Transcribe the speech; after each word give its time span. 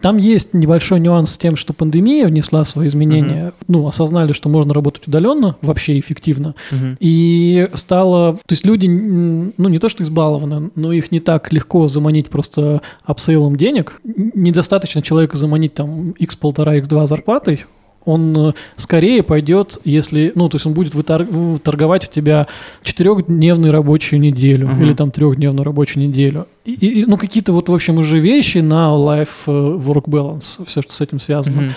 там 0.00 0.16
есть 0.16 0.54
небольшой 0.54 1.00
нюанс 1.00 1.32
с 1.32 1.38
тем, 1.38 1.56
что 1.56 1.72
пандемия 1.72 2.26
внесла 2.26 2.64
свои 2.64 2.88
изменения. 2.88 3.52
Ну, 3.66 3.86
осознали, 3.86 4.32
что 4.32 4.48
можно 4.48 4.74
работать 4.74 5.06
удаленно, 5.08 5.56
вообще 5.62 5.98
эффективно. 5.98 6.54
И 7.00 7.68
стало... 7.74 8.34
То 8.34 8.52
есть 8.52 8.66
люди, 8.66 8.86
ну, 8.86 9.68
не 9.68 9.78
то 9.78 9.88
что 9.88 10.02
избалованы, 10.02 10.70
но 10.74 10.92
их 10.92 11.10
не 11.12 11.20
так 11.20 11.52
легко 11.52 11.88
заманить 11.88 12.28
просто 12.28 12.82
апсейлом 13.04 13.56
денег. 13.56 14.00
Недостаточно 14.04 15.02
человека 15.02 15.36
заманить 15.36 15.74
там 15.74 16.10
x1,5, 16.10 16.82
x2 16.82 17.06
зарплатой, 17.06 17.64
он 18.04 18.36
э, 18.36 18.52
скорее 18.76 19.22
пойдет, 19.22 19.78
если, 19.84 20.32
ну, 20.34 20.48
то 20.48 20.56
есть 20.56 20.66
он 20.66 20.72
будет 20.74 20.94
вытор- 20.94 21.58
торговать 21.58 22.08
у 22.08 22.10
тебя 22.10 22.46
четырехдневную 22.82 23.72
рабочую 23.72 24.20
неделю 24.20 24.68
Мгм. 24.68 24.82
или 24.82 24.94
там 24.94 25.10
трехдневную 25.10 25.64
рабочую 25.64 26.08
неделю. 26.08 26.46
И, 26.64 26.72
и- 26.72 27.04
ну, 27.06 27.16
какие-то 27.16 27.52
вот, 27.52 27.68
в 27.68 27.74
общем, 27.74 27.98
уже 27.98 28.18
вещи 28.18 28.58
на 28.58 28.88
life-work 28.96 30.04
balance, 30.06 30.64
все, 30.66 30.82
что 30.82 30.92
с 30.92 31.00
этим 31.00 31.20
связано. 31.20 31.62
Мгм. 31.62 31.72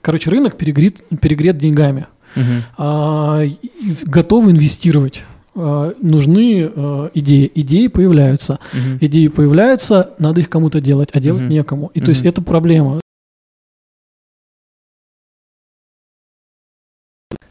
Короче, 0.00 0.30
рынок 0.30 0.56
перегрет, 0.56 1.02
перегрет 1.20 1.58
деньгами. 1.58 2.06
Мгм. 2.36 2.62
А, 2.78 3.42
готовы 4.04 4.50
инвестировать. 4.52 5.24
А, 5.54 5.92
нужны 6.02 6.70
а, 6.74 7.10
идеи. 7.14 7.50
Идеи 7.54 7.86
появляются. 7.88 8.58
Мгм. 8.72 8.98
Идеи 9.00 9.28
появляются, 9.28 10.10
надо 10.18 10.40
их 10.42 10.48
кому-то 10.50 10.80
делать, 10.80 11.08
а 11.12 11.20
делать 11.20 11.42
Мгм. 11.42 11.50
некому. 11.50 11.90
И 11.94 12.00
то 12.00 12.10
есть 12.10 12.24
это 12.24 12.42
проблема. 12.42 13.00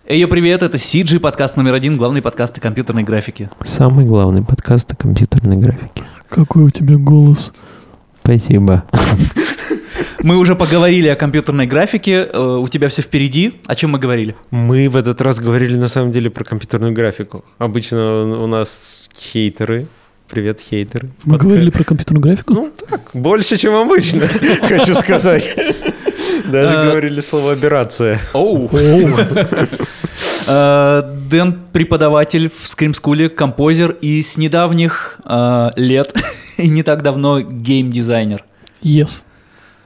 Эй, 0.08 0.27
привет, 0.27 0.62
это 0.62 0.77
CG, 0.77 1.20
подкаст 1.20 1.58
номер 1.58 1.73
один, 1.73 1.98
главный 1.98 2.22
подкаст 2.22 2.58
о 2.58 2.62
компьютерной 2.62 3.04
графике. 3.04 3.50
Самый 3.64 4.05
главный 4.05 4.44
подкаст 4.44 4.91
о 4.91 4.95
компьютерной 4.95 5.58
графике. 5.58 6.04
Какой 6.30 6.66
у 6.66 6.70
тебя 6.70 6.95
голос? 6.98 7.54
Спасибо. 8.23 8.84
Мы 10.22 10.38
уже 10.38 10.55
поговорили 10.55 11.08
о 11.08 11.16
компьютерной 11.16 11.66
графике, 11.68 12.28
э, 12.31 12.40
у 12.40 12.68
тебя 12.68 12.88
все 12.90 13.02
впереди. 13.02 13.59
О 13.66 13.76
чем 13.76 13.91
мы 13.91 14.00
говорили? 14.00 14.36
Мы 14.52 14.89
в 14.89 14.95
этот 14.95 15.22
раз 15.22 15.39
говорили 15.39 15.76
на 15.76 15.88
самом 15.88 16.11
деле 16.11 16.30
про 16.30 16.44
компьютерную 16.44 16.94
графику. 16.94 17.44
Обычно 17.58 18.42
у 18.44 18.48
нас 18.48 19.09
хейтеры. 19.16 19.88
Привет, 20.30 20.59
хейтеры. 20.59 21.09
Мы 21.23 21.36
Подка- 21.38 21.44
говорили 21.48 21.70
про 21.70 21.83
компьютерную 21.83 22.22
графику? 22.23 22.53
Ну 22.53 22.72
так, 22.89 23.09
больше, 23.14 23.58
чем 23.58 23.76
обычно, 23.76 24.22
хочу 24.61 24.95
сказать. 24.95 25.56
Даже 26.52 26.78
А. 26.78 26.86
говорили 26.86 27.20
слово 27.22 27.54
«операция». 27.54 28.20
Оу. 28.34 28.70
Э, 30.48 31.02
Дэн 31.30 31.60
преподаватель 31.74 32.50
в 32.50 32.68
скримскуле, 32.68 33.30
композер 33.30 33.92
и 33.92 34.22
с 34.22 34.38
недавних 34.38 35.20
э, 35.26 35.70
лет, 35.76 36.14
и 36.58 36.70
не 36.70 36.84
так 36.84 37.02
давно 37.02 37.40
гейм-дизайнер. 37.40 38.44
Yes. 38.82 39.23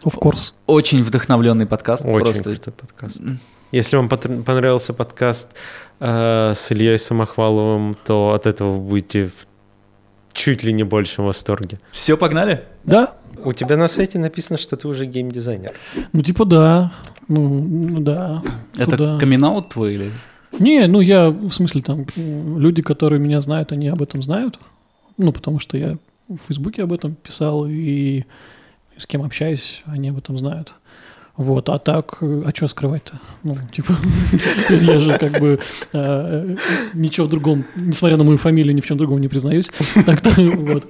Of 0.04 0.16
course. 0.20 0.54
Очень 0.66 1.04
вдохновленный 1.04 1.66
подкаст. 1.66 2.06
Очень 2.06 2.20
просто. 2.20 2.44
крутой 2.44 2.74
подкаст. 2.74 3.22
Если 3.72 3.96
вам 3.98 4.10
понравился 4.10 4.94
подкаст 4.94 5.56
э, 6.00 6.54
с 6.56 6.72
Ильей 6.72 6.98
Самохваловым, 6.98 7.96
то 8.06 8.32
от 8.34 8.46
этого 8.48 8.72
вы 8.72 8.80
будете 8.80 9.26
в 9.28 9.48
чуть 10.40 10.64
ли 10.64 10.72
не 10.72 10.84
большем 10.84 11.26
восторге. 11.26 11.80
Все, 11.92 12.16
погнали? 12.16 12.64
Да? 12.86 13.16
У 13.44 13.52
тебя 13.52 13.76
на 13.76 13.90
сайте 13.90 14.20
написано, 14.20 14.58
что 14.58 14.78
ты 14.78 14.88
уже 14.88 15.06
геймдизайнер. 15.06 15.73
Ну, 16.14 16.22
типа, 16.22 16.46
да. 16.46 16.94
Ну, 17.28 17.50
ну, 17.50 18.00
да. 18.00 18.42
Это 18.78 18.92
Туда. 18.92 19.20
камин 19.20 19.64
твой 19.64 19.96
или? 19.96 20.12
Не, 20.58 20.88
ну 20.88 21.02
я, 21.02 21.30
в 21.30 21.50
смысле, 21.50 21.81
там, 21.81 22.06
люди, 22.16 22.81
которые 22.81 23.20
меня 23.20 23.42
знают, 23.42 23.73
они 23.73 23.90
об 23.90 24.02
этом 24.02 24.23
знают. 24.23 24.59
Ну, 25.18 25.34
потому 25.34 25.59
что 25.59 25.78
я 25.78 25.98
в 26.30 26.38
Фейсбуке 26.48 26.84
об 26.84 26.94
этом 26.94 27.16
писал, 27.16 27.68
и 27.68 28.24
с 28.98 29.06
кем 29.06 29.24
общаюсь, 29.24 29.84
они 29.86 30.09
об 30.09 30.18
этом 30.18 30.38
знают. 30.38 30.74
Вот, 31.40 31.70
а 31.70 31.80
так, 31.80 32.18
э, 32.20 32.44
а 32.45 32.50
что 32.54 32.68
скрывать-то? 32.68 33.14
Ну, 33.44 33.56
типа, 33.72 33.94
я 34.82 35.00
же 35.00 35.18
как 35.18 35.40
бы 35.40 35.58
э, 35.94 36.56
ничего 36.94 37.28
в 37.28 37.30
другом, 37.30 37.64
несмотря 37.78 38.18
на 38.18 38.25
мою 38.25 38.38
фамилию, 38.38 38.75
ни 38.75 38.81
в 38.81 38.86
чем 38.86 38.97
другом 38.97 39.22
не 39.22 39.30
признаюсь. 39.30 39.72
Так-то, 40.06 40.31
вот. 40.38 40.86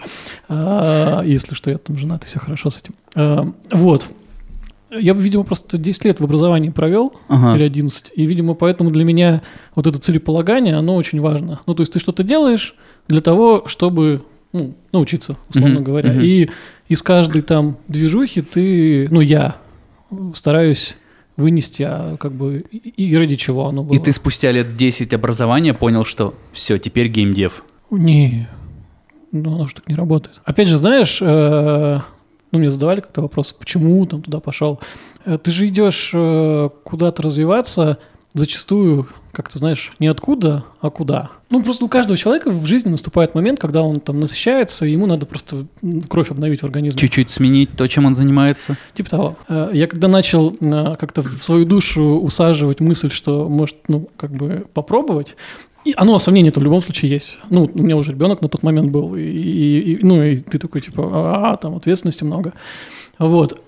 А, 0.48 1.22
Если 1.24 1.54
что, 1.54 1.70
я 1.70 1.78
там 1.78 2.00
женат, 2.00 2.24
и 2.24 2.28
все 2.28 2.40
хорошо 2.40 2.72
с 2.72 2.80
этим. 2.80 2.96
А, 3.16 3.48
Вот. 3.70 4.08
Я, 4.90 5.14
видимо, 5.14 5.44
просто 5.44 5.78
10 5.78 6.06
лет 6.06 6.20
в 6.20 6.24
образовании 6.24 6.70
провел, 6.72 7.14
Ага. 7.28 7.56
или 7.56 7.64
11. 7.64 8.12
И, 8.16 8.26
видимо, 8.26 8.56
поэтому 8.56 8.90
для 8.90 9.04
меня 9.06 9.44
вот 9.76 9.86
это 9.86 10.00
целеполагание, 10.00 10.74
оно 10.76 10.96
очень 10.96 11.22
важно. 11.22 11.60
Ну, 11.68 11.76
то 11.76 11.82
есть 11.82 11.94
ты 11.94 12.00
что-то 12.00 12.24
делаешь 12.24 12.74
для 13.08 13.22
того, 13.22 13.66
чтобы 13.68 14.24
ну, 14.52 14.74
научиться, 14.94 15.38
условно 15.50 15.82
говоря. 15.82 16.20
И 16.20 16.50
из 16.88 17.04
каждой 17.04 17.44
там 17.44 17.78
движухи 17.88 18.42
ты, 18.42 19.08
ну, 19.12 19.22
я 19.22 19.58
стараюсь 20.34 20.98
вынести, 21.38 21.84
а 21.84 22.18
как 22.18 22.34
бы 22.34 22.66
и, 22.72 23.06
и 23.06 23.16
ради 23.16 23.36
чего 23.36 23.68
оно 23.68 23.84
было. 23.84 23.96
И 23.96 24.00
ты 24.00 24.12
спустя 24.14 24.52
лет 24.52 24.76
10 24.76 25.14
образования 25.14 25.74
понял, 25.74 26.04
что 26.04 26.36
все, 26.52 26.78
теперь 26.78 27.08
геймдев. 27.08 27.64
Не, 27.92 28.48
ну 29.32 29.56
оно 29.56 29.66
же 29.66 29.76
так 29.76 29.88
не 29.88 29.96
работает. 29.96 30.42
Опять 30.44 30.68
же, 30.68 30.78
знаешь, 30.78 31.20
э, 31.22 32.00
ну 32.52 32.60
мне 32.60 32.70
задавали 32.70 33.00
как-то 33.00 33.22
вопрос, 33.22 33.54
почему 33.54 34.06
там 34.06 34.22
туда 34.22 34.40
пошел. 34.40 34.80
Э, 35.26 35.38
Ты 35.38 35.52
же 35.52 35.68
идешь 35.68 36.12
э, 36.14 36.70
куда-то 36.84 37.24
развиваться, 37.24 38.00
зачастую, 38.34 39.08
как 39.40 39.50
ты 39.50 39.58
знаешь, 39.58 39.94
не 40.00 40.08
откуда, 40.08 40.66
а 40.82 40.90
куда. 40.90 41.32
Ну 41.50 41.64
просто 41.64 41.86
у 41.86 41.88
каждого 41.88 42.18
человека 42.18 42.52
в 42.52 42.66
жизни 42.66 42.90
наступает 42.90 43.36
момент, 43.36 43.58
когда 43.60 43.82
он 43.84 43.96
там 44.02 44.20
насыщается, 44.20 44.86
и 44.86 44.92
ему 44.92 45.06
надо 45.06 45.26
просто 45.26 45.66
кровь 46.10 46.30
обновить 46.30 46.60
в 46.62 46.66
организме. 46.66 47.00
Чуть-чуть 47.00 47.30
сменить 47.30 47.70
то, 47.78 47.88
чем 47.88 48.06
он 48.06 48.16
занимается. 48.16 48.76
Типа 48.94 49.10
того. 49.10 49.38
Э, 49.48 49.70
Я 49.74 49.88
когда 49.88 50.10
начал 50.10 50.54
э, 50.60 50.96
как-то 51.00 51.22
в 51.22 51.42
свою 51.42 51.64
душу 51.64 52.20
усаживать 52.20 52.82
мысль, 52.82 53.10
что 53.12 53.48
может, 53.48 53.78
ну, 53.88 54.10
как 54.18 54.32
бы 54.32 54.66
попробовать, 54.74 55.38
и 55.86 55.94
оно, 55.96 56.20
сомнение 56.20 56.50
это 56.50 56.60
в 56.60 56.64
любом 56.64 56.82
случае 56.82 57.10
есть. 57.10 57.40
Ну, 57.50 57.70
у 57.74 57.82
меня 57.82 57.96
уже 57.96 58.12
ребенок 58.12 58.42
на 58.42 58.50
тот 58.50 58.62
момент 58.64 58.92
был, 58.92 59.16
и, 59.16 59.22
и- 59.22 59.94
и- 59.94 60.00
ну, 60.04 60.22
и 60.22 60.36
ты 60.36 60.60
такой, 60.60 60.82
типа, 60.82 61.52
а, 61.52 61.56
там 61.56 61.76
ответственности 61.78 62.26
много. 62.26 62.52
Вот. 63.18 63.62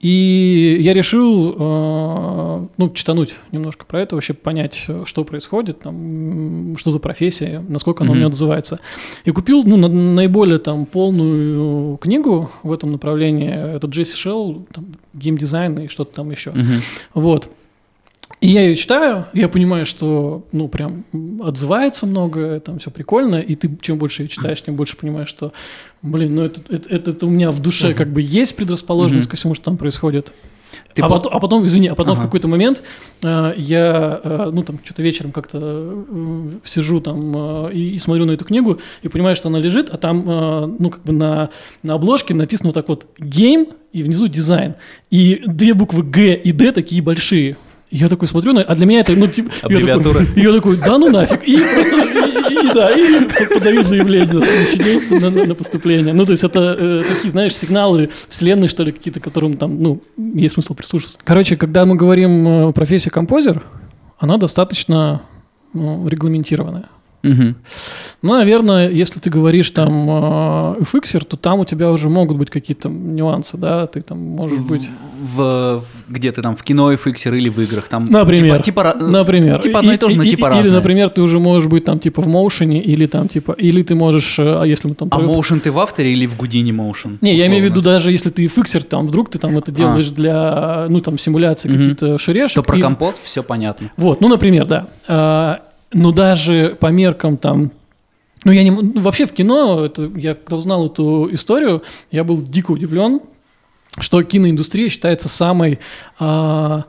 И 0.00 0.78
я 0.80 0.94
решил, 0.94 1.56
э, 1.58 2.66
ну, 2.76 2.90
читануть 2.90 3.34
немножко 3.50 3.84
про 3.84 4.00
это, 4.00 4.14
вообще 4.14 4.32
понять, 4.32 4.86
что 5.04 5.24
происходит, 5.24 5.80
там, 5.80 6.76
что 6.76 6.92
за 6.92 7.00
профессия, 7.00 7.64
насколько 7.68 8.04
она 8.04 8.10
у 8.12 8.14
Мгм. 8.14 8.18
меня 8.20 8.28
отзывается. 8.28 8.78
И 9.24 9.32
купил, 9.32 9.64
ну, 9.64 9.76
на- 9.76 9.88
наиболее 9.88 10.58
там 10.58 10.86
полную 10.86 11.96
книгу 11.96 12.48
в 12.62 12.72
этом 12.72 12.92
направлении. 12.92 13.48
Это 13.50 13.88
Джесси 13.88 14.14
Шелл, 14.14 14.66
там, 14.72 14.86
геймдизайн 15.14 15.76
и 15.80 15.88
что-то 15.88 16.14
там 16.14 16.30
еще. 16.30 16.52
Мгм. 16.52 16.80
Вот. 17.14 17.50
И 18.40 18.48
я 18.48 18.62
ее 18.62 18.76
читаю, 18.76 19.26
я 19.32 19.48
понимаю, 19.48 19.84
что, 19.84 20.44
ну, 20.52 20.68
прям 20.68 21.04
отзывается 21.42 22.06
много, 22.06 22.60
там 22.60 22.78
все 22.78 22.90
прикольно, 22.92 23.36
и 23.40 23.54
ты 23.56 23.68
чем 23.80 23.98
больше 23.98 24.22
ее 24.22 24.28
читаешь, 24.28 24.62
тем 24.62 24.76
больше 24.76 24.96
понимаешь, 24.96 25.28
что, 25.28 25.52
блин, 26.02 26.36
ну 26.36 26.42
это, 26.44 26.60
это, 26.68 26.88
это- 26.88 27.10
это 27.10 27.26
у 27.26 27.30
меня 27.30 27.50
в 27.50 27.60
душе 27.60 27.94
как 27.94 28.12
бы 28.12 28.20
есть 28.22 28.54
предрасположенность 28.54 29.26
Мгм. 29.26 29.30
ко 29.32 29.36
всему, 29.36 29.54
что 29.54 29.64
там 29.64 29.76
происходит. 29.76 30.32
Ты 30.94 31.02
а, 31.02 31.06
пос- 31.06 31.10
потом, 31.22 31.32
а 31.34 31.40
потом, 31.40 31.66
извини, 31.66 31.88
а 31.88 31.94
потом 31.96 32.12
Ага. 32.12 32.20
в 32.22 32.24
какой-то 32.26 32.46
момент 32.46 32.82
э, 33.22 33.54
я, 33.56 34.20
э, 34.22 34.50
ну, 34.52 34.62
там, 34.62 34.78
что-то 34.84 35.02
вечером 35.02 35.32
как-то 35.32 35.58
э, 35.60 36.50
сижу 36.64 37.00
там 37.00 37.66
э, 37.66 37.70
и, 37.72 37.94
и 37.94 37.98
смотрю 37.98 38.26
на 38.26 38.32
эту 38.32 38.44
книгу, 38.44 38.78
и 39.02 39.08
понимаю, 39.08 39.34
что 39.34 39.48
она 39.48 39.58
лежит, 39.58 39.88
а 39.90 39.96
там, 39.96 40.24
э, 40.28 40.66
ну, 40.78 40.90
как 40.90 41.02
бы 41.02 41.12
на, 41.12 41.48
на 41.82 41.94
обложке 41.94 42.34
написано 42.34 42.68
вот 42.68 42.74
так 42.74 42.86
вот 42.88 43.06
«гейм» 43.18 43.68
и 43.92 44.02
внизу 44.02 44.28
«дизайн». 44.28 44.74
И 45.10 45.42
две 45.46 45.72
буквы 45.74 46.02
«Г» 46.04 46.34
и 46.34 46.52
«Д» 46.52 46.70
такие 46.72 47.02
большие. 47.02 47.56
Я 47.90 48.08
такой 48.08 48.28
смотрю, 48.28 48.54
а 48.66 48.74
для 48.74 48.86
меня 48.86 49.00
это, 49.00 49.12
ну, 49.16 49.26
типа... 49.26 49.50
я 49.50 49.60
такой- 49.62 49.76
Аббревиатура. 49.78 50.20
я 50.36 50.52
такой, 50.52 50.76
да 50.76 50.98
ну 50.98 51.10
нафиг. 51.10 51.42
И 51.44 51.56
просто, 51.56 51.96
и, 52.50 52.52
и- 52.68 52.74
да, 52.74 52.90
и 52.90 53.54
подаю 53.54 53.82
заявление 53.82 55.20
на, 55.20 55.30
на- 55.30 55.44
на 55.46 55.54
поступление. 55.54 56.12
Ну, 56.12 56.24
то 56.26 56.32
есть 56.32 56.44
это 56.44 56.76
э, 56.78 57.02
такие, 57.08 57.30
знаешь, 57.30 57.56
сигналы 57.56 58.10
вселенной, 58.28 58.68
что 58.68 58.82
ли, 58.82 58.92
какие-то, 58.92 59.20
которым 59.20 59.56
там, 59.56 59.82
ну, 59.82 60.02
есть 60.16 60.54
смысл 60.54 60.74
прислушиваться. 60.74 61.18
Короче, 61.24 61.56
когда 61.56 61.86
мы 61.86 61.96
говорим 61.96 62.46
э, 62.68 62.72
профессия 62.72 63.10
композер, 63.10 63.62
она 64.18 64.36
достаточно 64.36 65.22
ну, 65.72 66.06
регламентированная. 66.08 66.88
Мгм. 67.28 67.56
Ну, 68.22 68.32
наверное, 68.32 68.90
если 68.90 69.20
ты 69.20 69.30
говоришь 69.30 69.70
там 69.70 69.92
э, 70.10 70.74
FX, 70.80 71.24
то 71.24 71.36
там 71.36 71.60
у 71.60 71.64
тебя 71.64 71.90
уже 71.92 72.08
могут 72.08 72.36
быть 72.36 72.50
какие-то 72.50 72.88
нюансы, 72.88 73.56
да, 73.56 73.86
ты 73.86 74.00
там 74.00 74.18
можешь 74.18 74.58
быть... 74.60 74.82
В, 75.36 75.78
в- 75.78 75.84
где 76.12 76.30
ты 76.32 76.42
там, 76.42 76.56
в 76.56 76.62
кино 76.62 76.92
FX 76.92 77.36
или 77.36 77.48
в 77.48 77.58
играх? 77.60 77.88
Там, 77.88 78.04
Например. 78.06 78.60
Типа, 78.62 78.92
типа, 78.92 78.96
Например. 79.06 79.60
Типа 79.60 79.78
одно 79.80 79.92
и 79.92 79.96
то 79.96 80.08
же, 80.08 80.16
но 80.16 80.24
типа 80.24 80.46
Или, 80.46 80.54
разное. 80.58 80.76
например, 80.76 81.08
ты 81.10 81.22
уже 81.22 81.38
можешь 81.38 81.68
быть 81.68 81.84
там 81.84 81.98
типа 81.98 82.22
в 82.22 82.28
моушене, 82.28 82.82
или 82.82 83.06
там 83.06 83.28
типа, 83.28 83.52
или 83.52 83.82
ты 83.82 83.94
можешь, 83.94 84.38
э, 84.38 84.60
а 84.62 84.64
если 84.64 84.88
мы 84.88 84.94
там... 84.94 85.08
А 85.12 85.18
Motion 85.20 85.60
ты 85.60 85.70
в 85.70 85.78
авторе 85.78 86.12
или 86.12 86.26
в 86.26 86.36
Гудини 86.36 86.72
Motion? 86.72 87.18
Не, 87.20 87.34
я 87.36 87.46
имею 87.46 87.62
в 87.62 87.64
виду 87.64 87.80
условно? 87.80 87.98
даже 87.98 88.12
если 88.12 88.30
ты 88.30 88.46
фиксер, 88.48 88.82
там 88.82 89.06
вдруг 89.06 89.30
ты 89.30 89.38
там 89.38 89.56
это 89.58 89.70
делаешь 89.72 90.08
для, 90.08 90.86
ну 90.88 91.00
там 91.00 91.18
симуляции 91.18 91.68
Мгм. 91.68 91.78
какие-то 91.78 92.18
шурешек. 92.18 92.50
Что 92.50 92.62
про 92.62 92.78
и- 92.78 92.82
композ, 92.82 93.20
все 93.22 93.42
понятно. 93.42 93.90
Вот, 93.96 94.20
ну, 94.20 94.28
например, 94.28 94.66
да. 94.66 95.60
Но 95.92 96.12
даже 96.12 96.76
по 96.78 96.86
меркам 96.86 97.36
там... 97.36 97.72
Ну, 98.44 98.52
я 98.52 98.62
не... 98.62 98.70
ну, 98.70 99.00
вообще 99.00 99.26
в 99.26 99.32
кино, 99.32 99.84
это, 99.84 100.10
я 100.14 100.34
когда 100.34 100.56
узнал 100.56 100.86
эту 100.86 101.28
историю, 101.32 101.82
я 102.10 102.24
был 102.24 102.40
дико 102.40 102.70
удивлен. 102.70 103.20
что 103.98 104.22
киноиндустрия 104.22 104.88
считается 104.88 105.28
самой, 105.28 105.80
а, 106.18 106.84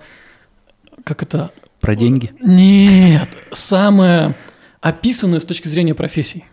как 1.03 1.23
это, 1.23 1.51
Про 1.81 1.95
деньги. 1.95 2.31
нет, 2.43 3.27
самая 3.51 4.35
описанная 4.81 5.39
с 5.39 5.45
точки 5.45 5.67
зрения 5.67 5.93
профессий. 5.93 6.45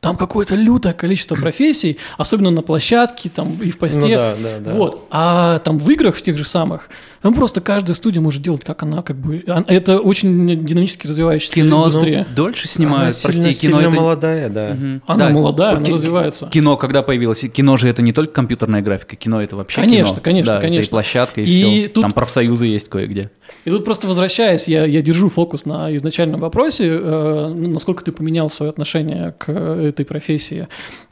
Там 0.00 0.16
какое-то 0.16 0.54
лютое 0.54 0.94
количество 0.94 1.34
профессий, 1.40 1.98
особенно 2.18 2.50
на 2.50 2.62
площадке, 2.62 3.28
там 3.28 3.56
и 3.62 3.70
в 3.70 3.78
посте. 3.78 4.00
Ну 4.00 4.08
да, 4.08 4.36
да, 4.42 4.58
да. 4.58 4.72
Вот. 4.72 5.06
А 5.10 5.58
там 5.60 5.78
в 5.78 5.88
играх, 5.90 6.16
в 6.16 6.22
тех 6.22 6.36
же 6.36 6.44
самых, 6.44 6.88
там 7.22 7.34
просто 7.34 7.60
каждая 7.60 7.94
студия 7.94 8.20
может 8.22 8.42
делать, 8.42 8.64
как 8.64 8.82
она, 8.82 9.02
как 9.02 9.16
бы. 9.16 9.44
а- 9.46 9.64
Это 9.66 9.98
очень 10.00 10.64
динамически 10.64 11.06
развивающаяся 11.06 11.54
Кино 11.54 11.80
индустрия. 11.86 12.26
ну, 12.28 12.34
дольше 12.34 12.62
Она 12.66 12.72
снимают, 12.72 13.14
сильно, 13.14 13.42
прости, 13.42 13.60
кино 13.66 13.78
сильно 13.80 13.88
это... 13.90 13.96
молодая, 14.00 14.48
да. 14.48 14.68
Мгм. 14.74 15.02
Она 15.06 15.28
Да, 15.28 15.34
молодая, 15.34 15.74
вот 15.76 15.84
она 15.86 15.94
развивается. 15.94 16.46
Кино, 16.48 16.76
когда 16.76 17.02
появилось, 17.02 17.40
кино 17.40 17.76
же 17.76 17.88
это 17.88 18.00
не 18.02 18.12
только 18.12 18.32
компьютерная 18.32 18.80
графика, 18.82 19.16
кино 19.16 19.42
это 19.42 19.56
вообще 19.56 19.80
Конечно, 19.82 20.14
кино. 20.14 20.20
конечно, 20.22 20.52
Да, 20.52 20.58
это 20.58 20.66
конечно. 20.66 20.88
и 20.88 20.90
площадка, 20.90 21.40
и, 21.40 21.44
И 21.44 21.46
все. 21.82 21.88
тут- 21.88 22.02
Там 22.02 22.12
профсоюзы 22.12 22.66
есть 22.66 22.88
кое-где. 22.88 23.30
И 23.64 23.70
тут 23.70 23.84
просто 23.84 24.06
возвращаясь, 24.06 24.66
я, 24.68 24.84
я 24.86 25.02
держу 25.02 25.28
фокус 25.28 25.66
на 25.66 25.94
изначальном 25.96 26.40
вопросе, 26.40 26.86
э, 26.88 27.52
ну, 27.54 27.68
насколько 27.68 28.02
ты 28.04 28.12
поменял 28.12 28.48
свое 28.48 28.70
отношение 28.70 29.34
к 29.38 29.44
э, 29.48 29.88
этой 29.88 30.06
профессии. 30.06 30.68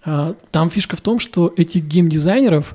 Э, 0.06 0.32
там 0.50 0.70
фишка 0.70 0.96
в 0.96 1.00
том, 1.02 1.18
что 1.18 1.52
этих 1.56 1.82
геймдизайнеров 1.84 2.74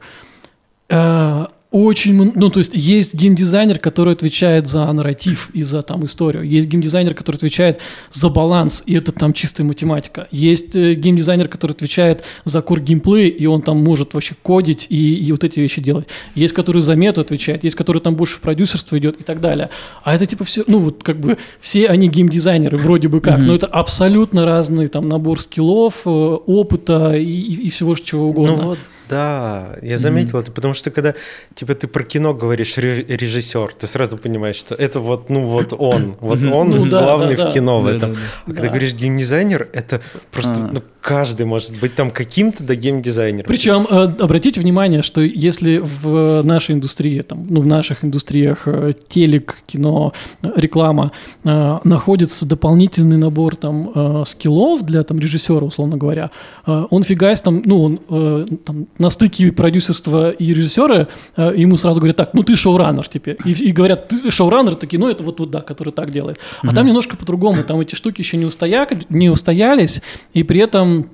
э, 0.90 1.46
очень, 1.74 2.32
ну 2.36 2.50
то 2.52 2.60
есть 2.60 2.72
есть 2.76 3.16
геймдизайнер, 3.16 3.80
который 3.80 4.14
отвечает 4.14 4.68
за 4.68 4.90
нарратив 4.94 5.50
и 5.54 5.64
за 5.64 5.82
там 5.82 6.06
историю, 6.06 6.44
есть 6.44 6.68
геймдизайнер, 6.70 7.16
который 7.16 7.38
отвечает 7.38 7.80
за 8.12 8.30
баланс, 8.30 8.84
и 8.86 8.94
это 8.94 9.12
там 9.12 9.34
чистая 9.34 9.66
математика, 9.66 10.28
есть 10.32 10.76
э, 10.76 10.94
геймдизайнер, 10.94 11.48
который 11.48 11.72
отвечает 11.72 12.24
за 12.46 12.62
кор 12.62 12.80
геймплей, 12.80 13.28
и 13.30 13.48
он 13.48 13.64
там 13.64 13.84
может 13.84 14.14
вообще 14.14 14.36
кодить 14.44 14.86
и, 14.90 15.16
и 15.16 15.32
вот 15.32 15.44
эти 15.44 15.60
вещи 15.60 15.82
делать, 15.82 16.08
есть 16.36 16.54
который 16.54 16.84
за 16.84 16.96
мету 16.96 17.22
отвечает, 17.22 17.64
есть 17.64 17.76
который 17.76 18.02
там 18.04 18.16
больше 18.16 18.36
в 18.36 18.42
продюсерство 18.42 18.96
идет 19.00 19.20
и 19.20 19.24
так 19.24 19.42
далее, 19.42 19.72
а 20.04 20.14
это 20.14 20.28
типа 20.28 20.44
все, 20.46 20.64
ну 20.68 20.78
вот 20.78 21.04
как 21.04 21.20
бы 21.20 21.38
все 21.60 21.88
они 21.88 22.08
геймдизайнеры 22.08 22.78
вроде 22.78 23.08
бы 23.08 23.20
как, 23.20 23.40
но 23.40 23.56
это 23.56 23.66
абсолютно 23.66 24.46
разный 24.46 24.88
там 24.90 25.10
набор 25.10 25.42
скиллов, 25.42 26.02
э, 26.06 26.10
опыта 26.10 27.16
и, 27.18 27.24
и- 27.26 27.66
и 27.66 27.70
всего 27.70 27.96
чего 27.96 28.28
угодно. 28.28 28.58
Ну 28.58 28.64
вот, 28.70 28.80
да, 29.10 29.76
я 29.82 29.98
заметил 29.98 30.40
это, 30.40 30.52
потому 30.52 30.74
что 30.74 30.92
когда 30.92 31.14
типа 31.56 31.74
ты 31.76 31.88
про 31.88 32.04
кино 32.04 32.34
говоришь 32.34 32.78
ре- 32.78 33.04
режиссер, 33.08 33.74
ты 33.78 33.88
сразу 33.88 34.18
понимаешь, 34.18 34.56
что 34.56 34.76
это 34.76 35.00
вот, 35.00 35.30
ну 35.30 35.46
вот 35.48 35.74
он, 35.78 36.16
вот 36.20 36.44
он 36.46 36.70
Ну 36.70 36.90
да, 36.90 37.02
главный 37.04 37.36
да, 37.36 37.44
да. 37.44 37.50
в 37.50 37.54
кино 37.54 37.82
в 37.82 37.86
Да, 37.86 37.96
этом. 37.96 38.14
да, 38.14 38.20
А 38.44 38.46
когда 38.48 38.62
Да. 38.64 38.68
говоришь 38.70 38.94
геймдизайнер, 38.94 39.70
это 39.74 40.02
просто 40.32 40.54
А. 40.54 40.70
ну, 40.74 40.82
каждый 41.02 41.46
может 41.46 41.78
быть 41.80 41.96
там 41.96 42.12
каким-то 42.12 42.64
да 42.64 42.76
геймдизайнером. 42.76 43.48
Причем 43.48 43.86
э, 43.90 44.04
обратите 44.20 44.62
внимание, 44.62 45.02
что 45.02 45.22
если 45.22 45.78
в 45.84 46.42
нашей 46.44 46.76
индустрии, 46.76 47.22
там, 47.22 47.46
ну, 47.50 47.60
в 47.62 47.66
наших 47.66 48.06
индустриях 48.06 48.68
э, 48.68 48.94
телек, 49.08 49.58
кино, 49.68 50.14
реклама 50.56 51.12
э, 51.44 51.78
находится 51.84 52.46
дополнительный 52.46 53.18
набор 53.18 53.56
там 53.58 53.92
э, 53.94 54.24
скиллов 54.26 54.84
для 54.84 55.04
там 55.04 55.20
режиссера, 55.20 55.66
условно 55.66 55.98
говоря, 55.98 56.32
э, 56.66 56.86
он 56.90 57.04
фигась 57.04 57.42
там, 57.42 57.62
ну, 57.66 57.84
он 57.84 58.00
э, 58.10 58.46
там, 58.66 58.88
на 59.04 59.10
стыке 59.10 59.52
продюсерства 59.52 60.32
и 60.32 60.54
режиссера 60.54 61.08
э, 61.36 61.54
ему 61.56 61.78
сразу 61.78 62.00
говорят, 62.00 62.16
так, 62.16 62.34
ну 62.34 62.42
ты 62.44 62.56
шоураннер 62.56 63.08
теперь. 63.08 63.38
И, 63.46 63.52
и 63.52 63.72
говорят, 63.72 64.08
ты 64.08 64.32
шоураннер, 64.32 64.76
такие, 64.76 65.00
ну 65.00 65.10
это 65.10 65.24
вот, 65.24 65.40
вот 65.40 65.52
да, 65.52 65.62
который 65.62 65.92
так 65.92 66.10
делает. 66.10 66.40
А 66.62 66.74
там 66.74 66.88
немножко 66.88 67.18
по-другому, 67.18 67.64
там 67.64 67.80
эти 67.82 67.96
штуки 67.96 68.22
еще 68.22 68.38
не, 68.38 68.46
устоя... 68.46 68.88
не 69.10 69.30
устоялись, 69.30 70.02
и 70.34 70.44
при 70.44 70.62
этом 70.62 71.10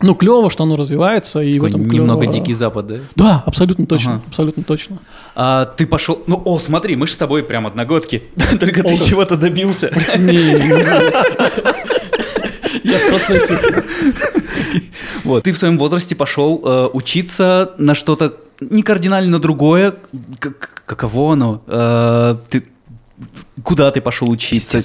ну, 0.00 0.14
клево, 0.14 0.48
что 0.48 0.62
оно 0.62 0.76
развивается, 0.76 1.42
и 1.42 1.54
в 1.54 1.64
Такой 1.64 1.70
этом 1.70 1.90
немного 1.90 2.22
клёво. 2.22 2.32
дикий 2.32 2.54
запад, 2.54 2.86
да? 2.86 2.94
Да, 3.16 3.42
абсолютно 3.46 3.84
точно, 3.84 4.12
Ага. 4.12 4.22
абсолютно 4.28 4.62
точно. 4.62 4.98
А 5.34 5.64
ты 5.64 5.86
пошел... 5.86 6.22
Ну, 6.26 6.40
о, 6.44 6.58
смотри, 6.60 6.94
мы 6.96 7.06
же 7.08 7.14
с 7.14 7.16
тобой 7.16 7.42
прям 7.42 7.66
одногодки. 7.66 8.22
Только 8.60 8.82
ты 8.84 8.96
чего-то 8.96 9.36
добился. 9.36 9.90
Я 12.84 12.98
в 12.98 13.08
процессе. 13.08 13.58
Вот. 15.24 15.44
Ты 15.44 15.52
в 15.52 15.58
своем 15.58 15.78
возрасте 15.78 16.14
пошел 16.14 16.60
э, 16.64 16.88
учиться 16.92 17.72
на 17.78 17.94
что-то 17.94 18.36
не 18.60 18.82
кардинально 18.82 19.38
другое. 19.38 19.92
К- 20.40 20.50
к- 20.50 20.82
каково 20.86 21.32
оно? 21.34 21.62
Э, 21.66 22.36
ты 22.50 22.64
куда 23.64 23.90
ты 23.90 24.00
пошел 24.00 24.30
учиться? 24.30 24.78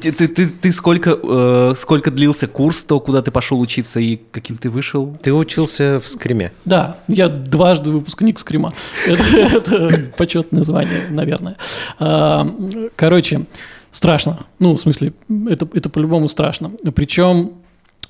Те- 0.00 0.12
ты, 0.12 0.26
ты, 0.26 0.46
ты 0.48 0.72
сколько, 0.72 1.16
э, 1.22 1.74
сколько 1.76 2.10
длился 2.10 2.48
курс, 2.48 2.84
то 2.84 2.98
куда 2.98 3.22
ты 3.22 3.30
пошел 3.30 3.60
учиться 3.60 4.00
и 4.00 4.16
каким 4.32 4.56
ты 4.56 4.68
вышел? 4.70 5.16
Ты 5.22 5.32
учился 5.32 6.00
в 6.00 6.08
скриме. 6.08 6.52
Да, 6.64 6.98
я 7.06 7.28
дважды 7.28 7.90
выпускник 7.92 8.38
Скрима. 8.40 8.70
Это, 9.06 9.22
это 9.36 10.02
почетное 10.16 10.64
звание, 10.64 11.02
наверное. 11.10 11.56
А, 12.00 12.48
Короче, 12.96 13.46
страшно. 13.92 14.46
Ну, 14.58 14.74
в 14.76 14.80
смысле, 14.80 15.12
это, 15.48 15.68
это 15.72 15.88
по-любому 15.88 16.28
страшно. 16.28 16.72
Причем, 16.94 17.52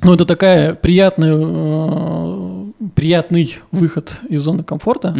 ну, 0.02 0.14
это 0.14 0.24
такая 0.24 0.74
приятная, 0.74 1.34
э, 1.36 2.64
приятный 2.94 3.58
выход 3.72 4.20
из 4.28 4.42
зоны 4.42 4.62
комфорта, 4.62 5.14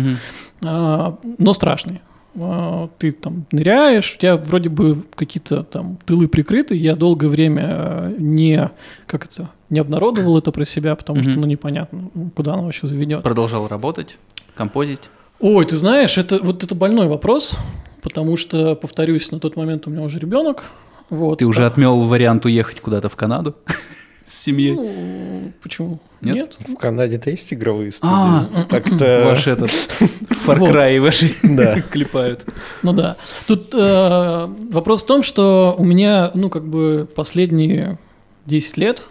а, 0.65 1.19
но 1.39 1.53
страшный. 1.53 2.01
А, 2.41 2.89
Ты 2.99 3.11
там 3.13 3.47
ныряешь, 3.51 4.15
у 4.15 4.19
тебя 4.19 4.37
вроде 4.37 4.69
бы 4.69 5.03
какие-то 5.15 5.65
там 5.65 5.99
тылы 6.05 6.29
прикрыты. 6.29 6.77
Я 6.77 6.95
долгое 6.95 7.29
время 7.29 7.67
э, 7.69 8.15
не, 8.19 8.71
как 9.07 9.25
это, 9.25 9.51
не 9.71 9.81
обнародовал 9.81 10.39
это 10.39 10.53
про 10.53 10.65
себя, 10.65 10.95
потому 10.95 11.23
что, 11.23 11.33
ну, 11.33 11.47
непонятно, 11.47 12.11
куда 12.37 12.55
оно 12.55 12.65
вообще 12.65 12.87
заведет. 12.87 13.23
Продолжал 13.23 13.67
работать, 13.67 14.19
композить. 14.55 15.11
Ой, 15.41 15.65
ты 15.65 15.77
знаешь, 15.77 16.19
это 16.19 16.39
вот 16.41 16.63
это 16.63 16.75
больной 16.75 17.07
вопрос, 17.07 17.57
потому 18.03 18.37
что, 18.37 18.77
повторюсь, 18.77 19.31
на 19.33 19.41
тот 19.41 19.57
момент 19.57 19.87
у 19.87 19.91
меня 19.91 20.03
уже 20.03 20.19
ребенок. 20.19 20.65
Вот. 21.11 21.39
Ты 21.39 21.47
уже 21.47 21.65
отмел 21.65 22.01
вариант 22.01 22.45
уехать 22.45 22.81
куда-то 22.81 23.09
в 23.09 23.17
Канаду 23.17 23.57
с 24.29 24.35
семьей? 24.43 24.75
Ну, 24.75 25.53
почему? 25.63 25.99
Нет? 26.21 26.37
Нет? 26.37 26.59
В 26.69 26.75
Канаде-то 26.81 27.31
есть 27.31 27.53
игровые 27.53 27.93
студии. 27.93 28.13
А, 28.13 28.67
Так-то... 28.69 29.23
Ваш 29.27 29.47
этот 29.47 29.71
Far 30.47 30.59
Вот. 30.59 30.71
Cry 30.71 31.01
ваши 31.01 31.31
Да. 31.57 31.81
клепают. 31.81 32.45
Ну 32.83 32.93
да. 32.93 33.17
Тут 33.47 33.73
э, 33.75 34.47
вопрос 34.71 35.03
в 35.03 35.07
том, 35.07 35.23
что 35.23 35.75
у 35.79 35.85
меня, 35.85 36.31
ну, 36.35 36.51
как 36.51 36.67
бы 36.67 37.09
последние 37.15 37.99
10 38.47 38.77
лет, 38.77 39.05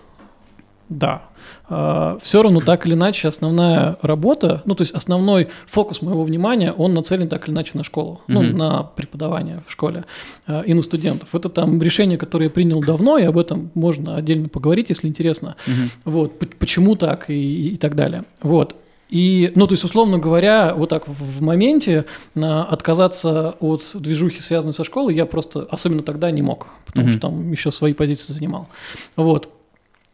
да, 0.89 1.23
все 1.67 2.41
равно 2.41 2.61
так 2.61 2.85
или 2.85 2.93
иначе 2.93 3.27
основная 3.27 3.97
работа, 4.01 4.61
ну, 4.65 4.73
то 4.73 4.83
есть 4.83 4.93
основной 4.93 5.49
фокус 5.65 6.01
моего 6.01 6.23
внимания, 6.23 6.71
он 6.71 6.93
нацелен 6.93 7.27
так 7.27 7.47
или 7.47 7.53
иначе 7.53 7.71
на 7.73 7.83
школу, 7.83 8.21
ну, 8.27 8.41
Мгм. 8.41 8.57
на 8.57 8.83
преподавание 8.83 9.61
в 9.67 9.71
школе 9.71 10.05
э, 10.47 10.63
и 10.65 10.73
на 10.73 10.81
студентов. 10.81 11.35
Это 11.35 11.49
там 11.49 11.81
решение, 11.81 12.17
которое 12.17 12.45
я 12.45 12.49
принял 12.49 12.79
давно, 12.81 13.17
и 13.17 13.23
об 13.23 13.37
этом 13.37 13.69
можно 13.73 14.15
отдельно 14.15 14.47
поговорить, 14.47 14.89
если 14.89 15.07
интересно. 15.09 15.55
Мгм. 15.67 15.89
Вот, 16.05 16.39
почему 16.57 16.95
так 16.95 17.29
и, 17.29 17.69
и 17.73 17.75
так 17.75 17.95
далее. 17.95 18.23
Вот. 18.41 18.75
И, 19.09 19.51
ну, 19.55 19.67
то 19.67 19.73
есть, 19.73 19.83
условно 19.83 20.17
говоря, 20.19 20.73
вот 20.75 20.89
так 20.89 21.07
в, 21.07 21.41
моменте 21.41 22.05
а, 22.35 22.63
отказаться 22.63 23.55
от 23.59 23.91
движухи, 23.95 24.41
связанной 24.41 24.73
со 24.73 24.83
школой, 24.83 25.15
я 25.15 25.25
просто, 25.25 25.67
особенно 25.71 26.03
тогда, 26.03 26.29
не 26.31 26.41
мог, 26.41 26.67
потому 26.85 27.07
Мгм. 27.07 27.11
что 27.11 27.21
там 27.21 27.51
еще 27.51 27.71
свои 27.71 27.93
позиции 27.93 28.33
занимал. 28.33 28.67
Вот. 29.15 29.49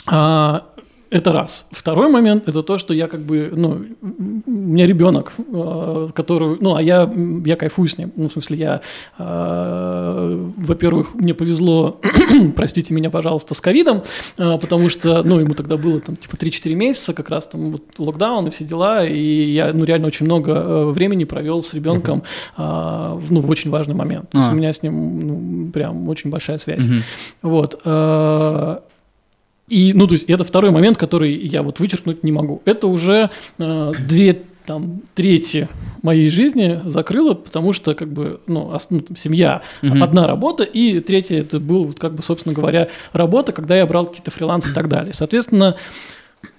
А, 0.06 0.66
это 1.14 1.32
раз. 1.32 1.68
Второй 1.72 2.10
момент 2.10 2.48
это 2.50 2.64
то, 2.64 2.78
что 2.78 2.94
я 2.94 3.08
как 3.08 3.22
бы, 3.22 3.52
ну, 3.56 3.86
у 4.02 4.52
меня 4.52 4.88
ребенок, 4.88 5.34
э, 5.38 6.10
который, 6.16 6.58
ну, 6.60 6.76
а 6.76 6.82
я, 6.82 7.12
я 7.46 7.56
кайфую 7.56 7.88
с 7.88 7.98
ним. 7.98 8.12
Ну, 8.16 8.28
в 8.28 8.32
смысле, 8.32 8.58
я, 8.58 8.82
э, 9.20 10.50
во-первых, 10.58 11.14
мне 11.16 11.34
повезло, 11.34 12.00
простите 12.56 12.94
меня, 12.94 13.10
пожалуйста, 13.10 13.54
с 13.54 13.62
ковидом, 13.62 14.02
э, 14.38 14.58
потому 14.60 14.90
что, 14.90 15.24
ну, 15.24 15.40
ему 15.40 15.54
тогда 15.54 15.78
было 15.78 16.00
там 16.00 16.16
типа 16.16 16.36
3-4 16.36 16.74
месяца, 16.76 17.14
как 17.14 17.30
раз 17.30 17.48
там 17.48 17.72
вот 17.72 17.84
локдаун 17.98 18.48
и 18.48 18.50
все 18.52 18.64
дела, 18.66 19.06
и 19.06 19.52
я, 19.52 19.72
ну, 19.74 19.84
реально 19.86 20.08
очень 20.08 20.26
много 20.26 20.52
э, 20.54 20.86
времени 20.92 21.24
провел 21.26 21.62
с 21.62 21.74
ребенком, 21.74 22.24
э, 22.58 22.62
в- 22.62 23.32
ну, 23.32 23.42
в 23.42 23.50
очень 23.50 23.70
важный 23.72 23.96
момент. 23.96 24.30
То 24.32 24.38
есть 24.38 24.50
А. 24.50 24.54
у 24.54 24.56
меня 24.56 24.74
с 24.74 24.82
ним, 24.84 25.20
ну, 25.66 25.72
прям 25.72 26.10
очень 26.10 26.30
большая 26.30 26.58
связь. 26.58 26.86
Вот. 27.42 27.80
э, 27.86 28.78
И, 29.74 29.94
ну, 29.94 30.08
то 30.08 30.14
есть, 30.14 30.30
это 30.30 30.44
второй 30.44 30.72
момент, 30.72 30.98
который 30.98 31.34
я 31.36 31.62
вот 31.64 31.80
вычеркнуть 31.80 32.24
не 32.24 32.32
могу. 32.32 32.62
Это 32.66 32.88
уже 32.88 33.30
э, 33.60 33.92
две 34.08 34.42
там 34.66 35.02
трети 35.16 35.68
моей 36.04 36.30
жизни 36.30 36.80
закрыло, 36.86 37.34
потому 37.34 37.74
что, 37.74 37.96
как 37.96 38.08
бы, 38.14 38.40
ну, 38.48 38.68
ос- 38.74 38.88
ну, 38.92 39.02
там, 39.02 39.16
семья, 39.18 39.62
Мгм. 39.82 40.02
одна 40.04 40.26
работа, 40.28 40.64
и 40.64 41.00
третья 41.02 41.40
это 41.40 41.60
был, 41.60 41.94
как 41.98 42.14
бы, 42.16 42.24
собственно 42.24 42.56
говоря, 42.56 42.88
работа, 43.12 43.52
когда 43.52 43.76
я 43.76 43.86
брал 43.86 44.06
какие-то 44.06 44.32
фрилансы 44.32 44.72
и 44.72 44.74
так 44.74 44.88
далее. 44.88 45.12
Соответственно, 45.14 45.76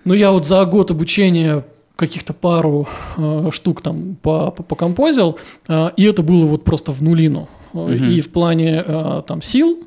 ну, 0.04 0.12
я 0.14 0.32
вот 0.32 0.44
за 0.46 0.64
год 0.66 0.90
обучения 0.90 1.64
каких-то 1.96 2.32
пару 2.34 2.88
э, 3.16 3.48
штук 3.52 3.80
там 3.80 4.16
по- 4.20 4.50
по- 4.50 4.62
покомпозил, 4.64 5.38
э, 5.68 5.90
и 5.96 6.04
это 6.04 6.22
было 6.22 6.44
вот 6.46 6.64
просто 6.64 6.92
в 6.92 7.00
нулину. 7.02 7.48
Э, 7.72 7.78
Мгм. 7.78 8.10
И 8.10 8.20
в 8.20 8.28
плане 8.30 8.84
э, 8.86 9.22
там 9.26 9.40
сил, 9.40 9.78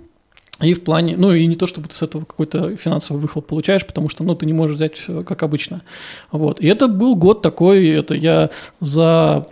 и 0.61 0.73
в 0.73 0.83
плане, 0.83 1.15
ну 1.17 1.33
и 1.33 1.45
не 1.45 1.55
то, 1.55 1.67
чтобы 1.67 1.87
ты 1.87 1.95
с 1.95 2.01
этого 2.01 2.25
какой-то 2.25 2.75
финансовый 2.77 3.19
выхлоп 3.19 3.45
получаешь, 3.45 3.85
потому 3.85 4.09
что, 4.09 4.23
ну, 4.23 4.33
ты 4.33 4.47
не 4.47 4.53
можешь 4.53 4.77
взять, 4.77 5.03
э, 5.07 5.23
как 5.23 5.43
обычно. 5.43 5.83
Вот. 6.31 6.59
И 6.59 6.67
это 6.67 6.87
был 6.87 7.15
год 7.15 7.43
такой, 7.43 7.87
это 7.89 8.15
я 8.15 8.49
за 8.79 9.45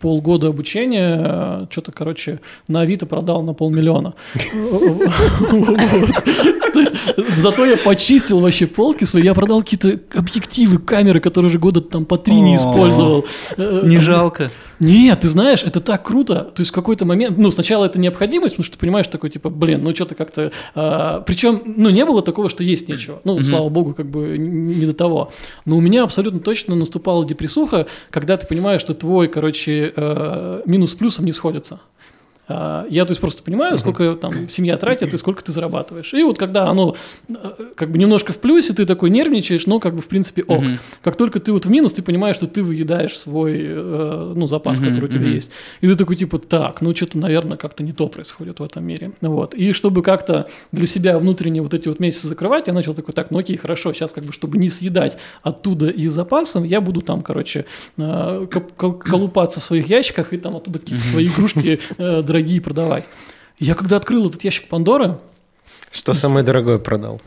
полгода 0.00 0.48
обучения, 0.48 1.66
что-то, 1.70 1.92
короче, 1.92 2.40
на 2.68 2.82
Авито 2.82 3.06
продал 3.06 3.42
на 3.42 3.54
полмиллиона. 3.54 4.12
Зато 7.36 7.66
я 7.66 7.76
почистил 7.76 8.40
вообще 8.40 8.66
полки 8.66 9.04
свои, 9.04 9.22
я 9.22 9.34
продал 9.34 9.62
какие-то 9.62 10.00
объективы, 10.14 10.78
камеры, 10.78 11.20
которые 11.20 11.48
уже 11.48 11.58
года 11.58 11.80
там 11.80 12.04
по 12.04 12.16
три 12.16 12.40
не 12.40 12.56
использовал. 12.56 13.24
Э, 13.56 13.82
не 13.84 13.98
жалко. 13.98 14.50
Нет, 14.80 15.20
ты 15.20 15.28
знаешь, 15.28 15.62
это 15.62 15.80
так 15.80 16.02
круто. 16.04 16.50
То 16.54 16.62
есть 16.62 16.70
в 16.70 16.74
какой-то 16.74 17.04
момент, 17.04 17.36
ну, 17.36 17.50
сначала 17.50 17.84
это 17.84 17.98
необходимость, 17.98 18.54
потому 18.54 18.64
что 18.64 18.76
ты 18.76 18.80
понимаешь 18.80 19.06
такой, 19.08 19.28
типа, 19.28 19.50
блин, 19.50 19.82
ну 19.84 19.94
что-то 19.94 20.14
как-то... 20.14 20.52
А, 20.74 21.20
причем, 21.20 21.62
ну, 21.66 21.90
не 21.90 22.04
было 22.06 22.22
такого, 22.22 22.48
что 22.48 22.64
есть 22.64 22.88
нечего. 22.88 23.20
Ну, 23.24 23.38
mm-hmm. 23.38 23.44
слава 23.44 23.68
богу, 23.68 23.92
как 23.92 24.06
бы 24.06 24.38
не 24.38 24.86
до 24.86 24.94
того. 24.94 25.32
Но 25.66 25.76
у 25.76 25.80
меня 25.80 26.02
абсолютно 26.02 26.40
точно 26.40 26.74
наступала 26.76 27.26
депрессуха, 27.26 27.86
когда 28.10 28.38
ты 28.38 28.46
понимаешь, 28.46 28.80
что 28.80 28.94
твой, 28.94 29.28
короче, 29.28 29.92
э, 29.94 30.62
минус 30.64 30.92
с 30.92 30.94
плюсом 30.94 31.26
не 31.26 31.32
сходятся. 31.32 31.80
А, 32.50 32.86
я, 32.90 33.04
то 33.04 33.12
есть, 33.12 33.20
просто 33.20 33.42
понимаю, 33.44 33.78
сколько 33.78 34.16
там 34.16 34.48
семья 34.48 34.76
тратит 34.76 35.14
и 35.14 35.16
сколько 35.16 35.44
ты 35.44 35.52
зарабатываешь. 35.52 36.12
И 36.14 36.22
вот 36.24 36.36
когда 36.36 36.68
оно 36.68 36.96
э, 37.28 37.34
как 37.76 37.92
бы 37.92 37.98
немножко 37.98 38.32
в 38.32 38.40
плюсе, 38.40 38.72
ты 38.72 38.86
такой 38.86 39.10
нервничаешь, 39.10 39.66
но 39.66 39.78
как 39.78 39.94
бы 39.94 40.02
в 40.02 40.08
принципе 40.08 40.42
ок. 40.42 40.64
Как 41.02 41.16
только 41.16 41.38
ты 41.38 41.52
вот 41.52 41.66
в 41.66 41.70
минус, 41.70 41.92
ты 41.92 42.02
понимаешь, 42.02 42.36
что 42.36 42.46
ты 42.46 42.62
выедаешь 42.62 43.16
свой, 43.16 43.56
э, 43.60 44.32
ну, 44.34 44.46
запас, 44.48 44.80
который 44.80 45.04
у 45.04 45.08
тебя 45.08 45.28
есть. 45.28 45.52
И 45.80 45.86
ты 45.86 45.94
такой 45.94 46.16
типа, 46.16 46.38
так, 46.38 46.80
ну, 46.80 46.94
что-то, 46.94 47.18
наверное, 47.18 47.56
как-то 47.56 47.84
не 47.84 47.92
то 47.92 48.08
происходит 48.08 48.58
в 48.58 48.64
этом 48.64 48.84
мире. 48.84 49.12
Вот. 49.20 49.54
И 49.54 49.72
чтобы 49.72 50.02
как-то 50.02 50.48
для 50.72 50.86
себя 50.86 51.18
внутренне 51.18 51.62
вот 51.62 51.72
эти 51.72 51.86
вот 51.86 52.00
месяцы 52.00 52.26
закрывать, 52.26 52.66
я 52.66 52.72
начал 52.72 52.94
такой, 52.94 53.14
так, 53.14 53.30
ну 53.30 53.38
окей, 53.38 53.56
хорошо, 53.56 53.92
сейчас 53.92 54.12
как 54.12 54.24
бы, 54.24 54.32
чтобы 54.32 54.58
не 54.58 54.68
съедать 54.70 55.18
оттуда 55.42 55.88
из 55.88 56.12
запасом, 56.12 56.64
я 56.64 56.80
буду 56.80 57.00
там, 57.00 57.22
короче, 57.22 57.64
э, 57.96 58.46
колупаться 58.76 59.60
в 59.60 59.64
своих 59.64 59.88
ящиках 59.88 60.32
и 60.32 60.38
там 60.38 60.56
оттуда 60.56 60.80
какие-то 60.80 61.04
свои 61.04 61.26
игрушки 61.26 61.78
дорогие 61.98 62.39
дорогие 62.40 62.60
продавать. 62.60 63.04
Я 63.58 63.74
когда 63.74 63.96
открыл 63.96 64.28
этот 64.28 64.42
ящик 64.42 64.68
Пандоры... 64.68 65.18
Что 65.90 66.14
самое 66.14 66.44
дорогое 66.44 66.78
продал? 66.78 67.20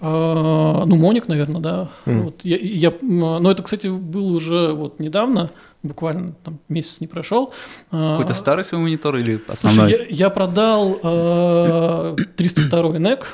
А, 0.00 0.84
ну, 0.86 0.96
Моник, 0.96 1.28
наверное, 1.28 1.60
да. 1.60 1.88
Mm. 2.06 2.20
Вот, 2.22 2.40
я, 2.42 2.56
я, 2.56 2.92
но 3.00 3.50
это, 3.50 3.62
кстати, 3.62 3.86
было 3.86 4.32
уже 4.32 4.70
вот 4.70 4.98
недавно, 4.98 5.50
буквально 5.82 6.32
там 6.42 6.58
месяц 6.68 7.00
не 7.00 7.06
прошел. 7.06 7.52
А, 7.92 8.12
Какой-то 8.12 8.34
старый 8.34 8.64
свой 8.64 8.80
монитор 8.80 9.16
или 9.16 9.40
основной? 9.46 9.90
Слушай, 9.90 10.06
я, 10.10 10.24
я 10.26 10.30
продал 10.30 10.98
э, 11.02 12.16
302 12.36 12.80
NEC, 12.96 13.24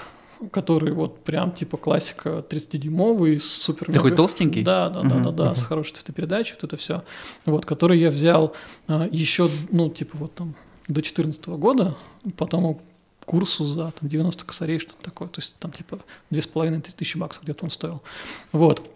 который 0.50 0.92
вот 0.92 1.24
прям 1.24 1.52
типа 1.52 1.76
классика 1.76 2.44
30-дюймовый, 2.48 3.38
супер 3.40 3.92
Такой 3.92 4.12
толстенький? 4.12 4.62
Да, 4.62 4.88
да, 4.88 5.02
да, 5.02 5.18
да, 5.18 5.30
да, 5.30 5.54
с 5.54 5.64
хорошей 5.64 5.94
цветопередачей, 5.94 6.54
вот 6.54 6.64
это 6.64 6.76
все. 6.76 7.02
Вот, 7.44 7.66
который 7.66 7.98
я 7.98 8.10
взял 8.10 8.54
а, 8.88 9.08
еще, 9.10 9.50
ну, 9.70 9.90
типа 9.90 10.16
вот 10.18 10.34
там 10.34 10.54
до 10.88 10.94
2014 10.94 11.46
года, 11.48 11.96
потом 12.36 12.80
курсу 13.24 13.64
за 13.64 13.90
там, 13.90 14.08
90 14.08 14.44
косарей, 14.44 14.78
что-то 14.78 15.02
такое. 15.02 15.28
То 15.28 15.40
есть 15.40 15.56
там 15.58 15.72
типа 15.72 15.98
2,5-3 16.30 16.94
тысячи 16.96 17.18
баксов 17.18 17.42
где-то 17.42 17.64
он 17.64 17.70
стоил. 17.70 18.02
Вот. 18.52 18.88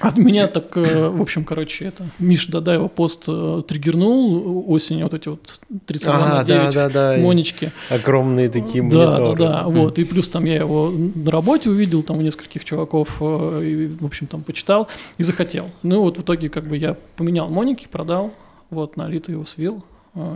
От 0.00 0.16
меня 0.16 0.48
так, 0.48 0.76
э, 0.76 1.08
в 1.08 1.20
общем, 1.20 1.44
короче, 1.44 1.86
это 1.86 2.06
Миша 2.18 2.50
Дадаева 2.50 2.88
пост 2.88 3.24
э, 3.28 3.62
триггернул 3.66 4.64
осенью, 4.68 5.04
вот 5.04 5.14
эти 5.14 5.28
вот 5.28 5.60
32 5.86 6.14
а, 6.14 6.28
на 6.38 6.44
9 6.44 6.74
да, 6.74 6.88
да, 6.88 6.88
да. 6.88 7.22
монечки. 7.22 7.70
Огромные 7.90 8.48
такие 8.48 8.82
мониторы. 8.82 9.06
Да, 9.06 9.34
да, 9.34 9.62
да, 9.62 9.62
вот, 9.64 9.98
и 9.98 10.04
плюс 10.04 10.28
там 10.28 10.44
я 10.44 10.56
его 10.56 10.90
на 10.90 11.30
работе 11.30 11.70
увидел, 11.70 12.02
там 12.02 12.18
у 12.18 12.22
нескольких 12.22 12.64
чуваков, 12.64 13.18
э, 13.20 13.62
и, 13.64 13.86
в 13.86 14.04
общем, 14.04 14.26
там 14.26 14.42
почитал 14.42 14.88
и 15.18 15.22
захотел. 15.22 15.70
Ну 15.82 16.00
вот 16.00 16.18
в 16.18 16.22
итоге 16.22 16.48
как 16.48 16.66
бы 16.66 16.76
я 16.76 16.96
поменял 17.16 17.48
моники, 17.48 17.86
продал, 17.90 18.34
вот, 18.70 18.96
на 18.96 19.06
Алиту 19.06 19.32
его 19.32 19.44
свил, 19.44 19.84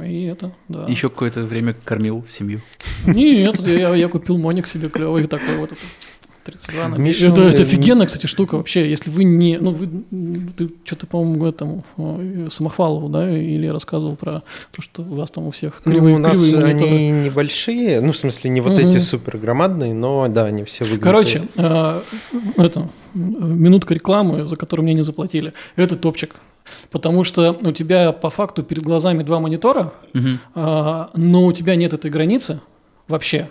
и 0.04 0.24
это, 0.24 0.52
да. 0.68 0.86
Еще 0.88 1.08
какое-то 1.08 1.42
время 1.42 1.74
кормил 1.84 2.24
семью. 2.28 2.60
Нет, 3.06 3.60
я, 3.60 3.94
я 3.94 4.08
купил 4.08 4.36
моник 4.36 4.66
себе 4.66 4.88
клевый 4.88 5.26
такой 5.26 5.56
вот. 5.56 5.70
32 6.48 6.88
на 6.88 6.96
Миша, 6.96 7.28
это, 7.28 7.42
это 7.42 7.62
офигенная, 7.62 8.06
кстати, 8.06 8.26
штука 8.26 8.56
вообще. 8.56 8.88
Если 8.88 9.10
вы 9.10 9.24
не... 9.24 9.58
Ну, 9.58 9.72
вы, 9.72 9.88
ты 10.56 10.70
что-то, 10.84 11.06
по-моему, 11.06 11.46
этому 11.46 11.84
Самохвалову, 12.50 13.08
да, 13.08 13.36
или 13.36 13.66
рассказывал 13.66 14.16
про 14.16 14.42
то, 14.72 14.80
что 14.80 15.02
у 15.02 15.16
вас 15.16 15.30
там 15.30 15.46
у 15.46 15.50
всех 15.50 15.82
кривые, 15.82 16.00
Ну, 16.00 16.14
у 16.14 16.18
нас 16.18 16.42
кривые 16.42 16.64
они 16.66 17.10
небольшие, 17.10 18.00
ну, 18.00 18.12
в 18.12 18.16
смысле, 18.16 18.50
не 18.50 18.62
вот 18.62 18.72
угу. 18.72 18.88
эти 18.88 18.96
супер 18.96 19.36
громадные, 19.36 19.92
но, 19.92 20.28
да, 20.28 20.46
они 20.46 20.64
все 20.64 20.84
выглядят. 20.84 21.04
Короче, 21.04 21.42
э, 21.56 22.00
это, 22.56 22.88
минутка 23.14 23.92
рекламы, 23.92 24.46
за 24.46 24.56
которую 24.56 24.84
мне 24.84 24.94
не 24.94 25.02
заплатили. 25.02 25.52
Это 25.76 25.96
топчик. 25.96 26.36
Потому 26.90 27.24
что 27.24 27.58
у 27.60 27.72
тебя 27.72 28.12
по 28.12 28.30
факту 28.30 28.62
перед 28.62 28.82
глазами 28.82 29.22
два 29.22 29.40
монитора, 29.40 29.92
угу. 30.14 30.28
э, 30.54 31.06
но 31.14 31.44
у 31.44 31.52
тебя 31.52 31.76
нет 31.76 31.92
этой 31.92 32.10
границы 32.10 32.60
вообще. 33.06 33.48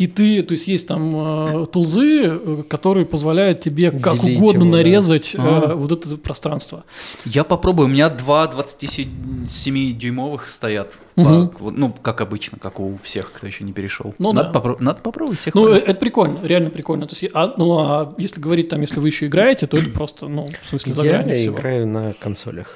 И 0.00 0.06
ты, 0.06 0.42
то 0.42 0.52
есть 0.52 0.66
есть 0.66 0.88
там 0.88 1.62
э, 1.62 1.66
тулзы, 1.66 2.62
которые 2.70 3.04
позволяют 3.04 3.60
тебе 3.60 3.90
как 3.90 4.18
Делить 4.18 4.38
угодно 4.38 4.64
его, 4.64 4.76
нарезать 4.76 5.34
да. 5.36 5.42
э, 5.42 5.74
вот 5.74 5.92
это 5.92 6.16
пространство. 6.16 6.84
Я 7.26 7.44
попробую. 7.44 7.86
У 7.86 7.90
меня 7.90 8.08
два 8.08 8.50
27-дюймовых 8.50 10.46
стоят. 10.46 10.98
Угу. 11.16 11.48
По, 11.48 11.70
ну, 11.70 11.94
как 12.00 12.22
обычно, 12.22 12.56
как 12.58 12.80
у 12.80 12.98
всех, 13.02 13.30
кто 13.30 13.46
еще 13.46 13.62
не 13.64 13.74
перешел. 13.74 14.14
Ну, 14.18 14.32
надо, 14.32 14.50
да. 14.50 14.58
попро- 14.58 14.76
надо 14.80 15.02
попробовать 15.02 15.40
всех. 15.40 15.54
Ну, 15.54 15.68
это 15.68 16.00
прикольно, 16.00 16.38
реально 16.44 16.70
прикольно. 16.70 17.06
То 17.06 17.14
есть, 17.14 17.30
а, 17.34 17.52
ну, 17.58 17.78
а 17.80 18.14
если 18.16 18.40
говорить 18.40 18.70
там, 18.70 18.80
если 18.80 19.00
вы 19.00 19.08
еще 19.08 19.26
играете, 19.26 19.66
то 19.66 19.76
это 19.76 19.90
просто, 19.90 20.28
ну, 20.28 20.48
в 20.62 20.66
смысле, 20.66 20.94
за 20.94 21.04
Я 21.04 21.22
всего. 21.24 21.54
играю 21.54 21.86
на 21.86 22.14
консолях. 22.14 22.74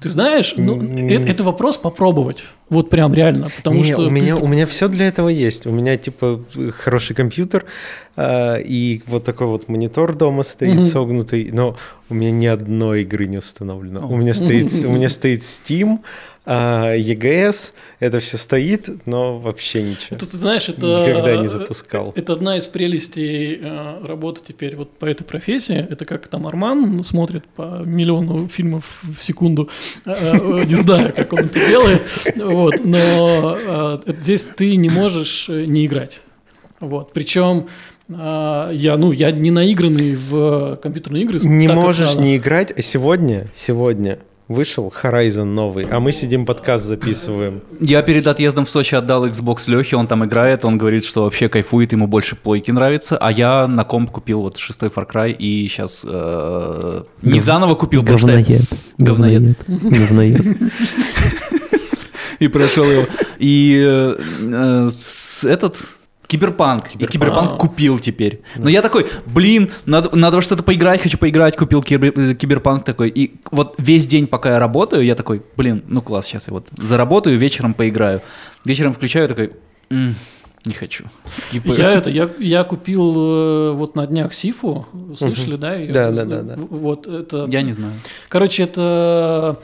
Ты 0.00 0.08
знаешь, 0.08 0.54
ну, 0.56 0.82
это, 1.08 1.28
это 1.28 1.44
вопрос 1.44 1.76
попробовать. 1.76 2.44
Вот 2.70 2.88
прям 2.88 3.12
реально. 3.12 3.50
Потому 3.54 3.76
не, 3.76 3.92
что 3.92 4.02
у 4.02 4.10
меня, 4.10 4.36
ты... 4.36 4.42
у 4.42 4.46
меня 4.46 4.64
все 4.64 4.88
для 4.88 5.06
этого 5.06 5.28
есть. 5.28 5.66
У 5.66 5.70
меня 5.70 5.96
типа 5.98 6.42
хороший 6.78 7.14
компьютер 7.14 7.66
э, 8.16 8.62
и 8.62 9.02
вот 9.06 9.24
такой 9.24 9.48
вот 9.48 9.68
монитор 9.68 10.16
дома 10.16 10.42
стоит 10.42 10.78
mm-hmm. 10.78 10.84
согнутый, 10.84 11.50
но 11.52 11.76
у 12.08 12.14
меня 12.14 12.30
ни 12.30 12.46
одной 12.46 13.02
игры 13.02 13.26
не 13.26 13.36
установлено. 13.36 14.00
Oh. 14.00 14.14
У 14.14 14.16
меня 14.16 14.32
стоит, 14.32 14.72
у 14.84 14.90
меня 14.90 15.08
стоит 15.10 15.42
Steam, 15.42 15.98
а 16.52 16.96
EGS, 16.96 17.74
это 18.00 18.18
все 18.18 18.36
стоит, 18.36 18.88
но 19.06 19.38
вообще 19.38 19.84
ничего. 19.84 20.16
Это, 20.16 20.28
ты 20.28 20.36
знаешь, 20.36 20.68
это... 20.68 21.06
Никогда 21.06 21.36
не 21.36 21.46
запускал. 21.46 22.12
Это 22.16 22.32
одна 22.32 22.58
из 22.58 22.66
прелестей 22.66 23.60
э, 23.62 24.04
работы 24.04 24.40
теперь 24.48 24.74
вот 24.74 24.90
по 24.98 25.06
этой 25.06 25.22
профессии. 25.22 25.76
Это 25.76 26.04
как 26.04 26.26
там 26.26 26.48
Арман 26.48 27.04
смотрит 27.04 27.44
по 27.54 27.82
миллиону 27.84 28.48
фильмов 28.48 29.00
в 29.02 29.22
секунду. 29.22 29.70
Э, 30.04 30.12
э, 30.12 30.64
не 30.64 30.74
знаю, 30.74 31.12
как 31.14 31.32
он 31.32 31.38
это 31.38 31.60
делает. 31.68 32.02
Вот, 32.34 32.84
но 32.84 34.02
здесь 34.08 34.42
ты 34.56 34.74
не 34.74 34.90
можешь 34.90 35.46
не 35.48 35.86
играть. 35.86 36.20
Вот. 36.80 37.12
Причем 37.12 37.68
я, 38.08 38.96
ну, 38.98 39.12
я 39.12 39.30
не 39.30 39.52
наигранный 39.52 40.16
в 40.16 40.80
компьютерные 40.82 41.22
игры. 41.22 41.38
Не 41.44 41.68
можешь 41.68 42.16
не 42.16 42.38
играть, 42.38 42.76
а 42.76 42.82
сегодня, 42.82 43.46
сегодня 43.54 44.18
Вышел 44.50 44.92
Horizon 45.00 45.44
новый, 45.44 45.86
а 45.88 46.00
мы 46.00 46.10
сидим 46.10 46.44
подкаст 46.44 46.84
записываем. 46.84 47.62
Я 47.78 48.02
перед 48.02 48.26
отъездом 48.26 48.64
в 48.64 48.68
Сочи 48.68 48.96
отдал 48.96 49.24
Xbox 49.28 49.70
Лехе, 49.70 49.94
он 49.94 50.08
там 50.08 50.24
играет, 50.24 50.64
он 50.64 50.76
говорит, 50.76 51.04
что 51.04 51.22
вообще 51.22 51.48
кайфует, 51.48 51.92
ему 51.92 52.08
больше 52.08 52.34
плойки 52.34 52.72
нравится, 52.72 53.16
а 53.16 53.30
я 53.30 53.68
на 53.68 53.84
комп 53.84 54.10
купил 54.10 54.40
вот 54.40 54.56
шестой 54.56 54.88
Far 54.88 55.08
Cry 55.08 55.30
и 55.30 55.68
сейчас 55.68 56.00
э, 56.02 57.02
не 57.22 57.34
Гов... 57.34 57.42
заново 57.44 57.76
купил, 57.76 58.02
Говноед. 58.02 58.64
Говноед. 58.98 59.56
Говноед. 59.68 60.44
И 62.40 62.48
прошел 62.48 62.90
его. 62.90 63.04
И 63.38 63.80
э, 63.86 64.16
э, 64.40 64.90
этот 65.44 65.76
Киберпанк. 66.30 66.88
Киберпанк. 66.88 67.02
И 67.02 67.12
Киберпанк 67.12 67.58
купил 67.58 67.98
теперь. 67.98 68.42
Но 68.56 68.68
я 68.68 68.82
такой, 68.82 69.06
блин, 69.26 69.70
надо, 69.84 70.14
надо 70.14 70.36
во 70.36 70.42
что-то 70.42 70.62
поиграть, 70.62 71.02
хочу 71.02 71.18
поиграть, 71.18 71.56
купил 71.56 71.82
кибер, 71.82 72.12
э, 72.16 72.34
Киберпанк 72.34 72.84
такой. 72.84 73.08
И 73.10 73.40
вот 73.50 73.74
весь 73.78 74.06
день, 74.06 74.28
пока 74.28 74.50
я 74.50 74.58
работаю, 74.60 75.04
я 75.04 75.16
такой, 75.16 75.42
блин, 75.56 75.82
ну 75.88 76.02
класс, 76.02 76.26
сейчас 76.26 76.46
я 76.46 76.52
вот 76.52 76.68
заработаю, 76.76 77.36
вечером 77.36 77.74
поиграю. 77.74 78.22
Вечером 78.64 78.94
включаю, 78.94 79.28
такой, 79.28 79.52
не 79.90 80.72
хочу. 80.72 81.06
Скипаю. 81.32 81.76
Я 81.76 81.92
это, 81.94 82.10
я, 82.10 82.30
я 82.38 82.62
купил 82.62 83.14
э, 83.16 83.72
вот 83.72 83.96
на 83.96 84.06
днях 84.06 84.32
Сифу, 84.32 84.86
слышали, 85.16 85.54
угу. 85.54 85.60
да? 85.60 85.78
да, 85.90 86.10
да, 86.12 86.24
да, 86.24 86.42
да. 86.42 86.54
Вот 86.56 87.08
это. 87.08 87.48
Я 87.50 87.62
не 87.62 87.72
знаю. 87.72 87.94
Короче, 88.28 88.62
это 88.62 89.58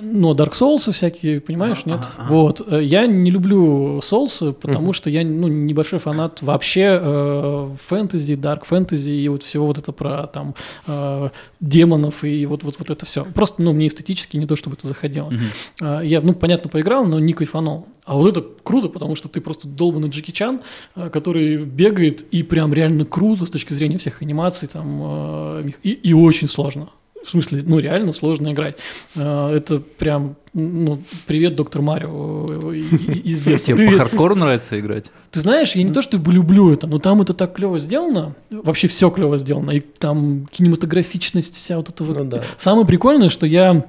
но 0.00 0.32
Dark 0.32 0.52
Souls 0.52 0.90
всякие, 0.92 1.40
понимаешь, 1.40 1.86
нет? 1.86 2.00
А-а-а. 2.00 2.28
Вот. 2.28 2.66
Э, 2.66 2.82
я 2.82 3.06
не 3.06 3.30
люблю 3.30 3.98
Souls, 3.98 4.52
потому 4.52 4.92
что 4.92 5.10
я 5.10 5.24
ну, 5.24 5.48
небольшой 5.48 5.98
фанат 5.98 6.42
вообще 6.42 6.98
э, 7.00 7.70
фэнтези, 7.86 8.34
дарк 8.34 8.64
фэнтези 8.64 9.12
и 9.12 9.28
вот 9.28 9.42
всего 9.42 9.66
вот 9.66 9.78
это 9.78 9.92
про 9.92 10.26
там 10.26 10.54
э, 10.86 11.30
демонов 11.60 12.24
и 12.24 12.46
вот, 12.46 12.64
вот, 12.64 12.76
вот 12.78 12.90
это 12.90 13.06
все. 13.06 13.24
Просто, 13.24 13.62
ну, 13.62 13.72
мне 13.72 13.88
эстетически 13.88 14.36
не 14.36 14.46
то, 14.46 14.56
чтобы 14.56 14.76
это 14.76 14.86
заходило. 14.86 15.32
Э, 15.80 16.00
я, 16.02 16.20
ну, 16.20 16.34
понятно, 16.34 16.68
поиграл, 16.68 17.04
но 17.04 17.18
не 17.20 17.32
кайфанул. 17.32 17.86
А 18.04 18.14
вот 18.14 18.28
это 18.28 18.46
круто, 18.62 18.88
потому 18.88 19.16
что 19.16 19.28
ты 19.28 19.40
просто 19.40 19.66
долбанный 19.66 20.08
Джеки 20.08 20.30
Чан, 20.30 20.60
э, 20.94 21.10
который 21.10 21.64
бегает 21.64 22.22
и 22.32 22.42
прям 22.42 22.72
реально 22.72 23.04
круто 23.04 23.46
с 23.46 23.50
точки 23.50 23.72
зрения 23.72 23.98
всех 23.98 24.22
анимаций 24.22 24.68
там, 24.68 25.00
э, 25.02 25.70
и, 25.82 25.90
и 25.90 26.12
очень 26.12 26.48
сложно 26.48 26.88
В 27.26 27.30
смысле, 27.30 27.64
ну, 27.66 27.80
реально 27.80 28.12
сложно 28.12 28.52
играть. 28.52 28.78
А, 29.16 29.52
Это 29.52 29.80
прям, 29.80 30.36
ну, 30.54 31.02
привет, 31.26 31.56
доктор 31.56 31.82
Марио 31.82 32.46
э, 32.48 32.76
из 32.76 33.40
детства. 33.44 33.76
Тебе 33.76 33.90
по 33.90 33.98
хардкору 33.98 34.36
нравится 34.36 34.78
играть? 34.78 35.10
ты 35.32 35.40
знаешь, 35.40 35.74
я 35.74 35.82
не 35.82 35.92
то 35.92 36.02
чтобы 36.02 36.32
люблю 36.32 36.72
это, 36.72 36.86
но 36.86 36.98
там 37.00 37.20
это 37.20 37.34
так 37.34 37.54
клево 37.54 37.78
сделано, 37.80 38.34
вообще 38.50 38.86
все 38.86 39.10
клево 39.10 39.38
сделано, 39.38 39.72
и 39.72 39.80
там 39.80 40.46
кинематографичность 40.52 41.56
вся 41.56 41.76
вот 41.76 41.88
этого. 41.88 42.22
Ну. 42.22 42.40
Самое 42.58 42.86
прикольное, 42.86 43.28
что 43.28 43.44
я 43.44 43.84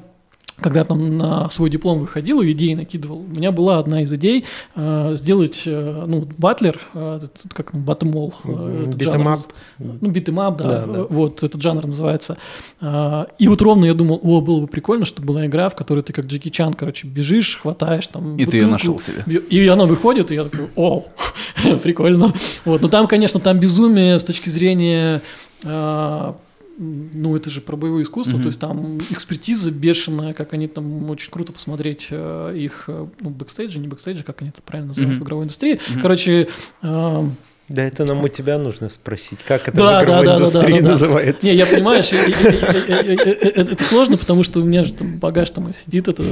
когда 0.59 0.83
там 0.83 1.17
на 1.17 1.49
свой 1.49 1.69
диплом 1.69 1.99
выходил 1.99 2.41
и 2.41 2.51
идеи 2.51 2.73
накидывал, 2.73 3.19
у 3.19 3.35
меня 3.35 3.51
была 3.51 3.77
одна 3.77 4.01
из 4.01 4.11
идей 4.13 4.45
э, 4.75 5.11
сделать, 5.15 5.63
э, 5.67 6.03
ну, 6.07 6.27
батлер, 6.37 6.79
э, 6.93 7.19
как 7.53 7.71
там, 7.71 7.83
батмол. 7.83 8.33
Up. 8.43 9.39
Ну, 9.77 10.09
beat 10.09 10.29
'em 10.29 10.43
up, 10.43 10.57
да, 10.57 10.67
Да, 10.67 10.85
да. 10.85 10.99
э, 10.99 11.07
вот 11.09 11.43
этот 11.43 11.61
жанр 11.61 11.85
называется. 11.85 12.37
А, 12.81 13.27
И 13.37 13.47
вот 13.47 13.61
ровно 13.61 13.85
я 13.85 13.93
думал, 13.93 14.19
о, 14.23 14.41
было 14.41 14.61
бы 14.61 14.67
прикольно, 14.67 15.05
чтобы 15.05 15.27
была 15.27 15.45
игра, 15.45 15.69
в 15.69 15.75
которой 15.75 16.01
ты 16.01 16.11
как 16.13 16.25
Джеки 16.25 16.49
Чан, 16.49 16.73
короче, 16.73 17.07
бежишь, 17.07 17.59
хватаешь 17.61 18.07
там 18.07 18.35
И 18.37 18.45
ты 18.45 18.57
ее 18.57 18.65
бутылку, 18.65 18.71
нашел 18.71 18.99
себе. 18.99 19.23
и 19.39 19.67
она 19.67 19.85
выходит, 19.85 20.31
и 20.31 20.35
я 20.35 20.43
такой, 20.43 20.69
о, 20.75 21.05
прикольно. 21.83 22.33
Вот, 22.65 22.81
но 22.81 22.87
там, 22.87 23.07
конечно, 23.07 23.39
там 23.39 23.59
безумие 23.59 24.17
с 24.17 24.23
точки 24.23 24.49
зрения, 24.49 25.21
а, 25.63 26.35
ну, 26.77 27.35
это 27.35 27.49
же 27.49 27.61
про 27.61 27.75
боевое 27.75 28.03
искусство, 28.03 28.33
Мгм. 28.35 28.43
то 28.43 28.47
есть 28.47 28.59
там 28.59 28.97
экспертиза 29.09 29.71
бешеная, 29.71 30.33
как 30.33 30.53
они 30.53 30.67
там, 30.67 31.09
очень 31.09 31.31
круто 31.31 31.51
посмотреть 31.51 32.07
э, 32.11 32.53
их, 32.55 32.85
э, 32.87 33.07
ну, 33.19 33.29
бэкстейджи, 33.31 33.79
не 33.79 33.87
бэкстейджи, 33.87 34.23
как 34.23 34.41
они 34.41 34.49
это 34.51 34.61
правильно 34.61 34.89
называют 34.89 35.13
Мгм. 35.15 35.23
в 35.23 35.25
игровой 35.25 35.43
индустрии. 35.45 35.79
Мгм. 35.89 36.01
Короче, 36.01 36.47
а, 36.81 37.27
Да 37.69 37.83
это 37.83 38.05
нам 38.05 38.23
у 38.23 38.29
тебя 38.29 38.57
нужно 38.57 38.87
спросить, 38.87 39.39
как 39.45 39.67
это 39.67 39.75
Да, 39.77 39.99
в 39.99 40.03
игровой 40.03 40.25
да, 40.25 40.31
да, 40.31 40.37
да, 40.37 40.37
индустрии 40.37 40.77
да, 40.77 40.81
да. 40.83 40.87
называется. 40.89 41.47
Не, 41.47 41.55
я 41.55 41.65
понимаешь, 41.65 42.07
я- 42.13 42.23
я- 42.23 42.51
я- 42.51 43.01
я- 43.01 43.13
я- 43.13 43.23
я- 43.23 43.51
это 43.61 43.83
сложно, 43.83 44.15
потому 44.15 44.43
что 44.45 44.61
у 44.61 44.63
меня 44.63 44.85
же 44.85 44.93
там 44.93 45.17
багаж 45.17 45.49
там 45.49 45.69
и 45.69 45.73
сидит, 45.73 46.07
это 46.07 46.23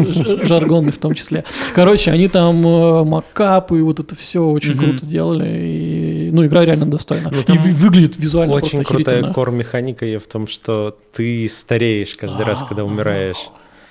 жаргонный 0.45 0.93
в 0.93 0.97
том 0.97 1.13
числе. 1.13 1.43
Короче, 1.73 2.11
они 2.11 2.29
там 2.29 2.65
э, 2.65 3.03
макапы, 3.03 3.83
вот 3.83 3.99
это 3.99 4.15
все 4.15 4.45
очень 4.45 4.77
круто 4.77 5.05
делали, 5.05 5.49
и, 5.49 6.29
ну, 6.31 6.45
игра 6.45 6.63
реально 6.63 6.85
достойна. 6.85 7.29
Ну, 7.31 7.53
И 7.53 7.57
выглядит 7.57 8.15
визуально 8.17 8.53
Очень 8.53 8.83
крутая 8.85 9.23
кор-механика 9.33 10.05
и 10.05 10.17
в 10.17 10.27
том, 10.27 10.47
что 10.47 10.97
ты 11.13 11.49
стареешь 11.49 12.15
каждый 12.15 12.45
раз, 12.45 12.63
когда 12.63 12.85
умираешь. 12.85 13.49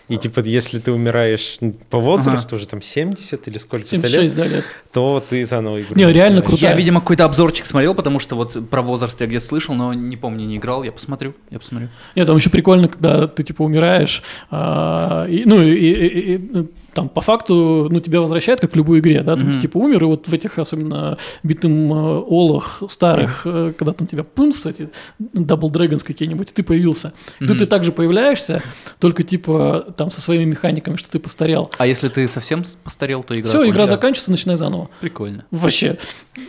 И 0.09 0.19
типа, 0.19 0.41
если 0.41 0.79
ты 0.79 0.93
умираешь 0.93 1.57
по 1.89 1.99
возрасту, 1.99 2.57
уже 2.57 2.69
там 2.69 2.83
70 2.83 3.49
или 3.49 3.57
сколько-то 3.57 3.89
76, 3.91 4.37
лет, 4.37 4.45
да, 4.51 4.57
лет. 4.57 4.65
то 4.93 5.25
ты 5.27 5.45
заново 5.47 5.81
игру 5.81 5.95
Не, 5.97 6.13
реально 6.13 6.43
крутая. 6.43 6.73
Я, 6.73 6.77
видимо, 6.77 7.01
какой-то 7.01 7.25
обзорчик 7.25 7.65
смотрел, 7.65 7.95
потому 7.95 8.19
что 8.19 8.37
вот 8.37 8.69
про 8.69 8.83
возраст 8.83 9.19
я 9.23 9.27
где-то 9.27 9.47
слышал, 9.47 9.75
но 9.75 9.95
не 9.95 10.17
помню, 10.19 10.45
не 10.47 10.59
играл. 10.59 10.83
Я 10.83 10.93
посмотрю, 10.93 11.35
я 11.51 11.59
посмотрю. 11.59 11.89
Нет, 12.17 12.27
там 12.27 12.37
еще 12.37 12.51
прикольно, 12.51 12.89
когда 12.89 13.27
ты 13.27 13.43
типа 13.43 13.63
умираешь, 13.63 14.23
а, 14.51 15.27
и, 15.27 15.45
ну 15.47 15.63
и, 15.63 15.73
и- 15.75 16.07
и- 16.07 16.35
и, 16.37 16.67
там 16.93 17.09
по 17.09 17.21
факту, 17.21 17.89
ну 17.91 18.01
тебя 18.01 18.21
возвращают, 18.21 18.61
как 18.61 18.73
в 18.73 18.77
любой 18.77 19.01
игре, 19.01 19.23
да, 19.23 19.35
там 19.37 19.45
Мгм. 19.45 19.55
ты 19.55 19.61
типа 19.63 19.79
умер, 19.79 20.03
и 20.05 20.07
вот 20.07 20.29
в 20.29 20.33
этих 20.33 20.59
особенно 20.59 21.19
битым 21.43 21.93
э, 21.93 21.97
олах 22.29 22.83
старых, 22.89 23.43
э, 23.47 23.73
когда 23.77 23.93
там 23.93 24.07
тебя 24.07 24.23
пумс, 24.23 24.65
эти 24.67 24.91
Double 25.19 25.71
Dragons 25.73 26.05
какие-нибудь, 26.05 26.51
и 26.51 26.53
ты 26.55 26.63
появился. 26.63 27.13
И 27.41 27.47
Тут 27.47 27.59
ты 27.59 27.67
также 27.67 27.91
появляешься, 27.91 28.63
только 29.01 29.23
типа 29.25 29.87
там 29.97 30.11
со 30.11 30.21
своими 30.21 30.45
механиками, 30.45 30.97
что 30.97 31.11
ты 31.11 31.19
постарел. 31.19 31.71
А 31.79 31.87
если 31.87 32.09
ты 32.09 32.27
совсем 32.29 32.65
постарел, 32.83 33.23
то 33.23 33.39
игра 33.39 33.49
Все, 33.49 33.69
игра 33.69 33.87
заканчивается, 33.87 34.31
начинай 34.31 34.57
заново. 34.57 34.89
Прикольно. 35.01 35.45
Вообще. 35.51 35.99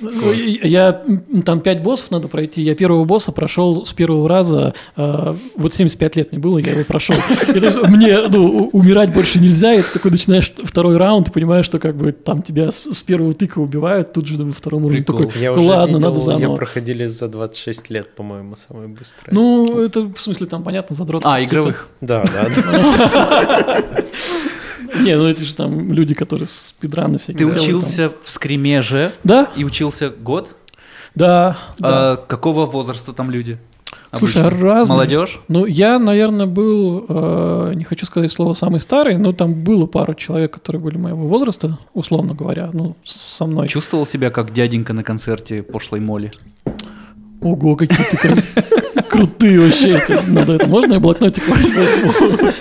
Я 0.02 1.04
там 1.46 1.60
пять 1.60 1.84
боссов 1.84 2.12
надо 2.12 2.28
пройти. 2.28 2.62
Я 2.62 2.76
первого 2.76 3.06
босса 3.06 3.32
прошел 3.32 3.86
с 3.86 3.94
первого 3.94 4.28
раза. 4.28 4.74
э, 4.96 5.36
вот 5.56 5.74
75 5.74 6.16
лет 6.16 6.32
мне 6.32 6.42
было, 6.42 6.58
я 6.58 6.72
его 6.72 6.84
прошел. 6.84 7.16
И 7.48 7.60
то 7.60 7.66
есть 7.66 7.82
мне 7.88 8.28
ну, 8.28 8.70
умирать 8.74 9.14
больше 9.14 9.40
нельзя. 9.40 9.74
И 9.74 9.82
ты 9.82 9.94
такой 9.94 10.12
начинаешь 10.12 10.52
второй 10.64 10.98
раунд, 10.98 11.30
и 11.30 11.32
понимаешь, 11.32 11.66
что 11.66 11.80
как 11.80 11.96
бы 11.96 12.12
там 12.12 12.42
тебя 12.42 12.72
с, 12.72 12.84
с 12.92 13.02
первого 13.02 13.34
тыка 13.34 13.60
убивают, 13.60 14.14
тут 14.14 14.28
же 14.28 14.44
на 14.44 14.54
втором 14.54 14.86
уровне 14.86 15.04
такой. 15.04 15.30
Я 15.36 15.54
ну 15.54 15.64
ладно, 15.66 15.96
видел, 15.96 16.10
надо 16.10 16.20
заново. 16.20 16.52
Я 16.52 16.58
проходили 16.58 17.06
за 17.06 17.28
26 17.28 17.90
лет, 17.90 18.16
по-моему, 18.16 18.56
самое 18.56 18.88
быстрое. 18.88 19.34
Ну, 19.34 19.84
это 19.84 20.02
в 20.02 20.20
смысле 20.20 20.48
там 20.48 20.64
понятно, 20.64 20.96
задрот. 20.96 21.24
А, 21.26 21.44
игровых. 21.44 21.88
Да, 22.02 22.24
да. 22.24 22.46
Не, 25.02 25.16
ну 25.18 25.28
эти 25.28 25.42
же 25.42 25.56
там 25.56 25.92
люди, 25.92 26.14
которые 26.14 26.48
спидраны 26.48 27.18
всякие. 27.18 27.38
Ты 27.38 27.46
учился 27.46 28.12
в 28.24 28.30
скримеже 28.30 29.12
Да, 29.24 29.50
и 29.56 29.64
учился 29.64 30.10
год? 30.10 30.56
да. 31.16 31.58
А 31.82 32.18
какого 32.18 32.66
возраста 32.66 33.14
там 33.14 33.32
люди? 33.32 33.58
Слушай, 34.18 34.44
обычно? 34.44 34.64
разные. 34.64 34.96
Молодежь? 34.96 35.40
Ну, 35.50 35.66
я, 35.66 36.00
наверное, 36.00 36.46
был, 36.46 37.06
э, 37.08 37.74
не 37.76 37.84
хочу 37.84 38.06
сказать 38.06 38.32
слово 38.32 38.54
самый 38.54 38.80
старый, 38.80 39.18
но 39.18 39.34
там 39.34 39.54
было 39.54 39.88
пару 39.88 40.14
человек, 40.14 40.54
которые 40.54 40.82
были 40.82 40.98
моего 40.98 41.28
возраста, 41.28 41.78
условно 41.94 42.34
говоря, 42.34 42.70
ну, 42.72 42.96
со 43.04 43.46
мной. 43.46 43.68
Чувствовал 43.68 44.06
себя 44.06 44.30
как 44.30 44.54
дяденька 44.54 44.94
на 44.94 45.04
концерте 45.04 45.64
пошлой 45.64 46.00
моли? 46.00 46.32
Ого, 47.42 47.76
какие 47.76 48.06
ты 48.06 49.02
крутые 49.10 49.60
вообще 49.60 49.98
эти. 49.98 50.30
Надо 50.32 50.54
это, 50.54 50.68
можно 50.68 50.94
я 50.94 51.00
блокнотик 51.00 51.44
возьму? 51.48 52.52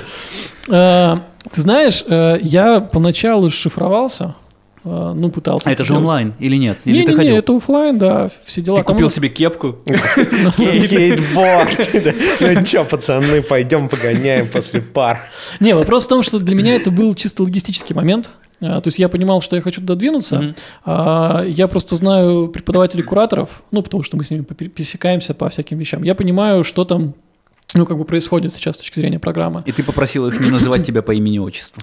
Э, 0.68 1.16
Ты 1.50 1.60
знаешь, 1.60 2.04
э, 2.06 2.38
я 2.42 2.80
поначалу 2.80 3.50
шифровался, 3.50 4.34
э, 4.84 5.12
ну, 5.14 5.30
пытался. 5.30 5.68
А 5.68 5.72
это 5.72 5.84
же 5.84 5.94
онлайн 5.94 6.34
или 6.38 6.56
нет? 6.56 6.78
Или 6.84 7.00
ты 7.02 7.12
Не-не-не, 7.12 7.16
ходил? 7.16 7.36
это 7.36 7.56
оффлайн, 7.56 7.98
да, 7.98 8.30
все 8.44 8.62
дела. 8.62 8.78
Ты 8.78 8.84
Там 8.84 8.96
купил 8.96 9.10
себе 9.10 9.28
кепку? 9.28 9.76
Скейтборд. 10.52 11.90
Ну 12.40 12.66
что, 12.66 12.84
пацаны, 12.84 13.42
пойдем 13.42 13.88
погоняем 13.88 14.48
после 14.48 14.80
пар. 14.80 15.20
Не, 15.60 15.74
вопрос 15.74 16.06
в 16.06 16.08
том, 16.08 16.22
что 16.22 16.38
для 16.38 16.54
меня 16.54 16.74
это 16.74 16.90
был 16.90 17.14
чисто 17.14 17.42
логистический 17.42 17.94
момент. 17.94 18.30
То 18.60 18.82
есть 18.86 18.98
я 18.98 19.08
понимал, 19.08 19.42
что 19.42 19.56
я 19.56 19.62
хочу 19.62 19.80
туда 19.82 19.94
двинуться. 19.94 20.54
А, 20.84 21.44
Я 21.46 21.66
просто 21.68 21.96
знаю 21.96 22.48
преподавателей 22.48 23.02
кураторов, 23.02 23.62
ну, 23.72 23.82
потому 23.82 24.02
что 24.02 24.16
мы 24.16 24.24
с 24.24 24.30
ними 24.30 24.42
пересекаемся 24.42 25.34
по 25.34 25.50
всяким 25.50 25.76
вещам. 25.76 26.02
Я 26.02 26.14
понимаю, 26.14 26.64
что 26.64 26.84
там, 26.84 27.14
ну, 27.74 27.86
как 27.86 27.98
бы 27.98 28.04
происходит 28.04 28.52
сейчас 28.52 28.76
с 28.76 28.78
точки 28.78 29.00
зрения 29.00 29.18
программы. 29.18 29.62
И 29.66 29.72
ты 29.72 29.82
попросил 29.82 30.28
их 30.28 30.40
не 30.40 30.50
называть 30.50 30.86
тебя 30.86 31.02
по 31.02 31.12
имени-отчеству. 31.12 31.82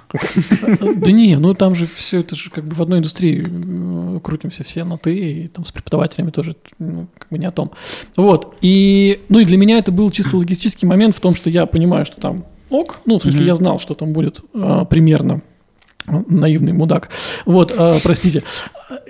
Да 0.96 1.12
не, 1.12 1.36
ну 1.36 1.54
там 1.54 1.76
же 1.76 1.86
все 1.86 2.22
это 2.22 2.36
же 2.36 2.50
как 2.50 2.66
бы 2.66 2.76
в 2.76 2.82
одной 2.82 3.00
индустрии 3.00 3.46
э, 3.46 4.20
крутимся 4.22 4.64
все 4.64 4.84
на 4.84 4.98
ты, 4.98 5.16
и 5.16 5.48
там 5.48 5.66
с 5.66 5.72
преподавателями 5.72 6.32
тоже 6.32 6.56
ну, 6.80 7.08
как 7.18 7.28
бы 7.30 7.38
не 7.38 7.46
о 7.46 7.52
том. 7.52 7.72
Вот. 8.16 8.56
И, 8.62 9.20
ну 9.30 9.40
и 9.40 9.46
для 9.46 9.58
меня 9.58 9.78
это 9.78 9.92
был 9.92 10.10
чисто 10.12 10.38
логистический 10.38 10.88
момент 10.88 11.16
в 11.16 11.20
том, 11.20 11.36
что 11.36 11.50
я 11.50 11.66
понимаю, 11.66 12.06
что 12.06 12.22
там 12.22 12.46
ок, 12.70 13.00
ну, 13.06 13.20
в 13.20 13.22
смысле, 13.22 13.46
я 13.46 13.56
знал, 13.56 13.80
что 13.80 13.94
там 13.94 14.14
будет 14.14 14.40
а, 14.54 14.86
примерно 14.86 15.42
наивный 16.06 16.72
мудак. 16.72 17.10
Вот, 17.46 17.74
а, 17.78 17.98
простите. 18.02 18.44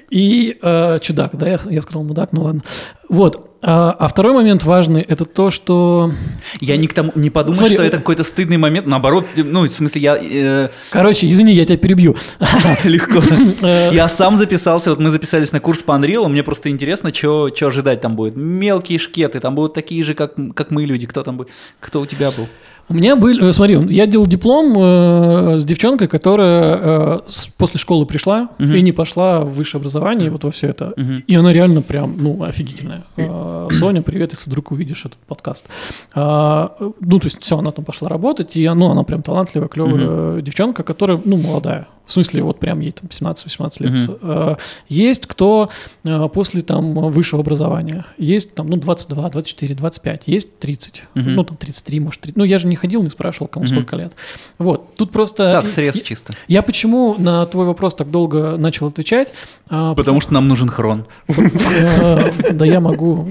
И 0.10 0.58
чудак, 1.02 1.38
да, 1.38 1.60
я 1.70 1.82
сказал 1.82 2.04
мудак, 2.04 2.34
ну 2.34 2.44
ладно. 2.44 2.64
Вот. 3.08 3.51
А, 3.64 3.96
а 4.00 4.08
второй 4.08 4.34
момент 4.34 4.64
важный, 4.64 5.02
это 5.02 5.26
то, 5.26 5.52
что... 5.52 6.12
Я 6.60 6.78
не, 6.78 6.88
к 6.88 6.94
тому, 6.94 7.12
не 7.14 7.30
подумал, 7.30 7.56
Смотри, 7.56 7.76
что 7.76 7.84
э- 7.84 7.88
это 7.88 7.98
какой-то 7.98 8.24
стыдный 8.24 8.58
момент. 8.58 8.88
Наоборот, 8.88 9.26
ну, 9.36 9.62
в 9.62 9.70
смысле, 9.70 10.02
я 10.02 10.18
э, 10.20 10.70
Короче, 10.90 11.28
извини, 11.28 11.54
я 11.54 11.66
тебя 11.66 11.78
перебью. 11.78 12.16
легко. 12.84 13.22
Э, 13.62 13.94
Я 13.94 14.08
сам 14.08 14.38
записался, 14.38 14.90
вот 14.90 15.00
мы 15.00 15.10
записались 15.10 15.52
на 15.52 15.60
курс 15.60 15.84
по 15.84 15.92
Unreal, 15.92 16.28
мне 16.28 16.42
просто 16.42 16.70
интересно, 16.70 17.14
что 17.14 17.50
ожидать 17.62 18.02
там 18.02 18.16
будет. 18.16 18.36
Мелкие 18.36 18.98
шкеты, 18.98 19.40
там 19.40 19.54
будут 19.54 19.74
такие 19.74 20.04
же, 20.04 20.16
как, 20.16 20.34
как 20.56 20.72
мы 20.72 20.84
люди. 20.84 21.06
Кто 21.06 21.22
там 21.22 21.38
был? 21.38 21.48
Кто 21.80 22.02
у 22.02 22.06
тебя 22.06 22.32
был? 22.32 22.48
У 22.90 22.94
меня 22.94 23.16
были, 23.16 23.50
э, 23.50 23.54
смотри, 23.54 23.78
я 23.94 24.06
делал 24.06 24.28
диплом 24.28 24.74
э, 24.78 25.58
с 25.58 25.64
девчонкой, 25.64 26.08
которая 26.10 26.76
э, 26.82 27.20
с- 27.28 27.48
после 27.48 27.80
школы 27.80 28.06
пришла 28.06 28.50
Мгм. 28.60 28.74
и 28.74 28.82
не 28.82 28.92
пошла 28.92 29.46
в 29.46 29.52
высшее 29.54 29.80
образование, 29.80 30.30
вот 30.30 30.44
во 30.44 30.52
все 30.52 30.68
это. 30.68 30.94
Мгм. 30.98 31.24
И 31.26 31.36
она 31.36 31.54
реально 31.54 31.82
прям, 31.82 32.18
ну, 32.20 32.44
офигительная. 32.44 33.04
Э, 33.16 33.68
Соня, 33.72 34.02
привет, 34.02 34.34
если 34.34 34.50
вдруг 34.50 34.72
увидишь 34.72 35.06
этот 35.06 35.20
подкаст. 35.20 35.68
А, 36.14 36.74
э, 36.80 36.92
ну, 37.00 37.20
то 37.20 37.28
есть, 37.28 37.42
все, 37.42 37.58
она 37.58 37.72
там 37.72 37.86
пошла 37.86 38.10
работать, 38.10 38.58
и 38.58 38.68
ну, 38.68 38.90
она 38.90 39.04
прям 39.04 39.22
талантливая, 39.22 39.70
клевая 39.70 39.94
э, 40.00 40.40
девчонка, 40.42 40.84
которая, 40.84 41.22
ну, 41.24 41.38
молодая. 41.38 41.88
В 42.12 42.14
смысле, 42.14 42.44
вот 42.44 42.60
прям 42.60 42.82
ей 42.82 42.92
там 42.92 43.10
17-18 43.10 43.72
лет. 43.80 44.10
Э, 44.22 44.56
Есть 44.90 45.28
кто 45.28 45.70
э, 46.04 46.28
после 46.34 46.62
там 46.62 46.94
высшего 47.10 47.42
образования, 47.42 48.04
есть 48.18 48.54
там, 48.54 48.70
ну, 48.70 48.76
22, 48.76 49.30
24, 49.30 49.76
25, 49.76 50.24
есть 50.26 50.60
30, 50.60 51.04
Мгм. 51.16 51.36
ну, 51.36 51.44
там 51.46 51.56
33, 51.56 52.00
может, 52.02 52.20
30. 52.20 52.36
Ну, 52.36 52.44
я 52.44 52.58
же 52.58 52.68
не 52.68 52.76
ходил, 52.76 53.02
не 53.02 53.10
спрашивал, 53.10 53.48
кому 53.48 53.64
Мгм. 53.66 53.74
сколько 53.76 53.96
лет. 53.96 54.12
Вот, 54.60 54.94
тут 54.98 55.12
просто... 55.12 55.50
Так, 55.54 55.68
срез 55.70 55.96
и- 55.96 56.04
чисто. 56.04 56.34
Я 56.50 56.64
почему 56.64 57.16
на 57.18 57.46
твой 57.46 57.66
вопрос 57.66 57.96
так 57.96 58.12
долго 58.12 58.58
начал 58.58 58.88
отвечать? 58.88 59.32
А, 59.70 59.96
Потому 59.96 60.20
что 60.20 60.34
нам 60.34 60.50
нужен 60.50 60.68
хрон. 60.68 61.06
Э, 61.30 62.52
Да 62.52 62.66
я 62.66 62.82
могу, 62.82 63.30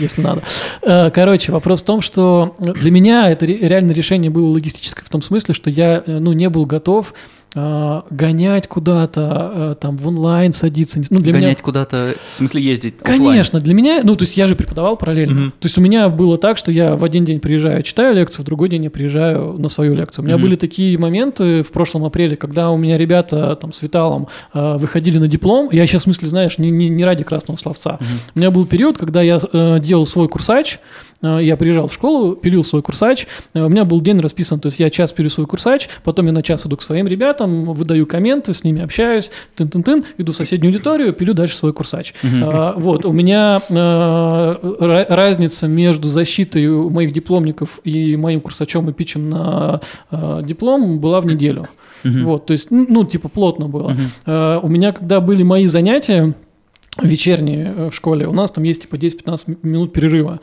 если 0.00 0.22
надо. 0.22 1.10
Короче, 1.10 1.52
вопрос 1.52 1.82
в 1.82 1.84
том, 1.84 2.00
что 2.00 2.56
для 2.58 2.90
меня 2.90 3.30
это 3.30 3.44
ре- 3.44 3.58
реально 3.58 3.92
решение 3.92 4.30
было 4.30 4.46
логистическое 4.48 5.04
в 5.04 5.10
том 5.10 5.20
смысле, 5.20 5.52
что 5.54 5.68
я 5.68 6.02
ну, 6.06 6.32
не 6.32 6.48
был 6.48 6.64
готов 6.64 7.12
гонять 7.54 8.66
куда-то, 8.66 9.52
э, 9.54 9.74
там 9.80 9.96
в 9.96 10.08
онлайн 10.08 10.52
садиться. 10.52 11.00
Ну, 11.10 11.18
для 11.20 11.32
Гонять 11.32 11.58
меня... 11.58 11.64
куда-то, 11.64 12.14
в 12.32 12.36
смысле 12.36 12.62
ездить 12.62 12.94
оффлайн? 13.00 13.22
Конечно, 13.22 13.60
для 13.60 13.74
меня, 13.74 14.00
ну, 14.02 14.16
то 14.16 14.24
есть 14.24 14.36
я 14.36 14.46
же 14.46 14.56
преподавал 14.56 14.96
параллельно. 14.96 15.40
Мгм. 15.40 15.50
То 15.52 15.66
есть 15.66 15.78
у 15.78 15.80
меня 15.80 16.08
было 16.08 16.36
так, 16.36 16.58
что 16.58 16.72
я 16.72 16.96
в 16.96 17.04
один 17.04 17.24
день 17.24 17.40
приезжаю, 17.40 17.82
читаю 17.82 18.14
лекцию, 18.14 18.42
в 18.42 18.46
другой 18.46 18.68
день 18.68 18.84
я 18.84 18.90
приезжаю 18.90 19.54
на 19.58 19.68
свою 19.68 19.94
лекцию. 19.94 20.24
У 20.24 20.26
меня 20.26 20.36
Мгм. 20.36 20.42
были 20.42 20.56
такие 20.56 20.98
моменты 20.98 21.62
в 21.62 21.70
прошлом 21.70 22.04
апреле, 22.04 22.36
когда 22.36 22.70
у 22.70 22.76
меня 22.76 22.98
ребята 22.98 23.56
там 23.56 23.72
с 23.72 23.82
Виталом 23.82 24.26
э, 24.52 24.76
выходили 24.78 25.18
на 25.18 25.28
диплом. 25.28 25.68
Я 25.70 25.86
сейчас, 25.86 26.02
в 26.02 26.04
смысле, 26.04 26.28
знаешь, 26.28 26.58
не, 26.58 26.70
не, 26.70 26.88
не 26.88 27.04
ради 27.04 27.22
красного 27.22 27.56
словца. 27.56 27.98
У 28.34 28.38
меня 28.38 28.50
был 28.50 28.66
период, 28.66 28.98
когда 28.98 29.22
я 29.22 29.38
э, 29.52 29.78
делал 29.80 30.06
свой 30.06 30.28
курсач, 30.28 30.80
я 31.38 31.56
приезжал 31.56 31.88
в 31.88 31.92
школу, 31.94 32.34
пилил 32.36 32.62
свой 32.64 32.82
курсач, 32.82 33.26
э, 33.54 33.62
у 33.62 33.68
меня 33.68 33.84
был 33.84 34.00
день 34.00 34.20
расписан, 34.20 34.60
то 34.60 34.66
есть 34.66 34.78
я 34.80 34.90
час 34.90 35.12
пилю 35.12 35.30
свой 35.30 35.46
курсач, 35.46 35.88
потом 36.04 36.26
я 36.26 36.32
на 36.32 36.42
час 36.42 36.66
иду 36.66 36.76
к 36.76 36.82
своим 36.82 37.06
ребятам, 37.06 37.64
выдаю 37.72 38.06
комменты, 38.06 38.52
с 38.54 38.64
ними 38.64 38.82
общаюсь, 38.82 39.30
тын-тын-тын, 39.56 40.04
иду 40.18 40.32
в 40.32 40.36
соседнюю 40.36 40.70
аудиторию, 40.72 41.12
пилю 41.12 41.34
дальше 41.34 41.56
свой 41.56 41.72
курсач. 41.72 42.14
А, 42.42 42.74
Вот, 42.76 43.04
у 43.04 43.12
меня 43.12 43.60
э, 43.68 43.74
ра- 43.74 45.06
разница 45.08 45.68
между 45.68 46.08
защитой 46.08 46.66
моих 46.68 47.12
дипломников 47.12 47.80
и 47.84 48.16
моим 48.16 48.40
курсачом 48.40 48.88
и 48.90 48.92
питчем 48.92 49.30
на 49.30 49.80
э, 50.10 50.42
диплом 50.44 50.98
была 50.98 51.20
в 51.20 51.26
неделю. 51.26 51.68
Вот, 52.24 52.46
то 52.46 52.52
есть, 52.52 52.70
ну, 52.70 53.04
типа, 53.04 53.28
плотно 53.28 53.66
было. 53.66 53.96
Э, 54.26 54.58
У 54.62 54.68
меня, 54.68 54.92
когда 54.92 55.20
были 55.20 55.42
мои 55.42 55.66
занятия, 55.66 56.34
вечерние 57.02 57.72
э, 57.76 57.90
в 57.90 57.94
школе, 57.94 58.26
у 58.28 58.32
нас 58.32 58.50
там 58.50 58.64
есть 58.64 58.82
типа 58.82 58.96
10-15 58.96 59.58
минут 59.62 59.92
перерыва. 59.92 60.40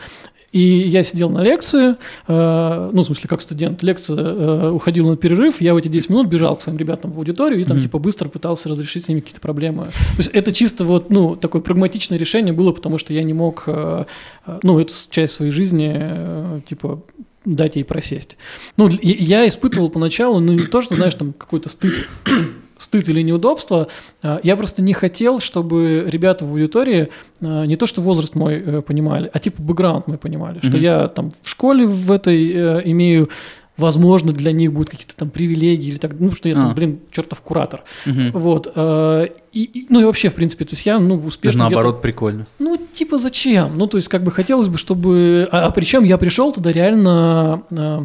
И 0.51 0.59
я 0.59 1.01
сидел 1.03 1.29
на 1.29 1.41
лекции, 1.41 1.95
э, 2.27 2.89
ну, 2.93 3.03
в 3.03 3.05
смысле, 3.05 3.29
как 3.29 3.41
студент, 3.41 3.83
лекция 3.83 4.17
э, 4.17 4.71
уходила 4.71 5.11
на 5.11 5.17
перерыв, 5.17 5.61
я 5.61 5.73
в 5.73 5.77
эти 5.77 5.87
10 5.87 6.09
минут 6.09 6.27
бежал 6.27 6.57
к 6.57 6.61
своим 6.61 6.77
ребятам 6.77 7.11
в 7.11 7.17
аудиторию 7.17 7.61
и 7.61 7.63
там, 7.63 7.81
типа, 7.81 7.99
быстро 7.99 8.27
пытался 8.27 8.67
разрешить 8.67 9.05
с 9.05 9.07
ними 9.07 9.21
какие-то 9.21 9.39
проблемы. 9.39 9.85
То 9.85 10.17
есть 10.17 10.29
это 10.31 10.51
чисто 10.51 10.83
вот, 10.83 11.09
ну, 11.09 11.37
такое 11.37 11.61
прагматичное 11.61 12.17
решение 12.17 12.53
было, 12.53 12.73
потому 12.73 12.97
что 12.97 13.13
я 13.13 13.23
не 13.23 13.33
мог, 13.33 13.63
э, 13.67 14.05
э, 14.45 14.59
ну, 14.63 14.79
эту 14.79 14.93
часть 15.09 15.33
своей 15.33 15.51
жизни, 15.51 15.95
э, 15.97 16.61
типа, 16.67 17.01
дать 17.45 17.77
ей 17.77 17.83
просесть. 17.83 18.35
Ну, 18.75 18.89
я 19.01 19.47
испытывал 19.47 19.89
поначалу, 19.89 20.39
ну, 20.39 20.51
не 20.53 20.67
то, 20.67 20.81
что, 20.81 20.95
знаешь, 20.95 21.15
там, 21.15 21.33
какой-то 21.33 21.69
стыд, 21.69 22.09
стыд 22.81 23.07
или 23.09 23.21
неудобство, 23.21 23.87
а, 24.23 24.39
я 24.43 24.55
просто 24.55 24.81
не 24.81 24.93
хотел, 24.93 25.39
чтобы 25.39 26.05
ребята 26.07 26.45
в 26.45 26.49
аудитории 26.51 27.09
а, 27.41 27.65
не 27.65 27.75
то, 27.75 27.85
что 27.85 28.01
возраст 28.01 28.35
мой 28.35 28.55
э, 28.65 28.81
понимали, 28.81 29.29
а 29.33 29.39
типа 29.39 29.61
бэкграунд 29.61 30.07
мой 30.07 30.17
понимали, 30.17 30.59
что 30.59 30.69
Мгм. 30.71 30.79
я 30.81 31.07
там 31.07 31.31
в 31.41 31.49
школе 31.49 31.85
в 31.85 32.11
этой 32.11 32.51
э, 32.53 32.81
имею 32.85 33.29
возможно, 33.77 34.31
для 34.31 34.51
них 34.51 34.71
будут 34.73 34.91
какие-то 34.91 35.15
там 35.15 35.31
привилегии 35.31 35.87
или 35.89 35.97
так, 35.97 36.11
ну, 36.19 36.33
что 36.33 36.47
я 36.49 36.53
там, 36.55 36.69
А. 36.69 36.73
блин, 36.73 36.99
чертов 37.09 37.41
куратор. 37.41 37.81
Мгм. 38.05 38.31
Вот. 38.33 38.71
э, 38.75 39.27
И, 39.53 39.63
и- 39.63 39.85
ну 39.89 39.99
и 40.01 40.03
вообще, 40.05 40.29
в 40.29 40.35
принципе, 40.35 40.65
то 40.65 40.73
есть 40.73 40.85
я, 40.85 40.99
ну, 40.99 41.15
Даже 41.15 41.27
успешно 41.27 41.57
где-то- 41.63 41.69
наоборот 41.71 42.01
прикольно. 42.01 42.45
ну, 42.59 42.77
типа, 42.93 43.17
зачем? 43.17 43.77
Ну, 43.77 43.87
то 43.87 43.97
есть, 43.97 44.07
как 44.07 44.23
бы 44.23 44.29
хотелось 44.31 44.67
бы, 44.67 44.77
чтобы... 44.77 45.49
А, 45.51 45.71
причем 45.71 46.03
я 46.03 46.17
пришел 46.19 46.51
туда 46.53 46.71
реально... 46.71 47.63
э, 47.71 47.99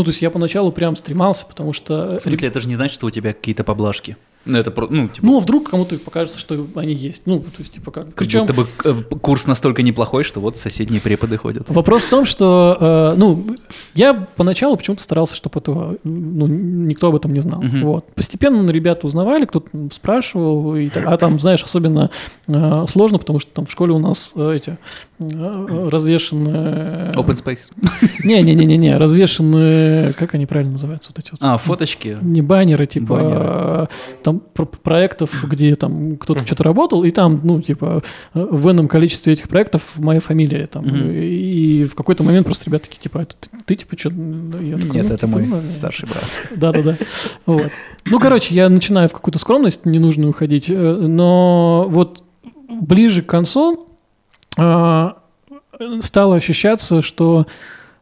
ну, 0.00 0.04
то 0.04 0.10
есть, 0.10 0.22
я 0.22 0.30
поначалу 0.30 0.72
прям 0.72 0.96
стремался, 0.96 1.44
потому 1.44 1.74
что... 1.74 2.18
В 2.18 2.22
смысле, 2.22 2.48
это 2.48 2.58
же 2.58 2.68
не 2.68 2.76
значит, 2.76 2.94
что 2.94 3.06
у 3.06 3.10
тебя 3.10 3.34
какие-то 3.34 3.64
поблажки. 3.64 4.16
Ну, 4.46 4.58
это 4.58 4.70
про- 4.70 4.86
ну, 4.88 5.08
типа, 5.08 5.26
Ну, 5.26 5.36
а 5.36 5.40
вдруг 5.40 5.68
кому-то 5.70 5.98
покажется, 5.98 6.38
что 6.38 6.66
они 6.74 6.94
есть. 6.94 7.22
Ну, 7.26 7.40
то 7.40 7.58
есть, 7.58 7.74
типа, 7.74 7.90
как... 7.90 8.06
как 8.06 8.14
Причем 8.14 8.40
будто 8.40 8.54
бы 8.54 8.66
э, 8.84 9.02
курс 9.20 9.46
настолько 9.46 9.82
неплохой, 9.82 10.24
что 10.24 10.40
вот 10.40 10.56
соседние 10.56 11.00
преподы 11.00 11.36
ходят. 11.36 11.68
вопрос 11.68 12.04
в 12.04 12.10
том, 12.10 12.24
что, 12.24 12.76
э, 12.80 13.14
ну, 13.18 13.54
я 13.94 14.14
поначалу 14.14 14.76
почему-то 14.76 15.02
старался, 15.02 15.36
чтобы 15.36 15.58
этого, 15.58 15.96
ну, 16.04 16.46
никто 16.46 17.08
об 17.08 17.16
этом 17.16 17.34
не 17.34 17.40
знал. 17.40 17.60
Мгм. 17.60 17.84
Вот. 17.84 18.06
Постепенно 18.14 18.70
ребята 18.70 19.06
узнавали, 19.06 19.44
кто-то 19.44 19.68
спрашивал, 19.92 20.74
и 20.74 20.88
а 20.94 21.16
там, 21.18 21.38
знаешь, 21.38 21.62
особенно 21.62 22.10
э, 22.48 22.84
сложно, 22.88 23.18
потому 23.18 23.40
что 23.40 23.50
там 23.52 23.66
в 23.66 23.70
школе 23.70 23.92
у 23.92 23.98
нас 23.98 24.32
э, 24.36 24.56
эти 24.56 24.78
э, 25.18 25.88
развешенные... 25.90 27.10
Open 27.14 27.36
Space. 27.36 27.70
Не-не-не-не, 28.24 28.96
развешенные, 28.96 30.14
как 30.14 30.34
они 30.34 30.46
правильно 30.46 30.72
называются, 30.72 31.10
вот 31.14 31.18
эти 31.18 31.30
вот? 31.32 31.40
А, 31.42 31.58
фоточки. 31.58 32.16
Не 32.22 32.40
баннеры, 32.40 32.86
типа 32.86 33.14
Баннеры. 33.14 33.88
Там 34.30 34.40
про- 34.40 34.66
проектов, 34.66 35.44
где 35.48 35.74
там 35.74 36.16
кто-то 36.16 36.46
что-то 36.46 36.62
работал, 36.62 37.04
и 37.04 37.10
там, 37.10 37.40
ну, 37.42 37.60
типа, 37.60 38.02
в 38.34 38.70
ином 38.70 38.88
количестве 38.88 39.32
этих 39.32 39.48
проектов 39.48 39.82
моя 39.96 40.20
фамилия 40.20 40.66
там. 40.66 40.84
Мгм. 40.84 41.10
И 41.10 41.84
в 41.84 41.94
какой-то 41.94 42.22
момент 42.22 42.46
просто 42.46 42.66
ребята 42.66 42.84
такие, 42.84 43.00
типа, 43.00 43.18
это 43.18 43.34
ты, 43.38 43.48
ты, 43.64 43.74
типа, 43.76 43.98
что? 43.98 44.10
Нет, 44.10 45.10
это 45.10 45.26
мой 45.26 45.46
старший 45.72 46.08
брат. 46.08 46.24
Да-да-да. 46.54 46.96
Вот. 47.46 47.70
Ну, 48.06 48.18
короче, 48.18 48.54
я 48.54 48.68
начинаю 48.68 49.08
в 49.08 49.12
какую-то 49.12 49.38
скромность 49.38 49.84
ненужную 49.84 50.30
уходить, 50.30 50.70
э, 50.70 50.72
но 50.74 51.86
вот 51.88 52.22
ближе 52.68 53.22
к 53.22 53.26
концу 53.26 53.88
а, 54.56 55.16
стало 56.00 56.36
ощущаться, 56.36 57.02
что 57.02 57.46
а, 57.46 57.50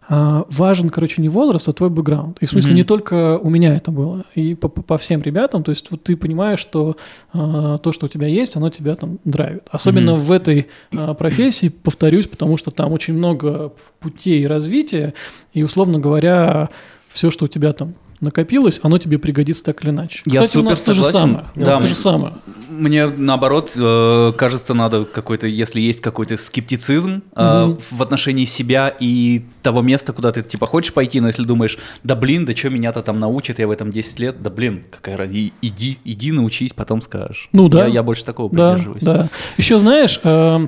важен, 0.08 0.88
короче, 0.90 1.20
не 1.20 1.28
возраст, 1.28 1.68
а 1.68 1.72
твой 1.72 1.90
бэкграунд. 1.90 2.38
И 2.40 2.46
в 2.46 2.50
смысле 2.50 2.70
Мгм. 2.70 2.76
не 2.76 2.82
только 2.84 3.38
у 3.38 3.50
меня 3.50 3.74
это 3.76 3.90
было, 3.90 4.24
и 4.34 4.54
по, 4.54 4.68
по- 4.68 4.96
всем 4.98 5.20
ребятам. 5.22 5.62
То 5.62 5.70
есть 5.70 5.90
вот 5.90 6.02
ты 6.02 6.16
понимаешь, 6.16 6.58
что 6.60 6.96
а, 7.34 7.76
то, 7.78 7.92
что 7.92 8.06
у 8.06 8.08
тебя 8.08 8.26
есть, 8.26 8.56
оно 8.56 8.70
тебя 8.70 8.94
там 8.94 9.18
драйвит. 9.24 9.64
Особенно 9.70 10.12
Мгм. 10.14 10.22
в 10.22 10.32
этой 10.32 10.68
а, 10.96 11.12
профессии, 11.14 11.68
повторюсь, 11.68 12.26
потому 12.26 12.56
что 12.56 12.70
там 12.70 12.92
очень 12.92 13.14
много 13.14 13.72
путей 14.00 14.46
развития, 14.46 15.12
и, 15.52 15.62
условно 15.62 15.98
говоря, 15.98 16.70
все, 17.08 17.30
что 17.30 17.44
у 17.44 17.48
тебя 17.48 17.72
там 17.72 17.94
накопилось, 18.20 18.80
оно 18.82 18.98
тебе 18.98 19.18
пригодится 19.18 19.62
так 19.64 19.82
или 19.84 19.90
иначе. 19.90 20.22
Я 20.26 20.40
Кстати, 20.42 20.56
у 20.56 20.62
нас 20.62 20.78
супер 20.80 20.86
то 20.86 20.94
же 20.94 21.04
согласен. 21.04 21.28
самое. 21.28 21.44
У 21.54 21.60
Да, 21.60 21.66
нас 21.66 21.82
то 21.82 21.86
же 21.86 21.94
самое. 21.94 22.34
Мне 22.78 23.06
наоборот 23.06 23.72
э, 23.76 24.32
кажется, 24.36 24.74
надо 24.74 25.04
какой-то, 25.04 25.46
если 25.46 25.80
есть 25.80 26.00
какой-то 26.00 26.36
скептицизм 26.36 27.22
Мгм. 27.36 27.78
в 27.90 28.02
отношении 28.02 28.44
себя 28.44 28.88
и 29.00 29.42
того 29.62 29.82
места, 29.82 30.12
куда 30.12 30.30
ты 30.32 30.42
типа 30.42 30.66
хочешь 30.66 30.92
пойти, 30.92 31.20
но 31.20 31.26
если 31.26 31.44
думаешь, 31.44 31.78
да 32.04 32.14
блин, 32.14 32.44
да 32.44 32.54
что 32.54 32.70
меня-то 32.70 33.02
там 33.02 33.18
научат, 33.20 33.58
я 33.58 33.66
в 33.66 33.70
этом 33.70 33.90
10 33.90 34.18
лет, 34.20 34.42
да 34.42 34.50
блин, 34.50 34.84
какая 34.90 35.16
разница, 35.16 35.52
иди, 35.62 35.98
иди 36.04 36.32
научись, 36.32 36.72
потом 36.72 37.00
скажешь. 37.02 37.48
Ну 37.52 37.68
да. 37.68 37.86
Я, 37.86 37.94
я 37.94 38.02
больше 38.02 38.24
такого 38.24 38.50
Да, 38.54 38.72
придерживаюсь. 38.74 39.02
да. 39.02 39.28
Еще 39.56 39.78
знаешь, 39.78 40.20
э, 40.22 40.66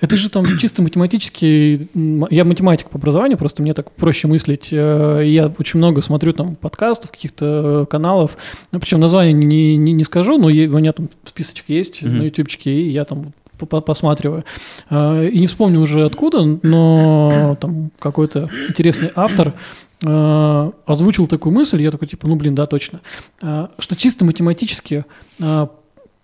это 0.00 0.16
же 0.16 0.30
там 0.30 0.46
чисто 0.58 0.82
математический... 0.82 1.88
Я 2.30 2.44
математик 2.44 2.90
по 2.90 2.98
образованию, 2.98 3.38
просто 3.38 3.62
мне 3.62 3.72
так 3.74 3.90
проще 3.92 4.28
мыслить. 4.28 4.70
Я 4.72 5.52
очень 5.58 5.78
много 5.78 6.00
смотрю 6.02 6.32
там 6.32 6.54
подкастов, 6.56 7.10
каких-то 7.10 7.86
каналов. 7.90 8.36
Ну, 8.72 8.80
Причем 8.80 9.00
название 9.00 9.32
не, 9.32 9.76
не, 9.76 9.92
не 9.92 10.04
скажу, 10.04 10.38
но 10.38 10.46
у 10.46 10.50
меня 10.50 10.92
там 10.92 11.08
списочек 11.46 11.68
есть 11.68 12.02
Мгм. 12.02 12.18
на 12.18 12.22
ютубчике, 12.24 12.70
и 12.70 12.90
я 12.90 13.04
там 13.04 13.32
по- 13.58 13.66
по- 13.66 13.80
посматриваю. 13.80 14.44
Э, 14.90 15.28
И 15.28 15.38
не 15.38 15.46
вспомню 15.46 15.80
уже 15.80 16.04
откуда, 16.04 16.44
но 16.62 17.56
там 17.60 17.90
какой-то 17.98 18.50
интересный 18.68 19.10
автор 19.16 19.54
э, 20.02 20.70
озвучил 20.84 21.26
такую 21.26 21.54
мысль, 21.54 21.80
я 21.80 21.90
такой 21.90 22.06
типа, 22.08 22.28
ну 22.28 22.36
блин, 22.36 22.54
да, 22.54 22.66
точно, 22.66 23.00
Э, 23.40 23.68
что 23.78 23.96
чисто 23.96 24.24
математически 24.26 25.04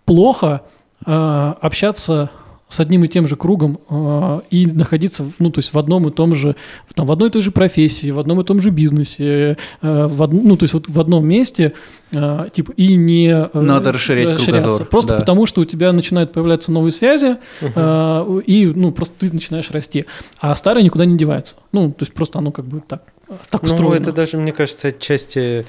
плохо 0.05 0.61
общаться 1.05 2.29
с 2.69 2.79
одним 2.79 3.03
и 3.03 3.07
тем 3.07 3.27
же 3.27 3.35
кругом 3.35 3.77
э, 3.89 4.39
и 4.49 4.65
находиться, 4.65 5.23
в- 5.23 5.33
ну, 5.39 5.51
то 5.51 5.59
есть 5.59 5.73
в 5.73 5.77
одном 5.77 6.07
и 6.07 6.11
том 6.11 6.33
же, 6.33 6.55
в- 6.87 6.93
там, 6.95 7.05
в 7.05 7.11
одной 7.11 7.29
и 7.29 7.31
той 7.31 7.41
же 7.43 7.51
профессии, 7.51 8.09
в 8.09 8.17
одном 8.17 8.41
и 8.41 8.43
том 8.43 8.61
же 8.61 8.71
бизнесе, 8.71 9.57
э, 9.81 10.07
в 10.07 10.21
од- 10.21 10.33
ну, 10.33 10.57
то 10.57 10.63
есть 10.63 10.73
вот 10.73 10.87
в 10.89 10.99
одном 10.99 11.27
месте, 11.27 11.73
э, 12.11 12.47
типа, 12.51 12.71
и 12.71 12.95
не 12.95 13.27
э, 13.53 13.59
Надо 13.59 13.91
расширять 13.91 14.43
кругозор, 14.43 14.87
Просто 14.87 15.13
да. 15.13 15.19
потому, 15.19 15.45
что 15.45 15.61
у 15.61 15.65
тебя 15.65 15.91
начинают 15.93 16.31
появляться 16.33 16.71
новые 16.71 16.91
связи, 16.91 17.37
э, 17.61 18.41
и, 18.47 18.65
ну, 18.65 18.91
просто 18.91 19.13
ты 19.19 19.33
начинаешь 19.33 19.69
расти, 19.71 20.05
а 20.39 20.55
старое 20.55 20.83
никуда 20.83 21.05
не 21.05 21.17
девается. 21.17 21.57
Ну, 21.73 21.89
то 21.91 22.03
есть 22.03 22.13
просто 22.13 22.39
оно 22.39 22.51
как 22.51 22.65
бы 22.65 22.81
так, 22.87 23.03
так 23.49 23.61
Ну, 23.61 23.67
устроено. 23.71 24.01
это 24.01 24.11
даже, 24.11 24.37
мне 24.37 24.51
кажется, 24.51 24.87
отчасти, 24.89 25.65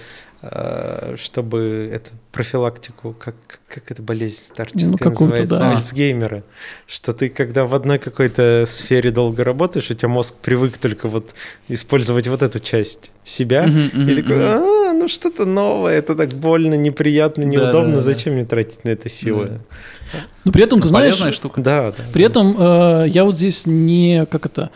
чтобы 1.16 1.90
эту 1.92 2.12
профилактику, 2.32 3.14
как, 3.18 3.34
как 3.68 3.90
эта 3.90 4.02
болезнь 4.02 4.44
старческая 4.44 4.98
Ну, 5.00 5.10
называется, 5.10 5.58
да. 5.58 5.70
Альцгеймера, 5.70 6.42
что 6.86 7.12
ты, 7.12 7.28
когда 7.28 7.64
в 7.64 7.74
одной 7.74 7.98
какой-то 7.98 8.64
сфере 8.66 9.10
долго 9.10 9.44
работаешь, 9.44 9.90
у 9.90 9.94
тебя 9.94 10.08
мозг 10.08 10.34
привык 10.42 10.78
только 10.78 11.08
вот 11.08 11.34
использовать 11.68 12.28
вот 12.28 12.42
эту 12.42 12.60
часть 12.60 13.10
себя, 13.22 13.66
и 13.66 14.22
такой, 14.22 14.36
а, 14.38 14.92
ну 14.92 15.08
что-то 15.08 15.44
новое, 15.44 15.94
это 15.94 16.14
так 16.14 16.30
больно, 16.30 16.74
неприятно, 16.74 17.42
неудобно, 17.42 17.88
да, 17.88 17.94
да. 17.94 18.00
зачем 18.00 18.34
мне 18.34 18.44
тратить 18.44 18.84
на 18.84 18.90
это 18.90 19.08
силы? 19.08 19.46
Да. 19.46 20.20
Но 20.44 20.52
при 20.52 20.64
этом, 20.64 20.80
ты 20.80 20.88
знаешь, 20.88 21.14
штука. 21.34 21.60
Да, 21.60 21.92
да. 21.92 22.04
При 22.12 22.24
этом 22.24 22.56
э, 22.58 23.08
я 23.08 23.24
вот 23.24 23.36
здесь 23.36 23.66
не, 23.66 24.26
как 24.26 24.46
это, 24.46 24.70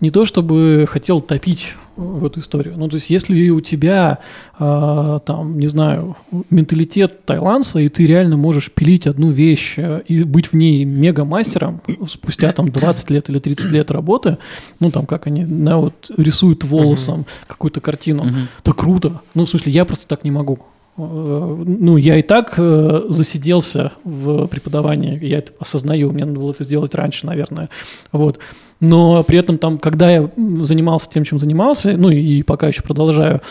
не 0.00 0.10
то 0.10 0.24
чтобы 0.24 0.86
хотел 0.88 1.20
топить 1.20 1.74
в 1.98 2.24
эту 2.24 2.40
историю. 2.40 2.74
Ну, 2.78 2.88
то 2.88 2.94
есть, 2.94 3.10
если 3.10 3.50
у 3.50 3.60
тебя, 3.60 4.18
э, 4.58 5.18
там, 5.24 5.58
не 5.58 5.66
знаю, 5.66 6.16
менталитет 6.48 7.24
тайландца, 7.26 7.80
и 7.80 7.88
ты 7.88 8.06
реально 8.06 8.36
можешь 8.36 8.70
пилить 8.70 9.06
одну 9.06 9.30
вещь 9.30 9.74
э, 9.78 10.02
и 10.06 10.22
быть 10.22 10.46
в 10.46 10.54
ней 10.54 10.84
мега-мастером 10.84 11.80
спустя 12.08 12.52
там 12.52 12.70
20 12.70 13.10
лет 13.10 13.28
или 13.28 13.38
30 13.40 13.72
лет 13.72 13.90
работы, 13.90 14.38
ну, 14.80 14.90
там, 14.90 15.06
как 15.06 15.26
они, 15.26 15.44
да, 15.44 15.76
вот 15.76 16.10
рисуют 16.16 16.64
волосом 16.64 17.26
какую-то 17.46 17.80
картину, 17.80 18.24
Мгм. 18.24 18.48
то 18.62 18.72
круто. 18.72 19.20
Ну, 19.34 19.44
в 19.44 19.50
смысле, 19.50 19.72
я 19.72 19.84
просто 19.84 20.06
так 20.06 20.24
не 20.24 20.30
могу. 20.30 20.60
Ну, 20.98 21.96
я 21.96 22.16
и 22.16 22.22
так 22.22 22.54
э, 22.56 23.02
засиделся 23.08 23.92
в 24.02 24.48
преподавании, 24.48 25.24
я 25.24 25.38
это 25.38 25.52
осознаю, 25.60 26.10
мне 26.10 26.24
надо 26.24 26.40
было 26.40 26.50
это 26.50 26.64
сделать 26.64 26.94
раньше, 26.96 27.24
наверное. 27.24 27.68
Вот. 28.10 28.40
Но 28.80 29.22
при 29.22 29.38
этом 29.38 29.58
там, 29.58 29.78
когда 29.78 30.10
я 30.10 30.30
занимался 30.36 31.08
тем, 31.10 31.24
чем 31.24 31.38
занимался, 31.38 31.96
ну 31.96 32.10
и 32.10 32.42
пока 32.42 32.68
еще 32.68 32.82
продолжаю, 32.82 33.42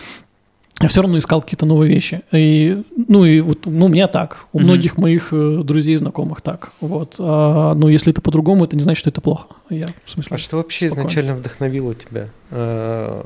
я 0.80 0.88
все 0.88 1.02
равно 1.02 1.18
искал 1.18 1.42
какие-то 1.42 1.66
новые 1.66 1.92
вещи. 1.92 2.20
И, 2.32 2.82
ну, 3.08 3.24
и 3.24 3.40
вот, 3.40 3.66
ну, 3.66 3.86
у 3.86 3.88
меня 3.88 4.06
так. 4.06 4.44
У 4.52 4.58
Мгм. 4.58 4.66
многих 4.68 4.96
моих 4.96 5.28
э, 5.32 5.62
друзей, 5.64 5.96
знакомых 5.96 6.40
так. 6.40 6.70
Вот. 6.80 7.16
А, 7.18 7.74
но 7.74 7.88
если 7.88 8.12
это 8.12 8.20
по-другому, 8.20 8.64
это 8.64 8.76
не 8.76 8.82
значит, 8.82 9.00
что 9.00 9.10
это 9.10 9.20
плохо. 9.20 9.46
Я, 9.70 9.88
в 10.04 10.10
смысле, 10.10 10.34
А 10.36 10.38
что 10.38 10.56
вообще 10.58 10.86
Спокойно. 10.88 11.08
изначально 11.08 11.34
вдохновило 11.34 11.94
тебя 11.94 12.28
э, 12.50 13.22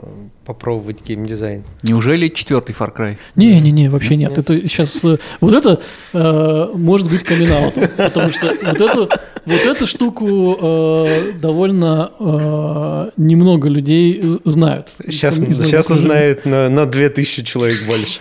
попробовать 0.47 1.07
геймдизайн? 1.07 1.63
Неужели 1.83 2.29
четвертый 2.29 2.75
Far 2.75 2.95
Cry? 2.97 3.17
Не-не-не, 3.37 3.89
вообще 3.91 4.17
нет. 4.17 4.31
Нет? 4.31 4.39
Это 4.39 4.57
сейчас... 4.69 5.05
э, 5.05 5.19
Вот 5.41 5.53
это 5.53 5.81
э, 6.15 6.67
может 6.75 7.11
быть 7.11 7.23
камин 7.23 7.49
потому 7.97 8.31
что 8.31 8.47
вот 8.65 8.81
эту, 8.81 9.09
вот 9.47 9.61
эту 9.67 9.87
штуку 9.87 10.57
э, 10.61 11.33
довольно 11.41 12.11
э, 12.19 13.11
немного 13.17 13.69
людей 13.69 14.23
знают. 14.45 14.93
Сейчас, 15.07 15.37
сейчас 15.37 15.91
узнает 15.91 16.45
на, 16.47 16.69
на 16.69 16.87
2000 16.87 17.43
человек 17.45 17.87
больше. 17.87 18.21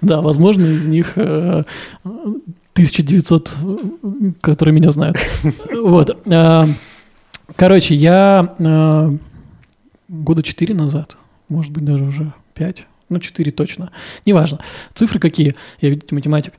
Да, 0.00 0.20
возможно, 0.20 0.66
из 0.66 0.86
них 0.86 1.12
э, 1.16 1.64
1900, 2.04 3.56
э, 3.60 3.76
которые 4.40 4.74
меня 4.74 4.90
знают. 4.90 5.16
Вот. 5.72 6.16
э, 6.26 6.64
Короче, 7.56 7.94
я 7.94 8.54
э, 8.58 9.10
года 10.08 10.42
4 10.42 10.74
назад, 10.74 11.16
может 11.48 11.72
быть, 11.72 11.84
даже 11.84 12.04
уже 12.04 12.32
5, 12.54 12.86
ну, 13.08 13.18
4 13.18 13.50
точно, 13.52 13.90
неважно. 14.26 14.60
Цифры 14.94 15.18
какие, 15.18 15.54
я, 15.80 15.88
видите, 15.88 16.14
математик. 16.14 16.52
Э, 16.52 16.56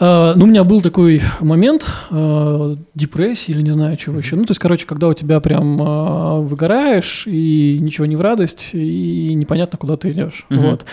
Ну, 0.00 0.44
у 0.44 0.46
меня 0.46 0.62
был 0.64 0.80
такой 0.80 1.20
момент 1.40 1.90
э, 2.10 2.76
депрессии 2.94 3.50
или 3.50 3.62
не 3.62 3.70
знаю 3.72 3.96
чего 3.96 4.18
еще. 4.18 4.36
Ну, 4.36 4.44
то 4.44 4.52
есть, 4.52 4.60
короче, 4.60 4.86
когда 4.86 5.08
у 5.08 5.14
тебя 5.14 5.40
прям 5.40 5.80
э, 5.82 6.40
выгораешь, 6.42 7.24
и 7.26 7.78
ничего 7.80 8.06
не 8.06 8.14
в 8.14 8.20
радость, 8.20 8.70
и 8.74 9.34
непонятно, 9.34 9.76
куда 9.78 9.96
ты 9.96 10.12
идешь. 10.12 10.46
Мгм. 10.50 10.60
Вот. 10.70 10.84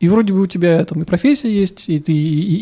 И 0.00 0.08
вроде 0.08 0.32
бы 0.32 0.40
у 0.42 0.46
тебя 0.46 0.82
там 0.84 1.02
и 1.02 1.04
профессия 1.04 1.52
есть, 1.54 1.88
и 1.88 1.98
ты 1.98 2.12
и, 2.12 2.16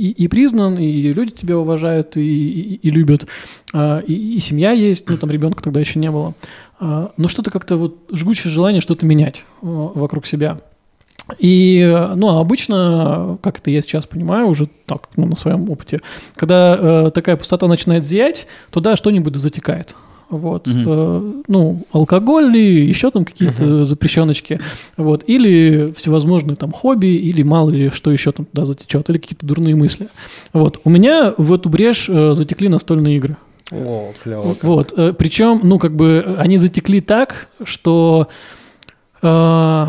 и- 0.08 0.24
и 0.24 0.26
признан, 0.28 0.78
и 0.78 1.12
люди 1.12 1.32
тебя 1.32 1.58
уважают, 1.58 2.16
и, 2.16 2.20
и- 2.22 2.74
и 2.76 2.90
любят, 2.90 3.26
а, 3.74 3.98
и, 4.00 4.14
и 4.36 4.40
семья 4.40 4.72
есть, 4.72 5.08
ну 5.08 5.18
там 5.18 5.30
ребенка 5.30 5.62
тогда 5.62 5.78
еще 5.80 5.98
не 5.98 6.10
было. 6.10 6.34
А, 6.80 7.12
Но 7.18 7.28
что-то 7.28 7.50
как-то 7.50 7.76
вот 7.76 7.98
жгучее 8.10 8.50
желание 8.50 8.80
что-то 8.80 9.04
менять 9.06 9.44
э, 9.62 9.66
вокруг 9.66 10.26
себя. 10.26 10.58
И, 11.38 12.08
ну, 12.14 12.38
обычно, 12.38 13.38
как 13.42 13.58
это 13.58 13.70
я 13.70 13.80
сейчас 13.80 14.06
понимаю, 14.06 14.46
уже 14.46 14.68
так, 14.86 15.08
ну, 15.16 15.26
на 15.26 15.36
своем 15.36 15.68
опыте, 15.70 16.00
когда 16.36 16.78
э, 16.78 17.10
такая 17.12 17.36
пустота 17.36 17.66
начинает 17.66 18.04
зиять, 18.04 18.46
туда 18.70 18.94
что-нибудь 18.96 19.34
затекает. 19.36 19.96
Вот. 20.28 20.66
Мгм. 20.66 20.84
Э, 20.86 21.32
ну, 21.48 21.86
алкоголь 21.92 22.56
или 22.56 22.86
еще 22.86 23.10
там 23.10 23.24
какие-то 23.24 23.84
запрещеночки. 23.84 24.60
Вот. 24.96 25.24
Или 25.26 25.92
всевозможные 25.96 26.56
там 26.56 26.72
хобби, 26.72 27.06
или 27.06 27.42
мало 27.42 27.70
ли 27.70 27.90
что 27.90 28.10
еще 28.10 28.32
там 28.32 28.46
туда 28.46 28.64
затечет, 28.64 29.08
или 29.08 29.18
какие-то 29.18 29.46
дурные 29.46 29.74
мысли. 29.74 30.08
Вот. 30.52 30.80
У 30.84 30.90
меня 30.90 31.34
в 31.36 31.52
эту 31.52 31.68
брешь 31.68 32.08
э, 32.08 32.34
затекли 32.34 32.68
настольные 32.68 33.16
игры. 33.16 33.36
О, 33.72 34.12
клево. 34.22 34.56
Вот, 34.62 34.94
э, 34.96 35.12
причем, 35.12 35.60
ну, 35.64 35.78
как 35.78 35.94
бы, 35.96 36.36
они 36.38 36.56
затекли 36.56 37.00
так, 37.00 37.48
что, 37.64 38.28
э, 39.22 39.86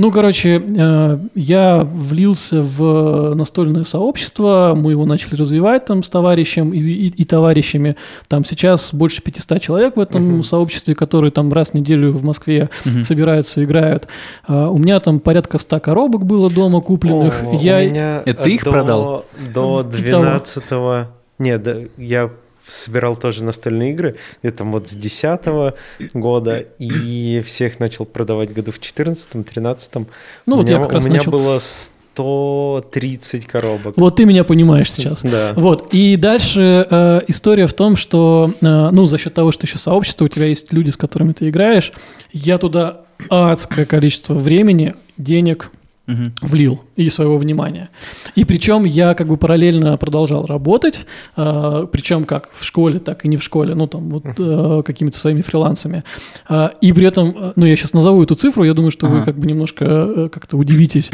ну, 0.00 0.10
короче, 0.10 0.62
э, 0.66 1.18
я 1.34 1.84
влился 1.84 2.62
в 2.62 3.34
настольное 3.34 3.84
сообщество, 3.84 4.72
мы 4.76 4.92
его 4.92 5.04
начали 5.04 5.34
развивать 5.36 5.84
там 5.84 6.02
с 6.02 6.08
товарищем 6.08 6.72
и, 6.72 6.78
и- 6.78 7.08
и 7.08 7.24
товарищами. 7.24 7.96
Там 8.26 8.44
сейчас 8.44 8.94
больше 8.94 9.20
500 9.22 9.60
человек 9.60 9.96
в 9.96 10.00
этом 10.00 10.22
Мгм. 10.36 10.42
сообществе, 10.44 10.94
которые 10.94 11.30
там 11.30 11.52
раз 11.52 11.70
в 11.70 11.74
неделю 11.74 12.12
в 12.12 12.24
Москве 12.24 12.70
Мгм. 12.86 13.04
собираются, 13.04 13.62
играют. 13.62 14.08
Э, 14.48 14.66
у 14.70 14.78
меня 14.78 15.00
там 15.00 15.20
порядка 15.20 15.58
100 15.58 15.80
коробок 15.80 16.24
было 16.24 16.50
дома 16.50 16.80
купленных. 16.80 17.42
О, 17.44 17.54
я... 17.60 17.76
у 17.76 17.80
меня 17.82 18.22
Это 18.24 18.42
ты 18.44 18.54
их 18.54 18.64
до- 18.64 18.70
продал? 18.70 19.24
До 19.54 19.82
Типа 19.82 20.10
того. 20.10 20.22
12 20.22 21.08
Нет, 21.38 21.90
я 21.98 22.30
собирал 22.70 23.16
тоже 23.16 23.44
настольные 23.44 23.92
игры, 23.92 24.16
это 24.42 24.64
вот 24.64 24.88
с 24.88 24.94
10 24.94 25.74
года, 26.14 26.64
и 26.78 27.42
всех 27.44 27.80
начал 27.80 28.04
продавать 28.04 28.52
году 28.52 28.72
в 28.72 28.78
14-13. 28.78 30.06
Ну, 30.46 30.54
у 30.54 30.56
вот 30.58 30.66
меня, 30.66 30.76
я 30.76 30.82
как 30.82 30.92
раз 30.92 31.06
у 31.06 31.08
меня 31.08 31.18
начал. 31.18 31.32
было 31.32 31.58
130 31.58 33.46
коробок. 33.46 33.96
Вот 33.96 34.16
ты 34.16 34.24
меня 34.24 34.44
понимаешь 34.44 34.92
сейчас. 34.92 35.22
Да. 35.22 35.52
Вот, 35.56 35.92
и 35.92 36.16
дальше 36.16 36.86
э, 36.90 37.20
история 37.28 37.66
в 37.66 37.72
том, 37.72 37.96
что, 37.96 38.52
э, 38.60 38.88
ну, 38.90 39.06
за 39.06 39.18
счет 39.18 39.34
того, 39.34 39.52
что 39.52 39.66
еще 39.66 39.78
сообщество, 39.78 40.24
у 40.24 40.28
тебя 40.28 40.46
есть 40.46 40.72
люди, 40.72 40.90
с 40.90 40.96
которыми 40.96 41.32
ты 41.32 41.48
играешь, 41.48 41.92
я 42.32 42.58
туда 42.58 43.02
адское 43.28 43.84
количество 43.84 44.34
времени, 44.34 44.94
денег 45.18 45.70
Мгм. 46.10 46.32
влил 46.42 46.80
и 46.96 47.08
своего 47.10 47.38
внимания. 47.38 47.88
И 48.34 48.44
причем 48.44 48.84
я 48.84 49.14
как 49.14 49.28
бы 49.28 49.36
параллельно 49.36 49.96
продолжал 49.96 50.46
работать, 50.46 51.06
э, 51.36 51.86
причем 51.92 52.24
как 52.24 52.50
в 52.52 52.64
школе, 52.64 52.98
так 52.98 53.24
и 53.24 53.28
не 53.28 53.36
в 53.36 53.42
школе, 53.42 53.74
ну 53.74 53.86
там 53.86 54.08
вот 54.10 54.24
э, 54.38 54.82
какими-то 54.84 55.16
своими 55.18 55.40
фрилансами. 55.40 56.04
А, 56.48 56.72
и 56.80 56.92
при 56.92 57.06
этом, 57.06 57.34
э, 57.36 57.52
ну 57.56 57.66
я 57.66 57.76
сейчас 57.76 57.92
назову 57.92 58.22
эту 58.22 58.34
цифру, 58.34 58.64
я 58.64 58.74
думаю, 58.74 58.90
что 58.90 59.06
вы 59.06 59.18
Ага. 59.18 59.26
как 59.26 59.38
бы 59.38 59.46
немножко 59.46 59.84
э, 59.84 60.28
как-то 60.30 60.56
удивитесь. 60.56 61.10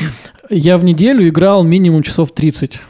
Я 0.50 0.78
в 0.78 0.84
неделю 0.84 1.28
играл 1.28 1.62
минимум 1.64 2.02
часов 2.02 2.32
30 2.32 2.80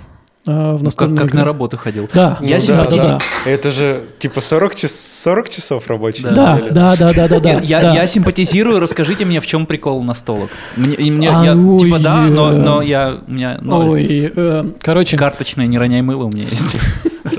э, 0.46 0.50
в 0.50 0.52
Ну, 0.52 0.76
Как, 0.78 0.82
настольные 0.84 1.18
как 1.18 1.26
игры. 1.28 1.38
на 1.38 1.44
работу 1.44 1.76
ходил. 1.76 2.08
Да, 2.14 2.38
Я 2.40 2.56
Ну 2.56 2.60
себе 2.62 2.74
да, 2.76 2.84
да. 2.90 2.96
да. 3.44 3.50
Это 3.50 3.70
же 3.70 4.02
типа 4.18 4.40
40, 4.40 4.74
час, 4.74 4.92
40 5.22 5.48
часов 5.48 5.88
рабочих. 5.88 6.24
Да. 6.24 6.32
Да, 6.32 6.60
да, 6.70 6.96
да, 6.96 7.12
да, 7.12 7.28
да, 7.28 7.40
да. 7.40 7.50
я, 7.52 7.60
я- 7.60 7.80
да. 7.80 7.94
я 7.94 8.06
симпатизирую, 8.06 8.80
расскажите 8.80 9.24
мне, 9.24 9.40
в 9.40 9.46
чем 9.46 9.66
прикол 9.66 10.02
настолок. 10.02 10.50
Мне, 10.76 10.94
и 10.94 11.10
мне- 11.10 11.30
А, 11.30 11.44
я, 11.44 11.56
ой, 11.56 11.78
типа 11.78 11.98
да, 11.98 12.20
но, 12.22 12.52
э. 12.52 12.56
но 12.56 12.82
я, 12.82 13.18
у 13.26 13.30
меня 13.30 13.58
ноль. 13.60 13.86
Ой, 13.88 14.32
э, 14.34 14.64
короче, 14.80 15.16
Карточная, 15.16 15.66
не 15.66 15.78
роняй 15.78 16.02
мыло 16.02 16.24
у 16.24 16.28
меня 16.30 16.44
есть. 16.44 16.76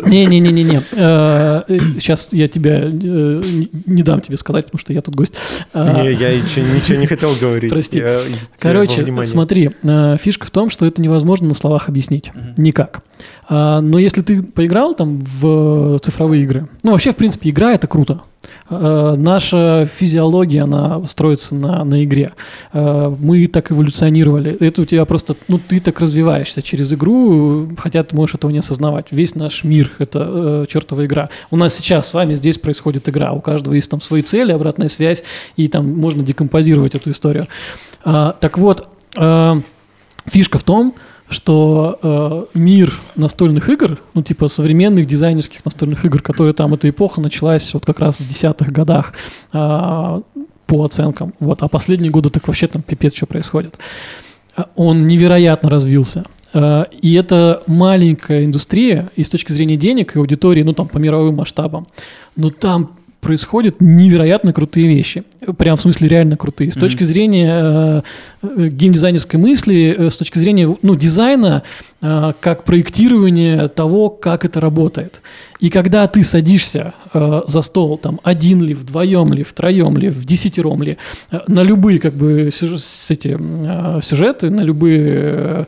Не-не-не-не-не. 0.06 0.82
Сейчас 2.00 2.34
я 2.34 2.48
тебя 2.48 2.82
э, 2.84 3.42
не 3.86 4.04
дам 4.04 4.22
тебе 4.22 4.38
сказать, 4.38 4.66
потому 4.66 4.80
что 4.80 4.94
я 4.94 5.02
тут 5.02 5.16
гость. 5.16 5.34
А, 5.74 6.02
Не, 6.02 6.12
я 6.14 6.36
ничего, 6.40 6.66
ничего 6.68 6.98
не 7.00 7.08
хотел 7.08 7.34
говорить. 7.36 7.70
Прости. 7.70 8.04
Короче, 8.60 9.06
смотри, 9.26 9.72
э, 9.84 10.18
фишка 10.22 10.46
в 10.46 10.52
том, 10.52 10.70
что 10.70 10.86
это 10.86 11.02
невозможно 11.02 11.48
на 11.48 11.54
словах 11.54 11.90
объяснить. 11.90 12.32
Никак. 12.58 12.97
А, 13.50 13.82
Но 13.82 14.00
если 14.00 14.22
ты 14.22 14.44
поиграл 14.44 14.94
там 14.94 15.20
в 15.20 16.00
цифровые 16.00 16.44
игры, 16.44 16.68
ну 16.84 16.92
вообще, 16.92 17.12
в 17.12 17.16
принципе, 17.16 17.50
игра 17.50 17.74
это 17.74 17.88
круто. 17.88 18.22
Э, 18.70 19.16
Наша 19.18 19.90
физиология, 19.92 20.64
она 20.64 21.02
строится 21.08 21.56
на, 21.56 21.84
на 21.84 22.04
игре. 22.04 22.34
Э, 22.74 23.14
Мы 23.20 23.48
так 23.48 23.72
эволюционировали. 23.72 24.56
Это 24.60 24.82
у 24.82 24.86
тебя 24.86 25.06
просто, 25.06 25.36
ну, 25.48 25.60
ты 25.60 25.80
так 25.80 26.00
развиваешься 26.00 26.62
через 26.62 26.92
игру, 26.94 27.70
хотя 27.78 28.04
ты 28.04 28.16
можешь 28.16 28.36
этого 28.36 28.52
не 28.52 28.60
осознавать. 28.60 29.08
Весь 29.12 29.36
наш 29.36 29.64
мир— 29.64 29.92
это 30.00 30.28
э, 30.30 30.66
чертова 30.70 31.06
игра. 31.06 31.30
У 31.52 31.58
нас 31.58 31.76
сейчас 31.76 32.08
с 32.10 32.14
вами 32.14 32.36
здесь 32.36 32.58
происходит 32.58 33.08
игра. 33.10 33.32
У 33.32 33.42
каждого 33.42 33.74
есть 33.74 33.90
там 33.90 34.02
свои 34.02 34.22
цели, 34.22 34.52
обратная 34.52 34.90
связь, 34.90 35.24
и 35.56 35.68
там 35.68 35.94
можно 35.94 36.24
декомпозировать 36.24 36.96
эту 36.96 37.10
историю. 37.12 37.48
А, 38.04 38.36
так 38.40 38.58
вот, 38.58 38.88
э, 39.16 39.62
фишка 40.26 40.58
в 40.58 40.64
том, 40.64 40.94
э, 42.02 42.46
мир 42.54 42.94
настольных 43.16 43.70
игр, 43.70 44.00
ну 44.14 44.24
типа 44.24 44.48
современных 44.48 45.08
дизайнерских 45.08 45.64
настольных 45.66 46.06
игр, 46.06 46.22
которые 46.22 46.54
там 46.54 46.74
эта 46.74 46.90
эпоха 46.90 47.22
началась 47.22 47.74
вот 47.74 47.86
как 47.86 48.00
раз 48.00 48.20
в 48.20 48.28
десятых 48.28 48.72
годах 48.72 49.14
а, 49.52 50.22
по 50.68 50.86
оценкам, 50.86 51.34
вот, 51.40 51.64
а 51.64 51.68
последние 51.68 52.12
годы 52.12 52.30
так 52.30 52.48
вообще 52.48 52.68
там 52.68 52.82
пипец 52.82 53.14
что 53.14 53.26
происходит. 53.26 53.78
А, 54.56 54.68
Он 54.76 55.08
невероятно 55.08 55.70
развился. 55.70 56.24
А, 56.54 56.86
И 57.02 57.14
это 57.14 57.62
маленькая 57.68 58.46
индустрия 58.46 59.10
и 59.16 59.24
с 59.24 59.30
точки 59.30 59.52
зрения 59.52 59.76
денег 59.76 60.16
и 60.16 60.20
аудитории, 60.20 60.64
ну 60.64 60.74
там 60.74 60.88
по 60.88 60.98
мировым 60.98 61.36
масштабам. 61.36 61.88
Но 62.36 62.50
там 62.50 62.97
происходят 63.28 63.82
невероятно 63.82 64.54
крутые 64.54 64.88
вещи. 64.88 65.24
Прям 65.58 65.76
в 65.76 65.82
смысле 65.82 66.08
реально 66.08 66.38
крутые. 66.38 66.72
С 66.72 66.76
Мгм. 66.78 66.82
точки 66.82 67.04
зрения 67.04 67.52
э, 67.62 68.02
э, 68.44 68.68
геймдизайнерской 68.70 69.38
мысли, 69.38 69.94
э, 69.98 70.10
с 70.10 70.18
точки 70.18 70.40
зрения 70.40 70.74
ну, 70.82 70.96
дизайна, 70.96 71.62
э, 72.02 72.32
как 72.40 72.64
проектирование 72.64 73.68
того, 73.68 74.10
как 74.10 74.46
это 74.46 74.62
работает. 74.62 75.22
И 75.60 75.70
когда 75.70 76.08
ты 76.08 76.24
садишься 76.24 76.94
э, 77.14 77.42
за 77.48 77.62
стол, 77.62 77.98
там, 77.98 78.20
один 78.24 78.62
ли, 78.62 78.74
вдвоем 78.74 79.34
ли, 79.34 79.44
втроем 79.44 79.98
ли, 79.98 80.08
в 80.10 80.24
десятером 80.26 80.82
ли, 80.84 80.98
э, 81.32 81.40
на 81.48 81.64
любые 81.64 82.00
как 82.00 82.14
бы 82.14 82.50
сюж- 82.54 83.12
эти, 83.12 83.36
э, 83.38 84.00
сюжеты, 84.02 84.50
на 84.50 84.62
любые 84.62 85.04
э, 85.10 85.66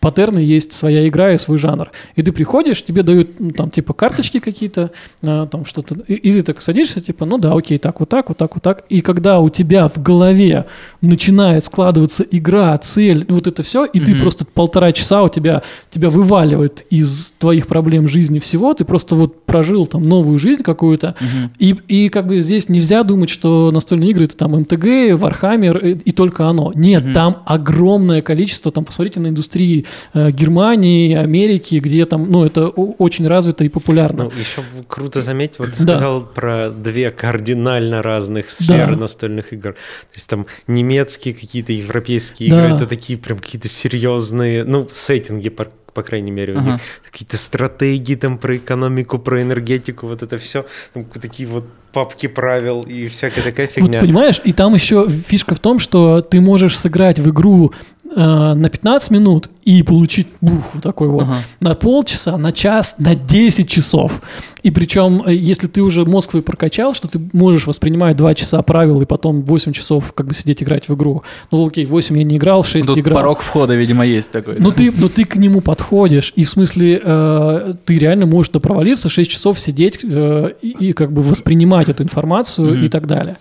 паттерны, 0.00 0.38
есть 0.38 0.72
своя 0.72 1.06
игра 1.06 1.32
и 1.32 1.38
свой 1.38 1.58
жанр. 1.58 1.90
И 2.16 2.22
ты 2.22 2.32
приходишь, 2.32 2.84
тебе 2.84 3.02
дают, 3.02 3.38
ну, 3.38 3.50
там, 3.50 3.70
типа, 3.70 3.92
карточки 3.92 4.40
какие-то, 4.40 4.90
а, 5.22 5.46
там, 5.46 5.64
что-то, 5.64 5.96
и, 6.06 6.14
и 6.14 6.32
ты 6.32 6.42
так 6.42 6.60
садишься, 6.60 7.00
типа, 7.00 7.24
ну 7.24 7.38
да, 7.38 7.52
окей, 7.52 7.78
так, 7.78 8.00
вот 8.00 8.08
так, 8.08 8.28
вот 8.28 8.38
так, 8.38 8.54
вот 8.54 8.62
так. 8.62 8.84
И 8.88 9.00
когда 9.00 9.40
у 9.40 9.48
тебя 9.48 9.88
в 9.88 10.02
голове 10.02 10.66
начинает 11.00 11.64
складываться 11.64 12.24
игра, 12.30 12.76
цель, 12.78 13.26
вот 13.28 13.46
это 13.46 13.62
все, 13.62 13.84
и 13.84 14.00
ты 14.00 14.18
просто 14.18 14.44
полтора 14.44 14.92
часа 14.92 15.22
у 15.22 15.28
тебя, 15.28 15.62
тебя 15.90 16.10
вываливает 16.10 16.84
из 16.90 17.32
твоих 17.38 17.66
проблем 17.66 18.08
жизни 18.08 18.38
всего, 18.38 18.74
ты 18.74 18.84
просто 18.84 19.14
вот 19.14 19.44
прожил 19.48 19.86
там 19.86 20.06
новую 20.08 20.38
жизнь 20.38 20.62
какую-то, 20.62 21.16
и, 21.58 21.74
и 21.88 22.08
как 22.10 22.28
бы 22.28 22.38
здесь 22.40 22.68
нельзя 22.68 23.02
думать, 23.02 23.30
что 23.30 23.70
настольные 23.72 24.10
игры 24.10 24.26
это 24.26 24.36
там 24.36 24.52
MTG, 24.52 25.18
Warhammer 25.18 25.78
и, 25.78 25.92
и 25.94 26.12
только 26.12 26.46
оно. 26.46 26.70
Нет, 26.74 27.12
там 27.14 27.42
огромное 27.46 28.20
количество, 28.22 28.70
там, 28.70 28.84
посмотрите 28.84 29.20
на 29.20 29.28
индустрии 29.28 29.86
э, 30.12 30.30
Германии, 30.30 31.14
Америки, 31.16 31.76
где 31.76 32.04
там, 32.04 32.30
ну, 32.30 32.44
это 32.44 32.68
очень 32.68 33.26
развито 33.26 33.64
и 33.64 33.68
популярно. 33.68 34.24
Ну, 34.24 34.30
еще 34.38 34.62
круто 34.86 35.20
заметить, 35.20 35.58
вот 35.58 35.72
ты 35.72 35.78
Да. 35.86 35.94
сказал 35.96 36.20
про 36.26 36.68
две 36.70 37.10
кардинально 37.10 38.02
разных 38.02 38.50
сферы 38.50 38.92
Да. 38.94 39.00
настольных 39.00 39.52
игр. 39.54 39.72
То 39.72 40.14
есть 40.14 40.28
там 40.28 40.46
немецкие 40.66 41.32
какие-то 41.32 41.72
европейские 41.72 42.50
Да. 42.50 42.66
игры, 42.66 42.76
это 42.76 42.86
такие 42.86 43.18
прям 43.18 43.38
какие-то 43.38 43.68
серьезные, 43.68 44.64
ну, 44.64 44.86
сеттинги, 44.92 45.48
по, 45.98 46.02
крайней 46.04 46.30
мере, 46.30 46.54
у 46.54 46.58
Ага. 46.58 46.72
них. 46.72 46.80
Какие-то 47.10 47.36
стратегии 47.36 48.14
там 48.14 48.38
про 48.38 48.56
экономику, 48.56 49.18
про 49.18 49.42
энергетику, 49.42 50.06
вот 50.06 50.22
это 50.22 50.36
все. 50.38 50.64
такие 51.20 51.48
вот 51.48 51.64
папки 51.92 52.28
правил 52.28 52.82
и 52.82 53.06
всякая 53.08 53.42
такая 53.42 53.66
Вот 53.66 53.72
фигня. 53.74 54.00
понимаешь, 54.00 54.40
и 54.44 54.52
там 54.52 54.74
еще 54.74 55.08
фишка 55.08 55.54
в 55.54 55.58
том, 55.58 55.78
что 55.80 56.20
ты 56.20 56.40
можешь 56.40 56.78
сыграть 56.78 57.18
в 57.18 57.28
игру 57.30 57.72
на 58.14 58.68
15 58.68 59.10
минут 59.10 59.50
и 59.64 59.82
получить 59.82 60.28
бух, 60.40 60.62
вот 60.74 60.82
такой 60.82 61.08
вот, 61.08 61.24
Ага. 61.24 61.36
на 61.60 61.74
полчаса, 61.74 62.38
на 62.38 62.52
час, 62.52 62.96
на 62.98 63.14
10 63.14 63.68
часов. 63.68 64.22
И 64.62 64.70
причем, 64.70 65.22
э, 65.26 65.34
если 65.34 65.66
ты 65.66 65.82
уже 65.82 66.04
мозг 66.06 66.30
свой 66.30 66.42
прокачал, 66.42 66.94
что 66.94 67.06
ты 67.06 67.20
можешь 67.34 67.66
воспринимать 67.66 68.16
2 68.16 68.34
часа 68.34 68.62
правил 68.62 69.00
и 69.02 69.06
потом 69.06 69.42
8 69.42 69.72
часов 69.72 70.12
как 70.14 70.26
бы 70.26 70.34
сидеть 70.34 70.62
играть 70.62 70.88
в 70.88 70.94
игру. 70.94 71.22
Ну 71.52 71.66
окей, 71.66 71.84
8 71.84 72.16
я 72.16 72.24
не 72.24 72.38
играл, 72.38 72.64
6 72.64 72.86
Тут 72.88 72.98
играл. 72.98 73.18
порог 73.18 73.40
входа, 73.40 73.74
видимо, 73.74 74.06
есть 74.06 74.30
такой. 74.30 74.56
Ну 74.58 74.70
да? 74.70 74.76
ты, 74.76 74.92
но 74.96 75.08
ты 75.08 75.24
к 75.26 75.36
нему 75.36 75.60
подходишь, 75.60 76.32
и 76.34 76.44
в 76.44 76.50
смысле 76.50 77.00
э, 77.04 77.74
ты 77.84 77.98
реально 77.98 78.24
можешь 78.26 78.48
то 78.50 78.60
провалиться, 78.60 79.10
6 79.10 79.30
часов 79.30 79.58
сидеть 79.60 79.98
э, 80.02 80.52
и, 80.62 80.88
и 80.88 80.92
как 80.94 81.12
бы 81.12 81.22
воспринимать 81.22 81.88
эту 81.90 82.02
информацию 82.02 82.74
Мгм. 82.74 82.84
и 82.84 82.88
так 82.88 83.06
далее. 83.06 83.36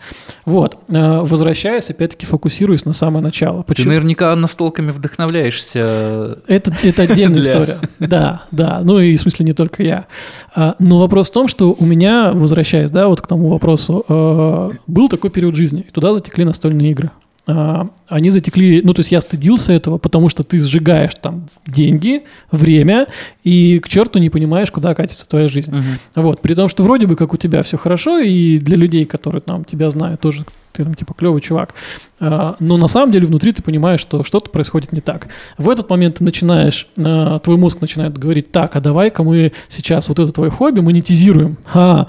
Вот, 0.45 0.77
э, 0.89 1.19
возвращаясь, 1.21 1.89
опять-таки 1.89 2.25
фокусируясь 2.25 2.83
на 2.85 2.93
самое 2.93 3.23
начало. 3.23 3.59
Ты 3.63 3.67
Почему? 3.67 3.89
наверняка 3.93 4.35
настолками 4.67 4.91
вдохновляешься. 4.91 6.39
Это, 6.47 6.73
это 6.83 7.03
отдельная 7.03 7.37
Для- 7.41 7.51
история. 7.53 7.77
Да, 7.99 8.43
да. 8.51 8.81
Ну 8.83 8.99
и 8.99 9.15
в 9.15 9.21
смысле 9.21 9.45
не 9.45 9.53
только 9.53 9.83
я. 9.83 10.05
А, 10.55 10.75
но 10.79 10.99
вопрос 10.99 11.29
в 11.29 11.33
том, 11.33 11.47
что 11.47 11.75
у 11.77 11.85
меня, 11.85 12.31
возвращаясь, 12.33 12.91
да, 12.91 13.07
вот 13.07 13.21
к 13.21 13.27
тому 13.27 13.49
вопросу, 13.49 14.05
э, 14.07 14.69
был 14.87 15.09
такой 15.09 15.29
период 15.29 15.55
жизни, 15.55 15.85
и 15.87 15.91
туда 15.91 16.13
затекли 16.13 16.43
настольные 16.45 16.91
игры. 16.91 17.11
А, 17.47 17.87
они 18.09 18.29
затекли, 18.29 18.81
ну 18.83 18.93
то 18.93 18.99
есть 18.99 19.11
я 19.11 19.21
стыдился 19.21 19.71
этого, 19.71 19.97
потому 19.97 20.27
что 20.27 20.43
ты 20.43 20.59
сжигаешь 20.59 21.15
там 21.15 21.47
деньги, 21.65 22.23
время, 22.51 23.07
и 23.43 23.79
к 23.79 23.87
черту 23.87 24.19
не 24.19 24.29
понимаешь, 24.29 24.69
куда 24.69 24.93
катится 24.93 25.27
твоя 25.27 25.47
жизнь. 25.47 25.73
Вот, 26.15 26.41
при 26.41 26.53
том, 26.53 26.67
что 26.67 26.83
вроде 26.83 27.07
бы 27.07 27.15
как 27.15 27.33
у 27.33 27.37
тебя 27.37 27.63
все 27.63 27.77
хорошо, 27.77 28.19
и 28.19 28.57
для 28.57 28.75
людей, 28.75 29.05
которые 29.05 29.41
там 29.41 29.63
тебя 29.63 29.89
знают, 29.89 30.19
тоже 30.19 30.45
ты 30.73 30.83
там 30.83 30.93
типа 30.93 31.13
клевый 31.13 31.41
чувак. 31.41 31.73
А, 32.19 32.55
но 32.59 32.77
на 32.77 32.87
самом 32.87 33.11
деле 33.11 33.25
внутри 33.25 33.51
ты 33.51 33.63
понимаешь, 33.63 33.99
что 33.99 34.23
что-то 34.23 34.49
происходит 34.49 34.91
не 34.91 35.01
так. 35.01 35.27
В 35.57 35.69
этот 35.69 35.89
момент 35.89 36.15
ты 36.15 36.23
начинаешь, 36.23 36.87
а, 36.97 37.39
твой 37.39 37.57
мозг 37.57 37.81
начинает 37.81 38.17
говорить, 38.17 38.51
так, 38.51 38.75
а 38.75 38.81
давай-ка 38.81 39.23
мы 39.23 39.53
сейчас 39.69 40.07
вот 40.09 40.19
это 40.19 40.31
твое 40.31 40.51
хобби 40.51 40.79
монетизируем. 40.81 41.57
А, 41.73 42.07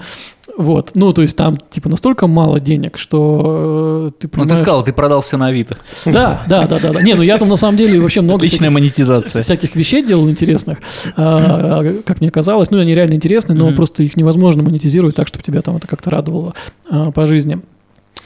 вот, 0.59 0.91
ну, 0.95 1.13
то 1.13 1.21
есть 1.21 1.37
там, 1.37 1.57
типа, 1.57 1.87
настолько 1.87 2.27
мало 2.27 2.59
денег, 2.59 2.97
что 2.97 4.09
э, 4.09 4.11
ты 4.19 4.27
Ну, 4.27 4.29
понимаешь... 4.31 4.51
ты 4.51 4.57
сказал, 4.57 4.83
ты 4.83 4.91
продался 4.91 5.37
на 5.37 5.47
Авито. 5.47 5.77
Да, 6.05 6.43
да, 6.47 6.67
да, 6.67 6.79
да, 6.79 6.91
да. 6.91 7.01
Не, 7.01 7.13
ну 7.13 7.21
я 7.21 7.37
там 7.37 7.47
на 7.47 7.55
самом 7.55 7.77
деле 7.77 7.99
вообще 8.01 8.19
много 8.19 8.39
Отличная 8.39 8.69
всяких- 8.69 8.73
монетизация. 8.73 9.41
всяких 9.41 9.75
вещей 9.77 10.05
делал 10.05 10.29
интересных, 10.29 10.79
а, 11.15 12.01
как 12.05 12.19
мне 12.19 12.29
казалось. 12.29 12.71
Ну, 12.71 12.79
они 12.79 12.93
реально 12.93 13.13
интересные, 13.13 13.57
но 13.57 13.71
просто 13.71 14.03
их 14.03 14.17
невозможно 14.17 14.61
монетизировать 14.61 15.15
так, 15.15 15.27
чтобы 15.29 15.43
тебя 15.45 15.61
там 15.61 15.77
это 15.77 15.87
как-то 15.87 16.09
радовало 16.09 16.53
а, 16.89 17.11
по 17.11 17.25
жизни. 17.25 17.59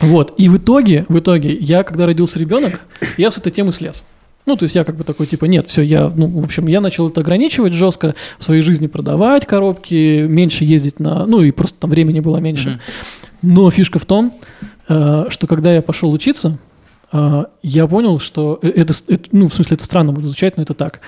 Вот. 0.02 0.34
И 0.38 0.50
в 0.50 0.58
итоге, 0.58 1.06
в 1.08 1.19
итоге, 1.19 1.54
я, 1.54 1.84
когда 1.84 2.08
родился 2.08 2.39
ребенок, 2.39 2.82
я 3.17 3.30
с 3.30 3.38
этой 3.38 3.52
темы 3.52 3.72
слез. 3.72 4.06
Ну, 4.46 4.56
то 4.58 4.64
есть 4.64 4.76
я 4.76 4.84
как 4.84 4.98
бы 4.98 5.04
такой, 5.04 5.26
типа, 5.26 5.46
нет, 5.46 5.68
все, 5.68 5.82
я, 5.82 6.12
ну, 6.14 6.28
в 6.28 6.44
общем, 6.44 6.68
я 6.68 6.82
начал 6.82 7.08
это 7.10 7.22
ограничивать 7.22 7.74
жестко, 7.74 8.14
в 8.38 8.44
своей 8.44 8.62
жизни 8.62 8.88
продавать 8.88 9.46
коробки, 9.46 10.26
меньше 10.28 10.66
ездить 10.66 11.00
на, 11.00 11.26
ну, 11.26 11.42
и 11.42 11.52
просто 11.52 11.80
там 11.80 11.90
времени 11.92 12.20
было 12.20 12.38
меньше. 12.38 12.80
Но 13.42 13.70
фишка 13.72 14.00
в 14.00 14.06
том, 14.06 14.34
э, 14.90 15.26
что 15.30 15.48
когда 15.48 15.74
я 15.74 15.82
пошел 15.82 16.12
учиться, 16.12 16.58
э, 17.14 17.46
я 17.62 17.88
понял, 17.88 18.20
что 18.20 18.60
э- 18.62 18.70
это, 18.70 18.94
это- 19.08 19.30
ну, 19.32 19.48
в 19.48 19.54
смысле, 19.54 19.76
это 19.76 19.86
странно 19.86 20.12
будет 20.12 20.26
звучать, 20.26 20.58
но 20.58 20.64
это 20.64 20.74
так. 20.74 21.00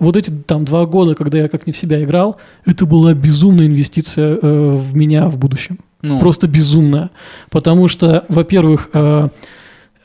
Вот 0.00 0.16
эти 0.16 0.30
там 0.30 0.64
два 0.64 0.86
года, 0.86 1.14
когда 1.14 1.38
я 1.38 1.48
как 1.48 1.68
не 1.68 1.72
в 1.72 1.76
себя 1.76 2.02
играл, 2.02 2.36
это 2.66 2.84
была 2.84 3.14
безумная 3.14 3.66
инвестиция 3.66 4.36
в 4.42 4.96
меня 4.96 5.28
в 5.28 5.38
будущем. 5.38 5.78
Ну, 6.02 6.18
Просто 6.18 6.48
безумная. 6.48 7.10
Потому 7.48 7.86
что, 7.86 8.24
во-первых, 8.28 8.90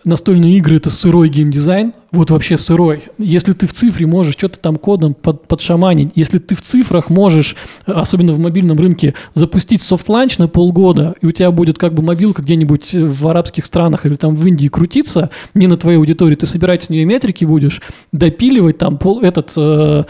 настольные 0.06 0.58
игры 0.58 0.78
это 0.78 0.90
сырой 0.90 1.30
геймдизайн, 1.30 1.94
вот 2.12 2.30
вообще 2.30 2.58
сырой. 2.58 3.04
Если 3.18 3.54
ты 3.54 3.66
в 3.66 3.74
цифре 3.74 4.06
можешь 4.06 4.36
что-то 4.36 4.60
там 4.60 4.78
кодом 4.78 5.14
под, 5.14 5.48
подшаманить, 5.48 6.12
если 6.16 6.38
ты 6.38 6.56
в 6.56 6.62
цифрах 6.62 7.10
можешь, 7.10 7.56
э, 7.88 7.92
особенно 7.92 8.34
в 8.34 8.40
мобильном 8.40 8.78
рынке, 8.80 9.16
запустить 9.34 9.82
soft 9.82 10.04
launch 10.04 10.38
на 10.38 10.48
полгода, 10.48 11.16
и 11.22 11.26
у 11.26 11.32
тебя 11.32 11.52
будет 11.52 11.78
как 11.78 11.94
бы 11.94 12.04
мобилка 12.04 12.42
где-нибудь 12.42 12.94
в 12.94 13.28
арабских 13.28 13.66
странах 13.66 14.06
или 14.06 14.16
там 14.16 14.36
в 14.36 14.46
Индии 14.46 14.68
крутиться, 14.68 15.30
не 15.54 15.68
на 15.68 15.78
твоей 15.78 15.98
аудитории, 15.98 16.36
ты 16.36 16.46
собирать 16.46 16.84
с 16.84 16.90
нее 16.90 17.06
метрики 17.06 17.46
будешь, 17.46 17.82
допиливать 18.12 18.78
там 18.78 18.98
пол, 18.98 19.22
этот, 19.22 19.54
э, 19.58 20.04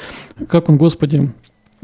как 0.50 0.70
он, 0.70 0.78
господи, 0.78 1.32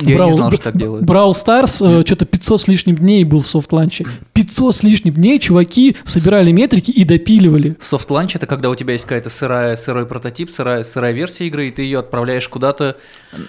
я 0.02 0.18
Брау- 0.18 0.28
не 0.28 0.34
знал, 0.34 0.52
что 0.52 0.62
так 0.64 0.78
делают. 0.78 1.06
Brawl 1.06 1.32
Stars, 1.32 2.02
э, 2.02 2.06
что-то 2.06 2.26
500 2.26 2.62
с 2.62 2.68
лишним 2.68 2.96
дней 2.96 3.24
был 3.24 3.42
в 3.42 3.48
soft 3.48 3.67
launch 3.67 3.96
е. 3.96 4.06
500 4.34 4.76
с 4.76 4.84
лишним 4.84 5.14
дней 5.14 5.40
чуваки 5.40 5.96
собирали 6.06 6.52
метрики 6.52 6.92
и 6.92 7.04
допиливали. 7.04 7.78
Soft 7.82 8.03
launch 8.03 8.36
это 8.36 8.46
когда 8.46 8.70
у 8.70 8.76
тебя 8.76 8.94
есть 8.94 9.04
какая-то 9.06 9.30
сырая, 9.30 9.76
сырой 9.76 10.06
прототип, 10.06 10.50
сырая, 10.52 10.84
сырая 10.84 11.12
версия 11.12 11.48
игры, 11.48 11.68
и 11.68 11.72
ты 11.72 11.82
ее 11.84 12.00
отправляешь 12.00 12.48
куда-то 12.48 12.98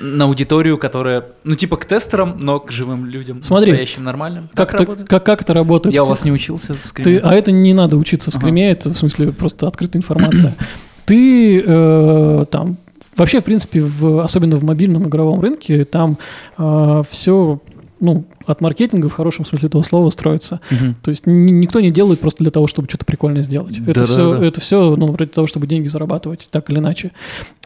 на 0.00 0.24
аудиторию, 0.24 0.78
которая, 0.78 1.24
ну, 1.44 1.54
типа 1.54 1.76
к 1.76 1.86
тестерам, 1.86 2.36
но 2.40 2.60
к 2.60 2.70
живым 2.70 3.06
людям, 3.06 3.42
Смотри, 3.42 3.70
настоящим, 3.70 4.04
нормальным. 4.04 4.48
Как, 4.54 4.70
Так 4.70 4.74
это, 4.74 4.82
работает? 4.84 5.08
как, 5.08 5.24
как 5.26 5.42
это 5.42 5.54
работает? 5.54 5.94
Я 5.94 6.02
у 6.02 6.06
Ты- 6.06 6.10
вас 6.10 6.24
не 6.24 6.32
учился 6.32 6.74
в 6.74 6.78
ты, 6.78 6.88
скриме. 6.88 7.20
а 7.22 7.34
это 7.34 7.52
не 7.52 7.72
надо 7.74 7.96
учиться 7.96 8.30
в 8.30 8.34
Ага. 8.34 8.40
скриме, 8.40 8.70
это 8.70 8.90
в 8.90 8.96
смысле 8.96 9.32
просто 9.32 9.66
открытая 9.66 10.00
информация. 10.00 10.54
Ты 11.11 11.61
э, 11.66 12.44
там 12.51 12.77
вообще, 13.16 13.40
в 13.40 13.44
принципе, 13.44 13.81
в, 13.81 14.20
особенно 14.20 14.57
в 14.57 14.62
мобильном 14.62 15.09
игровом 15.09 15.40
рынке, 15.40 15.85
там 15.85 16.18
все 16.57 17.61
ну, 18.01 18.25
от 18.46 18.61
маркетинга 18.61 19.09
в 19.09 19.12
хорошем 19.12 19.44
смысле 19.44 19.68
этого 19.68 19.83
слова 19.83 20.11
строится. 20.11 20.61
Мгм. 20.70 20.96
То 21.03 21.11
есть 21.11 21.27
ни- 21.27 21.51
никто 21.53 21.81
не 21.81 21.90
делает 21.90 22.20
просто 22.20 22.42
для 22.42 22.51
того, 22.51 22.66
чтобы 22.66 22.88
что-то 22.88 23.05
прикольное 23.05 23.42
сделать. 23.42 23.79
Это 23.79 24.01
Да-да-да. 24.01 24.07
все, 24.07 24.35
это 24.42 24.61
все 24.61 24.96
ну, 24.96 25.14
ради 25.16 25.33
того, 25.33 25.46
чтобы 25.46 25.66
деньги 25.66 25.88
зарабатывать, 25.88 26.49
так 26.51 26.70
или 26.70 26.79
иначе. 26.79 27.12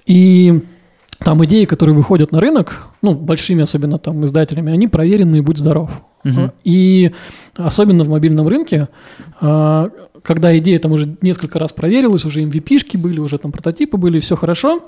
И 0.07 0.63
там 1.19 1.45
идеи, 1.45 1.65
которые 1.65 1.95
выходят 1.97 2.33
на 2.33 2.41
рынок, 2.41 2.83
ну, 3.01 3.15
большими 3.15 3.63
особенно 3.63 3.99
там 3.99 4.25
издателями, 4.25 4.73
они 4.73 4.89
проверенные, 4.89 5.43
будь 5.43 5.59
здоров. 5.59 6.03
Мгм. 6.25 6.53
И 6.65 7.13
особенно 7.55 8.05
в 8.05 8.09
мобильном 8.09 8.49
рынке, 8.49 8.89
а, 9.41 9.91
когда 10.25 10.57
идея 10.59 10.79
там 10.79 10.91
уже 10.93 11.17
несколько 11.21 11.59
раз 11.59 11.73
проверилась, 11.75 12.25
уже 12.25 12.43
MVP-шки 12.43 12.97
были, 12.97 13.21
уже 13.21 13.37
там 13.37 13.53
прототипы 13.53 13.99
были, 13.99 14.19
все 14.21 14.37
хорошо, 14.37 14.83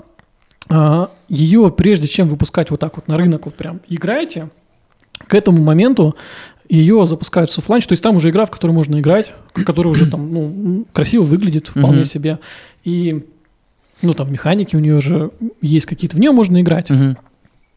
а, 0.67 1.11
ее 1.29 1.71
прежде 1.71 2.07
чем 2.07 2.27
выпускать 2.27 2.71
вот 2.71 2.79
так 2.79 2.95
вот 2.97 3.07
на 3.07 3.17
рынок, 3.17 3.45
вот 3.45 3.53
прям 3.55 3.79
играете, 3.87 4.49
к 5.27 5.35
этому 5.35 5.61
моменту 5.63 6.15
ее 6.67 7.05
запускают 7.05 7.51
в 7.51 7.53
софтланч, 7.53 7.85
то 7.85 7.93
есть 7.93 8.03
там 8.03 8.15
уже 8.15 8.31
игра, 8.31 8.45
в 8.45 8.51
которую 8.51 8.75
можно 8.75 8.99
играть, 8.99 9.33
которая 9.53 9.91
уже 9.91 10.09
там 10.09 10.33
ну, 10.33 10.85
красиво 10.91 11.23
выглядит 11.23 11.67
вполне 11.67 11.97
Мгм. 11.99 12.05
себе. 12.05 12.39
И 12.83 13.23
ну 14.01 14.13
там 14.15 14.31
механики 14.33 14.75
у 14.75 14.79
нее 14.79 14.99
же 15.01 15.31
есть 15.61 15.85
какие-то, 15.85 16.17
в 16.17 16.19
нее 16.19 16.31
можно 16.31 16.59
играть, 16.59 16.89
Мгм. 16.89 17.15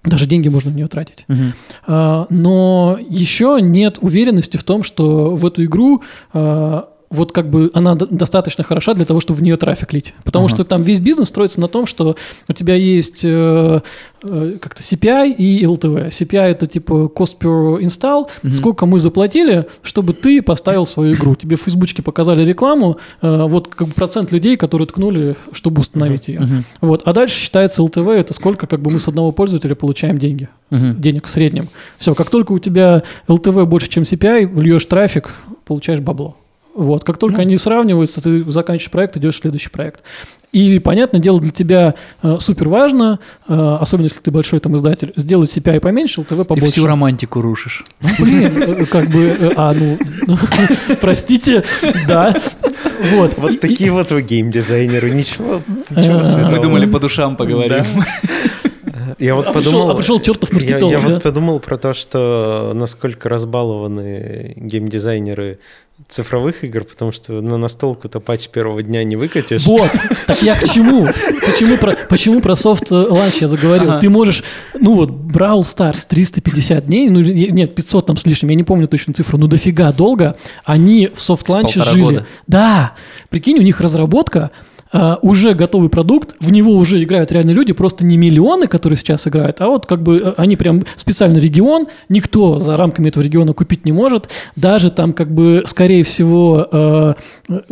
даже 0.03 0.27
деньги 0.27 0.49
можно 0.49 0.70
в 0.70 0.75
нее 0.75 0.88
тратить. 0.88 1.25
Мгм. 1.29 1.53
А, 1.87 2.27
но 2.31 2.99
еще 3.07 3.59
нет 3.61 3.99
уверенности 4.01 4.57
в 4.57 4.64
том, 4.64 4.83
что 4.83 5.37
в 5.37 5.44
эту 5.46 5.62
игру 5.64 6.03
а, 6.33 6.88
вот 7.11 7.33
как 7.33 7.51
бы 7.51 7.73
она 7.75 7.96
достаточно 7.96 8.63
хороша 8.63 8.94
для 8.94 9.04
того, 9.04 9.19
чтобы 9.19 9.40
в 9.40 9.42
нее 9.42 9.56
трафик 9.56 9.92
лить. 9.92 10.15
Потому 10.23 10.44
Ага. 10.46 10.54
что 10.54 10.65
там 10.65 10.83
весь 10.83 11.00
бизнес 11.00 11.27
строится 11.29 11.61
на 11.61 11.67
том, 11.67 11.85
что 11.87 12.15
у 12.48 12.52
тебя 12.52 12.75
есть 12.77 13.23
э, 13.25 13.81
э, 14.23 14.56
как-то 14.61 14.83
CPI 14.83 15.33
и 15.35 15.65
LTV. 15.65 16.08
CPI 16.11 16.50
это 16.52 16.69
типа 16.69 17.11
cost 17.13 17.38
per 17.40 17.81
install, 17.81 18.29
Мгм. 18.44 18.52
сколько 18.52 18.87
мы 18.87 19.00
заплатили, 19.00 19.67
чтобы 19.83 20.13
ты 20.13 20.40
поставил 20.40 20.87
свою 20.87 21.13
игру. 21.15 21.35
Тебе 21.35 21.56
в 21.56 21.63
Фейсбучке 21.63 22.00
показали 22.02 22.44
рекламу, 22.44 22.98
э, 23.23 23.42
вот 23.48 23.67
как 23.75 23.88
бы 23.88 23.94
процент 23.94 24.31
людей, 24.31 24.56
которые 24.56 24.87
ткнули, 24.87 25.35
чтобы 25.50 25.81
установить 25.81 26.29
ее. 26.29 26.38
Мгм. 26.40 26.65
Вот. 26.81 27.02
А 27.06 27.13
дальше 27.13 27.35
считается 27.40 27.83
LTV, 27.83 28.13
это 28.13 28.35
сколько 28.35 28.69
как 28.69 28.81
бы 28.81 28.90
мы 28.92 29.00
с 29.00 29.08
одного 29.08 29.33
пользователя 29.33 29.75
получаем 29.75 30.17
деньги 30.19 30.48
Мгм. 30.71 31.00
денег 31.00 31.27
в 31.27 31.31
среднем. 31.31 31.71
Все, 31.98 32.15
как 32.15 32.31
только 32.31 32.52
у 32.52 32.61
тебя 32.61 33.02
LTV 33.27 33.67
больше, 33.67 33.88
чем 33.88 34.04
CPI, 34.04 34.46
вольешь 34.46 34.85
трафик, 34.85 35.31
получаешь 35.65 35.98
бабло. 35.98 36.37
Вот, 36.75 37.04
как 37.04 37.18
только 37.18 37.37
Ну. 37.38 37.42
они 37.42 37.56
сравниваются, 37.56 38.21
ты 38.23 38.48
заканчиваешь 38.50 38.90
проект, 38.90 39.16
идешь 39.16 39.35
в 39.37 39.40
следующий 39.42 39.71
проект. 39.71 40.02
И, 40.52 40.81
понятное 40.81 41.21
дело, 41.21 41.40
для 41.40 41.52
тебя 41.52 41.94
э, 42.23 42.38
супер 42.40 42.68
важно, 42.68 43.21
э, 43.46 43.77
особенно 43.81 44.06
если 44.06 44.18
ты 44.18 44.33
большой 44.33 44.58
там 44.58 44.75
издатель, 44.77 45.12
сделать 45.14 45.56
CPI 45.56 45.79
поменьше, 45.79 46.25
Ты 46.25 46.35
побольше. 46.35 46.66
всю 46.73 46.87
романтику 46.87 47.40
рушишь. 47.40 47.85
Ну, 48.00 48.08
блин, 48.18 48.60
э, 48.60 48.85
как 48.87 49.08
бы, 49.10 49.27
э, 49.27 49.50
а, 49.56 49.73
ну, 49.73 49.96
простите, 51.00 51.62
да. 52.08 52.35
Вот. 53.12 53.38
Вот 53.38 53.60
такие 53.60 53.92
вот 53.92 54.10
вы 54.10 54.23
геймдизайнеры, 54.23 55.10
ничего, 55.12 55.62
Э, 55.90 56.00
ничего. 56.00 56.50
Мы 56.50 56.60
думали, 56.60 56.87
по 56.87 56.98
душам 56.98 57.37
поговорим. 57.37 57.85
Я 59.19 59.35
вот 59.35 59.46
А 59.46 59.53
пришел- 59.53 59.73
подумал... 59.73 59.90
а 59.90 59.94
пришел 59.94 60.21
чертов 60.21 60.51
я, 60.53 60.57
маркетолог, 60.57 60.92
я 60.92 61.07
да? 61.07 61.15
вот 61.15 61.23
подумал 61.23 61.61
про 61.61 61.77
то, 61.77 61.94
что 61.94 62.73
насколько 62.75 63.29
разбалованы 63.29 64.55
геймдизайнеры 64.57 65.59
цифровых 66.09 66.65
игр, 66.65 66.85
потому 66.85 67.13
что 67.13 67.40
на 67.42 67.59
настолку-то 67.59 68.21
патч 68.21 68.48
первого 68.48 68.83
дня 68.83 69.05
не 69.05 69.17
выкатишь. 69.17 69.65
Вот, 69.67 69.90
так 70.27 70.40
я 70.42 70.55
к 70.55 70.65
чему? 70.69 71.07
Почему 71.44 71.77
про, 71.77 71.94
почему 72.09 72.40
про 72.40 72.57
soft 72.56 72.90
launch 72.90 73.37
я 73.42 73.48
заговорил? 73.48 73.90
Ага. 73.90 74.01
Ты 74.01 74.09
можешь, 74.09 74.42
ну 74.79 74.94
вот, 74.94 75.11
Brawl 75.11 75.61
Stars 75.61 76.07
350 76.09 76.87
дней, 76.87 77.11
ну 77.11 77.21
нет, 77.21 77.75
500 77.75 78.07
там 78.07 78.17
с 78.17 78.25
лишним, 78.25 78.48
я 78.51 78.55
не 78.57 78.65
помню 78.65 78.88
точную 78.88 79.15
цифру, 79.15 79.37
но 79.38 79.46
дофига 79.46 79.92
долго, 79.92 80.37
они 80.65 81.11
в 81.15 81.21
soft 81.21 81.48
launch 81.48 81.78
е 81.78 81.83
жили. 81.83 82.01
года. 82.01 82.27
Да, 82.46 82.94
прикинь, 83.29 83.59
у 83.59 83.63
них 83.63 83.81
разработка, 83.83 84.51
а, 84.93 85.19
уже 85.23 85.55
готовый 85.55 85.88
продукт, 85.88 86.35
в 86.41 86.51
него 86.51 86.73
уже 86.73 87.03
играют 87.03 87.31
реально 87.31 87.51
люди, 87.51 87.73
просто 87.73 88.05
не 88.05 88.17
миллионы, 88.17 88.67
которые 88.67 88.97
сейчас 88.97 89.27
играют, 89.29 89.61
а 89.61 89.69
вот 89.69 89.87
как 89.87 90.03
бы 90.03 90.17
э, 90.17 90.33
они 90.37 90.57
прям 90.57 90.83
специальный 90.97 91.41
регион, 91.41 91.87
никто 92.09 92.59
за 92.59 92.77
рамками 92.77 93.09
этого 93.09 93.23
региона 93.23 93.53
купить 93.53 93.85
не 93.85 93.93
может, 93.93 94.29
даже 94.57 94.91
там 94.91 95.13
как 95.13 95.33
бы, 95.33 95.63
скорее 95.67 96.03
всего, 96.03 96.67
э, 96.73 96.81
э, 96.81 97.15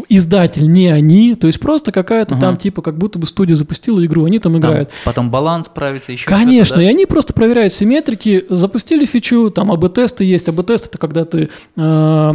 издатель 0.09 0.71
не 0.71 0.89
они, 0.89 1.35
то 1.35 1.47
есть 1.47 1.61
просто 1.61 1.93
какая-то 1.93 2.35
Ага. 2.35 2.41
там 2.47 2.57
типа 2.57 2.83
как 2.83 2.99
будто 2.99 3.19
бы 3.19 3.27
студия 3.27 3.55
запустила 3.55 4.05
игру, 4.05 4.25
они 4.25 4.39
там 4.39 4.53
Там 4.53 4.61
играют. 4.61 4.91
Потом 5.05 5.31
баланс 5.31 5.69
правится 5.69 6.13
еще. 6.13 6.27
Конечно, 6.29 6.65
что-то, 6.65 6.81
и 6.83 6.85
да? 6.85 6.91
они 6.91 7.07
просто 7.07 7.33
проверяют 7.35 7.73
симметрики, 7.73 8.45
запустили 8.49 9.05
фичу, 9.05 9.51
там 9.51 9.71
АБ-тесты 9.71 10.25
есть. 10.25 10.49
АБ-тест 10.49 10.89
это 10.89 10.99
когда 10.99 11.25
ты 11.25 11.49
э, 11.77 12.35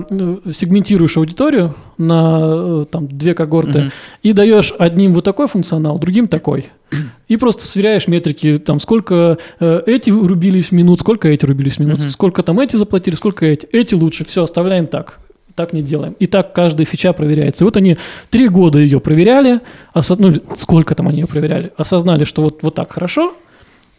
сегментируешь 0.52 1.18
аудиторию 1.18 1.76
на 1.98 2.40
э, 2.44 2.86
там 2.92 3.08
две 3.08 3.34
когорты 3.34 3.80
Мгм. 3.80 3.92
и 4.24 4.34
даешь 4.34 4.74
одним 4.80 5.14
вот 5.14 5.24
такой 5.24 5.48
функционал, 5.48 6.00
другим 6.00 6.28
такой. 6.28 6.68
И 7.28 7.38
просто 7.38 7.66
сверяешь 7.66 8.08
метрики, 8.08 8.58
там 8.60 8.80
сколько 8.80 9.38
э, 9.60 9.82
эти 9.88 10.10
рубились 10.12 10.72
минут, 10.72 11.00
сколько 11.00 11.28
эти 11.30 11.46
рубились 11.46 11.80
минут, 11.80 12.00
Мгм. 12.00 12.10
сколько 12.10 12.44
там 12.44 12.60
эти 12.60 12.76
заплатили, 12.76 13.16
сколько 13.16 13.46
эти. 13.46 13.66
Эти 13.72 13.96
лучше, 13.96 14.26
все, 14.26 14.44
оставляем 14.44 14.88
так. 14.88 15.20
Так 15.56 15.72
не 15.74 15.82
делаем. 15.84 16.16
И 16.20 16.26
так 16.26 16.54
каждая 16.54 16.86
фича 16.86 17.14
проверяется. 17.14 17.64
И 17.64 17.66
вот 17.66 17.78
они 17.78 17.98
три 18.32 18.48
года 18.48 18.80
ее 18.80 19.00
проверяли, 19.00 19.60
осо- 19.94 20.16
ну, 20.18 20.34
сколько 20.58 20.96
там 20.96 21.08
они 21.10 21.20
ее 21.22 21.28
проверяли, 21.28 21.72
осознали, 21.78 22.24
что 22.24 22.42
вот, 22.42 22.64
вот 22.64 22.74
так 22.76 22.92
хорошо, 22.92 23.36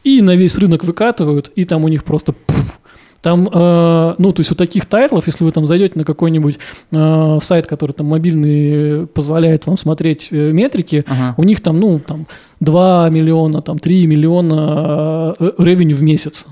и 0.02 0.20
на 0.20 0.34
весь 0.34 0.58
рынок 0.58 0.82
выкатывают, 0.84 1.52
и 1.54 1.64
там 1.64 1.84
у 1.84 1.88
них 1.88 2.02
просто 2.04 2.32
пф. 2.32 2.78
Там, 3.22 3.48
э, 3.50 4.14
ну, 4.18 4.32
то 4.32 4.40
есть 4.40 4.50
у 4.50 4.54
таких 4.54 4.84
тайтлов, 4.84 5.26
если 5.28 5.44
вы 5.44 5.52
там 5.52 5.66
зайдете 5.66 5.98
на 5.98 6.04
какой-нибудь 6.04 6.58
э, 6.92 7.38
сайт, 7.40 7.66
который 7.66 7.92
там 7.92 8.08
мобильный 8.08 9.06
позволяет 9.06 9.64
вам 9.66 9.78
смотреть 9.78 10.28
э, 10.30 10.50
метрики, 10.50 11.04
Ага. 11.08 11.34
у 11.38 11.44
них 11.44 11.62
там, 11.62 11.80
ну, 11.80 12.00
там 12.00 12.26
2 12.60 13.08
миллиона, 13.08 13.62
там 13.62 13.78
3 13.78 14.06
миллиона 14.06 15.34
э, 15.38 15.50
ревеню 15.56 15.96
в 15.96 16.02
месяц. 16.02 16.46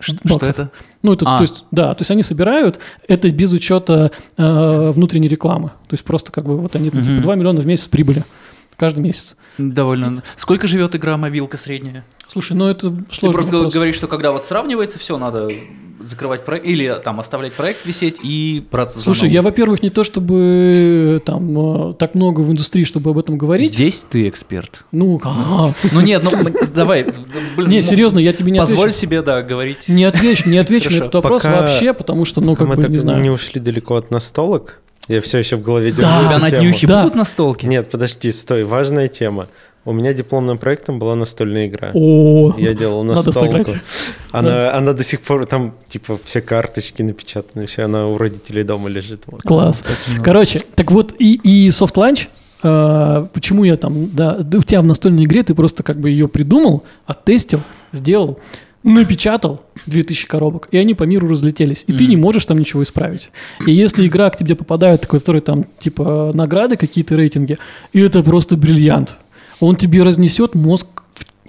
Ш- 0.00 0.14
Что 0.24 0.38
это? 0.46 0.70
Ну, 1.02 1.12
это, 1.12 1.24
А. 1.28 1.38
то 1.38 1.42
есть, 1.42 1.64
да, 1.70 1.94
то 1.94 2.02
есть 2.02 2.10
они 2.10 2.22
собирают 2.22 2.78
это 3.06 3.30
без 3.30 3.52
учета 3.52 4.10
э, 4.36 4.90
внутренней 4.90 5.28
рекламы. 5.28 5.68
То 5.88 5.94
есть 5.94 6.04
просто 6.04 6.32
как 6.32 6.44
бы 6.44 6.56
вот 6.56 6.74
они 6.76 6.88
Мгм. 6.88 7.04
типа 7.04 7.22
2 7.22 7.34
миллиона 7.36 7.60
в 7.60 7.66
месяц 7.66 7.86
прибыли 7.88 8.24
каждый 8.76 9.00
месяц. 9.00 9.36
Довольно. 9.58 10.22
Сколько 10.36 10.66
живет 10.66 10.96
игра 10.96 11.16
мобилка 11.16 11.56
средняя? 11.56 12.04
Слушай, 12.28 12.56
ну 12.56 12.68
это 12.68 12.90
Ты 12.90 12.96
сложный 13.14 13.32
просто 13.32 13.56
вопрос. 13.56 13.74
говоришь, 13.74 13.96
что 13.96 14.06
когда 14.06 14.32
вот 14.32 14.44
сравнивается, 14.44 14.98
все, 14.98 15.16
надо 15.16 15.50
закрывать 16.00 16.44
проект 16.44 16.66
или 16.66 16.94
там 17.02 17.18
оставлять 17.20 17.54
проект 17.54 17.84
висеть 17.84 18.18
и 18.22 18.64
браться 18.70 19.00
Слушай, 19.00 19.28
за 19.28 19.34
я, 19.34 19.42
во-первых, 19.42 19.82
не 19.82 19.90
то 19.90 20.04
чтобы 20.04 21.16
э, 21.16 21.20
там 21.24 21.90
э, 21.90 21.94
так 21.94 22.14
много 22.14 22.40
в 22.40 22.52
индустрии, 22.52 22.84
чтобы 22.84 23.10
об 23.10 23.18
этом 23.18 23.36
говорить. 23.36 23.72
Здесь 23.72 24.04
ты 24.08 24.28
эксперт. 24.28 24.84
Ну, 24.92 25.20
Ну 25.92 26.00
нет, 26.00 26.22
ну 26.22 26.30
давай. 26.74 27.04
блин, 27.56 27.68
не, 27.68 27.76
ну, 27.76 27.82
серьезно, 27.82 28.18
я 28.18 28.32
тебе 28.32 28.52
не 28.52 28.58
Позволь 28.58 28.88
отвечу. 28.88 28.98
себе, 28.98 29.22
да, 29.22 29.42
говорить. 29.42 29.88
Не 29.88 30.04
отвечу, 30.04 30.48
не 30.48 30.58
отвечу 30.58 30.90
на 30.90 30.96
этот 30.96 31.14
вопрос 31.14 31.44
вообще, 31.44 31.92
потому 31.92 32.24
что, 32.24 32.40
ну, 32.40 32.54
как 32.54 32.68
мы 32.68 32.76
бы, 32.76 32.82
так 32.82 32.90
не 32.90 32.96
знаю. 32.98 33.20
не 33.20 33.30
ушли 33.30 33.60
далеко 33.60 33.96
от 33.96 34.10
настолок, 34.10 34.80
я 35.08 35.20
все 35.22 35.38
еще 35.38 35.56
в 35.56 35.62
голове 35.62 35.90
держу 35.90 36.02
Да. 36.02 36.18
У 36.20 36.24
тебя 36.26 36.38
на 36.38 36.50
днюхе 36.50 36.86
будут 36.86 37.14
настолки? 37.14 37.66
Нет, 37.66 37.90
подожди, 37.90 38.30
стой, 38.30 38.64
важная 38.64 39.08
тема. 39.08 39.48
У 39.88 39.92
меня 39.94 40.12
дипломным 40.12 40.58
проектом 40.58 40.98
была 40.98 41.14
настольная 41.14 41.66
игра. 41.66 41.92
О, 41.94 42.54
Я 42.58 42.74
делал 42.74 43.04
Надо 43.04 43.24
настолку. 43.24 43.70
Она, 44.32 44.74
она 44.74 44.92
до 44.92 45.02
сих 45.02 45.22
пор 45.22 45.46
там, 45.46 45.76
типа, 45.88 46.18
все 46.22 46.42
карточки 46.42 47.00
напечатаны, 47.00 47.64
все, 47.64 47.84
она 47.84 48.06
у 48.06 48.18
родителей 48.18 48.64
дома 48.64 48.90
лежит. 48.90 49.22
Вот. 49.26 49.40
класс. 49.40 49.82
Короче, 50.22 50.60
так 50.74 50.92
вот, 50.92 51.14
и, 51.18 51.40
и 51.42 51.68
soft 51.68 51.94
launch, 51.94 52.28
э, 52.62 53.28
почему 53.32 53.64
я 53.64 53.76
там, 53.76 54.14
да, 54.14 54.36
да, 54.36 54.58
у 54.58 54.62
тебя 54.62 54.82
в 54.82 54.84
настольной 54.84 55.24
игре 55.24 55.42
ты 55.42 55.54
просто 55.54 55.82
как 55.82 55.98
бы 55.98 56.10
ее 56.10 56.28
придумал, 56.28 56.84
оттестил, 57.06 57.62
сделал, 57.92 58.38
напечатал 58.82 59.62
2000 59.86 60.26
коробок, 60.26 60.68
и 60.70 60.76
они 60.76 60.92
по 60.92 61.04
миру 61.04 61.28
разлетелись, 61.28 61.84
и 61.86 61.94
ты 61.94 62.06
не 62.06 62.18
можешь 62.18 62.44
там 62.44 62.58
ничего 62.58 62.82
исправить. 62.82 63.30
И 63.66 63.72
если 63.72 64.06
игра 64.06 64.28
к 64.28 64.36
тебе 64.36 64.54
попадает, 64.54 65.06
который 65.06 65.40
там, 65.40 65.64
типа, 65.78 66.32
награды, 66.34 66.76
какие-то 66.76 67.16
рейтинги, 67.16 67.56
и 67.94 68.00
это 68.00 68.22
просто 68.22 68.58
бриллиант, 68.58 69.16
он 69.60 69.76
тебе 69.76 70.02
разнесет 70.02 70.54
мозг 70.54 70.86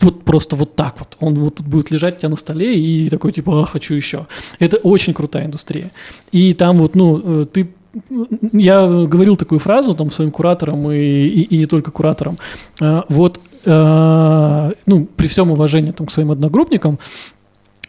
вот 0.01 0.23
просто 0.23 0.55
вот 0.55 0.75
так 0.75 0.95
вот. 0.99 1.17
Он 1.19 1.35
вот 1.35 1.55
тут 1.55 1.67
будет 1.67 1.91
лежать 1.91 2.17
у 2.17 2.19
тебя 2.19 2.29
на 2.29 2.35
столе 2.37 2.79
и 2.79 3.09
такой 3.09 3.33
типа, 3.33 3.61
а, 3.61 3.65
хочу 3.65 3.93
еще. 3.93 4.27
Это 4.59 4.77
очень 4.77 5.13
крутая 5.13 5.45
индустрия. 5.45 5.91
И 6.31 6.53
там 6.53 6.77
вот, 6.77 6.95
ну, 6.95 7.41
э, 7.41 7.45
ты 7.45 7.69
я 8.53 8.87
говорил 8.87 9.35
такую 9.35 9.59
фразу 9.59 9.93
там 9.95 10.11
своим 10.11 10.31
кураторам 10.31 10.91
и, 10.91 10.99
и, 10.99 11.41
и 11.41 11.57
не 11.57 11.65
только 11.65 11.91
кураторам. 11.91 12.37
А, 12.79 13.05
Вот, 13.09 13.39
э, 13.65 14.71
ну, 14.85 15.07
при 15.15 15.27
всем 15.27 15.51
уважении 15.51 15.91
там, 15.91 16.07
к 16.07 16.11
своим 16.11 16.31
одногруппникам, 16.31 16.99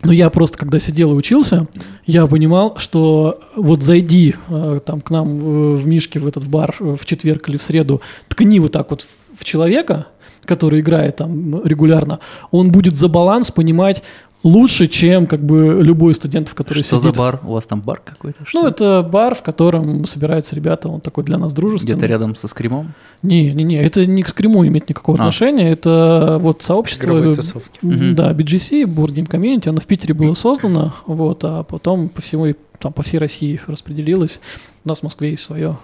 но 0.03 0.13
я 0.13 0.31
просто, 0.31 0.57
когда 0.57 0.79
сидел 0.79 1.13
и 1.13 1.15
учился, 1.15 1.67
я 2.07 2.27
понимал, 2.27 2.77
что 2.79 3.41
вот 3.55 3.83
зайди 3.83 4.35
э, 4.49 4.81
там 4.85 5.03
к 5.03 5.11
нам 5.11 5.77
в, 5.77 5.87
Мишке 5.87 6.19
в 6.19 6.27
этот 6.27 6.49
бар 6.49 6.75
э, 6.81 6.97
в 6.99 7.05
четверг 7.05 7.49
или 7.51 7.59
в 7.59 7.63
среду, 7.63 8.01
ткни 8.29 8.61
вот 8.61 8.73
так 8.73 8.91
вот 8.91 9.07
в, 9.41 9.43
в 9.43 9.45
человека, 9.45 10.07
который 10.45 10.81
играет 10.81 11.17
там 11.17 11.65
регулярно, 11.65 12.19
он 12.51 12.71
будет 12.73 12.97
за 12.97 13.09
баланс 13.09 13.51
понимать 13.51 14.03
лучше, 14.43 14.87
чем 14.89 15.27
как 15.27 15.45
бы 15.45 15.81
любой 15.83 16.13
из 16.13 16.17
студентов, 16.17 16.55
который 16.55 16.83
Что 16.83 16.99
сидит. 16.99 17.15
за 17.15 17.21
бар? 17.21 17.41
У 17.45 17.53
вас 17.53 17.67
там 17.67 17.83
бар 17.83 18.01
какой-то? 18.03 18.39
что 18.47 18.63
Ну, 18.63 18.69
это 18.69 19.07
бар, 19.09 19.35
в 19.35 19.43
котором 19.43 20.07
собираются 20.07 20.57
ребята, 20.57 20.89
он 20.89 21.01
такой 21.01 21.25
для 21.25 21.37
нас 21.37 21.53
дружественный. 21.53 21.93
Где-то 21.93 22.07
рядом 22.07 22.35
со 22.35 22.49
скримом? 22.49 22.95
Не, 23.23 23.53
не, 23.53 23.65
не, 23.65 23.75
это 23.77 24.07
не 24.07 24.23
к 24.23 24.29
скриму 24.29 24.67
имеет 24.67 24.89
никакого 24.89 25.19
А. 25.19 25.21
отношения, 25.21 25.71
это 25.71 26.39
вот 26.41 26.63
сообщество, 26.63 27.05
Игровые 27.05 27.33
э, 27.33 27.35
тусовки. 27.35 27.79
да, 27.83 28.33
BGC, 28.33 28.85
Board 28.85 29.15
Game 29.15 29.29
Community, 29.29 29.69
оно 29.69 29.81
в 29.81 29.87
Питере 29.87 30.15
было 30.15 30.33
создано, 30.35 30.95
вот, 31.07 31.45
а 31.45 31.63
потом 31.65 32.09
по 32.09 32.23
всему, 32.23 32.55
там, 32.79 32.93
по 32.95 33.03
всей 33.03 33.19
России 33.19 33.61
распределилось. 33.67 34.41
У 34.87 34.89
нас 34.89 35.01
в 35.01 35.03
Москве 35.03 35.33
есть 35.33 35.43
свое 35.43 35.77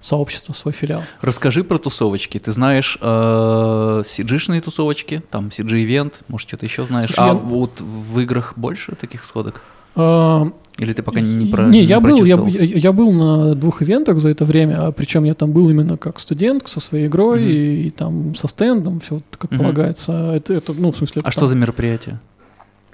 сообщество, 0.00 0.52
свой 0.52 0.72
филиал. 0.72 1.02
Расскажи 1.20 1.64
про 1.64 1.78
тусовочки. 1.78 2.38
Ты 2.38 2.52
знаешь 2.52 2.98
э, 3.00 4.02
CG-шные 4.04 4.60
тусовочки, 4.60 5.22
там 5.30 5.48
CG-ивент, 5.48 6.22
может, 6.28 6.48
что-то 6.48 6.66
еще 6.66 6.84
знаешь. 6.86 7.06
Слушай, 7.06 7.24
а 7.24 7.26
я- 7.28 7.34
вот 7.34 7.80
в 7.80 8.18
играх 8.20 8.54
больше 8.56 8.94
таких 8.94 9.24
сходок? 9.24 9.62
А, 9.96 10.50
Или 10.78 10.92
ты 10.92 11.02
пока 11.04 11.20
не 11.20 11.46
про 11.46 11.68
Не, 11.68 11.82
я 11.84 12.00
был, 12.00 12.24
я, 12.24 12.36
я, 12.36 12.92
был 12.92 13.12
на 13.12 13.54
двух 13.54 13.80
ивентах 13.82 14.18
за 14.18 14.30
это 14.30 14.44
время, 14.44 14.86
а 14.88 14.92
причем 14.92 15.22
я 15.22 15.34
там 15.34 15.52
был 15.52 15.70
именно 15.70 15.96
как 15.96 16.18
студент 16.18 16.68
со 16.68 16.80
своей 16.80 17.06
игрой 17.06 17.40
Мгм. 17.42 17.48
и, 17.50 17.90
там 17.90 18.34
со 18.34 18.48
стендом, 18.48 18.98
все 18.98 19.20
как 19.38 19.52
Мгм. 19.52 19.60
полагается. 19.60 20.32
Это, 20.34 20.52
это, 20.54 20.72
ну, 20.72 20.90
в 20.90 20.96
смысле... 20.96 21.20
А 21.24 21.28
это 21.28 21.30
что 21.30 21.40
там- 21.42 21.48
за 21.50 21.54
мероприятие? 21.56 22.18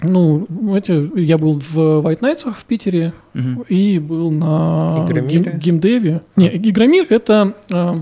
Ну, 0.02 0.46
эти, 0.76 1.18
я 1.18 1.36
был 1.36 1.60
в 1.60 1.76
White 1.76 2.20
Nights 2.20 2.52
в 2.52 2.64
Питере 2.64 3.12
Мгм. 3.34 3.62
и 3.68 3.98
был 3.98 4.30
на 4.30 5.04
Игромире? 5.08 5.38
гейм- 5.40 5.58
геймдеве. 5.58 6.20
Не, 6.36 6.48
Игромир 6.48 7.06
это... 7.10 7.52
э, 7.70 7.94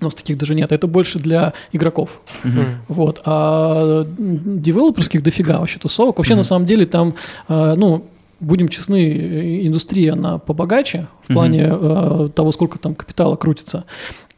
у 0.00 0.04
нас 0.04 0.14
таких 0.14 0.36
даже 0.36 0.54
нет, 0.54 0.70
это 0.70 0.86
больше 0.86 1.18
для 1.18 1.54
игроков. 1.72 2.20
Мгм. 2.42 2.64
Вот. 2.88 3.22
А 3.24 4.06
девелоперских 4.18 5.22
дофига 5.22 5.60
вообще 5.60 5.78
тусовок. 5.78 6.18
Вообще, 6.18 6.34
на 6.34 6.42
самом 6.42 6.66
деле, 6.66 6.84
там, 6.84 7.14
э, 7.48 7.74
ну, 7.74 8.04
будем 8.40 8.68
честны, 8.68 9.66
индустрия, 9.66 10.12
она 10.12 10.36
побогаче 10.38 11.06
в 11.22 11.30
Мгм. 11.30 11.34
плане 11.34 11.68
э, 11.70 12.28
того, 12.34 12.52
сколько 12.52 12.78
там 12.78 12.94
капитала 12.94 13.36
крутится. 13.36 13.84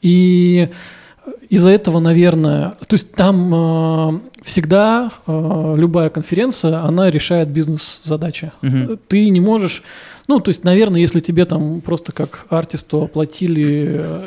И 0.02 0.68
из-за 1.48 1.70
этого, 1.70 2.00
наверное, 2.00 2.74
то 2.86 2.94
есть 2.94 3.12
там 3.14 3.52
э, 3.54 4.20
всегда 4.42 5.10
э, 5.26 5.74
любая 5.76 6.10
конференция, 6.10 6.80
она 6.84 7.10
решает 7.10 7.48
бизнес-задачи. 7.48 8.52
Мгм. 8.62 8.98
Ты 9.08 9.28
не 9.30 9.40
можешь, 9.40 9.82
ну, 10.28 10.40
то 10.40 10.48
есть, 10.50 10.64
наверное, 10.64 11.00
если 11.00 11.20
тебе 11.20 11.44
там 11.44 11.80
просто 11.80 12.12
как 12.12 12.46
артисту 12.50 13.02
оплатили 13.02 13.86
э, 13.98 14.26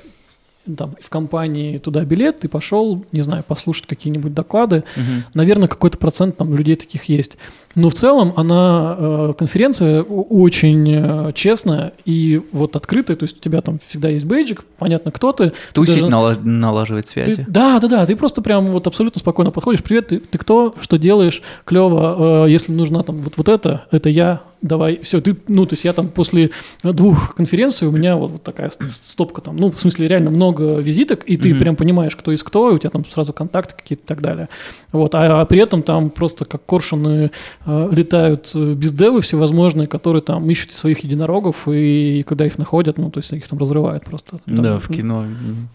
там, 0.78 0.94
в 1.02 1.10
компании 1.10 1.78
туда 1.78 2.04
билет, 2.06 2.42
ты 2.42 2.48
пошел, 2.48 3.04
не 3.12 3.22
знаю, 3.22 3.44
послушать 3.48 3.88
какие-нибудь 3.88 4.34
доклады, 4.34 4.84
Мгм. 4.96 5.24
наверное, 5.34 5.68
какой-то 5.68 5.98
процент 5.98 6.38
там 6.38 6.56
людей 6.56 6.76
таких 6.76 7.06
есть. 7.06 7.38
Но 7.76 7.90
в 7.90 7.94
целом 7.94 8.34
она, 8.36 8.96
э, 8.98 9.34
конференция 9.38 10.02
очень 10.02 10.86
э, 10.92 11.32
честная 11.34 11.94
и 12.04 12.42
вот 12.52 12.76
открытая, 12.76 13.16
то 13.16 13.24
есть 13.24 13.38
у 13.38 13.40
тебя 13.40 13.62
там 13.62 13.80
всегда 13.88 14.10
есть 14.10 14.26
бейджик, 14.26 14.64
понятно, 14.80 15.12
кто 15.12 15.32
ты. 15.34 15.54
Ты 15.74 15.86
даже- 15.86 16.08
нала- 16.10 16.36
налаживать 16.42 17.06
ты- 17.06 17.12
связи. 17.12 17.46
да, 17.48 17.80
да, 17.80 17.88
да, 17.88 18.06
ты 18.06 18.16
просто 18.16 18.42
прям 18.42 18.66
вот 18.68 18.88
абсолютно 18.88 19.20
спокойно 19.20 19.52
подходишь, 19.52 19.84
привет, 19.84 20.08
ты, 20.08 20.20
ты 20.20 20.38
кто, 20.40 20.74
что 20.82 20.98
делаешь, 20.98 21.42
клево, 21.66 22.46
э, 22.48 22.52
если 22.52 22.72
нужна 22.72 23.04
там 23.04 23.18
вот, 23.20 23.34
вот 23.38 23.48
это, 23.48 23.86
это 23.92 24.10
я, 24.10 24.42
давай, 24.62 25.00
все, 25.02 25.22
ты, 25.22 25.36
ну, 25.48 25.66
то 25.66 25.74
есть 25.74 25.86
я 25.86 25.94
там 25.94 26.10
после 26.10 26.52
двух 26.84 27.36
конференций, 27.36 27.88
у 27.88 27.92
меня 27.92 28.16
вот, 28.16 28.32
вот 28.32 28.44
такая 28.44 28.72
стопка 28.88 29.42
там, 29.42 29.58
ну, 29.58 29.72
в 29.72 29.80
смысле 29.80 30.08
реально 30.08 30.32
много 30.32 30.80
визиток, 30.80 31.24
и 31.26 31.38
ты 31.38 31.50
Мгм. 31.50 31.60
прям 31.60 31.76
понимаешь, 31.76 32.16
кто 32.16 32.32
есть 32.32 32.44
кто, 32.44 32.70
и 32.72 32.74
у 32.76 32.78
тебя 32.78 32.90
там 32.90 33.06
сразу 33.10 33.34
контакты 33.34 33.76
какие-то 33.78 34.04
и 34.04 34.08
так 34.08 34.22
далее. 34.22 34.50
Вот, 34.92 35.16
а, 35.16 35.42
а 35.42 35.46
при 35.46 35.60
этом 35.60 35.84
там 35.84 36.10
просто 36.10 36.46
как 36.46 36.66
коршуны 36.66 37.32
э, 37.66 37.90
летают 37.92 38.54
бездевы 38.56 39.22
всевозможные, 39.22 39.88
которые 39.88 40.22
там 40.22 40.50
ищут 40.50 40.74
своих 40.74 41.00
единорогов, 41.04 41.68
и 41.68 42.24
когда 42.28 42.46
их 42.46 42.58
находят, 42.58 42.98
ну, 42.98 43.10
то 43.10 43.20
есть 43.20 43.32
их 43.32 43.48
там 43.48 43.60
разрывают 43.60 44.04
просто. 44.06 44.40
Там, 44.46 44.62
Да, 44.62 44.80
в 44.80 44.88
кино. 44.90 45.22
Мгм. 45.22 45.70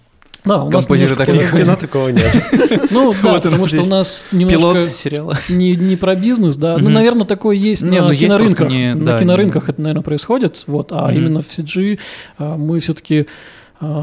Да, 0.45 0.63
у 0.63 0.71
нас 0.71 0.85
Композитор 0.85 1.13
немножко- 1.27 1.33
так 1.33 1.35
не 1.35 1.47
В 1.47 1.57
кино 1.63 1.77
такого 1.77 2.09
нет. 2.11 2.91
Ну 2.91 3.15
да, 3.23 3.35
потому 3.35 3.67
что 3.67 3.81
у 3.83 3.87
нас 3.87 4.27
Пилот 4.31 4.51
немножко 4.53 4.91
сериала. 4.93 5.39
не, 5.49 5.75
не 5.75 5.97
про 5.97 6.15
бизнес, 6.15 6.57
да. 6.57 6.77
Ну, 6.79 6.91
наверное, 6.91 7.25
такое 7.25 7.57
есть 7.57 7.83
на 7.83 8.09
ну, 8.09 8.15
кинорынках. 8.15 8.69
на 8.71 8.97
да, 9.05 9.19
кинорынках 9.21 9.69
это, 9.71 9.81
наверное, 9.81 10.03
происходит. 10.03 10.63
Вот, 10.67 10.93
а 10.93 11.11
именно 11.13 11.41
в 11.41 11.49
CG 11.49 11.99
а, 12.39 12.57
мы 12.59 12.79
все-таки 12.81 13.27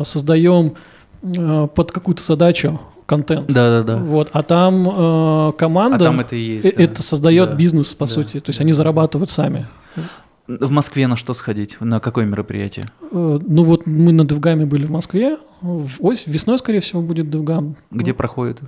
создаем 0.03 0.73
а, 1.37 1.67
под 1.67 1.91
какую-то 1.91 2.23
задачу 2.23 2.79
контент. 3.05 3.47
Да-да-да. 3.47 3.97
Вот, 3.97 4.29
а 4.33 4.41
там 4.41 4.87
а, 4.91 5.51
команда 5.51 5.95
А 5.97 5.99
там 5.99 6.19
это 6.21 6.35
и 6.35 6.39
есть. 6.39 6.65
э- 6.65 6.73
да. 6.75 6.83
это 6.83 7.03
создает 7.03 7.49
Да. 7.51 7.55
бизнес, 7.55 7.93
по 7.93 8.07
Да. 8.07 8.13
сути. 8.13 8.39
То 8.39 8.49
есть 8.49 8.59
они 8.61 8.71
зарабатывают 8.71 9.29
сами. 9.29 9.67
В 10.47 10.71
Москве 10.71 11.07
на 11.07 11.15
что 11.15 11.33
сходить? 11.33 11.77
На 11.79 11.99
какое 11.99 12.25
мероприятие? 12.25 12.85
Э, 13.11 13.39
Ну 13.41 13.63
вот 13.63 13.85
мы 13.85 14.11
на 14.11 14.25
DevGAMM 14.25 14.60
е 14.60 14.65
были 14.65 14.85
в 14.85 14.91
Москве. 14.91 15.37
В 15.61 16.03
ось, 16.03 16.25
весной, 16.27 16.57
скорее 16.57 16.79
всего, 16.79 17.01
будет 17.01 17.29
DevGAMM. 17.29 17.75
Где 17.91 18.13
проходит? 18.13 18.59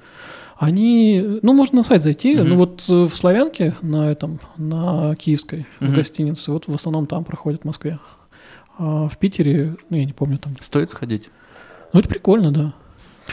Они, 0.57 1.39
ну, 1.41 1.53
можно 1.53 1.77
на 1.77 1.83
сайт 1.83 2.03
зайти, 2.03 2.35
Мгм. 2.35 2.49
ну 2.49 2.55
вот 2.57 2.85
э, 2.87 2.93
в 2.93 3.09
Славянке, 3.15 3.75
на 3.81 4.09
этом, 4.11 4.39
на 4.55 5.15
Киевской, 5.15 5.65
в 5.79 5.85
Мгм. 5.85 5.95
гостинице, 5.95 6.51
вот 6.51 6.67
в 6.67 6.73
основном 6.75 7.07
там 7.07 7.23
проходит 7.23 7.61
в 7.63 7.65
Москве. 7.65 7.97
А 8.77 9.07
в 9.07 9.17
Питере, 9.17 9.75
ну, 9.89 9.97
я 9.97 10.05
не 10.05 10.13
помню 10.13 10.37
там. 10.37 10.53
Стоит 10.59 10.91
сходить? 10.91 11.31
Ну, 11.91 11.99
это 11.99 12.07
прикольно, 12.07 12.51
да. 12.51 12.73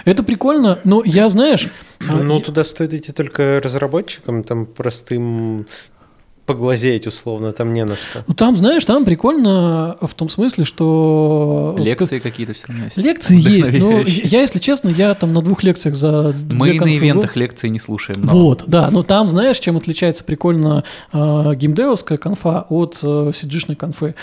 Это 0.04 0.22
прикольно, 0.22 0.78
но 0.84 1.02
я, 1.04 1.28
знаешь... 1.28 1.68
а, 2.08 2.22
Ну, 2.22 2.38
я- 2.38 2.44
туда 2.44 2.64
стоит 2.64 2.94
идти 2.94 3.12
только 3.12 3.60
разработчикам, 3.62 4.42
там 4.44 4.64
простым 4.66 5.66
поглазеть 6.54 7.06
условно, 7.06 7.52
там 7.52 7.72
не 7.72 7.84
на 7.84 7.94
что. 7.94 8.24
ну, 8.26 8.34
там, 8.34 8.56
знаешь, 8.56 8.84
там 8.84 9.04
прикольно 9.04 9.96
в 10.00 10.14
том 10.14 10.28
смысле, 10.28 10.64
что... 10.64 11.76
Лекции 11.78 12.18
какие-то 12.18 12.52
все 12.52 12.66
равно 12.68 12.84
есть. 12.84 12.96
Лекции 12.96 13.38
есть, 13.38 13.72
но 13.72 14.00
я, 14.00 14.40
если 14.40 14.58
честно, 14.58 14.88
я 14.88 15.14
там 15.14 15.32
на 15.32 15.42
двух 15.42 15.62
лекциях 15.62 15.94
за 15.94 16.34
Мы 16.52 16.70
две 16.70 16.80
на 16.80 16.96
ивентах 16.96 17.36
лекции 17.36 17.68
не 17.68 17.78
слушаем. 17.78 18.20
но- 18.24 18.32
Вот, 18.32 18.64
да, 18.66 18.90
но 18.90 19.02
там, 19.02 19.28
знаешь, 19.28 19.58
чем 19.58 19.76
отличается 19.76 20.24
прикольно 20.24 20.82
э, 21.12 21.52
геймдевовская 21.54 22.18
конфа 22.18 22.66
от 22.68 22.98
э, 23.02 23.06
CG-шной 23.06 23.76
конфы? 23.76 24.14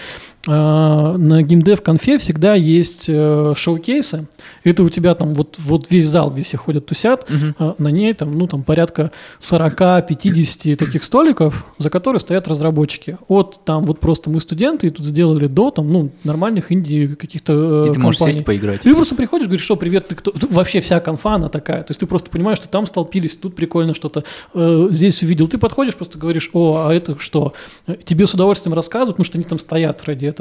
Э, 0.47 1.15
на 1.17 1.41
геймдев 1.43 1.81
конфе 1.81 2.17
всегда 2.17 2.55
есть 2.55 3.05
э, 3.09 3.53
шоу-кейсы. 3.55 4.27
Это 4.63 4.83
у 4.83 4.89
тебя 4.89 5.13
там 5.13 5.33
вот, 5.33 5.57
вот 5.59 5.87
весь 5.89 6.07
зал, 6.07 6.31
где 6.31 6.43
все 6.43 6.57
ходят, 6.57 6.85
тусят, 6.85 7.29
э, 7.29 7.73
на 7.77 7.87
ней 7.89 8.13
там, 8.13 8.37
ну, 8.37 8.47
там 8.47 8.63
порядка 8.63 9.11
40-50 9.41 10.75
таких 10.77 11.03
столиков, 11.03 11.65
за 11.77 11.89
которые 11.89 12.21
стоят 12.21 12.47
разработчики. 12.47 13.17
От 13.27 13.59
там 13.65 13.85
вот 13.85 13.99
просто 13.99 14.29
мы 14.29 14.39
студенты, 14.39 14.87
и 14.87 14.89
тут 14.89 15.05
сделали 15.05 15.47
до 15.47 15.71
там, 15.71 15.91
ну, 15.91 16.11
нормальных 16.23 16.71
инди 16.71 17.15
каких-то 17.15 17.85
э, 17.85 17.89
И 17.89 17.93
ты 17.93 17.99
можешь 17.99 18.19
компаний. 18.19 18.33
сесть 18.33 18.45
поиграть. 18.45 18.81
Ты 18.81 18.95
просто 18.95 19.15
приходишь, 19.15 19.47
говоришь, 19.47 19.65
что 19.65 19.75
привет, 19.75 20.07
ты 20.07 20.15
кто? 20.15 20.31
Тут 20.31 20.51
Вообще 20.51 20.79
вся 20.79 21.01
конфа, 21.01 21.35
она 21.35 21.49
такая. 21.49 21.83
То 21.83 21.91
есть 21.91 21.99
ты 21.99 22.05
просто 22.05 22.29
понимаешь, 22.29 22.57
что 22.57 22.69
там 22.69 22.85
столпились, 22.85 23.35
тут 23.35 23.55
прикольно 23.55 23.93
что-то, 23.93 24.23
э, 24.53 24.87
здесь 24.91 25.21
увидел. 25.23 25.47
Ты 25.47 25.57
подходишь, 25.57 25.95
просто 25.95 26.17
говоришь, 26.17 26.49
о, 26.53 26.87
а 26.87 26.93
это 26.93 27.17
что? 27.19 27.53
Тебе 28.05 28.25
с 28.25 28.33
удовольствием 28.33 28.73
рассказывают, 28.73 29.15
потому 29.15 29.25
что 29.25 29.37
они 29.37 29.43
там 29.43 29.59
стоят 29.59 30.03
ради 30.05 30.25
этого. 30.25 30.36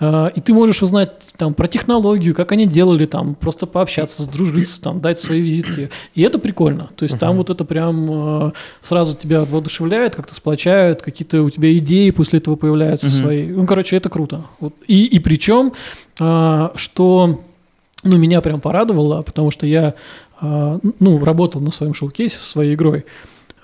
Э, 0.00 0.30
и 0.34 0.40
ты 0.40 0.52
можешь 0.52 0.82
узнать 0.82 1.10
там 1.36 1.54
про 1.54 1.66
технологию, 1.68 2.34
как 2.34 2.52
они 2.52 2.66
делали 2.66 3.06
там, 3.06 3.34
просто 3.34 3.66
пообщаться, 3.66 4.22
сдружиться, 4.22 4.80
там, 4.80 5.00
дать 5.00 5.20
свои 5.20 5.40
визитки. 5.40 5.90
И 6.14 6.22
это 6.22 6.38
прикольно. 6.38 6.90
То 6.96 7.04
есть 7.04 7.18
там 7.18 7.36
вот 7.36 7.50
это 7.50 7.64
прям 7.64 8.48
э, 8.48 8.52
сразу 8.80 9.14
тебя 9.14 9.44
воодушевляет, 9.44 10.14
как-то 10.14 10.34
сплочает, 10.34 11.02
какие-то 11.02 11.42
у 11.42 11.50
тебя 11.50 11.76
идеи 11.78 12.10
после 12.10 12.38
этого 12.38 12.56
появляются 12.56 13.10
свои. 13.10 13.46
Ну, 13.46 13.66
короче, 13.66 13.96
это 13.96 14.08
круто. 14.08 14.44
Вот. 14.60 14.74
И, 14.86 15.04
и 15.04 15.18
причем, 15.18 15.72
а, 16.20 16.72
что 16.74 17.40
ну, 18.04 18.16
меня 18.16 18.40
прям 18.40 18.60
порадовало, 18.60 19.22
потому 19.22 19.50
что 19.50 19.66
я 19.66 19.94
а, 20.40 20.78
ну, 21.00 21.24
работал 21.24 21.60
на 21.60 21.70
своем 21.70 21.94
шоу-кейсе 21.94 22.36
со 22.36 22.48
своей 22.48 22.74
игрой. 22.74 23.04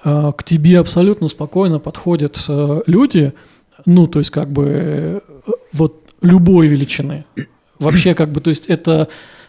А, 0.03 0.32
К 0.32 0.45
тебе 0.45 0.78
абсолютно 0.78 1.28
спокойно 1.28 1.78
подходят 1.78 2.45
люди, 2.87 3.32
ну, 3.87 4.07
то 4.07 4.18
есть 4.18 4.30
как 4.30 4.51
бы 4.51 4.64
э, 4.66 5.20
вот 5.72 6.01
любой 6.22 6.66
величины. 6.68 7.24
Вообще 7.78 8.14
как 8.14 8.30
бы, 8.30 8.41
то 8.41 8.51
есть 8.51 8.66
это, 8.66 9.09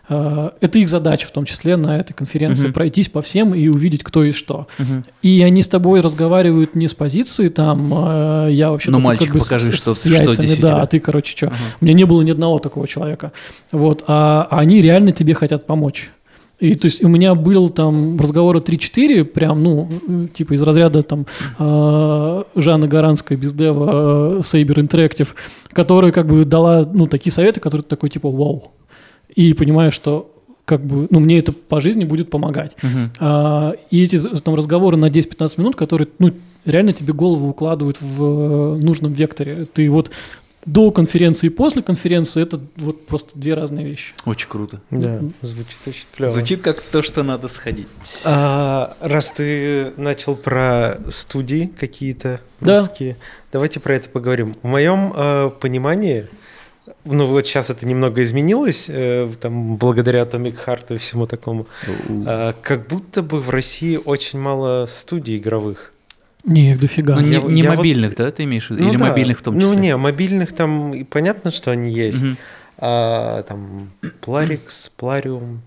э, 0.10 0.50
это 0.62 0.80
их 0.80 0.90
задача 0.90 1.28
в 1.28 1.32
том 1.32 1.46
числе 1.46 1.78
на 1.78 1.98
этой 1.98 2.14
конференции, 2.14 2.66
Мгм. 2.66 2.74
пройтись 2.74 3.08
по 3.08 3.22
всем 3.22 3.54
и 3.54 3.68
увидеть, 3.68 4.04
кто 4.04 4.24
и 4.24 4.32
что. 4.32 4.68
Мгм. 4.78 5.06
И 5.22 5.42
они 5.44 5.62
с 5.62 5.68
тобой 5.68 6.02
разговаривают 6.02 6.76
не 6.76 6.88
с 6.88 6.94
позиции 6.94 7.48
там, 7.50 7.94
э, 7.94 8.50
я 8.52 8.72
вообще 8.72 8.92
Ну, 8.92 9.00
мальчик, 9.00 9.28
как 9.28 9.36
бы 9.36 9.40
покажи, 9.40 9.72
с, 9.72 9.76
что- 9.82 9.94
с 9.94 10.02
что 10.02 10.10
яйцами, 10.10 10.48
здесь 10.48 10.60
у 10.60 10.62
да, 10.64 10.82
а 10.82 10.86
ты, 10.88 11.00
короче, 11.00 11.36
что? 11.38 11.48
Ага. 11.48 11.56
У 11.82 11.86
меня 11.86 11.94
не 11.94 12.04
было 12.06 12.22
ни 12.24 12.32
одного 12.32 12.60
такого 12.60 12.88
человека. 12.88 13.32
Вот, 13.72 14.04
а, 14.08 14.48
а 14.50 14.60
они 14.60 14.82
реально 14.82 15.12
тебе 15.12 15.34
хотят 15.34 15.66
помочь. 15.68 16.12
И 16.60 16.76
то 16.76 16.86
есть 16.86 17.04
у 17.04 17.08
меня 17.08 17.36
был 17.36 17.70
там 17.70 18.18
разговора 18.20 18.60
3-4, 18.60 19.26
прям, 19.26 19.62
ну, 19.62 20.28
типа 20.34 20.54
из 20.54 20.62
разряда 20.62 21.04
там 21.04 21.26
э, 21.60 22.44
Жанны 22.56 22.88
Гаранской, 22.88 23.36
бездева, 23.36 24.38
э, 24.38 24.40
Saber 24.40 24.76
Interactive, 24.76 25.30
которая 25.74 26.12
как 26.12 26.28
бы 26.28 26.46
дала, 26.46 26.90
ну, 26.92 27.08
такие 27.08 27.34
советы, 27.34 27.60
которые 27.60 27.84
ты 27.84 27.90
такой, 27.90 28.10
типа, 28.10 28.30
вау. 28.30 28.72
И 29.36 29.54
понимаешь, 29.54 29.94
что 29.94 30.32
как 30.64 30.84
бы, 30.86 31.08
ну, 31.12 31.20
мне 31.20 31.40
это 31.40 31.52
по 31.52 31.80
жизни 31.80 32.06
будет 32.06 32.30
помогать. 32.30 32.76
Мгм. 32.82 33.12
А, 33.20 33.74
и 33.92 34.04
эти 34.04 34.18
там 34.18 34.56
разговоры 34.56 34.98
на 34.98 35.10
10-15 35.10 35.60
минут, 35.60 35.76
которые, 35.76 36.08
ну, 36.20 36.32
реально 36.66 36.94
тебе 36.94 37.14
голову 37.14 37.50
укладывают 37.50 37.98
в 38.02 38.24
э, 38.24 38.78
нужном 38.82 39.14
векторе. 39.14 39.68
Ты 39.72 39.90
вот 39.90 40.10
до 40.66 40.90
конференции 40.92 41.48
и 41.48 41.50
после 41.50 41.82
конференции 41.84 42.42
это 42.42 42.60
вот 42.78 43.06
просто 43.06 43.38
две 43.38 43.54
разные 43.54 43.86
вещи. 43.86 44.14
Очень 44.26 44.50
круто. 44.50 44.82
Да, 44.90 45.20
звучит 45.42 45.80
очень 45.88 46.06
клево. 46.16 46.32
Звучит 46.32 46.62
как 46.62 46.82
то, 46.82 47.02
что 47.04 47.24
надо 47.24 47.48
сходить. 47.48 47.88
А, 48.26 48.98
раз 49.00 49.32
ты 49.32 49.92
начал 49.98 50.36
про 50.36 50.98
студии 51.10 51.72
какие-то 51.78 52.42
Да. 52.60 52.78
русские, 52.78 53.18
давайте 53.52 53.80
про 53.80 53.94
это 53.96 54.10
поговорим. 54.10 54.54
В 54.64 54.68
моем 54.68 55.14
э, 55.16 55.52
понимании, 55.60 56.28
ну 57.04 57.28
вот 57.28 57.46
сейчас 57.46 57.70
это 57.70 57.86
немного 57.86 58.24
изменилось, 58.24 58.86
э, 58.88 59.30
там 59.40 59.76
благодаря 59.78 60.24
Atomic 60.24 60.58
Heart 60.66 60.96
и 60.96 60.98
всему 60.98 61.28
такому, 61.28 61.68
а, 62.26 62.54
как 62.62 62.88
будто 62.88 63.22
бы 63.22 63.40
в 63.40 63.50
России 63.52 64.00
очень 64.04 64.40
мало 64.40 64.88
студий 64.88 65.38
игровых. 65.38 65.92
Не, 66.46 66.72
их 66.72 66.80
дофига. 66.80 67.16
Ну, 67.16 67.22
не, 67.22 67.32
я- 67.32 67.42
не 67.42 67.62
я 67.62 67.70
вот- 67.72 67.78
мобильных, 67.78 68.16
да, 68.16 68.30
ты 68.32 68.44
имеешь 68.44 68.68
в 68.68 68.72
виду? 68.72 68.84
Ну 68.84 68.90
Или 68.90 68.98
да. 68.98 69.06
мобильных 69.06 69.40
в 69.40 69.42
том 69.42 69.56
числе? 69.60 69.68
Ну 69.74 69.80
не, 69.80 69.98
мобильных 69.98 70.54
там 70.54 70.94
и 70.94 71.04
понятно, 71.04 71.52
что 71.52 71.72
они 71.72 71.92
есть. 71.92 72.22
Мгм. 72.22 72.38
а, 72.78 73.44
там 73.44 73.92
Plarix, 74.22 74.92
Plarium. 75.00 75.60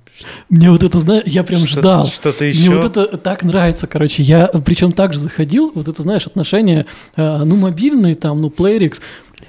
Мне 0.50 0.70
вот 0.70 0.84
это, 0.84 0.98
знаешь, 0.98 1.22
я 1.26 1.42
прям 1.42 1.60
Что- 1.62 1.80
ждал. 1.80 2.06
Что-то 2.06 2.44
Мне 2.44 2.52
еще. 2.52 2.70
вот 2.76 2.84
это 2.84 3.16
так 3.16 3.42
нравится, 3.44 3.86
короче. 3.86 4.22
Я 4.22 4.46
причем 4.48 4.92
также 4.92 5.18
заходил, 5.18 5.72
вот 5.74 5.88
это, 5.88 6.02
знаешь, 6.02 6.26
отношения, 6.26 6.84
э, 7.16 7.38
ну, 7.44 7.56
мобильные 7.56 8.14
там, 8.14 8.42
ну, 8.42 8.48
Playrix. 8.48 9.00
Бля, 9.38 9.48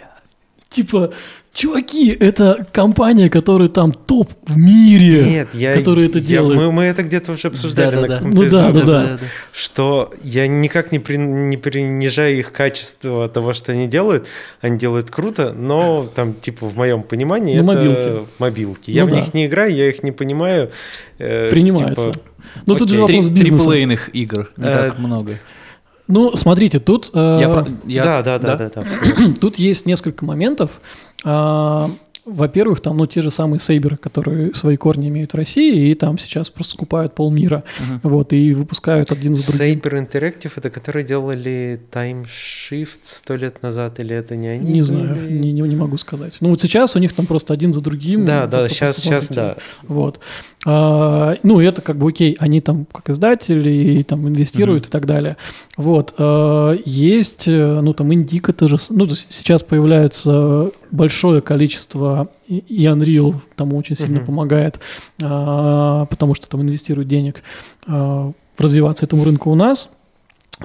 Типа, 0.70 1.12
чуваки, 1.60 2.12
это 2.12 2.66
компания, 2.72 3.30
которая 3.30 3.68
там 3.68 3.92
топ 3.92 4.32
в 4.46 4.58
мире. 4.58 5.24
Нет, 5.26 5.50
я, 5.54 5.74
которые 5.76 6.08
это 6.08 6.20
я- 6.20 6.24
делают. 6.24 6.58
мы, 6.60 6.72
мы 6.72 6.84
это 6.86 7.04
где-то 7.04 7.34
уже 7.34 7.50
обсуждали 7.50 7.96
на 7.96 8.02
Да-да-да. 8.02 8.16
каком-то 8.18 8.38
Ну 8.38 8.44
из 8.46 8.52
да, 8.52 8.72
да, 8.72 8.86
да. 8.86 9.18
что 9.52 10.14
я 10.24 10.48
никак 10.48 10.92
не, 10.92 11.00
при- 11.00 11.18
не 11.18 11.58
принижаю 11.58 12.40
их 12.40 12.52
качество 12.54 13.28
того, 13.28 13.54
что 13.54 13.74
они 13.74 13.88
делают. 13.88 14.26
Они 14.62 14.78
делают 14.78 15.12
круто, 15.12 15.54
но 15.54 16.10
там, 16.16 16.34
типа, 16.34 16.66
в 16.68 16.76
моем 16.78 17.04
понимании, 17.04 17.60
Ну, 17.60 17.72
это 17.72 17.80
мобилки. 17.82 18.28
мобилки. 18.40 18.92
Я 18.92 19.04
Ну 19.04 19.08
в 19.10 19.14
да. 19.14 19.20
них 19.22 19.34
не 19.34 19.46
играю, 19.46 19.74
я 19.76 19.90
их 19.90 20.02
не 20.04 20.12
понимаю. 20.12 20.72
Э, 21.18 21.50
Принимается. 21.50 22.12
типа, 22.12 22.26
Ну, 22.66 22.76
тут 22.76 22.90
же 22.90 23.04
окей. 23.04 23.18
вопрос 23.18 23.28
бизнеса. 23.28 23.58
Триплейных 23.66 24.10
игр 24.16 24.50
не 24.58 24.66
Э, 24.66 24.82
так 24.82 24.98
много. 25.00 25.34
Ну, 26.08 26.36
смотрите, 26.36 26.80
тут... 26.80 27.12
э, 27.14 27.38
Я 27.40 27.66
я- 27.86 28.04
да, 28.04 28.24
да, 28.24 28.40
да, 28.40 28.56
да, 28.56 28.70
да, 28.74 28.82
абсолютно. 29.00 29.36
Тут 29.36 29.58
есть 29.60 29.86
несколько 29.86 30.26
моментов. 30.26 30.80
А, 31.24 31.90
Во-первых, 32.26 32.80
там, 32.82 32.98
ну, 32.98 33.08
те 33.08 33.22
же 33.22 33.32
самые 33.32 33.60
сейберы, 33.60 33.98
которые 33.98 34.54
свои 34.54 34.78
корни 34.78 35.08
имеют 35.08 35.34
в 35.34 35.36
России, 35.36 35.90
и 35.90 35.94
там 35.96 36.20
сейчас 36.20 36.50
просто 36.52 36.74
скупают 36.74 37.16
полмира, 37.16 37.64
Мгм. 37.80 38.00
вот, 38.04 38.34
и 38.34 38.54
выпускают 38.54 39.12
один 39.12 39.34
за 39.34 39.48
другим. 39.58 39.80
Saber 39.80 40.08
Interactive, 40.08 40.52
это 40.56 40.70
которые 40.70 41.04
делали 41.04 41.80
Time 41.92 42.26
Shift 42.26 43.00
сто 43.02 43.36
лет 43.36 43.64
назад, 43.64 44.00
или 44.00 44.16
это 44.16 44.36
не 44.36 44.48
они? 44.48 44.74
Не 44.74 44.82
знаю, 44.82 45.18
не, 45.28 45.52
не, 45.54 45.62
не 45.62 45.76
могу 45.76 45.98
сказать. 45.98 46.34
Ну, 46.40 46.50
вот 46.50 46.62
сейчас 46.62 46.96
у 46.96 47.00
них 47.00 47.14
там 47.14 47.26
просто 47.26 47.52
один 47.54 47.74
за 47.74 47.82
другим. 47.82 48.26
Да, 48.26 48.46
да, 48.46 48.70
сейчас, 48.70 48.98
сейчас, 48.98 49.30
да. 49.30 49.56
Вот. 49.88 50.20
А, 50.66 51.36
ну, 51.44 51.62
это 51.62 51.82
как 51.82 51.98
бы 51.98 52.10
окей, 52.10 52.36
они 52.38 52.60
там 52.60 52.86
как 52.92 53.10
издатели 53.10 53.70
и 53.72 54.04
там 54.04 54.28
инвестируют 54.28 54.88
и 54.88 54.90
так 54.90 55.06
далее. 55.06 55.38
Вот. 55.78 56.14
А, 56.18 56.76
есть, 56.86 57.48
э, 57.48 57.80
ну, 57.82 57.94
там, 57.94 58.14
Индика 58.14 58.52
тоже, 58.52 58.78
ну, 58.90 59.08
сейчас 59.08 59.64
появляется 59.64 60.72
большое 60.92 61.42
количество, 61.42 62.28
и 62.48 62.86
Unreal 62.86 63.36
тому 63.56 63.78
очень 63.78 63.96
сильно 63.96 64.18
Мгм. 64.18 64.26
помогает, 64.26 64.80
а, 65.22 66.06
потому 66.06 66.36
что 66.36 66.50
там 66.50 66.62
инвестируют 66.62 67.08
денег 67.08 67.42
а, 67.88 68.32
развиваться 68.58 69.06
этому 69.06 69.24
рынку 69.24 69.52
у 69.52 69.56
нас. 69.56 69.92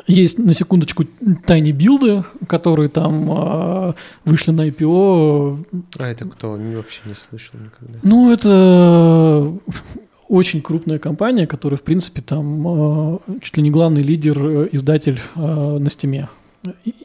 Есть, 0.07 0.39
на 0.39 0.53
секундочку, 0.55 1.05
тайни 1.47 1.71
билды, 1.73 2.25
которые 2.49 2.89
там 2.89 3.31
а, 3.31 3.95
вышли 4.25 4.51
на 4.51 4.69
IPO, 4.69 5.67
А 5.99 6.07
это 6.07 6.25
кто? 6.25 6.53
Вообще 6.53 7.01
не 7.05 7.15
слышал 7.15 7.59
никогда. 7.61 8.01
ну, 8.03 8.33
это 8.33 9.53
очень 10.29 10.63
крупная 10.63 10.99
компания, 10.99 11.47
которая, 11.47 11.79
в 11.79 11.83
принципе, 11.83 12.23
там 12.23 12.67
э, 12.67 13.19
чуть 13.41 13.57
ли 13.57 13.63
не 13.63 13.71
главный 13.71 14.03
лидер, 14.03 14.39
э, 14.39 14.69
издатель 14.73 15.21
э, 15.37 15.79
на 15.79 15.89
стиме. 15.91 16.29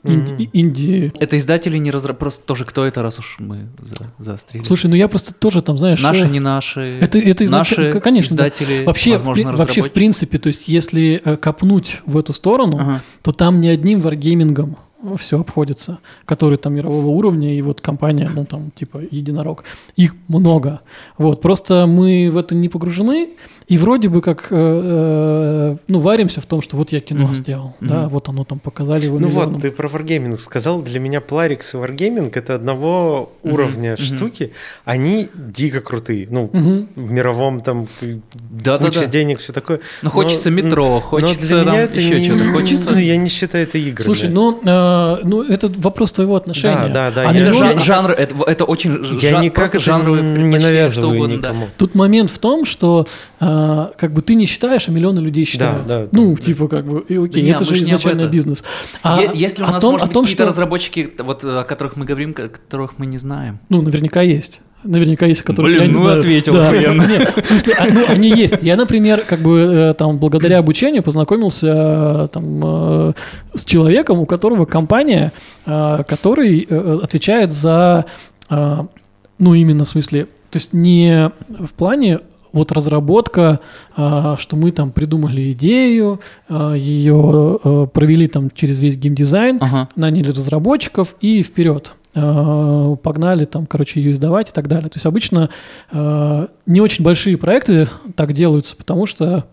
Инди-. 0.04 0.50
Инди. 0.54 1.14
Это 1.20 1.38
издатели 1.38 1.78
не 1.78 1.92
разра... 1.92 2.14
Просто 2.14 2.42
тоже 2.46 2.66
кто 2.66 2.86
это, 2.86 3.02
раз 3.02 3.20
уж 3.20 3.38
мы 3.40 3.68
за... 3.82 3.96
заострили. 4.18 4.64
Слушай, 4.64 4.88
ну 4.88 4.96
я 4.96 5.08
просто 5.08 5.34
тоже 5.34 5.62
там, 5.62 5.78
знаешь... 5.78 6.02
наши, 6.02 6.26
э, 6.26 6.30
не 6.30 6.40
наши. 6.40 7.00
Это, 7.02 7.20
это 7.20 7.44
изначально, 7.44 7.88
наши 7.88 8.00
конечно, 8.00 8.38
да. 8.38 8.48
издатели, 8.48 8.86
Вообще, 8.86 9.12
в, 9.12 9.14
возможно, 9.20 9.52
при- 9.52 9.58
вообще, 9.58 9.82
в 9.82 9.92
принципе, 9.92 10.38
то 10.38 10.48
есть, 10.48 10.68
если 10.68 11.22
э, 11.24 11.36
копнуть 11.38 12.02
в 12.06 12.18
эту 12.18 12.34
сторону, 12.34 12.78
Ага. 12.80 13.02
то 13.22 13.32
там 13.32 13.60
не 13.62 13.70
одним 13.70 14.02
варгеймингом 14.02 14.78
все 15.18 15.40
обходится, 15.40 16.00
который 16.26 16.58
там 16.58 16.74
мирового 16.74 17.08
уровня, 17.08 17.58
и 17.58 17.62
вот 17.62 17.82
компания, 17.82 18.30
ну 18.34 18.46
там 18.46 18.72
типа 18.72 19.02
Единорог, 19.10 19.64
их 19.96 20.16
много. 20.28 20.82
Вот, 21.18 21.42
просто 21.42 21.86
мы 21.88 22.30
в 22.30 22.38
это 22.38 22.54
не 22.56 22.70
погружены, 22.70 23.30
и 23.70 23.78
вроде 23.78 24.10
бы 24.10 24.22
как, 24.22 24.48
э, 24.50 24.56
э, 24.56 25.78
ну, 25.88 26.00
варимся 26.00 26.42
в 26.42 26.46
том, 26.46 26.62
что 26.62 26.76
вот 26.76 26.92
я 26.92 27.00
кино 27.00 27.26
Мгм. 27.26 27.36
сделал, 27.36 27.76
Мгм. 27.80 27.90
да, 27.90 28.08
вот 28.10 28.28
оно 28.30 28.44
там 28.44 28.60
показали 28.60 29.06
его 29.06 29.18
Ну 29.20 29.28
миллионам. 29.28 29.54
вот, 29.54 29.62
ты 29.62 29.72
про 29.72 29.88
Wargaming 29.88 30.38
сказал. 30.38 30.82
Для 30.82 31.00
меня 31.00 31.20
Plarix 31.20 31.60
и 31.74 31.78
Wargaming 31.78 32.32
это 32.34 32.56
одного 32.56 33.32
уровня 33.44 33.94
мгм. 33.94 33.98
штуки. 34.04 34.52
Они 34.86 35.30
дико 35.36 35.82
крутые. 35.82 36.28
Ну, 36.30 36.50
Мгм. 36.52 36.88
в 36.96 37.12
мировом 37.12 37.60
там 37.62 37.88
Да, 38.02 38.78
да, 38.78 38.86
куча 38.86 39.02
да. 39.02 39.06
денег, 39.06 39.40
все 39.40 39.54
такое. 39.54 39.80
Ну, 40.02 40.10
хочется 40.10 40.50
метро, 40.50 40.88
но 40.96 41.00
хочется 41.00 41.48
для 41.48 41.56
меня 41.58 41.66
там 41.66 41.76
это 41.76 42.00
еще 42.00 42.20
не- 42.20 42.26
что-то. 42.26 42.52
Хочется. 42.52 42.92
Ну, 42.92 42.98
я 42.98 43.18
не 43.18 43.30
считаю 43.30 43.64
это 43.66 43.78
играми. 43.78 44.06
Слушай, 44.06 44.30
ну, 44.30 44.60
э, 44.64 45.18
ну, 45.24 45.44
это 45.44 45.72
вопрос 45.78 46.12
твоего 46.14 46.36
отношения. 46.36 46.88
Да, 46.88 47.12
да, 47.12 47.12
да, 47.12 47.30
А 47.30 47.34
я- 47.34 47.42
Это 47.42 47.54
жан- 47.54 47.80
жанр, 47.80 48.12
это, 48.12 48.36
это 48.48 48.66
очень 48.66 48.92
я 49.22 49.32
жа- 49.38 49.42
никак 49.44 49.70
это 49.76 49.80
жанровые 49.80 50.24
не 50.24 50.58
навязываю 50.58 51.16
угодно, 51.16 51.38
да. 51.42 51.50
никому. 51.50 51.68
Тут 51.78 51.96
момент 51.96 52.32
в 52.32 52.40
том, 52.40 52.66
что 52.66 53.06
а, 53.40 53.92
как 53.98 54.14
бы 54.14 54.22
ты 54.22 54.36
не 54.36 54.46
считаешь, 54.46 54.88
а 54.88 54.92
миллионы 54.92 55.20
людей 55.20 55.46
считают. 55.46 55.86
да, 55.88 56.02
да, 56.04 56.08
ну, 56.12 56.36
да. 56.36 56.44
типа, 56.44 56.68
как 56.68 56.86
бы, 56.86 57.00
и 57.08 57.16
окей, 57.16 57.42
Да 57.44 57.48
не, 57.48 57.50
это 57.52 57.64
же 57.66 57.76
изначально 57.76 58.28
бизнес. 58.28 58.64
А 59.04 59.22
Е- 59.22 59.32
Если 59.34 59.64
у 59.64 59.66
о 59.66 59.72
нас, 59.72 59.82
том- 59.82 59.94
может 59.94 60.04
о 60.06 60.08
быть, 60.08 60.14
том, 60.14 60.24
какие-то 60.24 60.44
что- 60.44 60.50
разработчики, 60.52 61.10
вот, 61.20 61.44
о 61.46 61.64
которых 61.64 61.96
мы 61.96 62.06
говорим, 62.06 62.34
ко- 62.34 62.50
которых 62.50 62.98
мы 62.98 63.06
не 63.06 63.18
знаем. 63.18 63.60
Ну, 63.70 63.82
наверняка 63.82 64.22
есть. 64.22 64.62
Наверняка 64.84 65.26
есть, 65.26 65.42
которые 65.42 65.76
Блин, 65.78 65.82
я 65.82 65.88
не 65.88 65.94
ну 65.94 66.06
знаю. 66.06 66.20
ответил 66.20 66.54
Да. 66.54 66.72
Нет, 66.72 67.34
в 67.44 67.46
смысле, 67.46 67.74
а, 67.80 67.86
ну, 67.94 68.06
они 68.08 68.30
есть. 68.30 68.60
Я, 68.62 68.78
например, 68.78 69.26
как 69.28 69.40
бы 69.42 69.58
э, 69.60 69.94
там 69.94 70.18
благодаря 70.20 70.58
обучению 70.60 71.04
познакомился 71.04 71.68
э, 71.68 72.28
там 72.32 72.62
э, 72.64 73.14
с 73.56 73.66
человеком, 73.66 74.20
у 74.20 74.26
которого 74.26 74.64
компания, 74.66 75.34
который 75.66 76.62
отвечает 77.04 77.52
за, 77.52 78.06
ну, 78.50 79.54
именно 79.54 79.84
в 79.84 79.90
смысле, 79.90 80.26
то 80.50 80.58
есть 80.58 80.74
не 80.74 81.30
в 81.50 81.74
плане 81.74 82.20
вот 82.52 82.72
разработка, 82.72 83.60
а, 83.96 84.38
что 84.38 84.56
мы 84.56 84.72
там 84.72 84.92
придумали 84.92 85.52
идею, 85.52 86.20
а, 86.48 86.74
ее 86.74 87.60
э, 87.64 87.88
провели 87.94 88.28
там 88.28 88.50
через 88.54 88.80
весь 88.80 88.98
геймдизайн, 88.98 89.58
Ага. 89.62 89.90
наняли 89.96 90.30
разработчиков 90.30 91.16
и 91.22 91.44
вперед. 91.44 91.94
Погнали 92.14 93.46
там, 93.46 93.68
короче, 93.68 94.02
ее 94.02 94.12
издавать 94.12 94.50
и 94.50 94.52
так 94.52 94.68
далее. 94.68 94.90
То 94.90 94.96
есть 94.96 95.06
обычно 95.06 95.50
не 95.94 96.82
очень 96.82 97.04
большие 97.06 97.38
проекты 97.38 97.88
так 98.16 98.34
делаются, 98.34 98.76
потому 98.76 99.06
что 99.06 99.46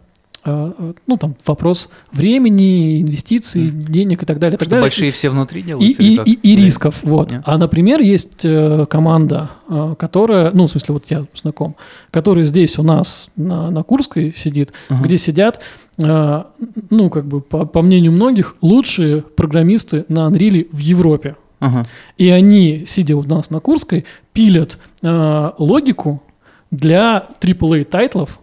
ну, 0.47 1.17
там 1.19 1.35
вопрос 1.45 1.89
времени, 2.13 3.01
инвестиций, 3.03 3.69
денег 3.71 4.23
и 4.23 4.27
так 4.27 4.39
далее. 4.39 4.57
и 4.57 4.59
так 4.59 4.67
Что 4.67 4.71
далее. 4.71 4.85
большие 4.85 5.13
все 5.13 5.29
внутри 5.31 5.61
И, 5.61 5.65
делаются? 5.65 6.03
и, 6.03 6.15
и, 6.25 6.33
и 6.53 6.57
Да. 6.57 6.63
рисков, 6.63 6.97
вот. 7.03 7.31
Нет. 7.33 7.43
А, 7.45 7.59
например, 7.59 8.01
есть 8.01 8.45
э, 8.45 8.87
команда, 8.89 9.51
э, 9.69 9.95
которая, 9.99 10.51
ну, 10.53 10.67
в 10.67 10.71
смысле, 10.71 10.95
вот 10.95 11.05
я 11.11 11.25
знаком, 11.35 11.77
которая 12.11 12.45
здесь 12.45 12.79
у 12.79 12.83
нас 12.83 13.29
на, 13.37 13.71
на 13.71 13.83
Курской 13.83 14.33
сидит, 14.37 14.73
Ага. 14.89 15.05
где 15.05 15.19
сидят, 15.19 15.61
э, 15.99 16.43
ну, 16.91 17.11
как 17.11 17.27
бы, 17.27 17.41
по, 17.41 17.65
по 17.67 17.83
мнению 17.83 18.13
многих, 18.13 18.57
лучшие 18.63 19.23
программисты 19.23 20.05
на 20.09 20.29
Unreal 20.29 20.69
в 20.73 20.79
Европе. 20.79 21.37
Ага. 21.59 21.87
И 22.19 22.29
они, 22.29 22.85
сидя 22.87 23.17
у 23.17 23.23
нас 23.23 23.51
на 23.51 23.61
Курской, 23.61 24.05
пилят 24.33 24.79
э, 25.03 25.51
логику 25.59 26.23
для 26.71 27.27
AAA 27.41 27.85
тайтлов. 27.85 28.39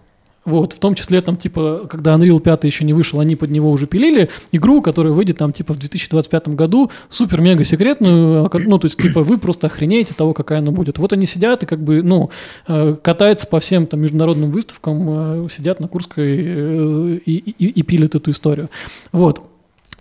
Вот, 0.45 0.73
в 0.73 0.79
том 0.79 0.93
числе 0.93 1.21
там, 1.21 1.37
типа, 1.37 1.87
когда 1.89 2.15
Unreal 2.15 2.39
5 2.41 2.65
еще 2.65 2.83
не 2.83 2.91
вышел, 2.91 3.21
они 3.21 3.37
под 3.37 3.49
него 3.49 3.71
уже 3.71 3.87
пилили 3.87 4.29
игру, 4.51 4.81
которая 4.81 5.13
выйдет 5.13 5.37
там, 5.37 5.53
типа, 5.53 5.73
в 5.73 5.79
2025 5.79 6.49
году, 6.49 6.91
супер-мега 7.07 7.63
секретную, 7.63 8.45
а, 8.45 8.49
ну, 8.65 8.77
то 8.77 8.85
есть, 8.87 9.01
типа, 9.01 9.23
вы 9.23 9.37
просто 9.37 9.67
охренеете 9.67 10.13
того, 10.13 10.33
какая 10.33 10.59
она 10.59 10.71
будет. 10.71 10.97
Вот 10.97 11.13
они 11.13 11.25
сидят 11.25 11.63
и, 11.63 11.65
как 11.65 11.81
бы, 11.81 12.03
ну, 12.03 12.29
э, 12.67 12.95
катаются 13.01 13.47
по 13.47 13.61
всем 13.61 13.85
там 13.85 14.01
международным 14.01 14.51
выставкам, 14.51 15.45
э, 15.45 15.47
сидят 15.49 15.79
на 15.79 15.87
Курской 15.87 16.35
э, 16.37 17.19
и, 17.25 17.35
и- 17.37 17.69
и 17.69 17.81
пилят 17.83 18.15
эту 18.15 18.31
историю. 18.31 18.69
Вот. 19.13 19.41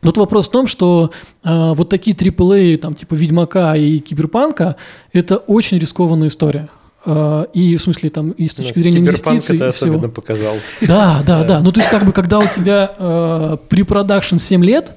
Тут 0.02 0.16
вопрос 0.16 0.48
в 0.48 0.50
том, 0.50 0.66
что 0.66 1.12
э, 1.44 1.72
вот 1.74 1.88
такие 1.88 2.16
AAA, 2.16 2.78
там, 2.78 2.96
типа 2.96 3.14
Ведьмака 3.14 3.76
и 3.76 3.98
Киберпанка, 4.00 4.74
это 5.12 5.36
очень 5.36 5.78
рискованная 5.78 6.26
история. 6.26 6.68
Э, 7.04 7.46
и 7.52 7.76
в 7.76 7.82
смысле, 7.82 8.10
там, 8.10 8.30
и 8.30 8.46
с 8.46 8.54
точки 8.54 8.74
Ну, 8.76 8.82
зрения 8.82 8.98
инвестиций. 8.98 9.56
это 9.56 9.70
всего. 9.72 9.90
особенно 9.90 10.08
показал. 10.08 10.54
Да, 10.80 11.22
да, 11.26 11.44
да. 11.44 11.60
Ну, 11.60 11.72
то 11.72 11.80
есть, 11.80 11.90
как 11.90 12.04
бы, 12.04 12.12
когда 12.12 12.38
у 12.38 12.44
тебя 12.46 12.94
э, 12.98 13.56
pre-production 13.68 14.36
7 14.36 14.64
лет, 14.64 14.92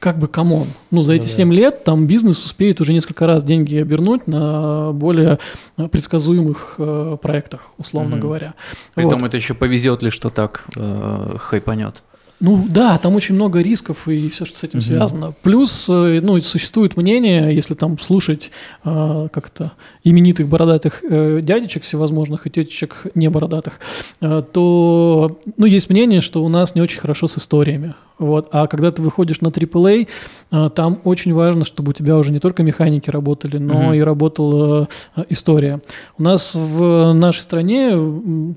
как 0.00 0.18
бы, 0.18 0.28
come 0.28 0.50
on, 0.50 0.66
ну, 0.90 1.02
за 1.02 1.14
эти 1.14 1.22
Ну 1.22 1.28
да. 1.28 1.34
7 1.34 1.52
лет 1.54 1.84
там 1.84 2.06
бизнес 2.06 2.44
успеет 2.44 2.80
уже 2.80 2.92
несколько 2.92 3.26
раз 3.26 3.42
деньги 3.44 3.76
обернуть 3.76 4.26
на 4.26 4.92
более 4.92 5.38
предсказуемых 5.76 6.74
э, 6.78 7.16
проектах, 7.22 7.68
условно 7.78 8.16
говоря. 8.18 8.54
Притом 8.94 9.20
Вот. 9.20 9.28
это 9.28 9.36
еще 9.36 9.54
повезет 9.54 10.02
ли, 10.02 10.10
что 10.10 10.30
так 10.30 10.64
э, 10.76 11.36
хайпанет. 11.38 12.02
Ну 12.40 12.66
да, 12.68 12.98
там 12.98 13.14
очень 13.14 13.34
много 13.36 13.60
рисков 13.60 14.08
и 14.08 14.28
все, 14.28 14.44
что 14.44 14.58
с 14.58 14.64
этим 14.64 14.80
связано. 14.80 15.34
Плюс, 15.42 15.86
э, 15.88 16.20
ну, 16.22 16.38
существует 16.40 16.96
мнение, 16.96 17.54
если 17.54 17.74
там 17.74 17.98
слушать 18.00 18.50
э, 18.84 19.28
как-то 19.32 19.72
именитых 20.02 20.48
бородатых 20.48 21.02
э, 21.08 21.40
дядечек 21.42 21.84
всевозможных 21.84 22.46
и 22.46 22.50
тетечек 22.50 23.06
не 23.14 23.30
бородатых, 23.30 23.74
э, 24.20 24.42
то, 24.52 25.38
ну, 25.56 25.66
есть 25.66 25.88
мнение, 25.90 26.20
что 26.20 26.44
у 26.44 26.48
нас 26.48 26.74
не 26.74 26.82
очень 26.82 26.98
хорошо 27.00 27.28
с 27.28 27.38
историями. 27.38 27.94
Вот. 28.18 28.48
А 28.52 28.66
когда 28.66 28.92
ты 28.92 29.00
выходишь 29.02 29.40
на 29.40 29.48
AAA, 29.48 30.08
э, 30.50 30.70
там 30.74 31.00
очень 31.04 31.32
важно, 31.34 31.64
чтобы 31.64 31.90
у 31.90 31.92
тебя 31.94 32.16
уже 32.16 32.30
не 32.30 32.40
только 32.40 32.62
механики 32.62 33.10
работали, 33.10 33.58
но 33.58 33.74
Мгм. 33.74 33.94
и 33.94 34.00
работала 34.00 34.88
э, 35.16 35.24
история. 35.30 35.80
У 36.18 36.22
нас 36.22 36.54
в 36.54 37.12
нашей 37.12 37.40
стране 37.42 37.90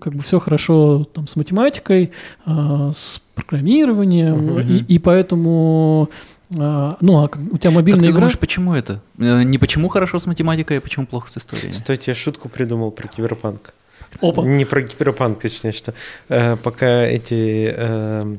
как 0.02 0.14
бы 0.14 0.22
все 0.24 0.40
хорошо 0.40 1.06
там, 1.14 1.28
с 1.28 1.36
математикой, 1.36 2.12
с 2.46 3.22
программированием, 3.38 4.36
Мгм. 4.36 4.60
и, 4.76 4.96
и 4.96 5.00
поэтому, 5.00 6.10
э, 6.52 6.56
ну, 7.02 7.24
а 7.24 7.28
как- 7.28 7.42
у 7.42 7.58
тебя 7.58 7.70
Как 7.70 7.74
мобильная 7.76 8.04
ты 8.04 8.10
игра... 8.10 8.20
думаешь, 8.22 8.38
почему 8.40 8.74
это? 8.74 9.02
Э, 9.20 9.44
Не 9.44 9.58
почему 9.58 9.88
хорошо 9.90 10.20
с 10.20 10.26
математикой, 10.26 10.78
а 10.80 10.82
почему 10.82 11.06
плохо 11.08 11.30
с 11.30 11.38
историей? 11.38 11.72
Стойте, 11.72 12.12
я 12.12 12.16
шутку 12.16 12.50
придумал 12.50 12.92
про 12.92 13.08
киберпанк. 13.08 13.74
Опа. 14.22 14.44
Не 14.44 14.66
про 14.66 14.82
киберпанк, 14.84 15.40
точнее, 15.40 15.72
что 15.74 15.94
э, 16.30 16.56
пока 16.58 17.04
эти 17.04 17.74
э, 17.76 18.36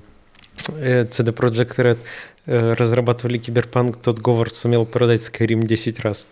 э, 0.68 1.04
CD 1.04 1.32
Projekt 1.34 1.76
Red 1.76 1.98
э, 2.46 2.72
разрабатывали 2.74 3.38
киберпанк, 3.38 3.96
тот 3.96 4.18
Говард 4.18 4.54
сумел 4.54 4.86
продать 4.86 5.20
Skyrim 5.20 5.66
10 5.66 6.00
раз. 6.00 6.26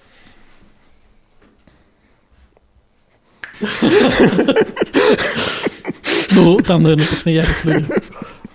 Ну, 6.33 6.59
там, 6.59 6.83
наверное, 6.83 7.07
посмеялись 7.07 7.65
люди. 7.65 7.87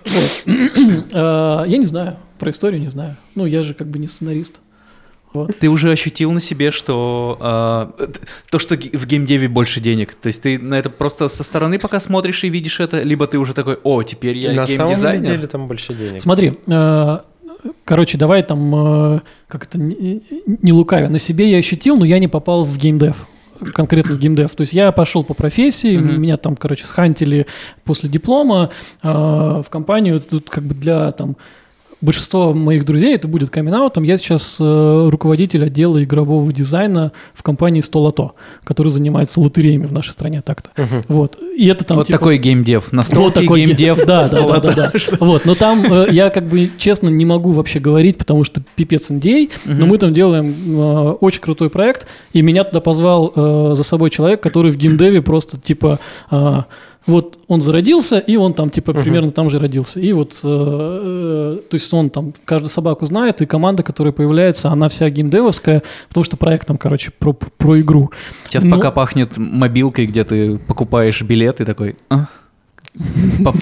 Э, 1.13 1.63
Я 1.67 1.77
не 1.77 1.85
знаю, 1.85 2.15
про 2.39 2.49
историю 2.49 2.81
не 2.81 2.89
знаю. 2.89 3.15
Ну, 3.35 3.45
я 3.45 3.63
же 3.63 3.73
как 3.73 3.87
бы 3.87 3.99
не 3.99 4.07
сценарист. 4.07 4.59
Вот. 5.33 5.57
Ты 5.59 5.69
уже 5.69 5.91
ощутил 5.91 6.31
на 6.33 6.41
себе, 6.41 6.71
что 6.71 7.93
т- 7.97 8.19
то, 8.49 8.59
что 8.59 8.75
в 8.75 9.05
геймдеве 9.07 9.47
больше 9.47 9.79
денег. 9.79 10.13
То 10.15 10.27
есть 10.27 10.41
ты 10.41 10.59
на 10.59 10.75
это 10.75 10.89
просто 10.89 11.29
со 11.29 11.43
стороны 11.43 11.79
пока 11.79 12.01
смотришь 12.01 12.43
и 12.43 12.49
видишь 12.49 12.81
это, 12.81 13.01
либо 13.01 13.27
ты 13.27 13.37
уже 13.37 13.53
такой, 13.53 13.77
о, 13.83 14.03
теперь 14.03 14.37
я 14.37 14.51
На 14.51 14.67
самом 14.67 14.89
геймдизайнер. 14.89 15.31
деле 15.31 15.47
там 15.47 15.67
больше 15.67 15.93
денег. 15.93 16.21
Смотри, 16.21 16.57
э, 16.67 17.17
короче, 17.85 18.17
давай 18.17 18.43
там, 18.43 18.75
э, 19.15 19.19
как 19.47 19.63
это, 19.63 19.77
не 19.79 20.21
не 20.45 20.73
лукавя, 20.73 21.07
на 21.07 21.19
себе 21.19 21.49
я 21.49 21.59
ощутил, 21.59 21.95
но 21.95 22.03
я 22.03 22.19
не 22.19 22.27
попал 22.27 22.65
в 22.65 22.77
геймдев 22.77 23.25
конкретно 23.73 24.15
геймдев. 24.15 24.51
То 24.55 24.61
есть 24.61 24.73
я 24.73 24.91
пошел 24.91 25.23
по 25.23 25.33
профессии, 25.33 25.97
Мгм. 25.97 26.21
меня 26.21 26.37
там, 26.37 26.55
короче, 26.55 26.85
схантили 26.85 27.45
после 27.83 28.09
диплома 28.09 28.69
э, 29.03 29.07
в 29.09 29.65
компанию. 29.69 30.19
Тут 30.21 30.49
как 30.49 30.63
бы 30.63 30.73
для 30.73 31.11
там 31.11 31.37
большинства 32.01 32.53
моих 32.53 32.85
друзей 32.85 33.15
это 33.15 33.27
будет 33.27 33.49
камин 33.49 33.73
Я 34.03 34.17
сейчас 34.17 34.57
э, 34.59 35.07
руководитель 35.09 35.63
отдела 35.63 36.03
игрового 36.03 36.51
дизайна 36.51 37.11
в 37.33 37.43
компании 37.43 37.81
Столото, 37.81 38.31
который 38.63 38.89
занимается 38.89 39.39
лотереями 39.39 39.85
в 39.85 39.93
нашей 39.93 40.09
стране 40.11 40.41
так-то. 40.41 40.69
Мгм. 40.81 41.03
Вот. 41.07 41.37
И 41.57 41.67
это 41.67 41.85
там 41.85 41.97
вот 41.97 42.07
типа- 42.07 42.17
такой 42.19 42.37
геймдев. 42.37 42.89
Вот 42.91 43.33
такой 43.33 43.63
геймдев. 43.65 43.97
ге- 43.99 44.05
Да, 44.11 44.27
да, 44.29 44.41
да, 44.47 44.59
да, 44.59 44.71
да. 44.73 44.91
Вот, 45.19 45.45
но 45.45 45.55
там 45.55 45.83
э, 45.91 46.07
я 46.11 46.29
как 46.29 46.47
бы 46.47 46.69
честно 46.77 47.09
не 47.09 47.25
могу 47.25 47.51
вообще 47.51 47.79
говорить, 47.79 48.17
потому 48.17 48.43
что 48.43 48.61
пипец 48.75 49.09
NDA, 49.11 49.49
но 49.65 49.73
Мгм. 49.73 49.87
мы 49.87 49.97
там 49.97 50.13
делаем 50.13 50.55
э, 50.67 51.11
очень 51.21 51.41
крутой 51.41 51.69
проект, 51.69 52.07
и 52.33 52.41
меня 52.41 52.63
туда 52.63 52.81
позвал 52.81 53.31
э, 53.35 53.71
за 53.75 53.83
собой 53.83 54.09
человек, 54.09 54.41
который 54.41 54.71
в 54.71 54.75
геймдеве 54.77 55.21
просто 55.21 55.57
типа 55.59 55.99
э, 56.31 56.61
вот 57.07 57.39
он 57.47 57.61
зародился, 57.61 58.19
и 58.19 58.35
он 58.35 58.53
там 58.53 58.69
типа 58.69 58.93
примерно 58.93 59.31
там 59.31 59.49
же 59.49 59.57
родился. 59.59 59.99
И 59.99 60.13
вот, 60.13 60.39
э, 60.43 61.57
э, 61.57 61.57
то 61.69 61.75
есть 61.75 61.91
он 61.93 62.09
там 62.09 62.33
каждую 62.45 62.69
собаку 62.69 63.05
знает, 63.05 63.41
и 63.41 63.45
команда, 63.45 63.81
которая 63.83 64.13
появляется, 64.13 64.69
она 64.69 64.87
вся 64.87 65.09
геймдевовская, 65.09 65.83
потому 66.09 66.23
что 66.23 66.37
проект 66.37 66.67
там, 66.67 66.77
короче, 66.77 67.11
про, 67.17 67.33
про 67.33 67.79
игру. 67.81 68.11
Сейчас 68.45 68.63
Ну- 68.63 68.75
пока 68.75 68.91
пахнет 68.91 69.37
мобилкой, 69.37 70.05
где 70.05 70.23
ты 70.23 70.57
покупаешь 70.59 71.21
билет 71.21 71.59
и 71.59 71.65
такой, 71.65 71.95
«А, 72.09 72.27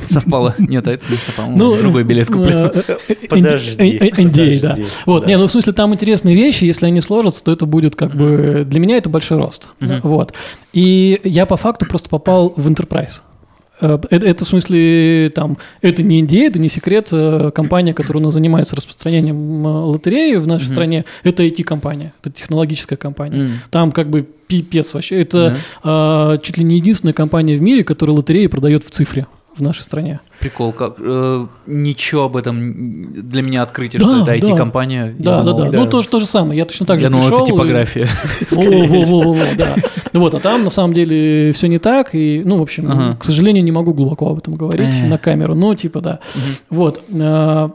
совпало. 0.05 0.55
Нет, 0.57 0.87
а 0.87 0.91
это 0.91 1.09
не 1.11 1.17
совпало. 1.17 1.51
Ну, 1.55 1.75
другой 1.75 2.03
билет 2.03 2.27
куплю. 2.27 2.49
э, 2.49 2.71
э, 2.87 2.95
э, 3.09 3.27
Подожди, 3.29 3.97
э, 4.01 4.07
э, 4.07 4.09
NDA, 4.09 4.59
да. 4.59 4.75
Вот, 5.05 5.27
не, 5.27 5.37
ну 5.37 5.45
в 5.45 5.51
смысле 5.51 5.73
там 5.73 5.93
интересные 5.93 6.35
вещи, 6.35 6.65
если 6.65 6.87
они 6.87 6.99
сложатся, 7.01 7.43
то 7.43 7.51
это 7.51 7.65
будет 7.65 7.95
как 7.95 8.15
бы 8.15 8.63
для 8.67 8.79
меня 8.79 8.97
это 8.97 9.09
большой 9.09 9.37
рост, 9.37 9.69
вот. 9.79 10.33
И 10.73 11.21
я 11.23 11.45
по 11.45 11.57
факту 11.57 11.85
просто 11.85 12.09
попал 12.09 12.53
в 12.55 12.67
Enterprise. 12.67 13.21
Э, 13.81 13.97
Это, 14.09 14.25
это 14.25 14.45
в 14.45 14.47
смысле 14.47 15.31
там 15.33 15.57
это 15.81 16.03
не 16.03 16.21
NDA, 16.23 16.47
это 16.47 16.59
не 16.59 16.69
секрет. 16.69 17.09
э, 17.11 17.51
Компания, 17.53 17.93
которая 17.93 18.21
у 18.21 18.25
нас 18.25 18.33
занимается 18.33 18.75
распространением 18.75 19.65
э, 19.65 19.69
лотереи 19.69 20.35
в 20.35 20.47
нашей 20.47 20.65
Мгм. 20.65 20.73
стране, 20.73 21.05
это 21.23 21.43
IT-компания, 21.43 22.13
это 22.21 22.31
технологическая 22.31 22.97
компания. 22.97 23.39
М, 23.39 23.51
Там 23.71 23.91
как 23.91 24.09
бы 24.09 24.27
пипец 24.47 24.93
вообще. 24.93 25.21
Это 25.21 25.57
да. 25.83 26.33
э, 26.35 26.37
чуть 26.43 26.57
ли 26.57 26.63
не 26.63 26.75
единственная 26.77 27.13
компания 27.13 27.55
в 27.55 27.61
мире, 27.61 27.83
которая 27.83 28.15
лотереи 28.15 28.47
продает 28.47 28.83
в 28.83 28.89
цифре 28.89 29.27
в 29.59 29.61
нашей 29.61 29.83
стране. 29.83 30.19
Прикол, 30.39 30.71
как 30.73 30.95
э, 30.99 31.45
ничего 31.67 32.23
об 32.23 32.35
этом 32.37 33.13
для 33.29 33.41
меня 33.41 33.61
открытие, 33.61 33.99
Да, 33.99 34.05
что 34.05 34.15
это 34.17 34.25
да. 34.25 34.35
IT-компания. 34.37 35.15
Да, 35.19 35.37
да, 35.37 35.43
думал, 35.51 35.65
да, 35.65 35.69
да. 35.71 35.79
Ну, 35.79 35.87
то, 35.87 36.01
же- 36.01 36.07
то 36.09 36.19
же 36.19 36.25
самое. 36.25 36.57
Я 36.57 36.65
точно 36.65 36.85
так 36.85 36.99
же 36.99 37.05
Я 37.05 37.09
думал, 37.09 37.27
это 37.27 37.31
пришел 37.35 37.45
и- 37.45 37.51
типография. 37.51 38.07
Во, 38.51 38.63
во, 38.63 39.03
во, 39.03 39.21
во, 39.21 39.33
во, 39.33 39.45
да. 39.57 39.75
Ну 40.13 40.19
Вот, 40.21 40.33
а 40.35 40.39
там 40.39 40.63
на 40.63 40.69
самом 40.69 40.93
деле 40.93 41.51
все 41.53 41.67
не 41.67 41.77
так, 41.77 42.15
и, 42.15 42.41
ну, 42.45 42.57
в 42.57 42.61
общем, 42.61 43.15
к 43.19 43.23
сожалению, 43.23 43.63
не 43.63 43.71
могу 43.71 43.93
глубоко 43.93 44.29
об 44.29 44.39
этом 44.39 44.55
говорить 44.55 44.95
Э. 45.03 45.07
на 45.07 45.17
камеру, 45.17 45.55
но 45.55 45.75
типа 45.75 46.01
да. 46.01 46.19
Вот. 46.69 47.03
а, 47.13 47.71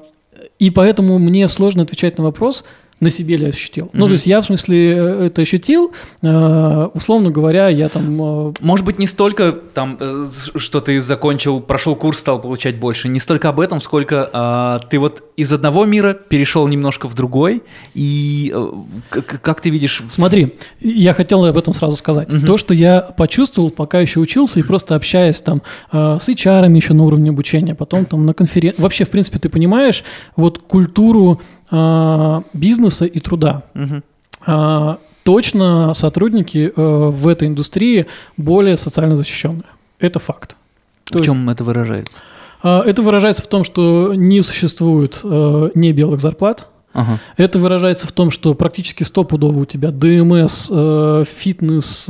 И 0.59 0.71
поэтому 0.71 1.19
мне 1.19 1.47
сложно 1.49 1.83
отвечать 1.83 2.17
на 2.19 2.25
вопрос, 2.25 2.65
на 3.01 3.11
себе 3.11 3.37
ли 3.37 3.43
я 3.45 3.49
ощутил. 3.51 3.91
Ну, 3.93 4.01
Мгм. 4.01 4.09
то 4.09 4.13
есть 4.13 4.27
я, 4.27 4.41
в 4.41 4.47
смысле, 4.47 4.95
э, 4.97 5.27
это 5.27 5.43
ощутил, 5.43 5.93
а, 6.23 6.91
условно 6.95 7.31
говоря, 7.31 7.69
я 7.69 7.89
там... 7.89 8.23
а, 8.23 8.53
Может 8.61 8.87
быть, 8.87 8.99
не 8.99 9.07
столько 9.07 9.53
там, 9.53 9.99
э, 10.01 10.31
что 10.57 10.81
ты 10.81 11.01
закончил, 11.03 11.61
прошел 11.61 11.97
курс, 11.97 12.19
стал 12.21 12.41
получать 12.41 12.77
больше, 12.79 13.09
не 13.09 13.21
столько 13.21 13.49
об 13.51 13.61
этом, 13.61 13.81
сколько 13.81 14.31
а, 14.33 14.79
ты 14.91 14.99
вот 14.99 15.23
из 15.37 15.53
одного 15.53 15.85
мира 15.85 16.15
перешел 16.15 16.67
немножко 16.69 17.09
в 17.09 17.15
другой, 17.15 17.63
и 17.95 18.53
э, 18.55 18.69
к- 19.11 19.23
к- 19.23 19.41
как 19.41 19.61
ты 19.61 19.71
видишь... 19.71 20.03
Смотри, 20.09 20.55
я 20.81 21.13
хотел 21.13 21.45
об 21.45 21.57
этом 21.59 21.75
сразу 21.75 21.97
сказать. 21.97 22.33
Мгм. 22.33 22.47
То, 22.47 22.57
что 22.57 22.73
я 22.75 23.01
почувствовал, 23.01 23.71
пока 23.71 24.01
еще 24.01 24.21
учился, 24.21 24.61
и 24.61 24.63
просто 24.63 24.95
общаясь 24.95 25.41
там 25.41 25.63
э, 25.93 26.19
с 26.21 26.29
HR 26.29 26.75
еще 26.75 26.95
на 26.95 27.05
уровне 27.05 27.31
обучения, 27.31 27.75
потом 27.75 28.05
там 28.05 28.25
на 28.25 28.35
конференции. 28.35 28.81
Вообще, 28.81 29.05
в 29.05 29.11
принципе, 29.11 29.39
ты 29.39 29.49
понимаешь 29.49 30.05
вот 30.37 30.59
культуру 30.59 31.41
э, 31.71 32.43
бизнеса 32.53 33.05
и 33.07 33.21
труда. 33.21 33.63
А, 34.47 34.99
точно 35.23 35.95
сотрудники 35.95 36.71
э, 36.75 37.09
в 37.11 37.29
этой 37.29 37.49
индустрии 37.49 38.07
более 38.37 38.77
социально 38.77 39.17
защищенные. 39.17 39.65
Это 39.99 40.19
факт. 40.19 40.57
То 41.05 41.15
В 41.15 41.17
есть, 41.21 41.25
чем 41.25 41.49
это 41.49 41.65
выражается? 41.65 42.21
а, 42.63 42.83
это 42.85 43.03
выражается 43.03 43.43
в 43.43 43.47
том, 43.47 43.65
что 43.65 44.13
не 44.15 44.43
существует 44.43 45.21
э, 45.23 45.71
не 45.75 45.93
белых 45.93 46.21
зарплат, 46.21 46.67
Ага. 46.93 47.19
это 47.37 47.59
выражается 47.59 48.07
в 48.07 48.13
том, 48.13 48.31
что 48.31 48.55
практически 48.55 49.03
стопудово 49.03 49.61
у 49.61 49.65
тебя 49.65 49.91
ДМС, 49.91 50.69
э, 50.71 51.25
фитнес, 51.27 52.09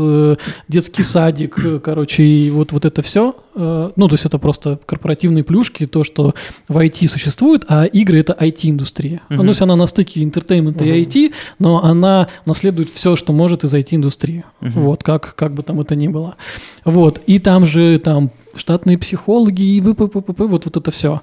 детский 0.69 1.03
садик, 1.03 1.83
короче, 1.83 2.23
и 2.25 2.51
вот, 2.51 2.73
вот 2.73 2.85
это 2.85 3.01
все. 3.03 3.35
Ну, 3.55 4.09
то 4.09 4.15
есть 4.15 4.25
это 4.25 4.39
просто 4.39 4.79
корпоративные 4.87 5.45
плюшки, 5.45 5.87
то, 5.87 6.05
что 6.05 6.35
в 6.69 6.77
IT 6.77 7.07
существует, 7.09 7.65
а 7.69 7.85
игры— 7.85 8.19
это 8.21 8.33
IT-индустрия. 8.39 9.21
Мгм. 9.29 9.37
Ну, 9.39 9.43
то 9.45 9.49
есть 9.49 9.63
она 9.63 9.77
на 9.77 9.87
стыке 9.87 10.23
entertainment 10.23 10.80
а 10.80 10.85
и 10.85 10.89
Мгм. 10.91 11.01
IT, 11.01 11.33
но 11.59 11.85
она 11.85 12.29
наследует 12.47 12.91
все, 12.91 13.17
что 13.17 13.33
может 13.33 13.65
из 13.65 13.73
IT-индустрии. 13.75 14.45
Мгм. 14.61 14.83
Вот, 14.83 15.03
как, 15.03 15.35
как 15.35 15.55
бы 15.55 15.63
там 15.63 15.81
это 15.81 15.95
ни 15.95 16.09
было. 16.09 16.37
Вот, 16.85 17.21
и 17.27 17.39
там 17.39 17.67
же 17.67 17.99
там 17.99 18.31
штатные 18.57 18.99
психологи 18.99 19.63
и 19.63 19.81
ВППП, 19.81 20.45
вот, 20.47 20.65
вот 20.65 20.77
это 20.77 20.91
все. 20.91 21.23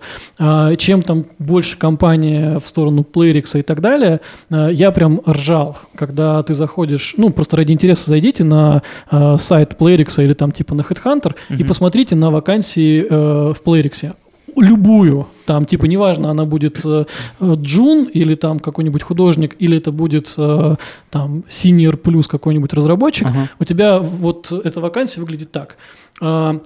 чем 0.78 1.02
там 1.02 1.26
больше 1.40 1.78
компания 1.78 2.60
в 2.60 2.68
сторону 2.68 3.06
Playrix 3.10 3.58
и 3.58 3.62
так 3.62 3.80
далее, 3.82 4.20
а, 4.50 4.68
я 4.70 4.92
прям 4.92 5.22
ржал, 5.28 5.78
когда 5.96 6.44
ты 6.44 6.54
заходишь, 6.54 7.14
ну, 7.18 7.30
просто 7.30 7.58
ради 7.58 7.72
интереса 7.72 8.10
зайдите 8.10 8.44
на 8.44 8.82
а, 9.10 9.38
сайт 9.38 9.76
Playrix 9.80 10.22
или 10.24 10.34
там 10.34 10.52
типа 10.52 10.76
на 10.76 10.82
Headhunter 10.82 11.36
и 11.50 11.54
Мгм. 11.54 11.68
посмотрите 11.68 12.16
на 12.22 12.30
вакансии 12.32 13.05
э, 13.09 13.53
в 13.53 13.61
Playrix. 13.65 14.13
Любую, 14.55 15.28
там, 15.45 15.65
типа, 15.65 15.86
неважно, 15.86 16.30
она 16.30 16.45
будет 16.45 16.82
э, 16.86 17.05
э, 17.39 17.53
Джун 17.55 18.03
или 18.03 18.36
там 18.36 18.59
какой-нибудь 18.59 19.01
художник, 19.01 19.55
или 19.59 19.78
это 19.78 19.91
будет 19.91 20.34
э, 20.38 20.76
там 21.09 21.43
Senior 21.49 21.95
плюс 21.97 22.28
какой-нибудь 22.28 22.74
разработчик, 22.74 23.28
Ага. 23.28 23.49
у 23.59 23.63
тебя 23.63 23.99
вот 23.99 24.51
эта 24.51 24.82
вакансия 24.82 25.22
выглядит 25.22 25.51
так. 25.51 25.78
А, 26.22 26.59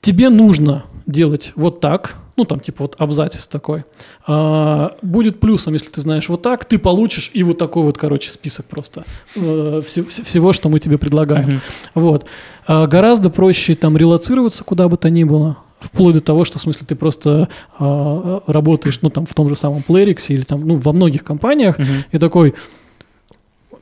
тебе 0.00 0.30
нужно 0.30 0.84
делать 1.10 1.52
вот 1.56 1.80
так, 1.80 2.16
ну 2.36 2.44
там 2.44 2.60
типа 2.60 2.84
вот 2.84 2.96
абзац 2.98 3.46
такой. 3.46 3.84
А, 4.26 4.96
будет 5.02 5.40
плюсом, 5.40 5.74
если 5.74 5.88
ты 5.88 6.00
знаешь 6.00 6.28
вот 6.28 6.42
так, 6.42 6.64
ты 6.64 6.78
получишь 6.78 7.30
и 7.34 7.42
вот 7.42 7.58
такой 7.58 7.82
вот, 7.82 7.98
короче, 7.98 8.30
список 8.30 8.66
просто 8.66 9.04
э, 9.36 9.82
все- 9.86 10.02
всего, 10.04 10.52
что 10.52 10.68
мы 10.68 10.80
тебе 10.80 10.96
предлагаем. 10.98 11.48
Мгм. 11.48 11.60
Вот. 11.94 12.26
А, 12.66 12.86
гораздо 12.86 13.30
проще 13.30 13.74
там 13.74 13.96
релацироваться 13.96 14.64
куда 14.64 14.88
бы 14.88 14.96
то 14.96 15.10
ни 15.10 15.24
было. 15.24 15.56
вплоть 15.80 16.14
до 16.14 16.20
того, 16.20 16.44
что, 16.44 16.58
в 16.58 16.60
смысле, 16.62 16.86
ты 16.86 16.94
просто 16.94 17.48
э, 17.78 18.40
работаешь, 18.46 18.98
ну, 19.00 19.08
там, 19.08 19.24
в 19.24 19.32
том 19.32 19.48
же 19.48 19.56
самом 19.56 19.82
Playrix 19.88 20.26
или 20.28 20.42
там, 20.42 20.66
ну, 20.68 20.76
во 20.76 20.92
многих 20.92 21.24
компаниях, 21.24 21.78
Мгм. 21.78 22.04
и 22.12 22.18
такой, 22.18 22.54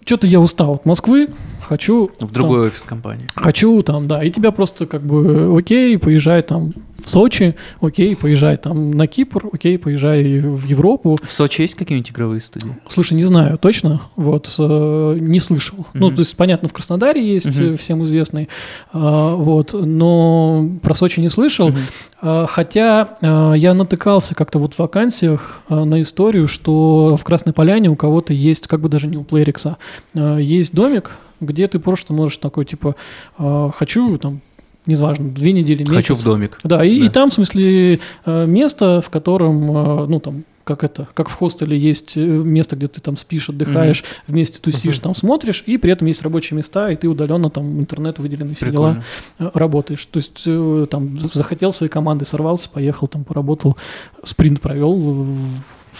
что-то 0.05 0.27
я 0.29 0.39
устал 0.41 0.75
от 0.75 0.85
Москвы, 0.87 1.29
хочу... 1.61 2.11
В 2.21 2.31
другой 2.33 2.69
офис 2.69 2.83
компании. 2.83 3.27
хочу 3.35 3.83
там, 3.83 4.07
да, 4.09 4.23
и 4.23 4.31
тебя 4.31 4.53
просто 4.53 4.87
как 4.87 5.03
бы, 5.03 5.59
окей, 5.59 5.99
поезжай 5.99 6.43
там 6.43 6.73
в 7.03 7.09
Сочи, 7.09 7.55
окей, 7.81 8.17
поезжай 8.17 8.57
там 8.57 8.91
на 8.91 9.07
Кипр, 9.07 9.47
окей, 9.53 9.79
поезжай 9.79 10.41
в 10.41 10.65
Европу. 10.67 11.17
В 11.23 11.31
Сочи 11.33 11.63
есть 11.63 11.75
какие-нибудь 11.75 12.11
игровые 12.11 12.41
студии? 12.41 12.77
Слушай, 12.89 13.15
не 13.15 13.23
знаю 13.23 13.57
точно, 13.59 14.03
вот, 14.17 14.53
э, 14.59 15.17
не 15.21 15.39
слышал. 15.41 15.87
Ну, 15.95 16.07
Мгм. 16.09 16.17
то 16.17 16.21
есть, 16.21 16.37
понятно, 16.37 16.69
в 16.69 16.73
Краснодаре 16.73 17.25
есть, 17.27 17.47
э, 17.59 17.77
всем 17.77 18.05
известный, 18.05 18.49
а, 18.93 19.35
вот, 19.35 19.73
но 19.75 20.69
про 20.83 20.95
Сочи 20.95 21.21
не 21.21 21.29
слышал. 21.29 21.69
Мгм. 21.69 21.79
А, 22.21 22.47
Хотя 22.49 23.15
а, 23.23 23.53
я 23.55 23.75
натыкался 23.75 24.35
как-то 24.35 24.59
вот 24.59 24.75
в 24.75 24.79
вакансиях 24.81 25.61
а, 25.69 25.85
на 25.85 26.01
историю, 26.01 26.49
что 26.49 27.17
в 27.17 27.25
Красной 27.25 27.53
Поляне 27.53 27.89
у 27.91 27.97
кого-то 27.97 28.33
есть, 28.33 28.67
как 28.67 28.81
бы 28.81 28.89
даже 28.89 29.07
не 29.07 29.17
у 29.17 29.23
Плейрикса, 29.25 29.77
а, 30.15 30.37
есть 30.39 30.75
домик, 30.75 31.13
где 31.41 31.69
ты 31.69 31.79
просто 31.79 32.13
можешь 32.13 32.39
такой, 32.39 32.65
типа, 32.65 32.97
а, 33.39 33.71
хочу 33.71 34.19
там, 34.19 34.41
неважно, 34.89 35.29
две 35.31 35.53
недели, 35.53 35.83
месяц. 35.83 35.95
Хочу 35.95 36.15
в 36.17 36.25
домик. 36.25 36.59
Да, 36.65 36.85
и, 36.85 36.97
и 36.97 37.03
Да. 37.05 37.11
там, 37.11 37.31
в 37.31 37.35
смысле, 37.35 38.01
э, 38.27 38.47
место, 38.47 39.01
в 39.05 39.11
котором, 39.11 39.71
э, 39.77 40.07
ну, 40.09 40.19
там, 40.19 40.43
как 40.65 40.85
это, 40.85 41.09
как 41.15 41.31
в 41.31 41.35
хостеле 41.35 41.79
есть 41.79 42.17
э, 42.17 42.21
место, 42.21 42.77
где 42.77 42.89
ты 42.89 43.01
там 43.01 43.17
спишь, 43.17 43.49
отдыхаешь, 43.49 44.05
вместе 44.27 44.59
тусишь, 44.59 44.97
Мгм. 44.97 45.03
там 45.03 45.15
смотришь, 45.15 45.63
и 45.67 45.79
при 45.79 45.93
этом 45.93 46.07
есть 46.09 46.21
рабочие 46.23 46.57
места, 46.59 46.91
и 46.91 46.97
ты 46.97 47.09
удаленно 47.09 47.49
там 47.49 47.79
интернет 47.81 48.19
выделенный, 48.19 48.55
все 48.55 48.71
дела 48.71 49.03
Прикольно. 49.39 49.51
э, 49.55 49.59
работаешь. 49.59 50.05
То 50.05 50.19
есть 50.19 50.91
там 50.91 51.19
захотел 51.19 51.73
своей 51.73 51.91
командой, 51.91 52.25
сорвался, 52.25 52.69
поехал, 52.69 53.07
там 53.09 53.25
поработал, 53.25 53.77
спринт 54.25 54.61
провел 54.61 55.27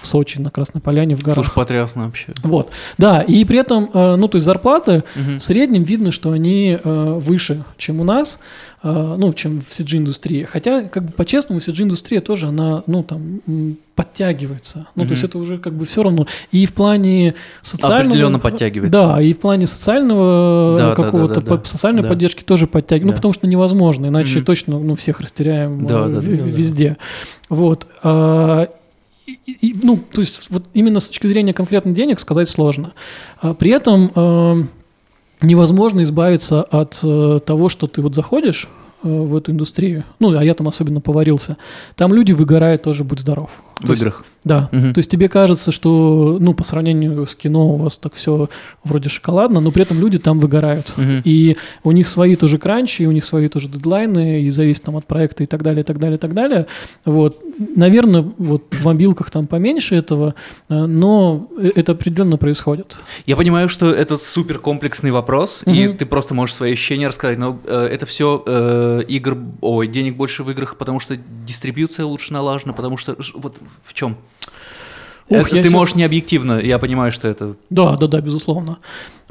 в 0.01 0.07
Сочи, 0.07 0.39
на 0.39 0.51
Красной 0.51 0.81
Поляне, 0.81 1.15
в 1.17 1.23
горах. 1.23 1.45
Слушай, 1.47 1.55
потрясно 1.55 2.05
вообще. 2.05 2.33
Вот, 2.43 2.71
да, 2.99 3.21
и 3.23 3.45
при 3.45 3.59
этом, 3.59 3.91
э, 3.93 4.17
ну, 4.17 4.29
то 4.29 4.37
есть 4.37 4.45
зарплаты 4.47 5.05
Мгм. 5.17 5.39
в 5.39 5.43
среднем 5.43 5.83
видно, 5.85 6.13
что 6.13 6.31
они 6.31 6.79
э, 6.83 7.13
выше, 7.19 7.65
чем 7.77 8.01
у 8.01 8.05
нас, 8.05 8.39
э, 8.83 9.15
ну, 9.19 9.33
чем 9.33 9.61
в 9.61 9.71
CG-индустрии. 9.71 10.45
Хотя, 10.45 10.83
как 10.83 11.05
бы 11.05 11.13
по-честному, 11.13 11.61
CG-индустрия 11.61 12.21
тоже, 12.21 12.47
она, 12.49 12.83
ну, 12.87 13.03
там, 13.03 13.41
подтягивается. 13.95 14.87
Ну, 14.95 15.05
то 15.07 15.11
есть 15.11 15.25
это 15.25 15.39
уже 15.39 15.59
как 15.59 15.73
бы 15.75 15.85
все 15.85 16.05
равно. 16.05 16.29
И 16.53 16.67
в 16.67 16.73
плане 16.73 17.35
социального... 17.63 18.11
Определенно 18.11 18.39
подтягивается. 18.39 18.93
Да, 18.93 19.21
и 19.21 19.33
в 19.33 19.39
плане 19.41 19.67
социального 19.67 20.75
Да, 20.79 20.89
да, 20.91 20.95
какого-то, 20.95 21.35
да, 21.35 21.41
да, 21.41 21.51
да. 21.51 21.57
по- 21.57 21.69
социальной 21.69 22.03
Да. 22.03 22.09
поддержки 22.09 22.45
тоже 22.45 22.69
подтягивается. 22.69 23.07
Ну, 23.07 23.13
Да. 23.13 23.17
потому 23.17 23.35
что 23.35 23.49
невозможно, 23.49 24.07
иначе 24.07 24.37
Мгм. 24.37 24.45
точно, 24.45 24.79
ну, 24.79 24.95
всех 24.95 25.19
растеряем 25.21 25.85
Да, 25.85 26.05
да, 26.05 26.13
да, 26.13 26.21
в- 26.21 26.25
да, 26.25 26.31
да. 26.31 26.45
везде. 26.45 26.97
Вот. 27.49 27.89
И- 29.47 29.77
ну, 29.83 29.99
то 29.99 30.21
есть 30.21 30.51
вот 30.51 30.65
именно 30.75 31.01
с 31.01 31.09
точки 31.09 31.27
зрения 31.27 31.53
конкретно 31.53 31.93
денег 31.93 32.21
сказать 32.21 32.49
сложно. 32.49 32.93
А 33.41 33.55
при 33.55 33.71
этом 33.71 34.11
э, 34.15 34.63
невозможно 35.43 36.03
избавиться 36.03 36.63
от 36.63 37.01
э, 37.03 37.41
того, 37.45 37.69
что 37.69 37.87
ты 37.87 38.01
вот 38.03 38.15
заходишь 38.15 38.69
э, 39.03 39.09
в 39.09 39.37
эту 39.37 39.53
индустрию, 39.53 40.05
ну, 40.19 40.37
а 40.37 40.45
я 40.45 40.55
там 40.55 40.69
особенно 40.69 41.01
поварился, 41.01 41.57
там 41.97 42.13
люди 42.15 42.33
выгорают 42.33 42.83
тоже, 42.83 43.05
будь 43.05 43.21
здоров. 43.21 43.63
В 43.81 43.91
есть- 43.91 44.03
играх. 44.03 44.25
Да, 44.45 44.69
Мгм. 44.73 44.95
то 44.95 45.01
есть 45.01 45.11
тебе 45.11 45.29
кажется, 45.29 45.73
что, 45.73 46.39
ну, 46.41 46.55
по 46.55 46.65
сравнению 46.65 47.27
с 47.27 47.35
кино 47.35 47.69
у 47.75 47.77
вас 47.77 47.99
так 47.99 48.15
все 48.15 48.49
вроде 48.83 49.09
шоколадно, 49.11 49.61
но 49.61 49.71
при 49.71 49.83
этом 49.83 50.01
люди 50.01 50.19
там 50.19 50.39
выгорают. 50.39 50.95
Мгм. 50.97 51.21
И 51.25 51.57
у 51.83 51.93
них 51.93 52.09
свои 52.09 52.35
тоже 52.37 52.57
кранчи, 52.59 53.03
и 53.03 53.07
у 53.07 53.13
них 53.13 53.27
свои 53.27 53.49
тоже 53.49 53.69
дедлайны, 53.69 54.43
и 54.43 54.49
зависит 54.51 54.85
там 54.85 54.97
от 54.97 55.07
проекта 55.07 55.43
и 55.43 55.47
так 55.47 55.63
далее, 55.63 55.83
и 55.83 55.85
так 55.85 55.99
далее, 55.99 56.17
и 56.17 56.21
так 56.21 56.33
далее. 56.35 56.67
Вот. 57.05 57.37
Наверное, 57.77 58.23
вот 58.39 58.65
в 58.71 58.85
мобилках 58.85 59.31
там 59.31 59.47
поменьше 59.47 59.97
этого, 59.97 60.35
э, 60.69 60.87
но 60.87 61.49
э- 61.61 61.73
это 61.75 61.93
определенно 61.93 62.39
происходит. 62.39 62.97
Я 63.27 63.37
понимаю, 63.37 63.69
что 63.69 63.91
это 63.93 64.17
супер 64.17 64.61
комплексный 64.61 65.11
вопрос, 65.11 65.63
и 65.67 65.89
Мгм. 65.89 65.99
ты 65.99 66.07
просто 66.07 66.35
можешь 66.35 66.55
свои 66.55 66.73
ощущения 66.73 67.09
рассказать, 67.09 67.39
но 67.39 67.59
э, 67.67 67.87
это 67.93 68.07
все 68.07 69.03
игр, 69.09 69.37
ой, 69.61 69.89
денег 69.89 70.17
больше 70.17 70.43
в 70.43 70.51
играх, 70.51 70.77
потому 70.77 71.01
что 71.01 71.17
дистрибьюция 71.47 72.07
лучше 72.07 72.33
налажена, 72.33 72.73
потому 72.73 72.97
что 72.97 73.17
вот 73.35 73.59
в 73.85 73.95
чем? 73.95 74.17
Ух, 75.31 75.39
Это 75.49 75.57
ты 75.57 75.63
щас- 75.65 75.73
можешь 75.73 75.95
не 75.95 76.05
объективно, 76.05 76.59
я 76.59 76.79
понимаю, 76.79 77.13
что 77.13 77.29
это 77.29 77.55
Да, 77.69 77.97
да, 77.97 78.07
да, 78.07 78.21
безусловно. 78.23 78.79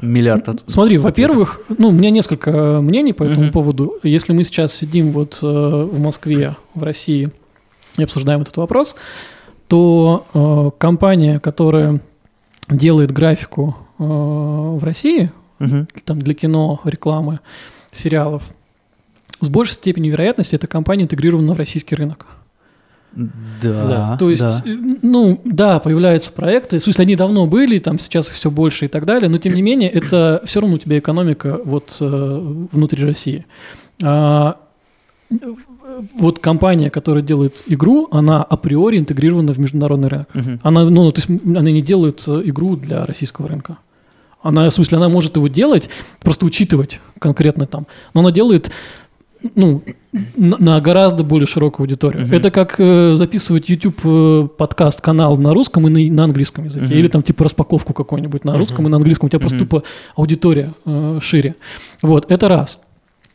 миллиард. 0.00 0.48
от- 0.48 0.62
Смотри, 0.70 0.96
во-первых, 0.96 1.60
ну, 1.76 1.88
у 1.88 1.92
меня 1.92 2.10
несколько 2.10 2.80
мнений 2.80 3.12
по 3.12 3.24
этому 3.24 3.44
Мгм. 3.44 3.52
поводу. 3.52 3.94
Если 4.04 4.32
мы 4.32 4.44
сейчас 4.44 4.72
сидим 4.74 5.10
вот 5.10 5.40
э, 5.42 5.46
в 5.46 5.98
Москве, 5.98 6.54
в 6.74 6.82
России, 6.84 7.30
и 7.96 8.02
обсуждаем 8.04 8.42
этот 8.42 8.56
вопрос, 8.58 8.94
то 9.66 10.24
э, 10.34 10.70
компания, 10.78 11.40
которая 11.40 12.00
делает 12.68 13.10
графику 13.10 13.76
э, 13.98 14.04
в 14.04 14.84
России, 14.84 15.32
Мгм. 15.58 15.88
там 16.04 16.22
для 16.22 16.34
кино, 16.34 16.80
рекламы, 16.84 17.40
сериалов, 17.90 18.44
с 19.40 19.48
большей 19.48 19.74
степенью 19.74 20.12
вероятности 20.12 20.54
эта 20.54 20.68
компания 20.68 21.02
интегрирована 21.02 21.54
в 21.54 21.58
российский 21.58 21.96
рынок. 21.96 22.26
Да. 23.62 24.16
То 24.18 24.30
есть, 24.30 24.42
да. 24.42 24.62
э, 24.64 24.76
ну, 25.02 25.40
да, 25.44 25.80
появляются 25.80 26.32
проекты, 26.32 26.78
в 26.78 26.82
смысле, 26.82 27.02
они 27.02 27.16
давно 27.16 27.46
были, 27.46 27.78
там 27.78 27.98
сейчас 27.98 28.28
их 28.28 28.34
все 28.34 28.50
больше 28.50 28.84
и 28.84 28.88
так 28.88 29.06
далее, 29.06 29.28
но 29.28 29.38
тем 29.38 29.54
не 29.54 29.62
менее, 29.62 29.90
это 29.90 30.40
все 30.44 30.60
равно 30.60 30.76
у 30.76 30.78
тебя 30.78 30.98
экономика 30.98 31.60
вот 31.64 31.96
э, 32.00 32.56
внутри 32.72 33.04
России. 33.04 33.46
А, 34.02 34.58
вот 36.14 36.38
компания, 36.38 36.90
которая 36.90 37.22
делает 37.22 37.64
игру, 37.66 38.08
она 38.10 38.42
априори 38.42 38.98
интегрирована 38.98 39.52
в 39.52 39.58
международный 39.58 40.08
рынок. 40.08 40.28
Мгм. 40.34 40.60
Она, 40.62 40.84
ну, 40.84 41.10
то 41.10 41.20
есть 41.20 41.42
она 41.44 41.70
не 41.70 41.82
делает 41.82 42.22
э, 42.28 42.42
игру 42.44 42.76
для 42.76 43.04
российского 43.04 43.48
рынка. 43.48 43.78
Она, 44.40 44.68
в 44.68 44.72
смысле, 44.72 44.98
она 44.98 45.08
может 45.08 45.36
его 45.36 45.48
делать, 45.48 45.90
просто 46.20 46.46
учитывать 46.46 47.00
конкретно 47.18 47.66
там. 47.66 47.86
Но 48.14 48.20
она 48.20 48.30
делает, 48.30 48.70
ну, 49.54 49.82
на, 50.36 50.56
на 50.58 50.80
гораздо 50.80 51.22
более 51.24 51.46
широкую 51.46 51.84
аудиторию. 51.84 52.24
Мгм. 52.26 52.34
Это 52.34 52.50
как 52.50 52.76
э, 52.78 53.14
записывать 53.16 53.68
YouTube 53.68 54.00
э, 54.04 54.48
подкаст 54.56 55.00
канал 55.00 55.36
на 55.36 55.54
русском 55.54 55.86
и 55.86 55.90
на, 56.08 56.14
на 56.14 56.24
английском 56.24 56.64
языке, 56.64 56.86
Мгм. 56.86 56.94
или 56.94 57.08
там 57.08 57.22
типа 57.22 57.44
распаковку 57.44 57.92
какую-нибудь 57.92 58.44
на 58.44 58.56
русском 58.56 58.86
и 58.86 58.90
на 58.90 58.96
английском. 58.96 59.26
У 59.26 59.30
тебя 59.30 59.40
просто 59.40 59.58
Мгм. 59.58 59.66
тупо 59.68 59.82
аудитория 60.16 60.72
э, 60.86 61.18
шире. 61.22 61.54
Вот 62.02 62.30
это 62.30 62.48
раз. 62.48 62.80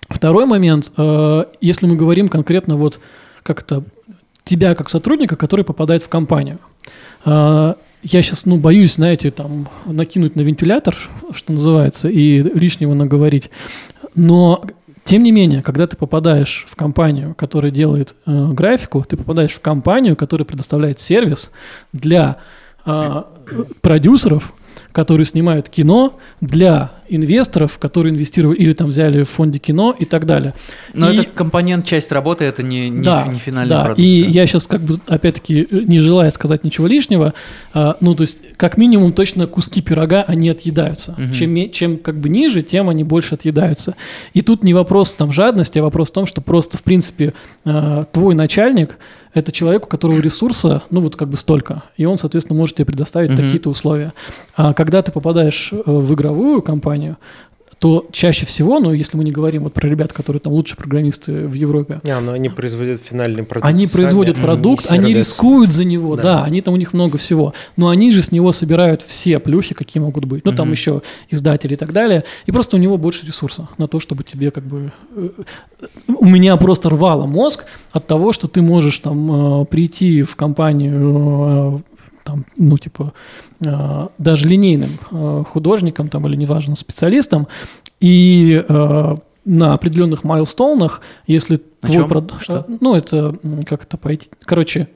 Второй 0.09 0.45
момент, 0.45 0.91
э, 0.97 1.43
если 1.61 1.85
мы 1.85 1.95
говорим 1.95 2.27
конкретно 2.27 2.75
вот 2.75 2.99
как 3.43 3.61
это 3.61 3.83
тебя 4.43 4.75
как 4.75 4.89
сотрудника, 4.89 5.35
который 5.37 5.63
попадает 5.65 6.03
в 6.03 6.09
компанию. 6.09 6.59
А, 7.25 7.75
Я 8.05 8.21
сейчас, 8.21 8.45
ну, 8.45 8.57
боюсь, 8.57 8.95
знаете, 8.95 9.31
там, 9.31 9.69
накинуть 9.85 10.35
на 10.35 10.41
вентилятор, 10.41 10.93
что 11.33 11.53
называется, 11.53 12.09
и 12.09 12.41
лишнего 12.41 12.93
наговорить. 12.93 13.49
Но, 14.13 14.65
тем 15.03 15.23
не 15.23 15.31
менее, 15.31 15.61
когда 15.61 15.85
ты 15.87 15.97
попадаешь 15.97 16.65
в 16.69 16.75
компанию, 16.75 17.35
которая 17.35 17.71
делает 17.71 18.15
э, 18.25 18.47
графику, 18.51 19.03
ты 19.07 19.17
попадаешь 19.17 19.53
в 19.53 19.59
компанию, 19.59 20.15
которая 20.15 20.45
предоставляет 20.45 20.99
сервис 20.99 21.51
для 21.91 22.37
а, 22.85 23.27
продюсеров, 23.81 24.53
которые 24.93 25.25
снимают 25.25 25.69
кино, 25.69 26.17
для 26.39 26.91
инвесторов, 27.09 27.77
которые 27.79 28.13
инвестировали 28.13 28.57
или 28.57 28.73
там 28.73 28.89
взяли 28.89 29.23
в 29.23 29.29
фонде 29.29 29.59
кино 29.59 29.95
и 29.97 30.05
так 30.05 30.25
далее. 30.25 30.53
Но 30.93 31.11
И- 31.11 31.17
это 31.17 31.29
компонент, 31.29 31.85
часть 31.85 32.11
работы, 32.11 32.45
это 32.45 32.63
не, 32.63 32.89
не, 32.89 33.03
да, 33.03 33.25
не 33.27 33.39
финальный 33.39 33.69
да. 33.69 33.83
продукт. 33.83 33.99
И 33.99 34.23
да. 34.23 34.29
я 34.29 34.47
сейчас 34.47 34.67
как 34.67 34.81
бы, 34.81 34.99
опять-таки, 35.07 35.67
не 35.71 35.99
желая 35.99 36.31
сказать 36.31 36.63
ничего 36.63 36.87
лишнего, 36.87 37.33
а, 37.73 37.97
ну, 37.99 38.15
то 38.15 38.21
есть, 38.21 38.39
как 38.55 38.77
минимум, 38.77 39.13
точно 39.13 39.47
куски 39.47 39.81
пирога, 39.81 40.23
они 40.23 40.49
отъедаются. 40.49 41.15
Мгм. 41.17 41.33
Чем, 41.33 41.71
чем 41.71 41.97
как 41.97 42.19
бы 42.19 42.29
ниже, 42.29 42.61
тем 42.61 42.89
они 42.89 43.03
больше 43.03 43.35
отъедаются. 43.35 43.95
И 44.33 44.41
тут 44.41 44.63
не 44.63 44.73
вопрос 44.73 45.13
там 45.13 45.31
жадности, 45.31 45.79
а 45.79 45.83
вопрос 45.83 46.09
в 46.09 46.13
том, 46.13 46.25
что 46.25 46.41
просто, 46.41 46.77
в 46.77 46.83
принципе, 46.83 47.33
а, 47.65 48.05
твой 48.05 48.35
начальник– 48.35 48.97
это 49.33 49.51
человек, 49.51 49.85
у 49.85 49.87
которого 49.87 50.19
ресурса, 50.19 50.83
ну, 50.91 51.01
вот 51.01 51.15
как 51.15 51.27
бы 51.29 51.37
столько, 51.37 51.83
и 51.97 52.05
он, 52.05 52.17
соответственно, 52.19 52.57
может 52.57 52.75
тебе 52.75 52.85
предоставить 52.85 53.31
Мгм. 53.31 53.37
такие-то 53.41 53.69
условия. 53.69 54.13
А 54.55 54.73
когда 54.83 55.01
ты 55.01 55.11
попадаешь 55.11 55.71
э, 55.71 55.81
в 55.85 56.13
игровую 56.13 56.61
компанию, 56.61 57.15
то 57.79 58.05
чаще 58.13 58.45
всего, 58.45 58.79
ну, 58.79 58.93
если 58.93 59.17
мы 59.17 59.25
не 59.25 59.31
говорим 59.33 59.63
вот 59.63 59.73
про 59.73 59.89
ребят, 59.89 60.13
которые 60.13 60.39
там 60.39 60.53
лучшие 60.53 60.77
программисты 60.77 61.47
в 61.47 61.53
Европе, 61.53 61.99
Не, 62.03 62.17
но 62.21 62.31
они 62.31 62.47
производят 62.47 63.01
финальный 63.01 63.43
продукт. 63.43 63.67
они 63.67 63.87
сами, 63.87 64.01
производят 64.03 64.37
продукт, 64.37 64.85
они 64.89 65.09
сервис. 65.09 65.27
рискуют 65.27 65.71
за 65.71 65.83
него, 65.83 66.15
да. 66.15 66.23
Да. 66.23 66.43
они 66.45 66.61
там 66.61 66.73
у 66.75 66.77
них 66.77 66.93
много 66.93 67.17
всего, 67.17 67.53
но 67.75 67.89
они 67.89 68.11
же 68.11 68.21
с 68.21 68.31
него 68.31 68.53
собирают 68.53 69.01
все 69.01 69.37
плюхи, 69.39 69.75
какие 69.75 70.01
могут 70.01 70.23
быть, 70.25 70.45
ну 70.45 70.53
там 70.53 70.67
Мгм. 70.67 70.73
еще 70.73 71.01
издатели 71.29 71.73
и 71.73 71.77
так 71.77 71.91
далее, 71.91 72.23
и 72.45 72.51
просто 72.53 72.77
у 72.77 72.79
него 72.79 72.97
больше 72.97 73.25
ресурса 73.25 73.67
на 73.77 73.87
то, 73.89 73.99
чтобы 73.99 74.23
тебе 74.23 74.49
как 74.51 74.63
бы 74.63 74.91
э, 75.17 75.29
у 76.07 76.25
меня 76.25 76.55
просто 76.55 76.89
рвало 76.89 77.25
мозг 77.25 77.65
от 77.91 78.07
того, 78.07 78.31
что 78.31 78.47
ты 78.47 78.61
можешь 78.61 78.97
там 78.99 79.61
э, 79.61 79.65
прийти 79.65 80.21
в 80.23 80.37
компанию 80.37 81.83
там, 82.23 82.45
ну, 82.57 82.77
типа, 82.77 83.13
э, 83.65 84.07
даже 84.17 84.47
линейным 84.47 84.99
э, 85.11 85.43
художником 85.49 86.09
там, 86.09 86.25
или, 86.27 86.35
неважно, 86.35 86.75
специалистом, 86.75 87.47
и 87.99 88.63
э, 88.67 89.15
на 89.45 89.73
определенных 89.73 90.23
майлстоунах, 90.23 91.01
если 91.27 91.61
На 91.81 91.89
твой 91.89 92.07
продукт... 92.07 92.41
Что? 92.41 92.65
Ну, 92.67 92.95
это, 92.95 93.35
как 93.67 93.83
это 93.83 93.97
пойти... 93.97 94.29
Короче... 94.41 94.87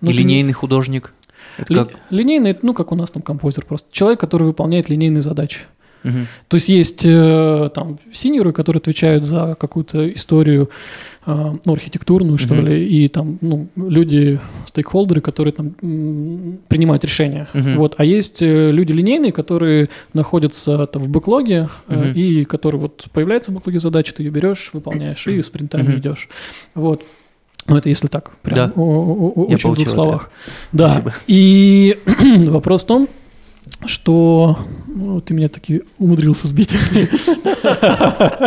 ну, 0.00 0.10
И 0.10 0.14
линейный 0.14 0.52
художник. 0.52 1.12
Это 1.58 1.72
Ли- 1.72 1.78
как? 1.80 1.96
Линейный, 2.10 2.56
ну, 2.62 2.72
как 2.74 2.92
у 2.92 2.94
нас 2.94 3.10
там 3.10 3.22
композер 3.22 3.64
просто. 3.64 3.88
Человек, 3.92 4.20
который 4.20 4.44
выполняет 4.44 4.88
линейные 4.88 5.22
задачи. 5.22 5.60
Мгм. 6.04 6.26
То 6.48 6.54
есть 6.56 6.68
есть 6.68 7.02
э, 7.04 7.70
там 7.74 7.98
синьоры, 8.12 8.52
которые 8.52 8.80
отвечают 8.80 9.24
за 9.24 9.56
какую-то 9.58 10.08
историю 10.12 10.70
э, 11.26 11.52
ну, 11.64 11.72
архитектурную, 11.72 12.38
что 12.38 12.54
Мгм. 12.54 12.66
ли, 12.66 12.86
и 13.04 13.08
там 13.08 13.38
ну, 13.40 13.68
люди, 13.76 14.38
стейкхолдеры, 14.66 15.20
которые 15.20 15.52
там 15.52 15.70
принимают 16.68 17.04
решения. 17.04 17.48
Мгм. 17.52 17.76
Вот. 17.76 17.94
А 17.98 18.04
есть 18.04 18.40
э, 18.42 18.70
люди 18.70 18.92
линейные, 18.92 19.32
которые 19.32 19.88
находятся 20.14 20.86
там 20.86 21.02
в 21.02 21.08
бэклоге, 21.08 21.68
Мгм. 21.88 22.12
и 22.12 22.44
которые 22.44 22.80
вот 22.80 23.06
появляется 23.12 23.50
в 23.50 23.54
бэклоге 23.54 23.80
задача, 23.80 24.14
ты 24.14 24.22
ее 24.22 24.30
берешь, 24.30 24.70
выполняешь 24.72 25.26
и 25.26 25.42
спринтами 25.42 25.82
Мгм. 25.82 25.98
идешь. 25.98 26.28
Вот. 26.74 27.02
Ну, 27.66 27.76
это 27.76 27.90
если 27.90 28.06
так, 28.08 28.30
прям 28.40 28.54
Да. 28.54 28.72
о- 28.76 28.80
о- 28.80 29.32
о- 29.42 29.46
Я 29.50 29.56
очень 29.56 29.70
в 29.70 29.74
двух 29.74 29.90
словах. 29.90 30.30
Да. 30.72 30.88
Спасибо. 30.88 31.12
И 31.26 31.98
вопрос 32.48 32.84
в 32.84 32.86
том, 32.86 33.08
что 33.86 34.58
ну, 34.86 35.20
ты 35.20 35.32
меня 35.34 35.48
таки 35.48 35.82
умудрился 35.98 36.48
сбить. 36.48 36.70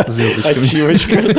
Звездочками. 0.06 1.34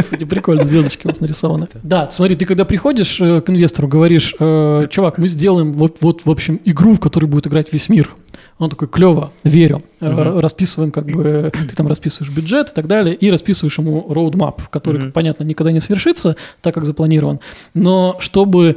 Кстати, 0.00 0.24
прикольно, 0.24 0.66
звездочки 0.66 1.06
у 1.06 1.08
вас 1.08 1.20
нарисованы. 1.20 1.66
Да, 1.82 2.08
смотри, 2.10 2.36
ты 2.36 2.46
когда 2.46 2.64
приходишь 2.64 3.20
э, 3.20 3.40
к 3.40 3.50
инвестору, 3.50 3.88
говоришь, 3.88 4.34
э, 4.38 4.86
чувак, 4.88 5.18
мы 5.18 5.26
сделаем 5.28 5.72
вот, 5.72 5.98
вот, 6.00 6.24
в 6.24 6.30
общем, 6.30 6.60
игру, 6.64 6.94
в 6.94 7.00
которой 7.00 7.26
будет 7.26 7.48
играть 7.48 7.72
весь 7.72 7.88
мир. 7.88 8.14
Он 8.58 8.70
такой, 8.70 8.86
клево, 8.88 9.32
верю. 9.42 9.82
Э. 10.00 10.38
Расписываем, 10.40 10.92
как 10.92 11.06
бы, 11.06 11.50
ты 11.52 11.74
там 11.74 11.88
расписываешь 11.88 12.32
бюджет 12.32 12.70
и 12.70 12.74
так 12.74 12.86
далее, 12.86 13.14
и 13.14 13.30
расписываешь 13.30 13.78
ему 13.78 14.06
роудмап, 14.08 14.68
который, 14.68 15.10
понятно, 15.10 15.42
никогда 15.42 15.72
не 15.72 15.80
свершится, 15.80 16.36
так 16.60 16.74
как 16.74 16.84
запланирован. 16.84 17.40
Но 17.74 18.16
чтобы 18.20 18.76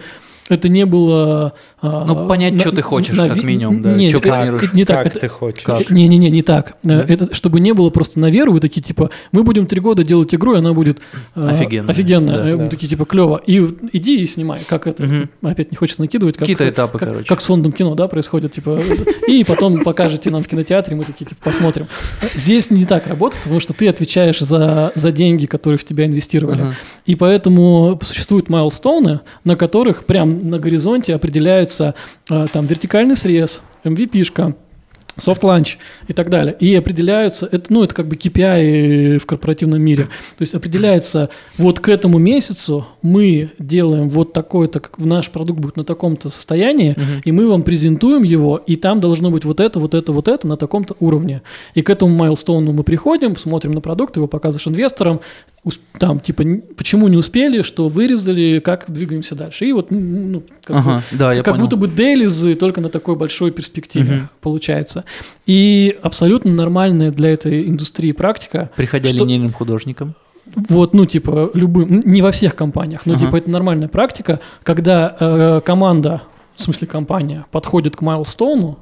это 0.50 0.70
не 0.70 0.86
было... 0.86 1.54
а, 1.82 2.04
Ну, 2.06 2.28
понять, 2.28 2.54
на- 2.54 2.60
чё 2.60 2.72
ты 2.72 2.82
хочешь, 2.82 3.16
на 3.16 3.28
как 3.30 3.44
минимум, 3.44 3.82
да, 3.82 3.94
не, 3.94 4.10
чё 4.12 4.20
э, 4.20 4.22
планируешь. 4.22 4.74
Не 4.74 4.86
так, 4.86 4.98
Как 5.04 5.08
это- 5.08 5.20
ты 5.20 5.28
хочешь? 5.28 5.64
Как? 5.64 5.90
не-не-не, 5.90 6.30
не 6.30 6.42
так. 6.42 6.78
Э, 6.84 6.88
Да? 6.88 7.06
Это 7.08 7.34
чтобы 7.34 7.60
не 7.60 7.74
было 7.74 7.90
просто 7.90 8.20
на 8.20 8.30
веру, 8.30 8.52
вы 8.54 8.60
такие 8.60 8.82
типа, 8.82 9.10
мы 9.32 9.44
будем 9.44 9.66
три 9.68 9.80
года 9.82 10.04
делать 10.04 10.34
игру, 10.34 10.56
и 10.56 10.58
она 10.58 10.74
будет 10.74 11.00
э, 11.36 11.42
Офигенная. 11.42 11.92
офигенная. 11.92 12.36
Да, 12.38 12.50
Э, 12.50 12.52
мы 12.56 12.64
да. 12.64 12.68
такие 12.68 12.88
типа 12.88 13.06
клево. 13.06 13.42
И 13.46 13.58
иди 13.94 14.22
и 14.22 14.28
снимай, 14.28 14.60
как 14.68 14.88
это. 14.88 15.04
Мгм. 15.04 15.30
Опять 15.42 15.72
не 15.72 15.78
хочется 15.78 16.02
накидывать. 16.02 16.36
Как, 16.36 16.42
Какие-то 16.42 16.68
этапы, 16.70 16.98
как, 17.00 17.10
короче. 17.10 17.28
как 17.28 17.42
с 17.42 17.46
фондом 17.46 17.72
кино, 17.72 17.96
да, 17.96 18.08
происходит, 18.08 18.54
типа, 18.54 18.80
и 19.28 19.44
потом 19.44 19.84
покажете 19.84 20.30
нам 20.32 20.44
в 20.44 20.48
кинотеатре, 20.48 20.96
мы 20.96 21.04
такие, 21.04 21.26
типа, 21.26 21.42
посмотрим. 21.44 21.88
Здесь 22.36 22.70
не 22.72 22.86
так 22.86 23.08
работает, 23.08 23.44
потому 23.44 23.60
что 23.60 23.74
ты 23.74 23.88
отвечаешь 23.88 24.40
за, 24.40 24.92
за 24.96 25.12
деньги, 25.12 25.46
которые 25.46 25.78
в 25.78 25.84
тебя 25.86 26.06
инвестировали. 26.06 26.62
Ага. 26.62 26.76
И 27.06 27.16
поэтому 27.16 28.00
существуют 28.04 28.50
milestone 28.50 29.07
ы, 29.07 29.20
на 29.44 29.56
которых 29.56 30.06
прям 30.06 30.37
на 30.38 30.60
горизонте 30.60 31.14
определяется 31.16 31.96
э, 32.30 32.48
там 32.52 32.66
вертикальный 32.66 33.16
срез, 33.16 33.62
MVP-шка, 33.84 34.56
soft 35.20 35.43
launch 35.43 35.78
и 36.08 36.14
так 36.14 36.30
далее. 36.30 36.56
И 36.60 36.76
определяются, 36.76 37.50
это, 37.52 37.74
ну, 37.74 37.84
это 37.84 37.96
как 37.96 38.08
бы 38.08 38.16
KPI 38.16 39.18
в 39.18 39.26
корпоративном 39.26 39.82
мире. 39.82 40.04
То 40.04 40.42
есть 40.42 40.54
определяется, 40.54 41.30
вот 41.58 41.80
к 41.80 41.90
этому 41.90 42.20
месяцу 42.20 42.86
мы 43.02 43.50
делаем 43.58 44.10
вот 44.10 44.34
такой-то, 44.34 44.80
как 44.80 45.00
наш 45.00 45.32
продукт 45.32 45.60
будет 45.60 45.76
на 45.76 45.84
таком-то 45.84 46.30
состоянии, 46.30 46.92
Мгм. 46.96 47.22
и 47.26 47.32
мы 47.32 47.48
вам 47.48 47.64
презентуем 47.64 48.22
его, 48.24 48.58
и 48.58 48.76
там 48.76 49.00
должно 49.00 49.32
быть 49.32 49.44
вот 49.44 49.60
это, 49.60 49.80
вот 49.80 49.96
это, 49.96 50.12
вот 50.12 50.28
это 50.28 50.48
на 50.48 50.56
таком-то 50.56 50.96
уровне. 51.00 51.42
И 51.74 51.82
к 51.82 51.90
этому 51.90 52.16
milestone 52.16 52.66
у 52.66 52.72
мы 52.72 52.84
приходим, 52.84 53.36
смотрим 53.38 53.72
на 53.72 53.82
продукт, 53.82 54.16
его 54.18 54.28
показываешь 54.28 54.68
инвесторам, 54.68 55.22
там, 55.98 56.20
типа, 56.20 56.44
почему 56.76 57.08
не 57.08 57.18
успели, 57.18 57.62
что 57.62 57.88
вырезали, 57.90 58.60
как 58.60 58.86
двигаемся 58.88 59.36
дальше. 59.36 59.66
И 59.66 59.74
вот, 59.74 59.88
ну, 59.92 60.44
как 60.64 60.76
бы 60.76 60.92
Ага, 60.92 61.04
да, 61.12 61.34
я 61.34 61.44
как 61.44 61.54
понял. 61.56 61.66
будто 61.66 61.76
бы 61.78 61.88
дейлизы 61.88 62.56
только 62.56 62.82
на 62.82 62.90
такой 62.90 63.16
большой 63.16 63.52
перспективе 63.52 64.16
Мгм. 64.16 64.30
получается. 64.42 65.04
И 65.46 65.98
абсолютно 66.02 66.52
нормальная 66.52 67.12
для 67.12 67.30
этой 67.32 67.68
индустрии 67.68 68.12
практика. 68.12 68.70
Приходя 68.76 69.10
что- 69.10 69.18
линейным 69.20 69.52
художником. 69.54 70.16
Вот, 70.56 70.94
ну, 70.94 71.06
типа, 71.06 71.52
любым, 71.54 72.02
не 72.06 72.22
во 72.22 72.32
всех 72.32 72.56
компаниях, 72.56 73.06
но, 73.06 73.14
Ага. 73.14 73.26
типа, 73.26 73.36
это 73.36 73.50
нормальная 73.50 73.90
практика, 73.90 74.40
когда 74.64 75.16
э, 75.20 75.62
команда, 75.66 76.22
в 76.56 76.62
смысле 76.62 76.88
компания, 76.88 77.46
подходит 77.52 77.98
к 77.98 78.02
майлстоуну, 78.02 78.80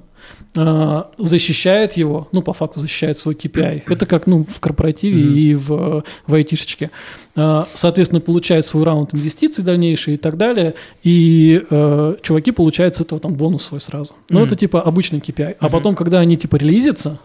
защищает 0.55 1.93
его, 1.93 2.27
ну, 2.31 2.41
по 2.41 2.53
факту 2.53 2.79
защищает 2.79 3.19
свой 3.19 3.35
KPI. 3.35 3.83
Это 3.89 4.05
как, 4.05 4.25
ну, 4.27 4.45
в 4.47 4.59
корпоративе 4.59 5.23
Мгм. 5.23 5.35
и 5.35 5.53
в, 5.55 6.03
в 6.27 6.33
айтишечке. 6.33 6.91
Э, 7.35 7.65
соответственно, 7.73 8.21
получает 8.21 8.65
свой 8.65 8.83
раунд 8.85 9.13
инвестиций 9.13 9.63
дальнейший 9.63 10.13
и 10.13 10.17
так 10.17 10.37
далее, 10.37 10.75
и 11.03 11.61
э, 11.69 12.15
чуваки 12.21 12.51
получают 12.51 12.95
с 12.95 13.01
этого 13.01 13.19
там 13.19 13.33
бонус 13.35 13.63
свой 13.63 13.81
сразу. 13.81 14.13
Ну, 14.29 14.39
Мгм. 14.39 14.47
это, 14.47 14.55
типа, 14.55 14.81
обычный 14.81 15.19
KPI. 15.19 15.57
А 15.59 15.65
Мгм. 15.65 15.71
потом, 15.71 15.95
когда 15.95 16.19
они, 16.19 16.37
типа, 16.37 16.55
релизятся, 16.55 17.19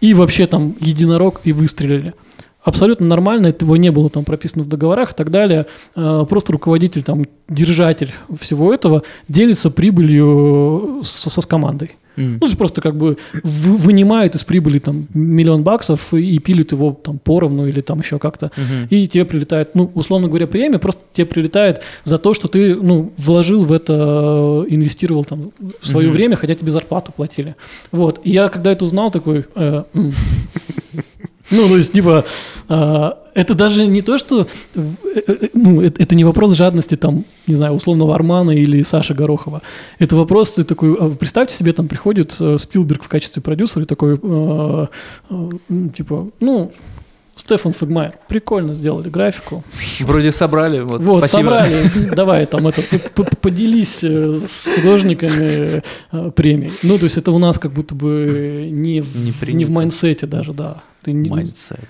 и 0.00 0.12
вообще 0.14 0.46
там 0.46 0.74
единорог 0.80 1.40
и 1.44 1.52
выстрелили. 1.52 2.12
Абсолютно 2.62 3.06
нормально, 3.06 3.46
этого 3.46 3.76
не 3.76 3.90
было 3.92 4.10
там 4.10 4.24
прописано 4.24 4.64
в 4.64 4.68
договорах 4.68 5.12
и 5.12 5.14
так 5.14 5.30
далее. 5.30 5.66
Просто 5.94 6.52
руководитель, 6.52 7.04
там, 7.04 7.24
держатель 7.48 8.12
всего 8.40 8.74
этого 8.74 9.04
делится 9.28 9.70
прибылью 9.70 11.00
с, 11.04 11.10
со- 11.30 11.40
с 11.40 11.46
командой. 11.46 11.92
М. 12.16 12.38
Ну, 12.40 12.56
просто 12.56 12.80
как 12.80 12.96
бы 12.96 13.16
вы- 13.42 13.76
вынимает 13.76 14.34
из 14.34 14.44
прибыли 14.44 14.78
там 14.78 15.06
миллион 15.14 15.62
баксов 15.62 16.14
и, 16.14 16.38
пилит 16.38 16.72
его 16.72 16.92
там 17.02 17.18
поровну 17.18 17.66
или 17.66 17.80
там 17.80 18.00
еще 18.00 18.18
как-то. 18.18 18.50
Мгм. 18.56 18.86
И 18.90 19.06
тебе 19.06 19.24
прилетает, 19.24 19.74
ну, 19.74 19.90
условно 19.94 20.28
говоря, 20.28 20.46
премия, 20.46 20.78
просто 20.78 21.02
тебе 21.12 21.26
прилетает 21.26 21.82
за 22.04 22.18
то, 22.18 22.34
что 22.34 22.48
ты, 22.48 22.74
ну, 22.74 23.12
вложил 23.16 23.64
в 23.64 23.72
это, 23.72 24.64
инвестировал 24.68 25.24
там 25.24 25.50
в 25.80 25.86
свое 25.86 26.08
Мгм. 26.08 26.16
время, 26.16 26.36
хотя 26.36 26.54
тебе 26.54 26.70
зарплату 26.70 27.12
платили. 27.16 27.54
Вот. 27.92 28.20
И 28.24 28.30
я 28.30 28.48
когда 28.48 28.72
это 28.72 28.84
узнал, 28.84 29.10
такой... 29.10 29.44
э. 29.54 29.82
Ну, 31.50 31.68
то 31.68 31.76
есть, 31.76 31.92
типа, 31.92 32.24
а, 32.68 33.18
это 33.34 33.54
даже 33.54 33.86
не 33.86 34.02
то, 34.02 34.18
что, 34.18 34.48
э, 34.74 34.80
э, 35.26 35.48
ну, 35.52 35.80
это, 35.80 36.02
это 36.02 36.14
не 36.14 36.24
вопрос 36.24 36.52
жадности, 36.52 36.96
там, 36.96 37.24
не 37.46 37.54
знаю, 37.54 37.74
условного 37.74 38.14
Армана 38.14 38.50
или 38.50 38.82
Саши 38.82 39.14
Горохова. 39.14 39.62
Это 39.98 40.16
вопрос, 40.16 40.54
ты 40.54 40.64
такой, 40.64 40.96
а 40.98 41.10
представьте 41.10 41.54
себе, 41.54 41.72
там 41.72 41.86
приходит 41.86 42.36
э, 42.40 42.58
Спилберг 42.58 43.04
в 43.04 43.08
качестве 43.08 43.42
продюсера 43.42 43.84
и 43.84 43.86
такой, 43.86 44.18
м, 44.22 45.90
типа, 45.90 46.28
ну, 46.40 46.72
Стефан 47.36 47.74
Фегмайер, 47.74 48.14
прикольно 48.28 48.72
сделали 48.72 49.10
графику. 49.10 49.62
Вроде 50.00 50.32
собрали. 50.32 50.80
Вот, 50.80 51.02
Вот, 51.02 51.18
спасибо. 51.18 51.42
собрали, 51.42 51.90
давай 52.14 52.46
там 52.46 52.66
это, 52.66 52.82
поделись 53.42 54.02
э, 54.02 54.38
с 54.38 54.70
художниками 54.74 55.82
э, 56.12 56.30
премией. 56.30 56.72
Ну, 56.82 56.96
то 56.96 57.04
есть 57.04 57.18
это 57.18 57.30
у 57.32 57.38
нас 57.38 57.58
как 57.58 57.72
будто 57.72 57.94
бы 57.94 58.68
не 58.72 59.02
в, 59.02 59.14
Не 59.16 59.52
не 59.52 59.64
в 59.66 59.70
майнсете 59.70 60.26
даже, 60.26 60.54
да. 60.54 60.82
Ты 61.02 61.12
не- 61.12 61.28
Mindset. 61.28 61.84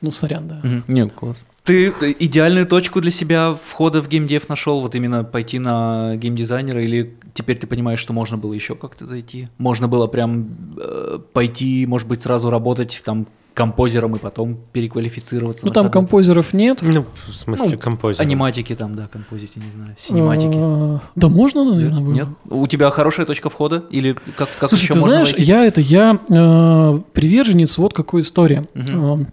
ну, 0.00 0.12
сорян, 0.12 0.46
да. 0.46 0.60
Мгм. 0.62 0.84
Не, 0.86 1.08
класс. 1.08 1.44
Ты 1.64 1.92
э, 2.00 2.14
идеальную 2.20 2.66
точку 2.66 3.00
для 3.00 3.10
себя 3.10 3.56
входа 3.66 4.00
в 4.00 4.08
геймдев 4.08 4.48
нашел, 4.48 4.80
вот 4.80 4.94
именно 4.94 5.24
пойти 5.24 5.58
на 5.58 6.14
геймдизайнера, 6.16 6.80
или 6.84 7.16
теперь 7.34 7.58
ты 7.58 7.66
понимаешь, 7.66 7.98
что 7.98 8.12
можно 8.12 8.36
было 8.36 8.52
еще 8.52 8.76
как-то 8.76 9.06
зайти? 9.06 9.48
Можно 9.58 9.88
было 9.88 10.06
прям 10.06 10.76
э, 10.78 11.18
пойти, 11.32 11.84
может 11.86 12.06
быть, 12.06 12.22
сразу 12.22 12.48
работать 12.48 13.02
там 13.04 13.26
композером 13.54 14.16
и 14.16 14.18
потом 14.18 14.58
переквалифицироваться. 14.72 15.64
Ну, 15.64 15.72
там 15.72 15.84
ходу? 15.86 15.92
композеров 15.92 16.52
нет. 16.52 16.80
Ну, 16.82 17.06
в 17.28 17.32
смысле, 17.34 17.70
Ну, 17.70 17.78
композитор. 17.78 18.26
Аниматики 18.26 18.74
там, 18.74 18.94
да, 18.96 19.06
композите, 19.06 19.60
не 19.60 19.70
знаю, 19.70 19.94
синематики. 19.96 20.52
А, 20.56 21.00
Да 21.14 21.28
можно, 21.28 21.64
наверное, 21.64 22.00
было. 22.00 22.12
Нет? 22.12 22.28
У 22.50 22.66
тебя 22.66 22.90
хорошая 22.90 23.26
точка 23.26 23.50
входа? 23.50 23.84
Или 23.90 24.12
как, 24.36 24.48
как 24.58 24.68
Слушай, 24.70 24.82
еще 24.84 24.94
ты 24.94 25.00
можно 25.00 25.08
знаешь, 25.16 25.28
войти? 25.28 25.44
я 25.44 25.64
это, 25.64 25.80
я 25.80 26.18
э, 26.28 27.00
приверженец 27.12 27.78
вот 27.78 27.94
какой 27.94 28.22
истории. 28.22 28.66
Мгм. 28.74 29.28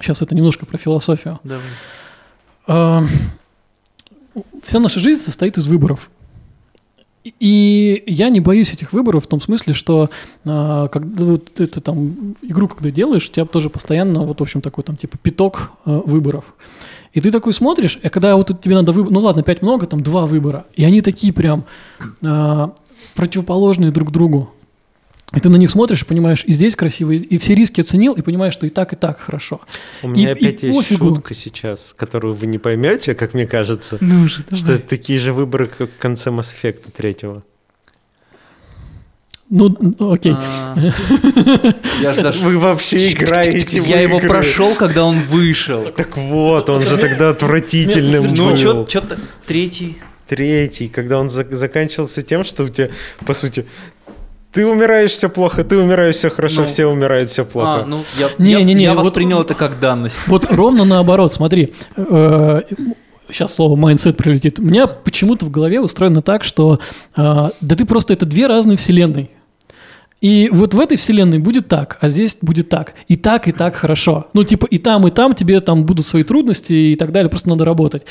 сейчас 0.00 0.20
это 0.22 0.34
немножко 0.34 0.66
про 0.66 0.76
философию. 0.76 1.40
Давай. 1.42 1.64
А, 2.66 3.02
Вся 4.62 4.78
наша 4.78 5.00
жизнь 5.00 5.20
состоит 5.22 5.58
из 5.58 5.66
выборов. 5.66 6.08
И 7.24 8.02
я 8.06 8.30
не 8.30 8.40
боюсь 8.40 8.72
этих 8.72 8.92
выборов 8.92 9.24
в 9.24 9.26
том 9.28 9.40
смысле, 9.40 9.74
что 9.74 10.10
а, 10.44 10.88
когда 10.88 11.24
вот 11.24 11.60
это 11.60 11.80
там 11.80 12.34
игру, 12.42 12.66
когда 12.66 12.90
делаешь, 12.90 13.28
у 13.28 13.32
тебя 13.32 13.44
тоже 13.44 13.70
постоянно 13.70 14.24
вот, 14.24 14.40
в 14.40 14.42
общем, 14.42 14.60
такой 14.60 14.82
там 14.82 14.96
типа 14.96 15.18
пяток 15.18 15.70
а, 15.84 16.00
выборов. 16.04 16.44
И 17.12 17.20
ты 17.20 17.30
такой 17.30 17.52
смотришь, 17.52 17.98
и 18.02 18.08
когда 18.08 18.36
вот 18.36 18.60
тебе 18.60 18.74
надо 18.74 18.92
выбрать, 18.92 19.12
ну 19.12 19.20
ладно, 19.20 19.42
пять 19.42 19.62
много, 19.62 19.86
там 19.86 20.02
два 20.02 20.26
выбора, 20.26 20.64
и 20.74 20.84
они 20.84 21.00
такие 21.00 21.32
прям 21.32 21.64
а, 22.22 22.72
противоположные 23.14 23.92
друг 23.92 24.10
другу. 24.10 24.50
И 25.34 25.40
ты 25.40 25.48
на 25.48 25.56
них 25.56 25.70
смотришь 25.70 26.02
и 26.02 26.04
понимаешь, 26.04 26.44
и 26.46 26.52
здесь 26.52 26.76
красиво, 26.76 27.12
и, 27.12 27.16
и 27.16 27.38
все 27.38 27.54
риски 27.54 27.80
оценил, 27.80 28.12
и 28.12 28.20
понимаешь, 28.22 28.52
что 28.52 28.66
и 28.66 28.68
так, 28.68 28.92
и 28.92 28.96
так 28.96 29.18
хорошо. 29.18 29.60
У 30.02 30.08
меня 30.08 30.32
И- 30.32 30.34
и 30.34 30.38
опять 30.46 30.62
есть 30.62 30.76
пофигу. 30.78 31.08
шутка 31.14 31.32
сейчас, 31.34 31.94
которую 31.96 32.34
вы 32.34 32.46
не 32.46 32.58
поймете, 32.58 33.14
как 33.14 33.32
мне 33.32 33.46
кажется, 33.46 33.96
Ну 34.02 34.28
же, 34.28 34.44
что 34.52 34.72
это 34.72 34.86
такие 34.86 35.18
же 35.18 35.32
выборы, 35.32 35.68
как 35.68 35.90
в 35.90 35.98
конце 35.98 36.28
Mass 36.30 36.54
Effect 36.62 36.80
третьего. 36.94 37.42
Ну, 39.50 39.76
ну, 39.98 40.12
окей. 40.12 40.32
А, 40.34 40.74
Я 42.00 42.14
даже- 42.14 42.40
Вы 42.40 42.58
вообще 42.58 43.12
играете 43.12 43.82
в 43.82 43.86
Я 43.86 44.00
его 44.00 44.18
прошел, 44.18 44.74
когда 44.74 45.04
он 45.04 45.18
вышел. 45.20 45.90
Так 45.92 46.16
вот, 46.16 46.70
он 46.70 46.82
же 46.82 46.96
тогда 46.96 47.30
отвратительным 47.30 48.28
Ну, 48.34 48.48
был. 48.50 48.56
чё- 48.56 48.86
чё-то 48.86 49.18
третий. 49.46 49.98
Третий, 50.26 50.88
когда 50.88 51.18
он 51.18 51.26
зак- 51.26 51.54
заканчивался 51.54 52.22
тем, 52.22 52.44
что 52.44 52.64
у 52.64 52.68
тебя, 52.70 52.88
по 53.26 53.34
сути, 53.34 53.66
ты 54.52 54.66
умираешь, 54.66 55.10
все 55.12 55.28
плохо, 55.28 55.64
ты 55.64 55.78
умираешь, 55.78 56.16
все 56.16 56.28
хорошо, 56.30 56.62
Ну. 56.62 56.66
все 56.66 56.86
умирают, 56.86 57.28
все 57.30 57.44
плохо. 57.44 57.82
А, 57.82 57.86
ну, 57.86 58.00
я, 58.18 58.28
Не, 58.38 58.52
я- 58.52 58.62
не, 58.62 58.74
не, 58.74 58.84
я 58.84 58.94
вот- 58.94 59.04
воспринял 59.04 59.40
это 59.40 59.54
как 59.54 59.80
данность. 59.80 60.16
Вот 60.28 60.46
ровно 60.52 60.84
наоборот, 60.84 61.32
смотри. 61.32 61.72
Сейчас 63.28 63.54
слово 63.54 63.76
mindset 63.76 64.16
прилетит. 64.18 64.58
У 64.58 64.62
меня 64.62 64.86
почему-то 64.86 65.46
в 65.46 65.50
голове 65.50 65.80
устроено 65.80 66.20
так, 66.20 66.44
что 66.44 66.80
э, 67.16 67.50
да 67.60 67.74
ты 67.76 67.84
просто 67.86 68.12
это 68.12 68.26
две 68.26 68.46
разные 68.46 68.76
вселенной. 68.76 69.30
И 70.20 70.50
вот 70.52 70.74
в 70.74 70.78
этой 70.80 70.96
вселенной 70.98 71.38
будет 71.38 71.66
так, 71.66 71.96
а 72.00 72.08
здесь 72.10 72.36
будет 72.42 72.68
так. 72.68 72.94
И 73.08 73.16
так, 73.16 73.48
и 73.48 73.52
так 73.52 73.74
хорошо. 73.74 74.26
Ну, 74.34 74.44
типа, 74.44 74.66
и 74.66 74.78
там, 74.78 75.06
и 75.08 75.10
там 75.10 75.34
тебе 75.34 75.60
там 75.60 75.84
будут 75.86 76.04
свои 76.04 76.24
трудности 76.24 76.72
и 76.72 76.94
так 76.94 77.10
далее, 77.10 77.30
просто 77.30 77.48
надо 77.48 77.64
работать. 77.64 78.04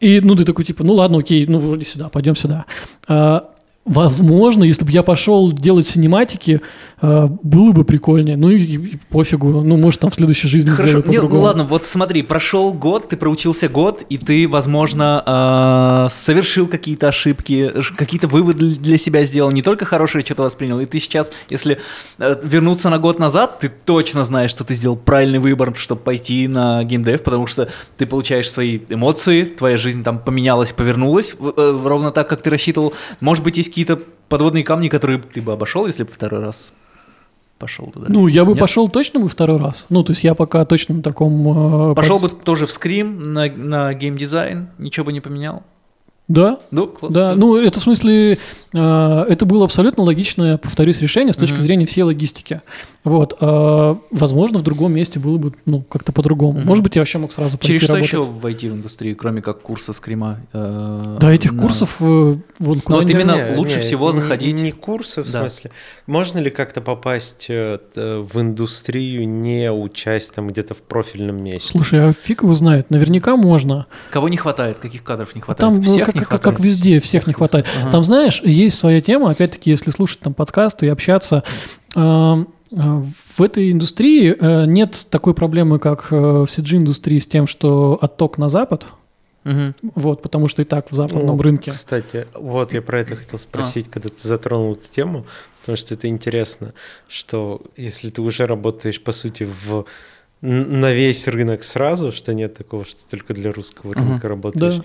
И, 0.00 0.20
ну, 0.20 0.34
ты 0.34 0.44
такой, 0.44 0.64
типа, 0.64 0.82
ну, 0.84 0.94
ладно, 0.94 1.18
окей, 1.18 1.46
ну, 1.46 1.58
вроде 1.58 1.84
сюда, 1.84 2.08
пойдем 2.08 2.34
сюда. 2.36 2.64
А, 3.08 3.48
возможно, 3.84 4.64
если 4.64 4.84
бы 4.84 4.90
я 4.90 5.02
пошел 5.02 5.52
делать 5.52 5.86
синематики, 5.86 6.60
а, 7.00 7.26
было 7.42 7.72
бы 7.72 7.84
прикольнее. 7.84 8.36
Ну, 8.36 8.50
и, 8.50 8.96
пофигу. 9.10 9.62
Ну, 9.62 9.76
может, 9.76 10.00
там 10.00 10.10
в 10.10 10.14
следующей 10.14 10.48
жизни 10.48 10.70
Хорошо, 10.70 11.00
сделаю 11.00 11.28
не, 11.28 11.36
ну 11.36 11.40
ладно, 11.42 11.64
вот 11.64 11.84
смотри, 11.84 12.22
прошел 12.22 12.72
год, 12.72 13.10
ты 13.10 13.16
проучился 13.16 13.68
год, 13.68 14.02
и 14.08 14.16
ты, 14.16 14.48
возможно, 14.48 16.08
э, 16.08 16.14
совершил 16.14 16.66
какие-то 16.66 17.08
ошибки, 17.08 17.72
какие-то 17.96 18.26
выводы 18.26 18.76
для 18.76 18.96
себя 18.96 19.26
сделал, 19.26 19.50
не 19.50 19.60
только 19.60 19.84
хорошее 19.84 20.24
что-то 20.24 20.44
воспринял, 20.44 20.80
и 20.80 20.86
ты 20.86 20.98
сейчас, 20.98 21.30
если 21.50 21.78
э, 22.18 22.40
вернуться 22.42 22.88
на 22.88 22.98
год 22.98 23.18
назад, 23.18 23.58
ты 23.60 23.70
точно 23.84 24.24
знаешь, 24.24 24.50
что 24.50 24.64
ты 24.64 24.74
сделал 24.74 24.96
правильный 24.96 25.40
выбор, 25.40 25.74
чтобы 25.76 26.00
пойти 26.00 26.48
на 26.48 26.84
геймдев, 26.84 27.22
потому 27.22 27.46
что 27.46 27.68
ты 27.98 28.06
получаешь 28.06 28.50
свои 28.50 28.78
эмоции, 28.88 29.44
твоя 29.44 29.76
жизнь 29.76 30.02
там 30.02 30.18
поменялась, 30.18 30.72
повернулась 30.72 31.36
э, 31.38 31.80
ровно 31.84 32.12
так, 32.12 32.30
как 32.30 32.40
ты 32.40 32.48
рассчитывал. 32.48 32.94
Может 33.20 33.44
быть, 33.44 33.58
есть 33.58 33.73
какие-то 33.74 33.98
подводные 34.28 34.62
камни, 34.62 34.86
которые 34.88 35.18
ты 35.20 35.42
бы 35.42 35.52
обошел, 35.52 35.84
если 35.86 36.04
бы 36.04 36.12
второй 36.12 36.40
раз 36.40 36.72
пошел 37.58 37.86
туда. 37.88 38.06
Ну, 38.08 38.28
я 38.28 38.44
бы 38.44 38.52
Нет? 38.52 38.60
пошел 38.60 38.88
точно 38.88 39.18
бы 39.18 39.28
второй 39.28 39.58
раз. 39.58 39.86
Ну, 39.88 40.04
то 40.04 40.12
есть 40.12 40.22
я 40.22 40.36
пока 40.36 40.64
точно 40.64 40.94
на 40.96 41.02
таком... 41.02 41.90
э, 41.90 41.94
Пошел 41.96 42.20
под- 42.20 42.34
бы 42.34 42.44
тоже 42.44 42.66
в 42.66 42.70
скрим 42.72 43.32
на, 43.32 43.46
на 43.50 43.92
геймдизайн, 43.94 44.68
ничего 44.78 45.06
бы 45.06 45.12
не 45.12 45.20
поменял. 45.20 45.64
Да, 46.28 46.58
Ну, 46.70 46.86
класс. 46.86 47.12
да. 47.12 47.30
всё. 47.32 47.40
Ну, 47.40 47.56
это 47.56 47.80
в 47.80 47.82
смысле... 47.82 48.38
э, 48.74 49.26
это 49.28 49.46
было 49.46 49.64
абсолютно 49.64 50.02
логичное, 50.04 50.58
повторюсь, 50.58 51.00
решение 51.00 51.32
с 51.32 51.36
точки 51.36 51.54
Мгм. 51.54 51.62
зрения 51.62 51.86
всей 51.86 52.02
логистики. 52.02 52.60
Вот. 53.04 53.36
э, 53.40 53.96
возможно, 54.10 54.58
в 54.60 54.62
другом 54.62 54.92
месте 54.94 55.18
было 55.20 55.36
бы, 55.36 55.52
ну, 55.66 55.82
как-то 55.82 56.10
по-другому. 56.12 56.58
Мгм. 56.58 56.66
Может 56.68 56.82
быть, 56.82 56.96
я 56.96 57.02
вообще 57.02 57.18
мог 57.18 57.32
сразу 57.32 57.58
пойти 57.58 57.68
Через 57.68 57.82
что 57.82 57.92
работать. 57.94 58.08
еще 58.12 58.24
войти 58.24 58.68
в 58.70 58.74
индустрию, 58.74 59.14
кроме 59.16 59.42
как 59.42 59.60
курса 59.62 59.92
скрима? 59.92 60.40
э, 60.54 61.18
Да, 61.20 61.30
этих 61.32 61.52
на- 61.52 61.62
курсов 61.62 61.96
э, 62.00 62.04
вон 62.04 62.40
Ну, 62.58 62.80
куда 62.80 62.98
вот 62.98 63.06
ни- 63.08 63.12
именно 63.12 63.56
лучше 63.56 63.78
всего 63.80 64.10
не- 64.10 64.16
заходить- 64.16 64.58
Не, 64.60 64.72
курсы, 64.72 65.22
в 65.22 65.30
Да. 65.30 65.40
смысле. 65.40 65.70
Можно 66.06 66.38
ли 66.38 66.50
как-то 66.50 66.80
попасть 66.80 67.48
в 67.48 68.40
индустрию, 68.40 69.28
не 69.28 69.70
учась 69.70 70.30
там 70.30 70.48
где-то 70.48 70.72
в 70.74 70.80
профильном 70.82 71.42
месте? 71.44 71.68
Слушай, 71.70 72.08
а 72.08 72.12
фиг 72.12 72.42
его 72.42 72.54
знает. 72.54 72.90
Наверняка 72.90 73.36
можно. 73.36 73.86
Кого 74.10 74.28
не 74.30 74.36
хватает? 74.38 74.78
Каких 74.78 75.02
кадров 75.04 75.34
не 75.34 75.42
хватает? 75.42 75.60
Там 75.72 75.76
ну, 75.76 75.82
Всех 75.82 76.06
как, 76.06 76.14
не 76.14 76.20
как- 76.20 76.28
хватает? 76.30 76.56
как 76.56 76.64
везде, 76.64 77.00
всех 77.00 77.26
не 77.26 77.34
хватает. 77.34 77.66
Ага. 77.82 77.90
Там, 77.92 78.02
знаешь, 78.04 78.40
есть 78.44 78.63
своя 78.70 79.00
тема, 79.00 79.30
опять-таки, 79.30 79.70
если 79.70 79.90
слушать 79.90 80.20
там 80.20 80.34
подкасты 80.34 80.86
и 80.86 80.88
общаться, 80.88 81.42
э, 81.94 82.00
э, 82.00 82.76
в 83.36 83.42
этой 83.42 83.70
индустрии 83.72 84.34
э, 84.38 84.64
нет 84.66 85.06
такой 85.10 85.34
проблемы, 85.34 85.78
как 85.78 86.10
в 86.10 86.44
CG-индустрии 86.44 87.18
с 87.18 87.26
тем, 87.26 87.46
что 87.46 87.98
отток 88.00 88.38
на 88.38 88.48
Запад, 88.48 88.86
Мгм. 89.44 89.74
вот, 89.94 90.22
потому 90.22 90.48
что 90.48 90.62
и 90.62 90.64
так 90.64 90.90
в 90.90 90.94
западном 90.94 91.38
О, 91.38 91.42
рынке. 91.42 91.70
Кстати, 91.72 92.26
вот 92.34 92.72
я 92.72 92.80
про 92.80 93.00
это 93.00 93.14
хотел 93.16 93.38
спросить, 93.38 93.90
когда 93.90 94.08
ты 94.08 94.26
затронул 94.26 94.72
эту 94.72 94.90
тему, 94.90 95.26
потому 95.60 95.76
что 95.76 95.94
это 95.94 96.08
интересно, 96.08 96.72
что 97.08 97.60
если 97.76 98.08
ты 98.08 98.22
уже 98.22 98.46
работаешь, 98.46 99.00
по 99.02 99.12
сути, 99.12 99.44
в 99.44 99.84
на 100.40 100.92
весь 100.92 101.26
рынок 101.26 101.62
сразу, 101.62 102.12
что 102.12 102.34
нет 102.34 102.54
такого, 102.54 102.84
что 102.84 103.00
только 103.08 103.32
для 103.32 103.50
русского 103.50 103.94
рынка 103.94 104.28
работаешь, 104.28 104.76
Да. 104.76 104.84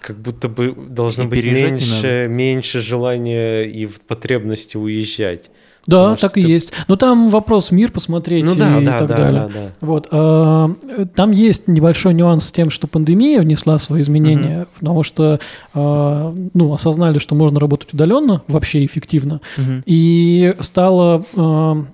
Как 0.00 0.16
будто 0.18 0.48
бы 0.48 0.74
должно 0.88 1.24
И 1.24 1.26
быть 1.26 1.44
меньше, 1.44 2.26
меньше 2.30 2.80
желания 2.80 3.62
и 3.64 3.86
потребности 4.06 4.76
уезжать. 4.76 5.50
Да, 5.86 6.14
так 6.14 6.36
и 6.36 6.42
ты- 6.42 6.48
есть. 6.48 6.72
Но 6.88 6.96
там 6.96 7.28
вопрос 7.28 7.70
мир 7.70 7.90
посмотреть 7.90 8.44
Ну 8.44 8.52
и 8.54 8.58
да, 8.58 8.80
да, 8.80 8.98
так 8.98 9.08
да, 9.08 9.16
далее. 9.16 9.32
да, 9.32 9.48
да. 9.48 9.72
Вот, 9.80 10.08
а, 10.12 10.70
там 11.16 11.30
есть 11.30 11.68
небольшой 11.68 12.12
нюанс 12.14 12.44
с 12.44 12.52
тем, 12.52 12.68
что 12.70 12.86
пандемия 12.86 13.40
внесла 13.40 13.78
свои 13.78 14.02
изменения, 14.02 14.66
потому 14.78 15.02
что 15.02 15.40
а, 15.74 16.34
ну, 16.54 16.72
осознали, 16.72 17.18
что 17.18 17.34
можно 17.34 17.58
работать 17.58 17.92
удаленно, 17.94 18.42
вообще 18.46 18.84
эффективно, 18.84 19.40
Мгм. 19.56 19.82
и 19.86 20.54
стало... 20.60 21.24
а, 21.34 21.84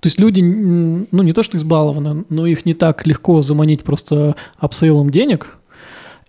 то 0.00 0.06
есть 0.06 0.18
люди, 0.20 0.40
ну 0.40 1.22
не 1.22 1.32
то 1.32 1.42
что 1.42 1.56
избалованы, 1.56 2.24
но 2.30 2.46
их 2.46 2.64
не 2.64 2.72
так 2.74 3.06
легко 3.06 3.42
заманить 3.42 3.82
просто 3.82 4.34
апсейлом 4.56 5.10
денег, 5.10 5.57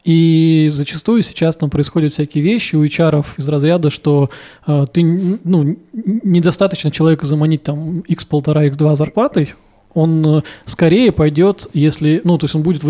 и 0.04 0.68
зачастую 0.70 1.22
сейчас 1.24 1.58
там 1.58 1.70
происходят 1.70 2.12
всякие 2.12 2.44
вещи 2.44 2.76
у 2.76 2.86
HR 2.86 3.26
из 3.38 3.48
разряда, 3.48 3.90
что 3.90 4.30
э, 4.66 4.86
ты 4.92 5.04
ну, 5.04 5.78
недостаточно 5.94 6.90
человека 6.90 7.26
заманить 7.26 7.64
там 7.64 8.00
x 8.00 8.26
полтора, 8.26 8.66
x 8.66 8.78
два 8.78 8.96
зарплатой, 8.96 9.54
он 9.94 10.26
э, 10.38 10.42
скорее 10.66 11.12
пойдет, 11.12 11.68
если, 11.74 12.22
ну, 12.24 12.38
то 12.38 12.46
есть 12.46 12.56
он 12.56 12.62
будет 12.64 12.82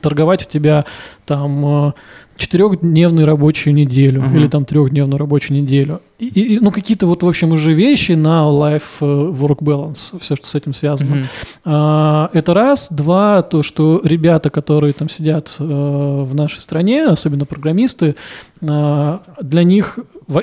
торговать 0.00 0.46
у 0.46 0.48
тебя 0.48 0.84
там 1.26 1.88
э, 1.88 1.92
четырехдневную 2.36 3.26
рабочую 3.26 3.74
неделю 3.74 4.22
Мгм. 4.22 4.36
или 4.36 4.46
там 4.46 4.64
трехдневную 4.64 5.18
рабочую 5.18 5.60
неделю. 5.60 6.00
И, 6.20 6.26
и- 6.28 6.60
ну, 6.60 6.70
какие-то 6.70 7.06
вот, 7.06 7.22
в 7.22 7.28
общем, 7.28 7.52
уже 7.52 7.72
вещи 7.72 8.12
на 8.12 8.42
life-work 8.48 9.58
balance, 9.58 10.18
все, 10.20 10.36
что 10.36 10.46
с 10.46 10.54
этим 10.54 10.72
связано. 10.74 11.16
Мгм. 11.16 11.26
А, 11.64 12.30
Это 12.32 12.54
раз. 12.54 12.88
Два, 12.92 13.42
то, 13.42 13.62
что 13.62 14.00
ребята, 14.04 14.50
которые 14.50 14.92
там 14.92 15.08
сидят 15.08 15.56
э, 15.58 15.64
в 15.64 16.34
нашей 16.34 16.60
стране, 16.60 17.06
особенно 17.06 17.44
программисты, 17.44 18.14
а, 18.62 19.20
для 19.42 19.64
них 19.64 19.98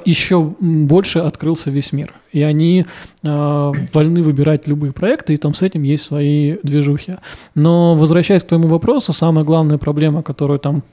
еще 0.06 0.54
больше 0.60 1.20
открылся 1.20 1.70
весь 1.72 1.92
мир. 1.94 2.14
И 2.32 2.42
они 2.42 2.86
а, 3.24 3.72
вольны 3.94 4.24
выбирать 4.24 4.68
любые 4.68 4.92
проекты, 4.94 5.34
и 5.34 5.38
там 5.38 5.54
с 5.54 5.62
этим 5.62 5.84
есть 5.84 6.04
свои 6.06 6.58
движухи. 6.64 7.16
Но 7.54 7.96
возвращаясь 7.96 8.44
к 8.44 8.48
твоему 8.48 8.68
вопросу, 8.68 9.14
самая 9.14 9.46
главная 9.46 9.78
проблема, 9.78 10.24
которую 10.24 10.60
там 10.60 10.84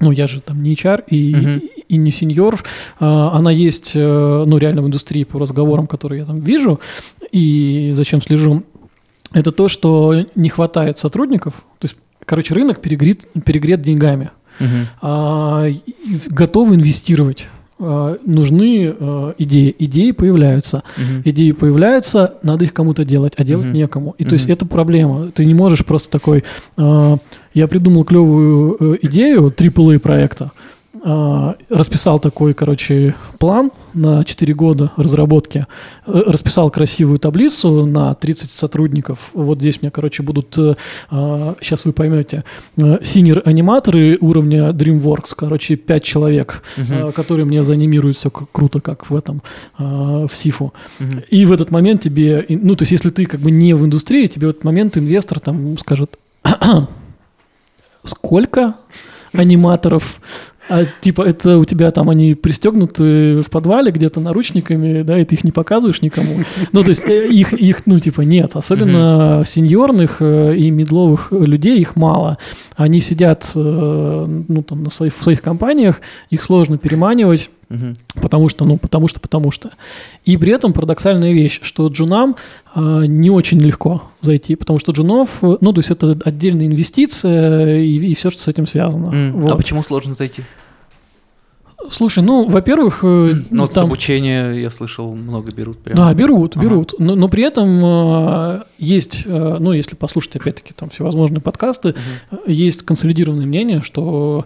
ну, 0.00 0.12
я 0.12 0.28
же 0.28 0.40
там 0.40 0.62
не 0.62 0.74
HR 0.74 1.02
и, 1.08 1.34
Мгм. 1.34 1.56
и, 1.58 1.94
и 1.94 1.96
не 1.96 2.12
сеньор, 2.12 2.62
а, 3.00 3.30
она 3.32 3.50
есть, 3.50 3.92
э, 3.96 4.44
ну, 4.46 4.56
реально 4.56 4.82
в 4.82 4.86
индустрии 4.86 5.24
по 5.24 5.40
разговорам, 5.40 5.88
которые 5.88 6.20
я 6.20 6.24
там 6.24 6.38
вижу 6.38 6.78
и 7.32 7.90
зачем 7.94 8.22
слежу, 8.22 8.62
это 9.32 9.50
то, 9.50 9.66
что 9.68 10.14
не 10.36 10.48
хватает 10.50 10.98
сотрудников, 10.98 11.54
то 11.80 11.86
есть, 11.86 11.96
короче, 12.24 12.54
рынок 12.54 12.80
перегрет, 12.80 13.26
перегрет 13.44 13.82
деньгами, 13.82 14.30
Мгм. 14.60 14.86
а, 15.02 15.66
и 15.66 15.82
готовы 16.28 16.76
инвестировать. 16.76 17.48
А, 17.80 18.16
нужны 18.24 18.94
а, 18.98 19.34
идеи. 19.38 19.74
Идеи 19.78 20.10
появляются. 20.10 20.82
Мгм. 20.96 21.22
Идеи 21.24 21.52
появляются, 21.52 22.34
надо 22.42 22.64
их 22.64 22.72
кому-то 22.74 23.04
делать, 23.04 23.34
а 23.36 23.44
делать 23.44 23.66
Мгм. 23.66 23.74
некому. 23.74 24.14
И 24.18 24.24
то 24.24 24.32
есть 24.34 24.48
это 24.48 24.66
проблема. 24.66 25.28
Ты 25.28 25.44
не 25.44 25.54
можешь 25.54 25.84
просто 25.84 26.10
такой, 26.10 26.44
а, 26.76 27.18
я 27.54 27.66
придумал 27.68 28.04
клевую 28.04 28.76
э, 28.78 28.98
идею 29.02 29.50
AAA 29.50 29.98
проекта, 29.98 30.52
расписал 31.68 32.18
такой, 32.18 32.54
короче, 32.54 33.14
план 33.38 33.70
на 33.94 34.24
4 34.24 34.54
года 34.54 34.92
разработки, 34.96 35.66
э, 36.06 36.22
расписал 36.26 36.70
красивую 36.70 37.18
таблицу 37.18 37.86
на 37.86 38.14
30 38.14 38.50
сотрудников. 38.50 39.30
Вот 39.32 39.58
здесь 39.58 39.82
мне, 39.82 39.90
короче, 39.90 40.22
будут, 40.22 40.54
сейчас 41.60 41.84
вы 41.84 41.92
поймете, 41.92 42.44
синер-аниматоры 42.76 44.18
уровня 44.20 44.70
DreamWorks, 44.70 45.34
короче, 45.36 45.76
5 45.76 46.04
человек, 46.04 46.62
э, 46.76 47.12
которые 47.12 47.46
мне 47.46 47.64
заанимируют 47.64 48.16
все 48.16 48.30
круто, 48.30 48.80
как 48.80 49.10
в 49.10 49.16
этом, 49.16 49.42
э, 49.78 50.26
в 50.30 50.30
Сифу. 50.34 50.72
Мгм. 50.98 51.22
И 51.30 51.46
в 51.46 51.52
этот 51.52 51.70
момент 51.70 52.02
тебе, 52.02 52.44
ну, 52.48 52.74
то 52.76 52.82
есть, 52.82 52.92
если 52.92 53.10
ты 53.10 53.26
как 53.26 53.40
бы 53.40 53.50
не 53.50 53.74
в 53.74 53.84
индустрии, 53.84 54.26
тебе 54.26 54.46
в 54.46 54.50
этот 54.50 54.64
момент 54.64 54.96
инвестор 54.98 55.40
там 55.40 55.76
скажет, 55.78 56.18
сколько 58.04 58.74
аниматоров, 59.32 60.20
а 60.68 60.84
типа 61.00 61.22
это 61.22 61.58
у 61.58 61.64
тебя 61.64 61.90
там 61.90 62.10
они 62.10 62.34
пристегнуты 62.34 63.42
в 63.42 63.50
подвале 63.50 63.90
где-то 63.90 64.20
наручниками, 64.20 65.02
да, 65.02 65.18
и 65.18 65.24
ты 65.24 65.34
их 65.34 65.44
не 65.44 65.52
показываешь 65.52 66.02
никому. 66.02 66.36
Ну, 66.72 66.82
то 66.82 66.90
есть 66.90 67.04
э, 67.04 67.28
их, 67.28 67.52
их 67.54 67.86
ну, 67.86 67.98
типа 67.98 68.22
нет. 68.22 68.54
Особенно 68.54 69.42
сеньорных 69.46 70.18
э, 70.20 70.56
и 70.56 70.70
медловых 70.70 71.32
людей 71.32 71.80
их 71.80 71.96
мало. 71.96 72.38
Они 72.76 73.00
сидят, 73.00 73.50
э, 73.54 74.26
ну, 74.48 74.62
там, 74.62 74.84
на 74.84 74.90
своих, 74.90 75.16
в 75.16 75.22
своих 75.22 75.42
компаниях, 75.42 76.00
их 76.30 76.42
сложно 76.42 76.78
переманивать. 76.78 77.50
Мгм. 77.68 77.96
Потому 78.14 78.48
что, 78.48 78.64
ну, 78.64 78.78
потому 78.78 79.08
что, 79.08 79.20
потому 79.20 79.50
что. 79.50 79.70
И 80.24 80.36
при 80.38 80.52
этом 80.52 80.72
парадоксальная 80.72 81.32
вещь, 81.32 81.60
что 81.62 81.88
джунам 81.88 82.36
а, 82.74 83.02
не 83.02 83.28
очень 83.28 83.60
легко 83.60 84.04
зайти, 84.22 84.56
потому 84.56 84.78
что 84.78 84.92
джунов, 84.92 85.42
э, 85.42 85.58
ну, 85.60 85.72
то 85.72 85.80
есть 85.80 85.90
это 85.90 86.16
отдельная 86.24 86.66
инвестиция 86.66 87.80
и, 87.80 88.14
все, 88.14 88.30
что 88.30 88.42
с 88.42 88.48
этим 88.48 88.66
связано. 88.66 89.14
М, 89.14 89.32
Вот. 89.40 89.50
А 89.50 89.56
почему 89.56 89.82
сложно 89.82 90.14
зайти? 90.14 90.44
Слушай, 91.90 92.24
ну, 92.24 92.46
во-первых, 92.48 93.00
э, 93.04 93.30
Ну, 93.50 93.62
вот 93.62 93.72
с 93.72 93.74
там- 93.76 93.84
обучения, 93.84 94.50
я 94.52 94.68
слышал, 94.68 95.14
много 95.14 95.52
берут 95.52 95.78
прям. 95.78 95.96
Да, 95.96 96.12
берут, 96.12 96.56
Ага. 96.56 96.64
берут. 96.64 96.94
Но, 96.98 97.14
но 97.14 97.28
при 97.28 97.44
этом 97.44 97.80
э, 97.84 98.62
есть, 98.78 99.22
э, 99.24 99.56
ну, 99.60 99.72
если 99.72 99.94
послушать, 99.94 100.36
опять-таки, 100.36 100.72
там 100.74 100.90
всевозможные 100.90 101.40
подкасты, 101.40 101.94
э, 102.30 102.36
есть 102.48 102.82
консолидированное 102.82 103.46
мнение, 103.46 103.80
что, 103.80 104.44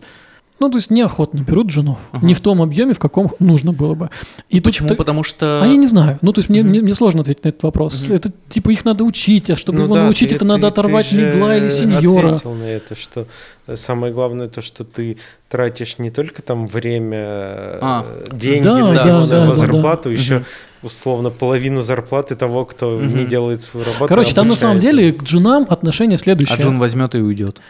ну, 0.61 0.69
то 0.71 0.77
есть 0.79 0.91
неохотно 0.91 1.41
берут 1.41 1.71
женов. 1.71 1.99
Ага. 2.13 2.25
Не 2.27 2.35
в 2.35 2.41
том 2.41 2.63
объеме, 2.63 2.95
в 2.95 2.99
каком 3.01 3.33
нужно 3.41 3.73
было 3.73 3.95
бы. 3.95 4.11
И 4.49 4.59
тут 4.61 4.67
Почему? 4.67 4.89
ты- 4.89 4.95
Потому 4.95 5.25
что... 5.25 5.61
А 5.63 5.67
я 5.67 5.75
не 5.77 5.89
знаю. 5.89 6.19
Ну, 6.23 6.33
то 6.33 6.39
есть 6.41 6.49
мне, 6.49 6.61
Мгм. 6.61 6.71
мне, 6.71 6.81
мне 6.83 6.95
сложно 6.95 7.23
ответить 7.23 7.43
на 7.45 7.49
этот 7.49 7.63
вопрос. 7.65 8.03
Мгм. 8.05 8.15
Это 8.15 8.33
типа 8.49 8.71
их 8.71 8.85
надо 8.85 9.03
учить, 9.05 9.51
а 9.51 9.57
чтобы 9.57 9.79
Ну 9.79 9.85
его 9.87 9.95
да, 9.95 10.03
научить, 10.05 10.29
ты- 10.29 10.37
это 10.37 10.45
ты- 10.45 10.49
надо 10.49 10.61
ты 10.63 10.67
оторвать 10.69 11.07
же 11.11 11.21
медла 11.27 11.57
или 11.57 11.69
сеньора. 11.69 12.29
ответил 12.35 12.55
на 12.55 12.65
это, 12.65 12.95
что 12.95 13.27
э, 13.67 13.77
самое 13.77 14.13
главное 14.13 14.47
то, 14.47 14.63
что 14.63 14.85
ты 14.85 15.17
тратишь 15.49 15.99
не 15.99 16.11
только 16.11 16.43
там 16.43 16.67
время, 16.67 17.19
А. 17.81 18.05
э, 18.07 18.29
деньги 18.33 18.65
Да, 18.65 18.75
на, 18.79 18.95
да, 18.95 19.05
на 19.21 19.27
да, 19.27 19.47
да, 19.47 19.55
зарплату, 19.55 20.11
да. 20.11 20.15
еще 20.15 20.45
условно 20.83 21.31
половину 21.31 21.81
зарплаты 21.81 22.35
того, 22.37 22.65
кто 22.67 22.99
Мгм. 22.99 23.19
не 23.19 23.25
делает 23.25 23.63
свою 23.63 23.87
работу. 23.87 24.07
Короче, 24.09 24.35
там 24.35 24.49
на 24.49 24.57
самом 24.57 24.81
деле 24.81 25.13
к 25.13 25.23
джунам 25.23 25.67
отношение 25.69 26.19
следующее. 26.19 26.57
А 26.59 26.63
Джун 26.63 26.79
возьмет 26.79 27.15
и 27.15 27.19
уйдет. 27.19 27.61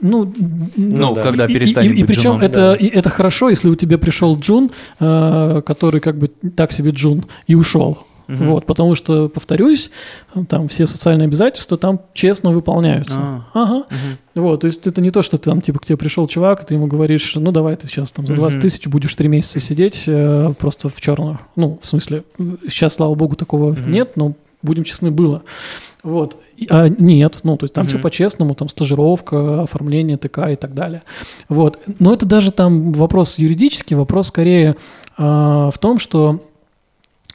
Ну, 0.00 0.32
Ну, 0.76 1.14
да. 1.14 1.22
когда 1.22 1.46
и- 1.46 1.52
перестанет 1.52 1.92
и, 1.92 1.94
и 1.94 2.02
быть 2.02 2.06
причем 2.06 2.30
джуном. 2.32 2.40
это, 2.42 2.56
да. 2.60 2.74
и 2.74 2.86
это 2.86 3.08
хорошо, 3.10 3.48
если 3.50 3.68
у 3.68 3.74
тебя 3.74 3.98
пришел 3.98 4.38
Джун, 4.38 4.70
э, 4.98 5.62
который 5.64 6.00
как 6.00 6.16
бы 6.18 6.28
так 6.28 6.72
себе 6.72 6.90
Джун, 6.90 7.24
и 7.46 7.54
ушел. 7.54 7.98
Мгм. 8.28 8.46
Вот, 8.46 8.64
потому 8.64 8.94
что, 8.94 9.28
повторюсь, 9.28 9.90
там 10.48 10.68
все 10.68 10.86
социальные 10.86 11.26
обязательства 11.26 11.76
там 11.76 12.00
честно 12.14 12.50
выполняются. 12.52 13.18
А. 13.20 13.42
Ага. 13.54 13.74
Мгм. 13.90 14.18
Вот, 14.44 14.60
то 14.60 14.66
есть 14.68 14.86
это 14.86 15.02
не 15.02 15.10
то, 15.10 15.22
что 15.22 15.36
ты 15.36 15.50
там, 15.50 15.60
типа, 15.60 15.80
к 15.80 15.86
тебе 15.86 15.96
пришел 15.96 16.28
чувак, 16.28 16.62
и 16.62 16.66
ты 16.66 16.74
ему 16.74 16.86
говоришь, 16.86 17.34
ну 17.34 17.50
давай 17.50 17.74
ты 17.74 17.88
сейчас 17.88 18.12
там 18.12 18.26
за 18.28 18.34
20 18.34 18.58
Мгм. 18.58 18.62
тысяч 18.62 18.86
будешь 18.86 19.12
три 19.16 19.26
месяца 19.28 19.58
сидеть 19.58 20.04
э, 20.06 20.54
просто 20.60 20.88
в 20.88 21.00
черную. 21.00 21.40
Ну, 21.56 21.80
в 21.82 21.88
смысле, 21.88 22.22
сейчас, 22.68 22.94
слава 22.94 23.14
богу, 23.16 23.34
такого 23.34 23.72
Мгм. 23.72 23.90
нет, 23.90 24.12
но 24.16 24.34
будем 24.62 24.84
честны, 24.84 25.10
было. 25.10 25.42
Вот. 26.02 26.36
А 26.70 26.88
нет, 26.88 27.40
ну, 27.42 27.56
то 27.56 27.64
есть 27.64 27.74
там 27.74 27.86
все 27.86 27.96
Мгм. 27.96 28.02
по-честному, 28.02 28.54
там 28.54 28.68
стажировка, 28.68 29.62
оформление 29.62 30.16
ТК 30.16 30.50
и 30.50 30.56
так 30.56 30.74
далее. 30.74 31.02
Вот. 31.48 31.78
Но 31.98 32.12
это 32.14 32.24
даже 32.26 32.52
там 32.52 32.92
вопрос 32.92 33.38
юридический, 33.38 33.96
вопрос 33.96 34.28
скорее 34.28 34.76
а, 35.18 35.70
в 35.70 35.78
том, 35.78 35.98
что, 35.98 36.42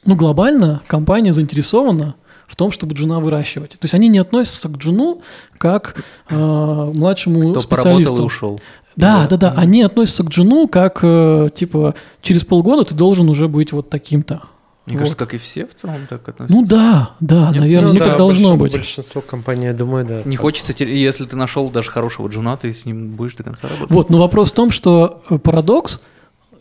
ну, 0.06 0.16
глобально 0.16 0.82
компания 0.88 1.32
заинтересована 1.34 2.16
в 2.48 2.56
том, 2.56 2.72
чтобы 2.72 2.96
джуна 2.96 3.20
выращивать. 3.20 3.72
То 3.72 3.78
есть 3.84 3.94
они 3.94 4.08
не 4.08 4.20
относятся 4.20 4.70
к 4.70 4.78
джуну 4.78 5.22
как 5.58 6.04
а, 6.30 6.92
младшему 6.96 7.52
Кто 7.52 7.62
специалисту. 7.62 8.14
поработал 8.14 8.18
и 8.18 8.22
ушел. 8.26 8.60
Да, 8.96 9.28
да, 9.30 9.36
да. 9.38 9.52
Мгм. 9.52 9.60
Они 9.60 9.82
относятся 9.84 10.24
к 10.24 10.30
джуну 10.30 10.68
как, 10.70 11.00
э, 11.04 11.50
типа, 11.54 11.96
через 12.22 12.46
полгода 12.46 12.86
ты 12.86 12.96
должен 12.96 13.28
уже 13.30 13.48
быть 13.50 13.74
вот 13.74 13.90
таким-то. 13.90 14.44
Мне 14.86 14.95
Вот. 14.98 14.99
кажется, 14.99 15.18
как 15.18 15.34
и 15.34 15.38
все 15.38 15.66
в 15.66 15.74
целом 15.74 16.06
так 16.07 16.28
относятся. 16.30 16.56
Ну 16.56 16.66
да, 16.66 17.12
да, 17.20 17.49
Нет? 17.52 17.62
наверное, 17.62 17.94
Ну 17.94 17.99
так 17.99 18.07
да, 18.10 18.18
должно 18.18 18.56
быть. 18.56 18.72
Большинство 18.72 19.22
компаний, 19.22 19.66
я 19.66 19.74
думаю, 19.74 20.06
да. 20.06 20.22
Не 20.26 20.36
так. 20.38 20.41
хочется, 20.41 20.74
если 20.84 21.26
ты 21.26 21.36
нашел 21.36 21.70
даже 21.72 21.90
хорошего 21.90 22.28
джуна, 22.28 22.56
ты 22.56 22.72
с 22.72 22.86
ним 22.86 23.12
будешь 23.14 23.34
до 23.36 23.44
конца 23.44 23.68
работать. 23.68 23.90
Вот, 23.91 24.10
но 24.12 24.20
вопрос 24.20 24.52
в 24.52 24.56
том, 24.56 24.70
что 24.70 25.24
э, 25.30 25.40
парадокс, 25.40 26.02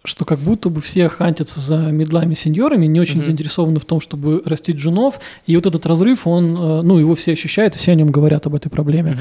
что 0.06 0.24
как 0.26 0.38
будто 0.38 0.68
бы 0.70 0.80
все 0.80 1.08
хантятся 1.08 1.60
за 1.60 1.76
медлами 1.76 2.34
сеньорами, 2.34 2.86
не 2.86 2.98
очень 3.00 3.16
Мгм. 3.16 3.24
заинтересованы 3.24 3.78
в 3.78 3.84
том, 3.84 4.00
чтобы 4.00 4.42
растить 4.46 4.76
джунов, 4.76 5.18
и 5.46 5.54
вот 5.56 5.66
этот 5.66 5.84
разрыв, 5.86 6.26
он, 6.26 6.56
э, 6.56 6.82
ну, 6.82 6.98
его 6.98 7.14
все 7.14 7.32
ощущают, 7.32 7.76
и 7.76 7.78
все 7.78 7.92
о 7.92 7.94
нем 7.94 8.10
говорят 8.10 8.46
об 8.46 8.54
этой 8.54 8.70
проблеме. 8.70 9.18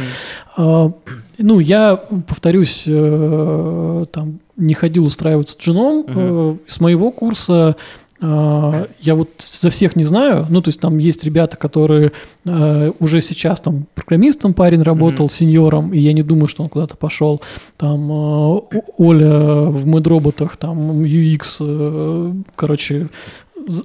А, 0.55 0.91
Ну, 1.39 1.59
я, 1.59 1.95
повторюсь, 2.27 2.83
э, 2.85 4.05
там 4.11 4.39
не 4.55 4.73
ходил 4.75 5.05
устраиваться 5.05 5.57
джуном. 5.59 6.05
Э, 6.07 6.55
С 6.67 6.79
моего 6.79 7.11
курса 7.11 7.75
я 8.23 9.15
вот 9.15 9.29
за 9.39 9.69
всех 9.69 9.95
не 9.95 10.03
знаю. 10.05 10.45
Ну, 10.49 10.61
то 10.61 10.69
есть 10.69 10.79
там 10.79 10.97
есть 10.97 11.23
ребята, 11.23 11.57
которые 11.57 12.11
э, 12.45 12.91
уже 12.99 13.21
сейчас 13.21 13.59
там 13.59 13.85
программистом 13.95 14.53
парень 14.53 14.81
работал, 14.81 15.25
Мгм. 15.25 15.29
сеньором, 15.31 15.93
и 15.93 15.99
я 15.99 16.13
не 16.13 16.23
думаю, 16.23 16.47
что 16.47 16.63
он 16.63 16.69
куда-то 16.69 16.95
пошел. 16.95 17.41
Там 17.77 18.09
О- 18.11 18.65
Оля 18.97 19.63
в 19.69 19.85
медроботах, 19.85 20.55
там 20.57 21.03
UX, 21.03 21.57
э, 21.59 22.33
короче, 22.55 23.09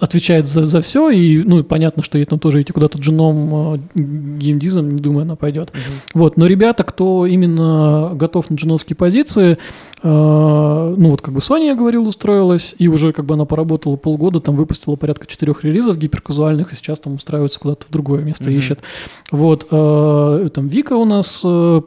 отвечает 0.01 0.47
за, 0.48 0.65
за 0.65 0.81
все, 0.81 1.09
и, 1.10 1.40
ну, 1.44 1.62
понятно, 1.62 2.02
что 2.02 2.19
ей 2.19 2.24
там 2.24 2.40
тоже 2.40 2.62
идти 2.62 2.73
куда-то 2.73 2.98
джуном, 2.98 3.74
э, 3.94 4.01
геймдизом, 4.39 4.90
не 4.90 5.01
думаю, 5.01 5.23
она 5.23 5.36
пойдет. 5.36 5.70
Мгм. 5.73 5.81
Вот, 6.15 6.36
но 6.36 6.47
ребята, 6.47 6.82
кто 6.82 7.27
именно 7.27 8.10
готов 8.15 8.51
на 8.51 8.56
джуновские 8.56 8.97
позиции, 8.97 9.56
ну 10.03 11.11
вот 11.11 11.23
как 11.23 11.35
бы 11.35 11.41
Sony, 11.41 11.66
я 11.66 11.75
говорил, 11.75 12.07
устроилась, 12.07 12.75
и 12.79 12.89
уже 12.89 13.12
как 13.12 13.25
бы 13.25 13.35
она 13.35 13.45
поработала 13.45 13.97
полгода, 13.97 14.41
там 14.41 14.57
выпустила 14.57 14.97
порядка 14.97 15.27
четырех 15.27 15.65
релизов 15.65 15.99
гиперказуальных, 15.99 16.73
и 16.73 16.77
сейчас 16.77 17.01
там 17.01 17.15
устраивается 17.15 17.59
куда-то 17.59 17.87
в 17.87 17.91
другое 17.91 18.23
место 18.23 18.45
Мгм. 18.45 18.59
ищет. 18.59 18.81
Вот, 19.31 19.66
э, 19.70 20.51
там 20.55 20.69
Вика 20.69 20.95
у 20.95 21.05
нас 21.05 21.43
э, 21.45 21.81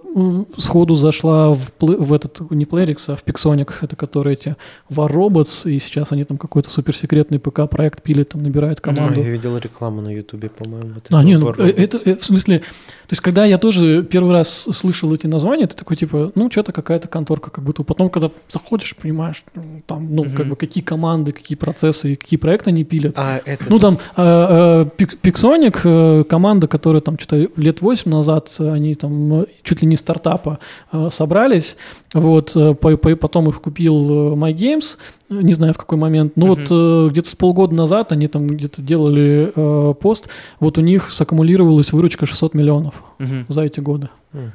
сходу 0.57 0.95
зашла 0.95 1.53
в, 1.53 1.71
в 1.79 2.13
этот, 2.13 2.51
не 2.51 2.65
Playrix, 2.65 3.13
а 3.13 3.15
в 3.15 3.25
Pixonic, 3.25 3.71
это 3.81 3.95
которые 3.95 4.33
эти 4.33 4.55
War 4.89 5.11
Robots, 5.11 5.71
и 5.71 5.79
сейчас 5.79 6.11
они 6.11 6.23
там 6.23 6.37
какой-то 6.37 6.69
суперсекретный 6.69 7.39
ПК-проект 7.39 8.01
пилят, 8.01 8.29
там 8.29 8.43
набирают 8.43 8.81
команду. 8.81 9.21
я 9.21 9.29
видел 9.29 9.57
рекламу 9.57 10.01
на 10.01 10.09
Ютубе, 10.09 10.49
по-моему. 10.49 10.91
вот 10.95 11.07
А, 11.11 11.23
не, 11.23 11.37
ну, 11.37 11.53
э, 11.57 11.69
это, 11.69 11.97
э, 12.05 12.17
в 12.17 12.23
смысле, 12.25 12.59
то 12.59 13.13
есть, 13.13 13.21
когда 13.21 13.43
я 13.43 13.57
тоже 13.57 14.03
первый 14.03 14.31
раз 14.31 14.69
слышал 14.71 15.13
эти 15.13 15.27
названия, 15.27 15.67
ты 15.67 15.75
такой, 15.75 15.97
типа, 15.97 16.31
ну, 16.35 16.49
что-то 16.49 16.71
какая-то 16.71 17.07
конторка, 17.09 17.49
как 17.49 17.61
будто. 17.63 17.83
Потом, 18.01 18.09
когда 18.09 18.31
заходишь, 18.49 18.95
понимаешь, 18.99 19.43
м, 19.55 19.83
там, 19.85 20.15
ну, 20.15 20.23
Мгм. 20.23 20.35
как 20.35 20.47
бы, 20.47 20.55
какие 20.55 20.83
команды, 20.83 21.31
какие 21.33 21.55
процессы, 21.55 22.15
какие 22.15 22.39
проекты 22.39 22.71
они 22.71 22.83
пилят. 22.83 23.13
А, 23.15 23.39
это 23.45 23.65
Ну, 23.69 23.77
там, 23.77 23.99
э, 24.17 24.21
э, 24.23 24.85
Пик- 24.97 25.17
Pixonic, 25.21 25.81
э, 25.83 26.23
команда, 26.23 26.67
которая 26.67 27.01
там 27.01 27.19
что-то 27.19 27.47
лет 27.61 27.81
8 27.81 28.09
назад, 28.09 28.55
э, 28.59 28.71
они 28.71 28.95
там 28.95 29.41
э, 29.41 29.45
чуть 29.61 29.81
ли 29.83 29.87
не 29.87 29.97
стартапа 29.97 30.57
э, 30.91 31.09
собрались, 31.11 31.77
вот, 32.15 32.55
э, 32.55 32.73
по- 32.73 32.97
по- 32.97 33.15
потом 33.15 33.49
их 33.49 33.61
купил 33.61 34.33
э, 34.33 34.35
MyGames, 34.35 34.97
э, 35.29 35.35
не 35.43 35.53
знаю 35.53 35.73
в 35.75 35.77
какой 35.77 35.99
момент, 35.99 36.33
но 36.37 36.47
Мгм. 36.47 36.55
вот 36.55 36.67
э, 36.71 37.09
где-то 37.11 37.29
с 37.29 37.35
полгода 37.35 37.75
назад 37.75 38.11
они 38.11 38.27
там 38.27 38.47
где-то 38.47 38.81
делали 38.81 39.51
э, 39.55 39.93
пост, 40.01 40.27
вот 40.59 40.79
у 40.79 40.81
них 40.81 41.11
саккумулировалась 41.11 41.93
выручка 41.93 42.25
600 42.25 42.55
миллионов 42.55 43.03
Мгм. 43.19 43.45
за 43.47 43.61
эти 43.61 43.79
годы. 43.79 44.09
М. 44.33 44.53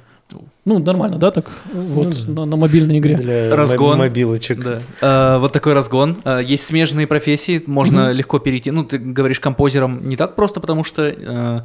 Ну, 0.64 0.80
нормально, 0.80 1.16
да, 1.18 1.30
так, 1.30 1.48
вот, 1.72 2.08
да. 2.26 2.32
на, 2.32 2.44
на 2.46 2.56
мобильной 2.56 2.98
игре. 2.98 3.16
для 3.16 3.54
Разгон. 3.54 3.90
мо- 3.98 4.04
мобилочек. 4.04 4.60
Да. 4.62 4.80
А, 5.00 5.38
вот 5.38 5.52
такой 5.52 5.72
разгон. 5.74 6.16
А, 6.24 6.40
есть 6.40 6.66
смежные 6.66 7.06
профессии, 7.06 7.62
можно 7.66 8.06
Мгм. 8.08 8.16
легко 8.16 8.38
перейти. 8.40 8.72
Ну, 8.72 8.84
ты 8.84 8.98
говоришь 8.98 9.38
композером 9.38 10.08
не 10.08 10.16
так 10.16 10.34
просто, 10.34 10.58
потому 10.60 10.82
что 10.82 11.02
э, 11.06 11.60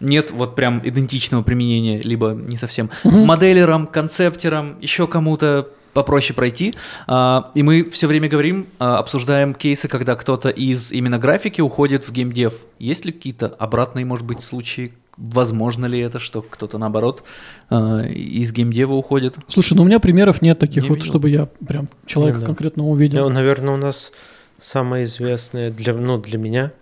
нет 0.00 0.32
вот 0.32 0.56
прям 0.56 0.80
идентичного 0.84 1.42
применения, 1.44 2.00
либо 2.00 2.30
не 2.32 2.56
совсем. 2.56 2.90
Мгм. 3.04 3.20
Моделером, 3.26 3.86
концептером, 3.86 4.76
еще 4.80 5.06
кому-то 5.06 5.68
попроще 5.92 6.34
пройти. 6.34 6.74
А, 7.06 7.50
и 7.54 7.62
мы 7.62 7.84
все 7.84 8.08
время 8.08 8.28
говорим, 8.28 8.66
а, 8.80 8.98
обсуждаем 8.98 9.54
кейсы, 9.54 9.86
когда 9.86 10.16
кто-то 10.16 10.48
из 10.48 10.90
именно 10.90 11.18
графики 11.18 11.60
уходит 11.60 12.08
в 12.08 12.12
геймдев. 12.12 12.54
Есть 12.80 13.04
ли 13.04 13.12
какие-то 13.12 13.46
обратные, 13.58 14.04
может 14.04 14.26
быть, 14.26 14.40
случаи? 14.40 14.92
Возможно 15.22 15.84
ли 15.84 15.98
это, 16.00 16.18
что 16.18 16.40
кто-то 16.40 16.78
наоборот 16.78 17.24
а, 17.68 18.00
из 18.02 18.52
геймдева 18.52 18.94
уходит? 18.94 19.36
Слушай, 19.48 19.74
ну 19.74 19.82
у 19.82 19.84
меня 19.84 20.00
примеров 20.00 20.40
нет 20.40 20.58
таких 20.58 20.84
Не 20.84 20.88
вот, 20.88 20.94
видел. 20.96 21.08
чтобы 21.10 21.28
я 21.28 21.46
прям 21.68 21.88
человека 22.06 22.36
Ну 22.38 22.40
да. 22.40 22.46
конкретно 22.46 22.88
увидел. 22.88 23.28
Ну, 23.28 23.34
наверное, 23.34 23.74
у 23.74 23.76
нас 23.76 24.12
самое 24.58 25.04
известное 25.04 25.70
для, 25.70 25.92
ну, 25.94 26.16
для 26.18 26.38
меня 26.38 26.72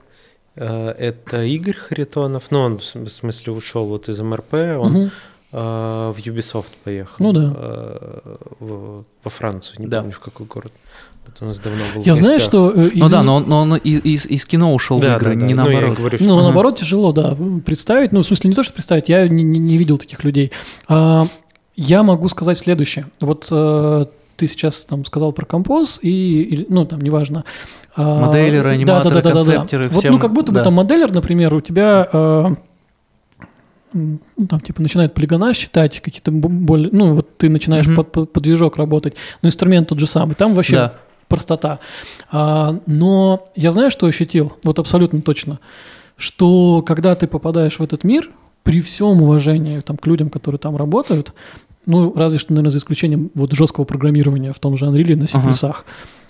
э, 0.54 0.90
это 0.90 1.42
Игорь 1.42 1.76
Харитонов. 1.76 2.44
Ну, 2.50 2.60
он 2.60 2.78
в 2.78 2.84
см- 2.84 3.08
в 3.08 3.12
смысле 3.12 3.52
ушел 3.54 3.86
вот 3.86 4.08
из 4.08 4.20
МРП, 4.20 4.54
он 4.78 4.92
Мгм. 4.92 5.10
э, 5.52 5.56
в 6.14 6.16
Ubisoft 6.18 6.70
поехал. 6.84 7.16
Ну 7.18 7.32
да. 7.32 7.52
э, 7.56 8.18
в- 8.60 9.04
во 9.24 9.30
Францию, 9.30 9.80
не 9.80 9.86
Да. 9.88 9.98
помню 9.98 10.12
в 10.12 10.20
какой 10.20 10.46
город. 10.46 10.72
Вот 11.28 11.42
у 11.42 11.44
нас 11.44 11.58
давно 11.60 11.82
был. 11.94 12.02
Я 12.04 12.14
знаю, 12.14 12.40
что... 12.40 12.70
э, 12.70 12.90
Ну 12.94 13.06
из- 13.06 13.10
да, 13.10 13.22
но 13.22 13.36
он, 13.36 13.44
но 13.48 13.60
он 13.60 13.76
из, 13.76 14.00
из- 14.04 14.26
из 14.26 14.44
кино 14.46 14.74
ушел 14.74 14.98
Да, 14.98 15.14
в 15.18 15.20
игры, 15.20 15.34
да, 15.34 15.40
да. 15.40 15.46
не 15.46 15.54
Ну, 15.54 15.64
я 15.68 15.70
наоборот. 15.72 15.98
говорю, 15.98 16.18
что- 16.18 16.26
Ну, 16.26 16.34
Ага. 16.34 16.42
наоборот, 16.44 16.78
тяжело, 16.78 17.12
да, 17.12 17.36
представить. 17.64 18.12
Ну, 18.12 18.22
в 18.22 18.24
смысле, 18.26 18.50
не 18.50 18.56
то, 18.56 18.62
что 18.62 18.72
представить, 18.72 19.08
я 19.08 19.28
не, 19.28 19.42
не- 19.44 19.60
не 19.60 19.76
видел 19.76 19.98
таких 19.98 20.24
людей. 20.24 20.52
А, 20.88 21.26
я 21.76 22.02
могу 22.02 22.28
сказать 22.28 22.56
следующее. 22.58 23.06
Вот 23.20 23.46
э, 23.50 24.06
ты 24.36 24.46
сейчас 24.46 24.84
там 24.84 25.04
сказал 25.04 25.32
про 25.32 25.44
композ, 25.44 25.98
и, 26.02 26.42
или, 26.42 26.66
ну, 26.68 26.84
там, 26.86 27.00
неважно. 27.00 27.44
А, 27.94 28.26
Моделеры, 28.26 28.70
аниматоры, 28.70 29.20
концептеры, 29.22 29.88
Вот, 29.88 29.98
всем- 30.00 30.14
ну, 30.14 30.18
как 30.20 30.32
будто 30.32 30.50
бы 30.52 30.58
да. 30.58 30.64
там 30.64 30.74
моделер, 30.74 31.12
например, 31.12 31.52
у 31.54 31.60
тебя... 31.60 32.08
э, 32.12 32.46
ну, 33.94 34.18
там, 34.48 34.60
типа, 34.60 34.82
начинает 34.82 35.14
полигона 35.14 35.54
считать, 35.54 36.00
какие-то 36.00 36.30
бо- 36.30 36.48
более... 36.48 36.90
Ну, 36.92 37.14
вот 37.14 37.36
ты 37.38 37.48
начинаешь 37.48 37.86
Мгм. 37.86 37.96
под, 37.96 38.12
под- 38.12 38.32
под 38.32 38.42
движок 38.42 38.76
работать, 38.76 39.14
но 39.42 39.48
инструмент 39.48 39.88
тот 39.88 39.98
же 39.98 40.06
самый. 40.06 40.34
Там 40.34 40.54
вообще 40.54 40.76
Да. 40.76 40.94
Простота. 41.28 41.78
А, 42.30 42.78
но 42.86 43.44
я 43.54 43.72
знаю, 43.72 43.90
что 43.90 44.06
ощутил, 44.06 44.52
вот 44.64 44.78
абсолютно 44.78 45.20
точно, 45.22 45.60
что 46.16 46.82
когда 46.82 47.14
ты 47.14 47.26
попадаешь 47.26 47.78
в 47.78 47.82
этот 47.82 48.04
мир, 48.04 48.30
при 48.64 48.80
всем 48.80 49.22
уважении 49.22 49.80
там, 49.80 49.96
к 49.96 50.06
людям, 50.06 50.30
которые 50.30 50.58
там 50.58 50.76
работают, 50.76 51.32
ну, 51.86 52.12
разве 52.14 52.38
что, 52.38 52.52
наверное, 52.52 52.70
за 52.70 52.78
исключением 52.78 53.30
вот 53.34 53.52
жесткого 53.52 53.84
программирования 53.84 54.52
в 54.52 54.58
том 54.58 54.76
же 54.76 54.84
Unreal 54.86 55.16
на 55.16 55.26
C++. 55.26 55.38
Ага. 55.38 55.76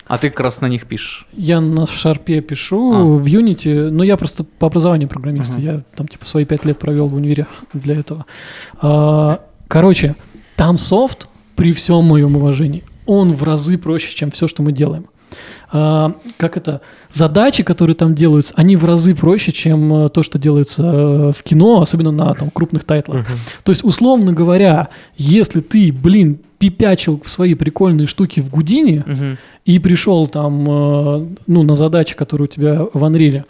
А 0.07 0.17
ты 0.17 0.29
как 0.29 0.39
раз 0.39 0.61
на 0.61 0.67
них 0.67 0.87
пишешь? 0.87 1.27
Я 1.33 1.61
на 1.61 1.85
шарпе 1.85 2.41
пишу, 2.41 2.93
А. 2.93 3.03
в 3.03 3.25
Unity, 3.25 3.89
но 3.89 4.03
я 4.03 4.17
просто 4.17 4.43
по 4.43 4.67
образованию 4.67 5.07
программист, 5.09 5.51
Ага. 5.51 5.61
я 5.61 5.81
там 5.95 6.07
типа 6.07 6.25
свои 6.25 6.45
пять 6.45 6.65
лет 6.65 6.79
провел 6.79 7.07
в 7.07 7.13
универе 7.13 7.45
для 7.73 7.95
этого. 7.95 8.25
А, 8.81 9.41
короче, 9.67 10.15
там 10.55 10.77
софт, 10.77 11.27
при 11.55 11.73
всем 11.73 12.05
моем 12.05 12.37
уважении, 12.37 12.83
он 13.09 13.33
в 13.33 13.43
разы 13.43 13.77
проще, 13.77 14.15
чем 14.15 14.29
все, 14.31 14.47
что 14.47 14.61
мы 14.63 14.71
делаем. 14.71 15.05
А, 15.71 16.13
как 16.37 16.57
это? 16.57 16.81
Задачи, 17.11 17.63
которые 17.63 17.95
там 17.95 18.15
делаются, 18.15 18.53
они 18.57 18.75
в 18.75 18.85
разы 18.85 19.13
проще, 19.15 19.51
чем 19.51 19.93
э, 19.93 20.09
то, 20.09 20.23
что 20.23 20.39
делается 20.39 20.81
э, 20.83 21.31
в 21.35 21.43
кино, 21.43 21.81
особенно 21.81 22.11
на 22.11 22.33
там, 22.33 22.49
крупных 22.49 22.83
тайтлах. 22.83 23.25
То 23.63 23.71
есть, 23.71 23.83
условно 23.83 24.33
говоря, 24.33 24.89
если 25.17 25.59
ты, 25.59 25.91
блин, 25.91 26.39
пипячил 26.57 27.21
свои 27.25 27.53
прикольные 27.53 28.07
штуки 28.07 28.39
в 28.41 28.49
Гудине, 28.49 29.03
Мгм. 29.05 29.37
и 29.65 29.79
пришел 29.79 30.27
там, 30.27 30.65
э, 30.67 31.27
ну, 31.47 31.63
на 31.63 31.75
задачи, 31.75 32.15
которые 32.15 32.45
у 32.45 32.47
тебя 32.47 32.81
в 32.93 33.03
Unreal, 33.03 33.43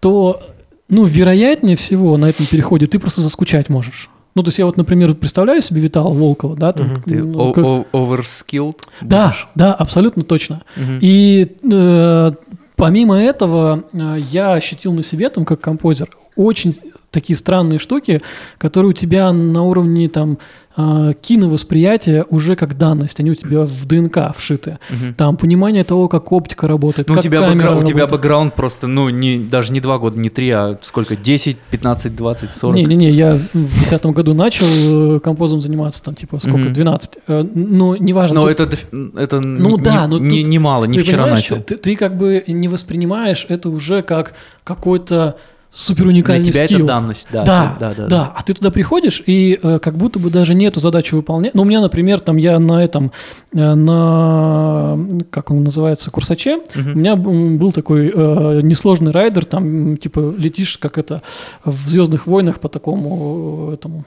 то, 0.00 0.40
ну, 0.88 1.04
вероятнее 1.04 1.74
всего 1.76 2.16
на 2.16 2.26
этом 2.30 2.46
переходе 2.46 2.86
ты 2.86 2.98
просто 3.00 3.20
заскучать 3.20 3.68
можешь. 3.68 4.08
Ну, 4.38 4.44
то 4.44 4.50
есть 4.50 4.60
я 4.60 4.66
вот, 4.66 4.76
например, 4.76 5.14
представляю 5.14 5.60
себе 5.60 5.80
Витала 5.80 6.14
Волкова, 6.14 6.54
да, 6.54 6.72
там. 6.72 7.02
Ты 7.02 7.24
ну, 7.24 7.52
как- 7.52 7.64
overskilled? 7.92 8.82
да, 9.00 9.26
будешь? 9.26 9.48
да, 9.56 9.74
абсолютно 9.74 10.22
точно. 10.22 10.62
Мгм. 10.76 11.00
И 11.02 11.56
э, 11.68 12.32
помимо 12.76 13.16
этого 13.16 13.82
э, 13.92 14.18
я 14.30 14.52
ощутил 14.52 14.92
на 14.92 15.02
себе 15.02 15.28
там 15.28 15.44
как 15.44 15.60
композер 15.60 16.10
очень 16.38 16.78
такие 17.10 17.36
странные 17.36 17.78
штуки, 17.78 18.22
которые 18.58 18.90
у 18.90 18.92
тебя 18.92 19.32
на 19.32 19.64
уровне 19.64 20.08
там 20.08 20.38
э, 20.76 21.12
киновосприятия 21.20 22.24
уже 22.30 22.54
как 22.54 22.78
данность, 22.78 23.18
они 23.18 23.32
у 23.32 23.34
тебя 23.34 23.62
в 23.62 23.86
ДНК 23.86 24.36
вшиты. 24.36 24.78
Мгм. 24.88 25.14
Там 25.14 25.36
понимание 25.36 25.82
того, 25.82 26.06
как 26.08 26.30
оптика 26.30 26.68
работает, 26.68 27.08
Ну, 27.08 27.14
у 27.14 27.16
как 27.16 27.24
тебя, 27.24 27.40
камера 27.40 27.54
бэкграунд, 27.54 27.82
у 27.84 27.86
тебя 27.86 28.06
бэкграунд 28.06 28.54
просто, 28.54 28.86
ну, 28.86 29.08
не, 29.08 29.38
даже 29.38 29.72
не 29.72 29.80
два 29.80 29.98
года, 29.98 30.20
не 30.20 30.28
три, 30.28 30.50
а 30.50 30.78
сколько? 30.82 31.16
10, 31.16 31.56
15, 31.70 32.14
20, 32.14 32.52
40? 32.52 32.76
Не-не-не, 32.76 33.10
я 33.10 33.34
в 33.52 33.80
десятом 33.80 34.12
году 34.12 34.34
начал 34.34 35.16
э, 35.16 35.20
композом 35.20 35.60
заниматься, 35.60 36.02
там, 36.04 36.14
типа, 36.14 36.38
сколько, 36.38 36.58
Мгм. 36.58 36.72
12. 36.72 37.18
Э, 37.26 37.42
Но 37.52 37.96
неважно. 37.96 38.42
Но 38.42 38.54
тут- 38.54 38.60
это, 38.60 38.76
это 39.16 39.40
Ну 39.40 39.76
не, 39.76 39.82
да, 39.82 40.06
но 40.06 40.18
не, 40.18 40.42
тут 40.42 40.48
не 40.50 40.58
мало, 40.60 40.84
не 40.84 40.98
ты 40.98 41.04
вчера 41.04 41.26
начал. 41.26 41.56
Ты, 41.60 41.76
ты 41.76 41.96
как 41.96 42.16
бы 42.16 42.44
не 42.46 42.68
воспринимаешь 42.68 43.46
это 43.48 43.70
уже 43.70 44.02
как 44.02 44.34
какой-то 44.62 45.36
супер 45.70 46.04
Для 46.04 46.12
уникальный 46.12 46.44
тебя 46.44 46.64
скилл. 46.66 46.78
это 46.78 46.86
данность, 46.86 47.26
да. 47.30 47.44
Да, 47.44 47.76
ты- 47.78 47.80
да, 47.80 47.92
да, 47.94 48.06
да. 48.08 48.32
А 48.36 48.42
ты 48.42 48.54
туда 48.54 48.70
приходишь, 48.70 49.22
и 49.26 49.58
э, 49.62 49.78
как 49.78 49.96
будто 49.96 50.18
бы 50.18 50.30
даже 50.30 50.54
не 50.54 50.64
эту 50.66 50.80
задачу 50.80 51.16
выполнять. 51.16 51.54
Ну, 51.54 51.62
у 51.62 51.64
меня, 51.64 51.80
например, 51.80 52.20
там 52.20 52.36
я 52.36 52.58
на 52.58 52.82
этом, 52.82 53.12
э, 53.52 53.74
на, 53.74 54.98
как 55.30 55.50
он 55.50 55.64
называется, 55.64 56.10
курсаче, 56.10 56.60
Мгм. 56.74 56.92
у 56.92 56.98
меня 56.98 57.16
был 57.16 57.72
такой 57.72 58.08
э, 58.14 58.60
несложный 58.62 59.12
райдер, 59.12 59.44
там, 59.44 59.96
типа, 59.96 60.34
летишь, 60.36 60.78
как 60.78 60.98
это, 60.98 61.22
в 61.64 61.88
«Звездных 61.88 62.26
войнах» 62.26 62.60
по 62.60 62.68
такому, 62.68 63.68
э, 63.70 63.74
этому, 63.74 64.04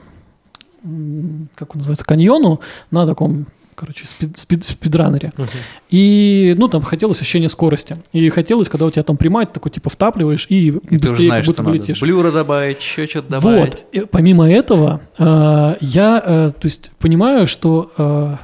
как 1.55 1.75
он 1.75 1.79
называется, 1.79 2.05
каньону, 2.05 2.59
на 2.89 3.05
таком, 3.05 3.45
короче, 3.81 4.05
спид, 4.07 4.35
спид- 4.37 4.63
спидранере. 4.63 5.33
Мгм. 5.37 5.47
И, 5.89 6.53
ну, 6.57 6.67
там 6.67 6.83
хотелось 6.83 7.19
ощущение 7.19 7.49
скорости. 7.49 7.95
И 8.13 8.29
хотелось, 8.29 8.69
когда 8.69 8.85
у 8.85 8.91
тебя 8.91 9.01
там 9.01 9.17
прямая, 9.17 9.47
ты 9.47 9.53
такой, 9.53 9.71
типа, 9.71 9.89
втапливаешь 9.89 10.45
и, 10.49 10.67
И 10.67 10.97
быстрее 10.97 11.25
знаешь, 11.29 11.45
как 11.47 11.55
будто 11.55 11.63
бы 11.63 11.73
летишь. 11.73 11.99
блюра 11.99 12.31
добавить, 12.31 12.77
еще 12.79 13.07
что-то 13.07 13.29
добавить. 13.31 13.73
Вот. 13.73 13.83
И 13.91 14.05
помимо 14.05 14.47
этого, 14.49 15.01
э, 15.17 15.75
я, 15.81 16.23
э, 16.23 16.49
то 16.51 16.65
есть, 16.67 16.91
понимаю, 16.99 17.47
что, 17.47 17.91
э, 17.97 18.35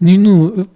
не, 0.00 0.18
ну, 0.18 0.66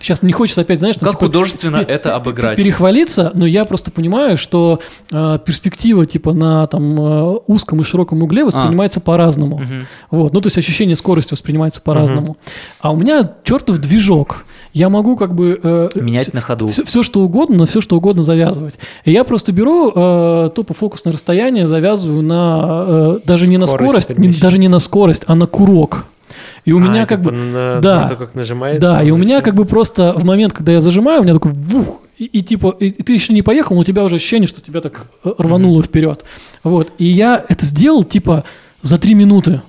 сейчас 0.00 0.22
не 0.22 0.32
хочется 0.32 0.60
опять, 0.62 0.78
знаешь, 0.78 0.96
там, 0.96 1.08
Как 1.08 1.18
типа, 1.18 1.26
художественно 1.26 1.76
это 1.76 2.14
обыграть? 2.16 2.56
перехвалиться, 2.56 3.30
но 3.34 3.46
я 3.46 3.64
просто 3.64 3.90
понимаю, 3.90 4.36
что 4.36 4.80
э, 5.12 5.38
перспектива, 5.44 6.06
типа, 6.06 6.32
на 6.32 6.66
там 6.66 7.00
э, 7.00 7.36
узком 7.46 7.80
и 7.80 7.84
широком 7.84 8.22
угле 8.22 8.44
воспринимается 8.44 9.00
по-разному. 9.00 9.58
Мгм. 9.58 9.86
Вот, 10.10 10.32
ну 10.32 10.40
то 10.40 10.46
есть 10.46 10.58
ощущение 10.58 10.96
скорости 10.96 11.32
воспринимается 11.32 11.80
по-разному. 11.80 12.36
А 12.80 12.92
у 12.92 12.96
меня 12.96 13.32
чертов 13.44 13.78
движок. 13.78 14.44
Я 14.72 14.88
могу 14.88 15.16
как 15.16 15.34
бы 15.34 15.58
э, 15.62 15.88
Менять 15.96 16.32
на 16.32 16.40
ходу. 16.40 16.68
все, 16.68 17.02
что 17.02 17.20
угодно, 17.20 17.56
на 17.58 17.66
все, 17.66 17.80
что 17.80 17.96
угодно 17.96 18.22
завязывать. 18.22 18.74
И 19.04 19.12
я 19.12 19.24
просто 19.24 19.52
беру 19.52 19.92
э, 19.94 20.50
тупо 20.54 20.74
фокусное 20.74 21.12
расстояние, 21.12 21.66
завязываю 21.66 22.22
на 22.22 22.84
э, 22.86 23.18
даже 23.24 23.48
не 23.48 23.58
на 23.58 23.66
Скорость 23.66 24.10
скорость, 24.10 24.18
не- 24.18 24.32
даже 24.40 24.58
не 24.58 24.68
на 24.68 24.78
скорость, 24.78 25.24
а 25.26 25.34
на 25.34 25.46
курок. 25.46 26.04
И 26.64 26.72
у 26.72 26.78
А, 26.78 26.80
меня 26.80 27.06
как 27.06 27.20
типа 27.20 27.30
бы 27.30 27.36
на, 27.36 27.80
да. 27.80 28.02
на 28.02 28.08
то, 28.08 28.16
как 28.16 28.34
нажимается. 28.34 28.80
да, 28.80 29.02
и 29.02 29.10
у 29.10 29.16
меня 29.16 29.36
всё. 29.36 29.44
как 29.44 29.54
бы 29.54 29.64
просто 29.64 30.12
в 30.16 30.24
момент, 30.24 30.52
когда 30.52 30.72
я 30.72 30.80
зажимаю, 30.80 31.20
у 31.20 31.24
меня 31.24 31.34
такой 31.34 31.52
вух, 31.52 32.02
и, 32.18 32.24
и 32.24 32.42
типа, 32.42 32.76
и, 32.78 32.88
и 32.88 33.02
ты 33.02 33.14
еще 33.14 33.32
не 33.32 33.42
поехал, 33.42 33.74
но 33.76 33.80
у 33.80 33.84
тебя 33.84 34.04
уже 34.04 34.16
ощущение, 34.16 34.46
что 34.46 34.60
тебя 34.60 34.80
так 34.80 35.06
э, 35.24 35.32
рвануло 35.38 35.82
вперед. 35.82 36.24
Вот, 36.62 36.92
и 36.98 37.06
я 37.06 37.42
это 37.48 37.64
сделал 37.64 38.04
типа 38.04 38.44
за 38.82 38.98
три 38.98 39.14
минуты. 39.14 39.62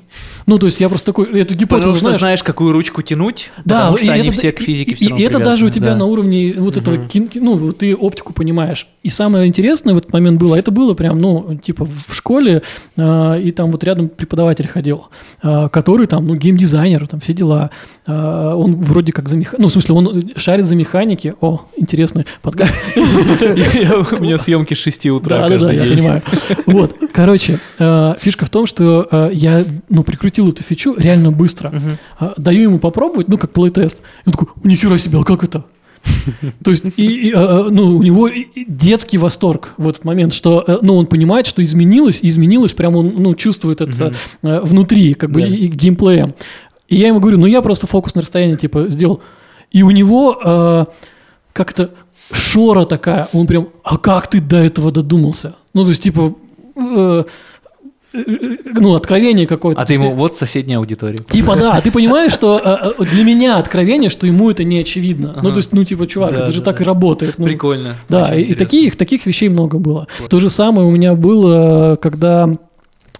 Ну, 0.46 0.58
то 0.58 0.66
есть 0.68 0.80
я 0.80 0.90
просто 0.90 1.06
такой, 1.08 1.26
эту 1.40 1.56
гипотезу, 1.56 1.90
Потому 1.92 1.96
что 1.98 2.00
знаешь, 2.08 2.20
знаешь, 2.20 2.44
какую 2.44 2.72
ручку 2.74 3.02
тянуть, 3.02 3.52
да, 3.66 3.80
потому 3.82 3.98
что 3.98 4.06
и 4.06 4.10
они 4.10 4.28
это- 4.30 4.38
все 4.38 4.52
к 4.52 4.62
и- 4.62 4.64
физике 4.66 4.92
и, 4.92 4.96
все 4.96 5.10
равно 5.10 5.24
и 5.24 5.28
это 5.28 5.40
даже 5.40 5.66
у 5.66 5.70
тебя 5.70 5.82
привязаны, 5.88 5.94
на 6.00 6.06
да. 6.06 6.06
уровне 6.06 6.54
вот 6.58 6.78
этого, 6.78 6.98
кин- 6.98 7.28
кин- 7.28 7.44
ну, 7.44 7.56
вот 7.56 7.78
ты 7.80 7.96
оптику 7.96 8.34
понимаешь. 8.34 8.88
И 9.04 9.10
самое 9.10 9.48
интересное 9.48 9.94
в 9.94 9.98
этот 9.98 10.14
момент 10.14 10.40
было, 10.40 10.56
это 10.56 10.72
было 10.72 10.94
прям, 10.94 11.20
ну, 11.20 11.58
типа 11.64 11.86
в 11.86 12.14
школе, 12.14 12.62
а, 12.98 13.36
и 13.38 13.52
там 13.52 13.72
вот 13.72 13.84
рядом 13.84 14.10
преподаватель 14.10 14.68
ходил, 14.68 15.08
а, 15.42 15.70
который 15.70 16.08
там, 16.08 16.28
ну, 16.28 16.36
геймдизайнер, 16.36 17.08
там 17.08 17.20
все 17.20 17.34
дела. 17.34 17.70
А, 18.08 18.56
он 18.56 18.76
вроде 18.76 19.12
как 19.12 19.30
за 19.30 19.38
меха... 19.38 19.58
ну, 19.60 19.68
в 19.68 19.72
смысле, 19.72 19.96
он 19.96 20.24
шарит 20.36 20.66
за 20.66 20.76
механики. 20.76 21.34
О, 21.42 21.62
интересный 21.78 22.26
подкаст. 22.42 22.74
Я- 22.96 24.06
У 24.20 24.24
меня 24.24 24.38
съемки 24.40 24.74
с 24.74 24.78
6 24.78 25.06
утра 25.08 25.38
Да, 25.38 25.42
да, 25.44 25.48
да, 25.50 25.54
каждый 25.54 25.76
я 25.78 25.84
день. 25.84 25.98
понимаю. 25.98 26.22
Вот, 26.66 26.96
короче, 27.14 27.60
э, 27.80 28.14
фишка 28.20 28.46
в 28.46 28.50
том, 28.50 28.66
что 28.66 29.08
э, 29.12 29.30
я, 29.34 29.64
ну, 29.90 30.04
прикрутил 30.04 30.31
эту 30.40 30.64
фичу 30.64 30.96
реально 30.98 31.32
быстро. 31.32 31.74
А, 32.20 32.34
Даю 32.38 32.64
ему 32.64 32.80
попробовать, 32.80 33.28
ну, 33.28 33.38
как 33.38 33.52
плей-тест. 33.52 34.00
И 34.00 34.28
он 34.28 34.34
такой, 34.34 34.48
«О, 34.56 34.68
нихера 34.68 34.98
себе, 34.98 35.20
а 35.20 35.24
как 35.24 35.44
это? 35.44 35.66
То 36.64 36.72
есть, 36.72 36.86
и, 36.98 37.30
и, 37.30 37.32
э, 37.32 37.68
ну, 37.70 37.98
у 37.98 38.02
него 38.04 38.28
детский 38.68 39.18
восторг 39.20 39.74
в 39.78 39.88
этот 39.88 40.04
момент, 40.04 40.34
что, 40.34 40.64
э, 40.68 40.80
ну, 40.82 40.96
он 40.96 41.06
понимает, 41.06 41.46
что 41.46 41.64
изменилось, 41.64 42.20
и 42.24 42.28
изменилось, 42.28 42.74
прям 42.74 42.96
он, 42.96 43.14
ну, 43.18 43.36
чувствует 43.36 43.82
это 43.82 44.12
э, 44.42 44.62
внутри, 44.64 45.14
как 45.14 45.30
бы, 45.30 45.42
Да. 45.42 45.48
и, 45.48 45.54
и 45.54 45.68
геймплеем. 45.68 46.34
И 46.88 46.96
я 46.96 47.08
ему 47.10 47.20
говорю, 47.20 47.38
ну, 47.38 47.46
я 47.46 47.62
просто 47.62 47.86
фокус 47.88 48.16
на 48.16 48.22
расстоянии, 48.22 48.56
типа, 48.56 48.88
сделал. 48.90 49.22
И 49.72 49.84
у 49.84 49.92
него 49.92 50.40
э, 50.44 50.86
как-то 51.54 51.92
шора 52.32 52.86
такая, 52.86 53.28
он 53.32 53.46
прям, 53.46 53.70
а 53.84 53.98
как 53.98 54.28
ты 54.28 54.42
до 54.42 54.58
этого 54.58 54.92
додумался? 54.92 55.56
Ну, 55.74 55.84
то 55.84 55.90
есть, 55.90 56.02
типа, 56.04 56.34
э, 56.76 57.24
ну, 58.14 58.96
откровение 58.96 59.48
какое-то. 59.48 59.82
А 59.82 59.86
ты 59.86 59.94
ему 59.94 60.14
вот 60.14 60.36
соседняя 60.36 60.80
аудитория. 60.80 61.18
Типа, 61.18 61.56
да, 61.56 61.80
ты 61.80 61.92
понимаешь, 61.92 62.34
что 62.34 62.62
э, 62.64 62.94
э, 63.00 63.06
для 63.06 63.24
меня 63.24 63.58
откровение, 63.58 64.10
что 64.10 64.28
ему 64.28 64.52
это 64.52 64.64
не 64.64 64.80
очевидно. 64.80 65.40
Ну, 65.42 65.50
то 65.52 65.58
есть, 65.58 65.72
ну, 65.72 65.84
типа, 65.84 66.08
чувак, 66.08 66.34
это 66.34 66.52
же 66.52 66.62
так 66.62 66.82
и 66.82 66.84
работает. 66.84 67.36
Ну, 67.38 67.46
Прикольно. 67.46 67.96
Да, 68.10 68.36
и, 68.36 68.54
таких, 68.54 68.98
таких 68.98 69.26
вещей 69.26 69.50
много 69.50 69.78
было. 69.78 70.08
То 70.30 70.40
же 70.40 70.50
самое 70.50 70.88
у 70.88 70.92
меня 70.92 71.16
было, 71.16 71.98
когда... 72.02 72.50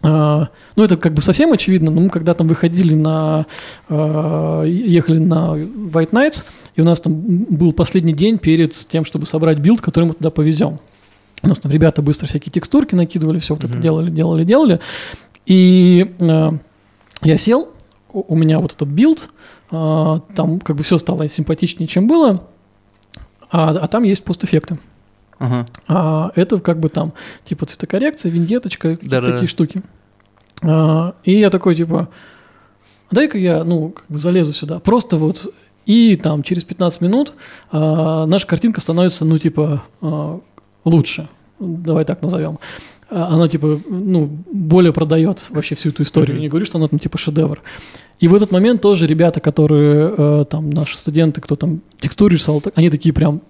э, 0.04 0.46
ну, 0.76 0.84
это 0.84 0.98
как 0.98 1.14
бы 1.14 1.22
совсем 1.22 1.54
очевидно, 1.54 1.92
но 1.92 2.02
мы 2.02 2.10
когда 2.10 2.34
там 2.34 2.48
выходили 2.48 2.94
на... 2.94 3.46
ехали 3.90 5.20
на 5.20 5.56
White 5.56 6.12
Nights, 6.12 6.44
и 6.76 6.82
у 6.82 6.86
нас 6.86 7.00
там 7.00 7.14
был 7.16 7.74
последний 7.74 8.14
день 8.14 8.38
перед 8.38 8.72
тем, 8.74 9.06
чтобы 9.06 9.26
собрать 9.26 9.60
билд, 9.60 9.82
который 9.82 10.06
мы 10.06 10.14
туда 10.16 10.32
повезем. 10.32 10.80
У 11.44 11.48
нас 11.48 11.60
там 11.60 11.72
ребята 11.72 12.02
быстро 12.02 12.28
всякие 12.28 12.52
текстурки 12.52 12.96
накидывали, 12.96 13.40
все 13.40 13.56
вот 13.56 13.64
это 13.64 13.74
Мгм. 13.74 13.82
делали, 13.82 14.10
делали, 14.12 14.44
делали. 14.44 14.80
И 15.46 16.14
э, 16.20 16.50
я 17.24 17.38
сел, 17.38 17.70
у 18.14 18.34
у 18.34 18.36
меня 18.36 18.60
вот 18.60 18.74
этот 18.74 18.88
билд, 18.88 19.30
э, 19.72 20.18
там 20.36 20.60
как 20.60 20.76
бы 20.76 20.84
все 20.84 20.98
стало 20.98 21.28
симпатичнее, 21.28 21.88
чем 21.88 22.08
было, 22.08 22.44
а, 23.50 23.70
а 23.72 23.88
там 23.88 24.04
есть 24.04 24.24
постэффекты. 24.24 24.80
Ага. 25.40 25.66
А 25.88 26.32
это 26.36 26.60
как 26.60 26.80
бы 26.80 26.90
там, 26.90 27.14
типа 27.44 27.66
цветокоррекция, 27.66 28.32
виньеточка, 28.32 28.98
Да-да-да. 29.02 29.34
такие 29.34 29.48
штуки. 29.48 29.82
А, 30.62 31.16
и 31.24 31.40
я 31.40 31.50
такой, 31.50 31.74
типа, 31.76 32.10
дай-ка 33.10 33.38
я, 33.40 33.64
ну, 33.64 33.90
как 33.90 34.06
бы 34.08 34.20
залезу 34.20 34.54
сюда. 34.54 34.80
Просто 34.80 35.18
вот, 35.18 35.52
и 35.88 36.16
там 36.16 36.44
через 36.44 36.64
15 36.64 37.02
минут 37.02 37.34
а, 37.72 38.26
наша 38.28 38.46
картинка 38.46 38.80
становится, 38.82 39.26
ну, 39.26 39.40
типа, 39.40 39.82
а, 40.02 40.40
лучше. 40.86 41.28
Давай 41.60 42.06
так 42.06 42.22
назовем. 42.22 42.60
А, 43.10 43.28
Она, 43.34 43.48
типа, 43.48 43.80
ну, 43.90 44.30
более 44.52 44.94
продает 44.94 45.46
вообще 45.50 45.76
всю 45.76 45.90
эту 45.90 46.04
историю. 46.04 46.40
Не 46.40 46.50
говорю, 46.50 46.66
что 46.66 46.78
она 46.78 46.88
там, 46.88 46.98
типа, 46.98 47.18
шедевр. 47.18 47.62
И 48.20 48.28
в 48.28 48.36
этот 48.36 48.52
момент 48.52 48.82
тоже 48.82 49.08
ребята, 49.08 49.40
которые, 49.40 50.14
э, 50.18 50.46
там, 50.50 50.70
наши 50.70 50.98
студенты, 50.98 51.42
кто 51.42 51.56
там 51.56 51.82
текстуры 52.00 52.36
рисовал, 52.36 52.64
они 52.76 52.90
такие 52.90 53.14
прям, 53.14 53.42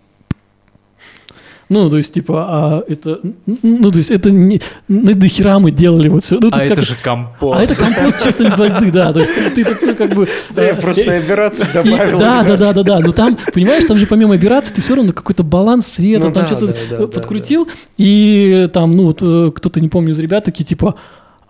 Ну, 1.71 1.89
то 1.89 1.95
есть, 1.95 2.13
типа, 2.13 2.45
а 2.49 2.83
это, 2.85 3.19
ну, 3.63 3.89
то 3.89 3.97
есть, 3.97 4.11
это 4.11 4.29
не, 4.29 4.61
ну, 4.89 5.15
дохера 5.15 5.57
мы 5.57 5.71
делали 5.71 6.09
вот 6.09 6.23
все. 6.25 6.37
Ну, 6.41 6.49
А 6.51 6.55
есть, 6.57 6.65
это 6.65 6.75
как- 6.75 6.83
же 6.83 6.95
компост. 7.01 7.59
а 7.59 7.63
это 7.63 7.75
компост 7.75 8.23
чистой 8.23 8.49
воды, 8.51 8.91
да, 8.91 9.13
то 9.13 9.19
есть, 9.19 9.31
ты, 9.55 9.63
ты, 9.63 9.77
ну, 9.81 9.95
как 9.95 10.13
бы... 10.13 10.27
Да, 10.53 10.63
я 10.63 10.71
э, 10.71 10.81
просто 10.81 11.15
операцию 11.15 11.69
добавил. 11.73 12.19
да, 12.19 12.43
да, 12.43 12.57
да, 12.57 12.73
да, 12.73 12.83
да. 12.83 12.99
Но 12.99 13.11
там, 13.13 13.37
понимаешь, 13.53 13.85
там 13.85 13.97
же 13.97 14.05
помимо 14.05 14.35
операции 14.35 14.73
ты 14.73 14.81
все 14.81 14.95
равно 14.95 15.13
какой-то 15.13 15.43
баланс 15.43 15.87
цвета, 15.87 16.27
Ну 16.27 16.33
там 16.33 16.45
что-то 16.47 17.07
подкрутил, 17.07 17.69
и 17.97 18.69
там, 18.73 18.97
ну, 18.97 19.03
вот, 19.05 19.19
э, 19.21 19.51
кто-то, 19.55 19.79
не 19.79 19.87
помню, 19.87 20.11
из 20.11 20.19
ребят 20.19 20.43
такие, 20.43 20.65
типа, 20.65 20.95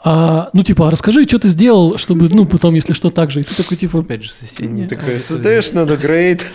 а, 0.03 0.49
ну, 0.53 0.63
типа, 0.63 0.87
а 0.87 0.91
расскажи, 0.91 1.23
что 1.25 1.37
ты 1.37 1.49
сделал, 1.49 1.97
чтобы, 1.97 2.27
ну, 2.29 2.45
потом, 2.45 2.73
если 2.73 2.93
что, 2.93 3.09
так 3.11 3.29
же. 3.29 3.41
И 3.41 3.43
ты 3.43 3.55
такой, 3.55 3.77
типа, 3.77 3.99
Опять 3.99 4.23
же, 4.23 4.31
соседняя. 4.31 4.87
Такой, 4.87 5.19
создаешь 5.19 5.71
надо 5.73 5.95
грейд. 5.95 6.45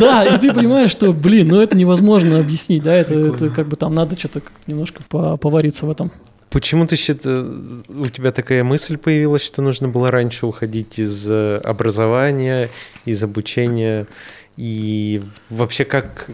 да, 0.00 0.24
и 0.24 0.38
ты 0.40 0.52
понимаешь, 0.52 0.90
что, 0.90 1.12
блин, 1.12 1.48
ну, 1.48 1.60
это 1.60 1.76
невозможно 1.76 2.38
объяснить, 2.38 2.82
да, 2.82 2.94
это, 2.94 3.14
это 3.14 3.50
как 3.50 3.68
бы 3.68 3.76
там 3.76 3.94
надо 3.94 4.18
что-то 4.18 4.42
немножко 4.66 5.02
по- 5.08 5.36
повариться 5.36 5.84
в 5.84 5.90
этом. 5.90 6.10
Почему 6.48 6.86
ты 6.86 6.96
считаешь, 6.96 7.82
у 7.88 8.06
тебя 8.08 8.32
такая 8.32 8.64
мысль 8.64 8.96
появилась, 8.96 9.44
что 9.44 9.62
нужно 9.62 9.88
было 9.88 10.10
раньше 10.10 10.46
уходить 10.46 10.98
из 10.98 11.30
э, 11.30 11.58
образования, 11.58 12.70
из 13.04 13.22
обучения, 13.22 14.08
и 14.56 15.22
вообще 15.48 15.84
как, 15.84 16.28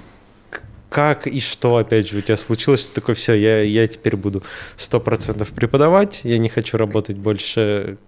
как 0.96 1.26
и 1.26 1.40
что, 1.40 1.76
опять 1.76 2.08
же, 2.08 2.16
у 2.16 2.20
тебя 2.22 2.36
случилось, 2.38 2.80
что 2.84 2.94
такое, 2.94 3.14
все, 3.14 3.34
я, 3.34 3.60
я 3.62 3.86
теперь 3.86 4.16
буду 4.16 4.42
100% 4.78 5.52
преподавать, 5.54 6.20
я 6.24 6.38
не 6.38 6.48
хочу 6.48 6.78
работать 6.78 7.18
больше 7.18 7.98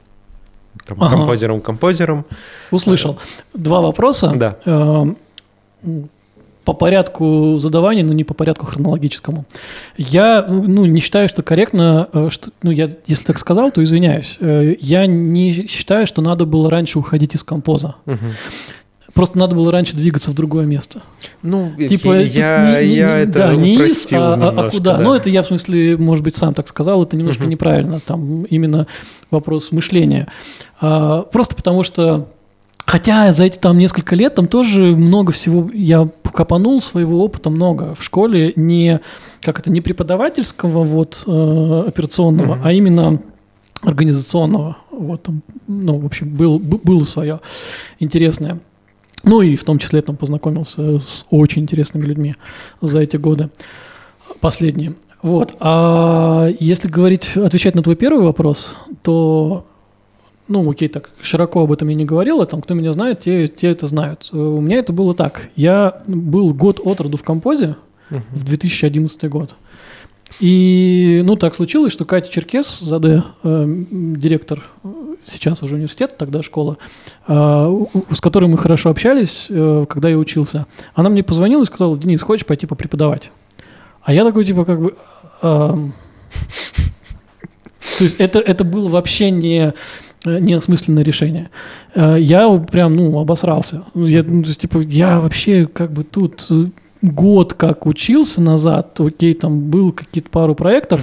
там, 0.87 0.97
Ага. 1.03 1.17
композером-композером. 1.17 2.25
Услышал. 2.71 3.19
Два 3.53 3.83
вопроса. 3.83 4.33
Да. 4.35 4.57
Эм, 4.65 5.19
По 6.65 6.73
порядку 6.75 7.59
задавания, 7.59 8.05
но 8.05 8.13
не 8.15 8.25
по 8.25 8.35
порядку 8.35 8.65
хронологическому. 8.67 9.45
Я 9.99 10.47
ну, 10.49 10.87
не 10.87 11.01
считаю, 11.01 11.29
что 11.29 11.43
корректно, 11.43 12.09
э, 12.13 12.29
что, 12.31 12.51
ну, 12.63 12.71
я, 12.71 12.89
если 13.07 13.25
так 13.25 13.39
сказал, 13.39 13.71
то 13.71 13.83
извиняюсь. 13.83 14.39
Э, 14.41 14.75
Я 14.81 15.07
не 15.07 15.67
считаю, 15.69 16.07
что 16.07 16.23
надо 16.23 16.45
было 16.47 16.71
раньше 16.71 16.99
уходить 16.99 17.35
из 17.35 17.43
композа. 17.43 17.95
Мгм. 18.07 18.35
Просто 19.19 19.37
надо 19.37 19.57
было 19.57 19.73
раньше 19.73 19.97
двигаться 19.97 20.31
в 20.31 20.35
другое 20.35 20.65
место. 20.65 21.03
Ну, 21.43 21.73
Типа, 21.77 22.21
я, 22.21 22.23
не- 22.81 22.87
не- 22.87 22.95
я 22.95 23.17
не- 23.17 23.23
это 23.25 23.33
да, 23.33 23.55
не 23.57 23.75
из, 23.75 24.07
а, 24.13 24.35
а- 24.35 24.67
а 24.67 24.71
куда. 24.71 24.97
да. 24.97 25.03
Ну, 25.03 25.13
это 25.13 25.29
я, 25.29 25.43
в 25.43 25.47
смысле, 25.47 25.97
может 25.97 26.23
быть, 26.23 26.37
сам 26.37 26.55
так 26.55 26.69
сказал, 26.69 27.03
это 27.03 27.17
немножко 27.17 27.43
Мгм. 27.43 27.51
неправильно. 27.51 27.99
Там 27.99 28.45
именно 28.45 28.87
вопрос 29.33 29.73
мышления. 29.73 30.29
А, 30.81 31.23
просто 31.23 31.57
потому 31.57 31.83
что 31.83 32.29
Хотя 32.87 33.33
за 33.33 33.45
эти 33.45 33.59
там 33.59 33.77
несколько 33.77 34.15
лет 34.15 34.37
там 34.37 34.47
тоже 34.47 34.83
много 34.97 35.33
всего 35.33 35.69
я 35.75 36.09
копанул 36.33 36.81
своего 36.81 37.23
опыта 37.25 37.51
много 37.51 37.97
в 37.97 38.05
школе 38.05 38.53
не 38.55 39.01
как 39.43 39.59
это 39.59 39.69
не 39.71 39.81
преподавательского 39.81 40.85
вот 40.85 41.25
э, 41.27 41.85
операционного, 41.89 42.55
Мгм. 42.55 42.61
а 42.65 42.73
именно 42.73 43.19
организационного. 43.83 44.77
Вот 44.91 45.23
там, 45.25 45.43
ну 45.67 45.99
в 45.99 46.07
общем 46.07 46.29
был 46.31 46.59
было 46.61 47.05
свое 47.05 47.41
интересное. 47.99 48.59
Ну 49.25 49.43
и 49.43 49.57
в 49.57 49.65
том 49.65 49.79
числе 49.79 50.01
там 50.03 50.17
познакомился 50.17 50.99
с 50.99 51.27
очень 51.31 51.63
интересными 51.63 52.05
людьми 52.05 52.35
за 52.81 53.01
эти 53.01 53.17
годы 53.17 53.51
последние. 54.41 54.95
Вот. 55.23 55.57
А 55.61 56.49
если 56.61 56.89
говорить, 56.89 57.37
отвечать 57.37 57.75
на 57.75 57.83
твой 57.83 57.97
первый 57.97 58.25
вопрос, 58.25 58.73
то 59.03 59.67
ну, 60.47 60.69
окей, 60.71 60.89
так 60.89 61.11
широко 61.21 61.63
об 61.63 61.73
этом 61.73 61.89
я 61.89 61.95
не 61.95 62.07
говорил, 62.07 62.41
а 62.41 62.47
там, 62.47 62.63
кто 62.63 62.73
меня 62.75 62.93
знает, 62.93 63.21
те, 63.21 63.49
те 63.49 63.69
это 63.69 63.87
знают. 63.87 64.31
У 64.33 64.61
меня 64.61 64.79
это 64.79 64.93
было 64.95 65.13
так. 65.13 65.49
Я 65.57 66.01
был 66.07 66.55
год 66.55 66.81
от 66.83 67.01
роду 67.01 67.17
в 67.19 67.23
композе, 67.23 67.77
Мгм. 68.11 68.23
в 68.33 68.45
2011 68.45 69.29
год. 69.29 69.55
И, 70.41 71.23
ну, 71.25 71.37
так 71.37 71.55
случилось, 71.55 71.93
что 71.93 72.05
Катя 72.05 72.31
Черкес, 72.31 72.81
ЗАД, 72.81 73.05
э, 73.05 73.23
директор 73.91 74.63
э, 74.85 74.89
сейчас 75.25 75.63
уже 75.63 75.75
университета, 75.75 76.15
тогда 76.17 76.43
школа, 76.43 76.79
э, 77.27 77.85
с 78.13 78.21
которой 78.21 78.47
мы 78.47 78.59
хорошо 78.59 78.91
общались, 78.91 79.47
э, 79.49 79.87
когда 79.89 80.09
я 80.09 80.17
учился, 80.17 80.67
она 80.95 81.09
мне 81.09 81.23
позвонила 81.23 81.63
и 81.63 81.67
сказала, 81.67 81.99
Денис, 81.99 82.23
хочешь 82.23 82.47
пойти 82.47 82.67
попреподавать? 82.67 83.31
А 84.03 84.13
я 84.13 84.25
такой, 84.25 84.45
типа, 84.45 84.65
как 84.65 84.81
бы... 84.81 84.95
То 87.99 88.05
есть 88.05 88.17
это, 88.21 88.39
это 88.39 88.65
было 88.65 88.89
вообще 88.89 89.31
не, 89.31 89.73
э, 90.25 90.39
не 90.39 90.55
осмысленное 90.55 91.03
решение. 91.03 91.51
Э, 91.95 92.17
Я 92.19 92.49
прям, 92.59 92.95
ну, 92.95 93.19
обосрался. 93.19 93.85
Ну, 93.95 94.07
Я, 94.07 94.23
ну, 94.23 94.43
типа, 94.45 94.79
я 94.81 95.21
вообще 95.21 95.67
как 95.67 95.93
бы 95.93 96.05
тут 96.05 96.47
год 97.03 97.55
как 97.55 97.87
учился 97.87 98.41
назад, 98.41 98.99
окей, 99.01 99.35
там 99.35 99.71
был 99.71 99.93
какие-то 99.93 100.31
пару 100.31 100.55
проектов, 100.55 101.01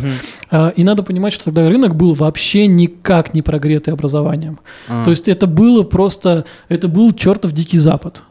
а, 0.49 0.69
и 0.75 0.83
надо 0.83 1.03
понимать, 1.03 1.33
что 1.33 1.45
тогда 1.45 1.67
рынок 1.69 1.95
был 1.95 2.13
вообще 2.13 2.67
никак 2.67 3.33
не 3.33 3.41
прогретый 3.41 3.93
образованием. 3.93 4.59
А. 4.87 5.05
То 5.05 5.11
есть 5.11 5.27
это 5.27 5.47
было 5.47 5.83
просто, 5.83 6.45
это 6.69 6.87
был 6.87 7.13
чертов 7.13 7.51
дикий 7.51 7.77
запад. 7.77 8.23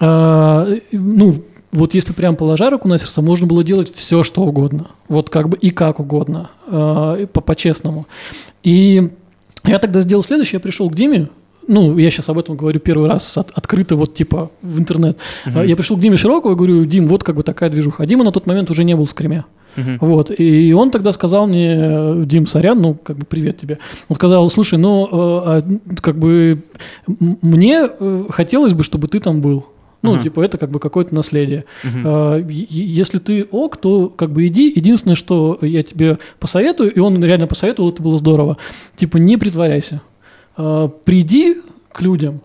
А, 0.00 0.66
ну, 0.92 1.44
вот 1.72 1.94
если 1.94 2.12
прям 2.12 2.36
положа 2.36 2.70
руку 2.70 2.88
на 2.88 2.98
сердце, 2.98 3.22
можно 3.22 3.46
было 3.46 3.64
делать 3.64 3.92
все, 3.94 4.22
что 4.22 4.42
угодно. 4.42 4.88
Вот 5.08 5.30
как 5.30 5.48
бы 5.48 5.56
и 5.56 5.70
как 5.70 6.00
угодно, 6.00 6.50
а, 6.68 7.26
по-честному. 7.26 8.06
И 8.62 9.10
я 9.64 9.78
тогда 9.78 10.00
сделал 10.00 10.22
следующее, 10.22 10.54
я 10.54 10.60
пришел 10.60 10.90
к 10.90 10.94
Диме, 10.94 11.28
ну, 11.68 11.98
я 11.98 12.10
сейчас 12.10 12.28
об 12.28 12.38
этом 12.38 12.56
говорю 12.56 12.80
первый 12.80 13.08
раз 13.08 13.36
от- 13.38 13.50
открыто, 13.54 13.96
вот 13.96 14.14
типа 14.14 14.50
в 14.62 14.78
интернет. 14.78 15.16
А, 15.44 15.64
Я 15.64 15.76
пришел 15.76 15.96
к 15.96 16.00
Диме 16.00 16.16
Широкову 16.16 16.54
и 16.54 16.56
говорю, 16.56 16.84
Дим, 16.84 17.06
вот 17.06 17.22
как 17.24 17.36
бы 17.36 17.42
такая 17.42 17.70
движуха. 17.70 18.02
А 18.02 18.06
Дима 18.06 18.24
на 18.24 18.32
тот 18.32 18.46
момент 18.46 18.70
уже 18.70 18.84
не 18.84 18.94
был 18.94 19.04
в 19.04 19.10
скриме. 19.10 19.44
Мгм. 19.76 19.98
Вот, 20.00 20.30
и 20.38 20.72
он 20.72 20.90
тогда 20.92 21.10
сказал 21.12 21.48
мне, 21.48 22.24
Дим, 22.26 22.46
сорян, 22.46 22.80
ну, 22.80 22.94
как 22.94 23.16
бы 23.18 23.26
привет 23.26 23.56
тебе. 23.58 23.78
Он 24.08 24.14
сказал, 24.16 24.48
слушай, 24.48 24.78
ну, 24.78 25.06
э, 25.06 25.08
а, 25.12 25.62
как 26.00 26.16
бы 26.16 26.62
мне 27.42 27.88
э, 27.98 28.24
хотелось 28.30 28.72
бы, 28.72 28.84
чтобы 28.84 29.08
ты 29.08 29.18
там 29.20 29.40
был. 29.40 29.66
Ну, 30.02 30.14
Мгм. 30.14 30.22
типа, 30.22 30.42
это 30.42 30.58
как 30.58 30.70
бы 30.70 30.78
какое-то 30.80 31.14
наследие. 31.14 31.64
Е- 31.82 32.44
Если 32.68 33.18
ты 33.18 33.44
ок, 33.50 33.78
то 33.78 34.08
как 34.14 34.30
бы 34.32 34.46
иди. 34.46 34.70
Единственное, 34.76 35.14
что 35.16 35.58
я 35.62 35.82
тебе 35.82 36.18
посоветую, 36.38 36.92
и 36.92 36.98
он 37.00 37.24
реально 37.24 37.46
посоветовал, 37.46 37.90
это 37.90 38.02
было 38.02 38.18
здорово. 38.18 38.58
Типа, 38.96 39.16
не 39.16 39.36
притворяйся. 39.38 40.02
А, 40.56 40.88
Приди 40.88 41.56
к 41.92 42.00
людям 42.00 42.40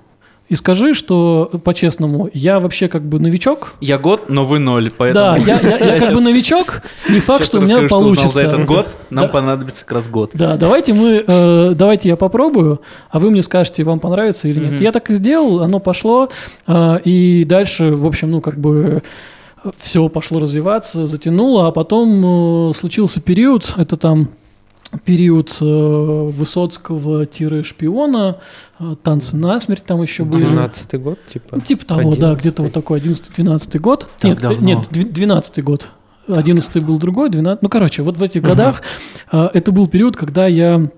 и 0.49 0.55
скажи, 0.55 0.95
что 0.95 1.51
по-честному, 1.63 2.27
я 2.33 2.59
вообще 2.59 2.87
как 2.87 3.03
бы 3.03 3.19
новичок, 3.19 3.73
Я 3.81 3.99
год, 3.99 4.29
но 4.29 4.43
вы 4.45 4.57
ноль, 4.57 4.89
поэтому... 4.95 5.25
да, 5.25 5.37
я, 5.37 5.59
я- 5.59 5.93
я 5.93 5.99
как 6.05 6.13
бы 6.15 6.21
новичок, 6.21 6.81
не 7.07 7.19
факт, 7.19 7.45
что 7.45 7.59
у 7.59 7.61
меня 7.61 7.81
расскажу, 7.81 7.87
что 7.89 7.99
получится. 7.99 8.29
за 8.39 8.47
этот 8.47 8.65
год, 8.65 8.87
нам 9.11 9.29
понадобится 9.29 9.81
как 9.85 9.91
раз 9.91 10.07
год. 10.07 10.31
Да, 10.33 10.57
давайте 10.57 10.93
мы, 10.93 11.23
э, 11.25 11.71
давайте 11.75 12.09
я 12.09 12.15
попробую, 12.15 12.81
а 13.11 13.19
вы 13.19 13.29
мне 13.29 13.43
скажете, 13.43 13.83
вам 13.83 13.99
понравится 13.99 14.47
или 14.47 14.59
нет. 14.59 14.81
Я 14.81 14.91
так 14.91 15.11
и 15.11 15.13
сделал, 15.13 15.61
оно 15.61 15.79
пошло, 15.79 16.29
э, 16.65 16.99
и 17.05 17.43
дальше, 17.43 17.91
в 17.91 18.07
общем, 18.07 18.31
ну 18.31 18.41
как 18.41 18.57
бы 18.57 19.03
все 19.77 20.09
пошло 20.09 20.39
развиваться, 20.39 21.05
затянуло, 21.05 21.67
а 21.67 21.71
потом 21.71 22.71
э, 22.71 22.73
случился 22.73 23.21
период, 23.21 23.75
это 23.77 23.97
там 23.97 24.29
период 25.05 25.55
э, 25.61 25.65
Высоцкого-шпиона, 25.65 28.35
э, 28.79 28.95
танцы 29.03 29.37
насмерть 29.37 29.83
там 29.85 30.01
еще 30.01 30.23
были. 30.23 30.45
12 30.45 31.01
год, 31.01 31.19
типа. 31.31 31.55
Ну, 31.57 31.61
типа 31.61 31.85
того, 31.85 32.15
да, 32.15 32.31
11-й. 32.33 32.39
где-то 32.39 32.63
вот 32.63 32.73
такой 32.73 32.99
11-12 32.99 33.79
год. 33.79 34.07
Так 34.17 34.23
нет, 34.23 34.39
давно. 34.39 34.59
нет, 34.65 34.79
дв- 34.91 35.11
12 35.11 35.63
год. 35.63 35.87
11 36.27 36.83
был 36.83 36.99
другой, 36.99 37.29
12 37.29 37.63
Ну, 37.63 37.69
короче, 37.69 38.03
вот 38.03 38.17
в 38.17 38.23
этих 38.23 38.41
годах 38.43 38.81
э, 39.31 39.49
это 39.53 39.71
был 39.71 39.87
период, 39.87 40.15
когда 40.15 40.45
я 40.47 40.89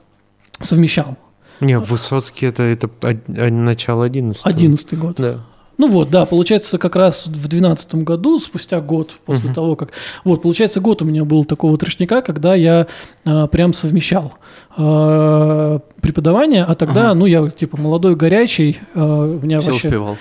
совмещал. 0.60 1.18
Не, 1.62 1.78
Высоцкий 1.78 2.48
это, 2.48 2.64
это 2.64 2.90
начало 3.28 4.06
11 4.06 4.46
11 4.46 5.00
год. 5.00 5.16
Да. 5.18 5.40
Ну 5.82 5.88
вот, 5.88 6.12
да, 6.12 6.28
получается, 6.28 6.78
как 6.78 6.96
раз 6.96 7.26
в 7.26 7.32
2012 7.32 7.96
году, 7.96 8.38
спустя 8.38 8.80
год 8.82 9.16
после 9.26 9.46
Мгм. 9.46 9.56
того, 9.56 9.76
как... 9.76 9.90
Вот, 10.24 10.44
получается, 10.44 10.80
год 10.80 11.02
у 11.02 11.06
меня 11.06 11.26
был 11.26 11.44
такого 11.44 11.76
трешника, 11.76 12.22
когда 12.22 12.54
я 12.54 12.86
а, 13.26 13.48
прям 13.48 13.74
совмещал 13.74 14.36
а, 14.78 15.80
преподавание, 16.00 16.66
а 16.66 16.76
тогда, 16.76 17.06
Ага. 17.06 17.14
ну, 17.16 17.26
я, 17.26 17.50
типа, 17.50 17.78
молодой, 17.78 18.16
горячий, 18.16 18.78
а, 18.94 19.26
у 19.26 19.40
меня 19.40 19.60
Все 19.60 19.72
вообще... 19.72 19.88
успевал. 19.88 20.18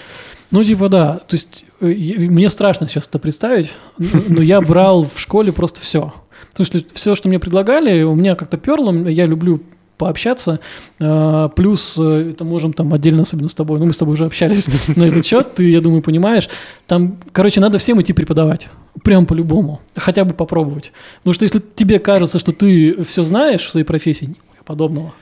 Ну, 0.51 0.65
типа, 0.65 0.89
да. 0.89 1.20
То 1.28 1.37
есть, 1.37 1.66
э, 1.82 1.87
мне 1.89 2.49
страшно 2.49 2.87
сейчас 2.87 3.07
это 3.07 3.19
представить, 3.19 3.70
но 3.99 4.41
я 4.41 4.62
брал 4.62 5.05
в 5.05 5.20
школе 5.20 5.53
просто 5.53 5.82
все. 5.82 6.15
То 6.57 6.62
есть, 6.62 6.87
все, 6.95 7.15
что 7.15 7.28
мне 7.28 7.39
предлагали, 7.39 8.03
у 8.03 8.15
меня 8.15 8.35
как-то 8.35 8.57
перло, 8.57 8.93
я 9.11 9.27
люблю 9.27 9.61
пообщаться, 10.01 10.60
а, 10.98 11.48
плюс 11.48 11.97
э, 11.98 12.31
это 12.31 12.44
можем 12.44 12.72
там 12.72 12.93
отдельно, 12.94 13.22
особенно 13.22 13.51
с 13.51 13.55
тобой, 13.55 13.78
ну, 13.78 13.86
мы 13.86 13.93
с 13.93 13.98
тобой 13.98 14.14
уже 14.14 14.24
общались 14.24 14.66
на 14.97 15.05
этот 15.05 15.27
счет, 15.27 15.55
ты, 15.55 15.70
я 15.70 15.82
думаю, 15.82 16.01
понимаешь, 16.01 16.48
там, 16.86 17.18
короче, 17.32 17.60
надо 17.60 17.77
всем 17.78 18.01
идти 18.01 18.14
преподавать, 18.14 18.68
прям 19.05 19.27
по-любому, 19.27 19.81
хотя 19.94 20.24
бы 20.24 20.32
попробовать. 20.32 20.93
Потому 21.18 21.35
что 21.35 21.44
если 21.44 21.60
тебе 21.74 21.98
кажется, 21.98 22.39
что 22.39 22.52
ты 22.52 23.05
все 23.05 23.24
знаешь 23.24 23.66
в 23.66 23.70
своей 23.70 23.85
профессии, 23.85 24.35
подобного, 24.64 25.12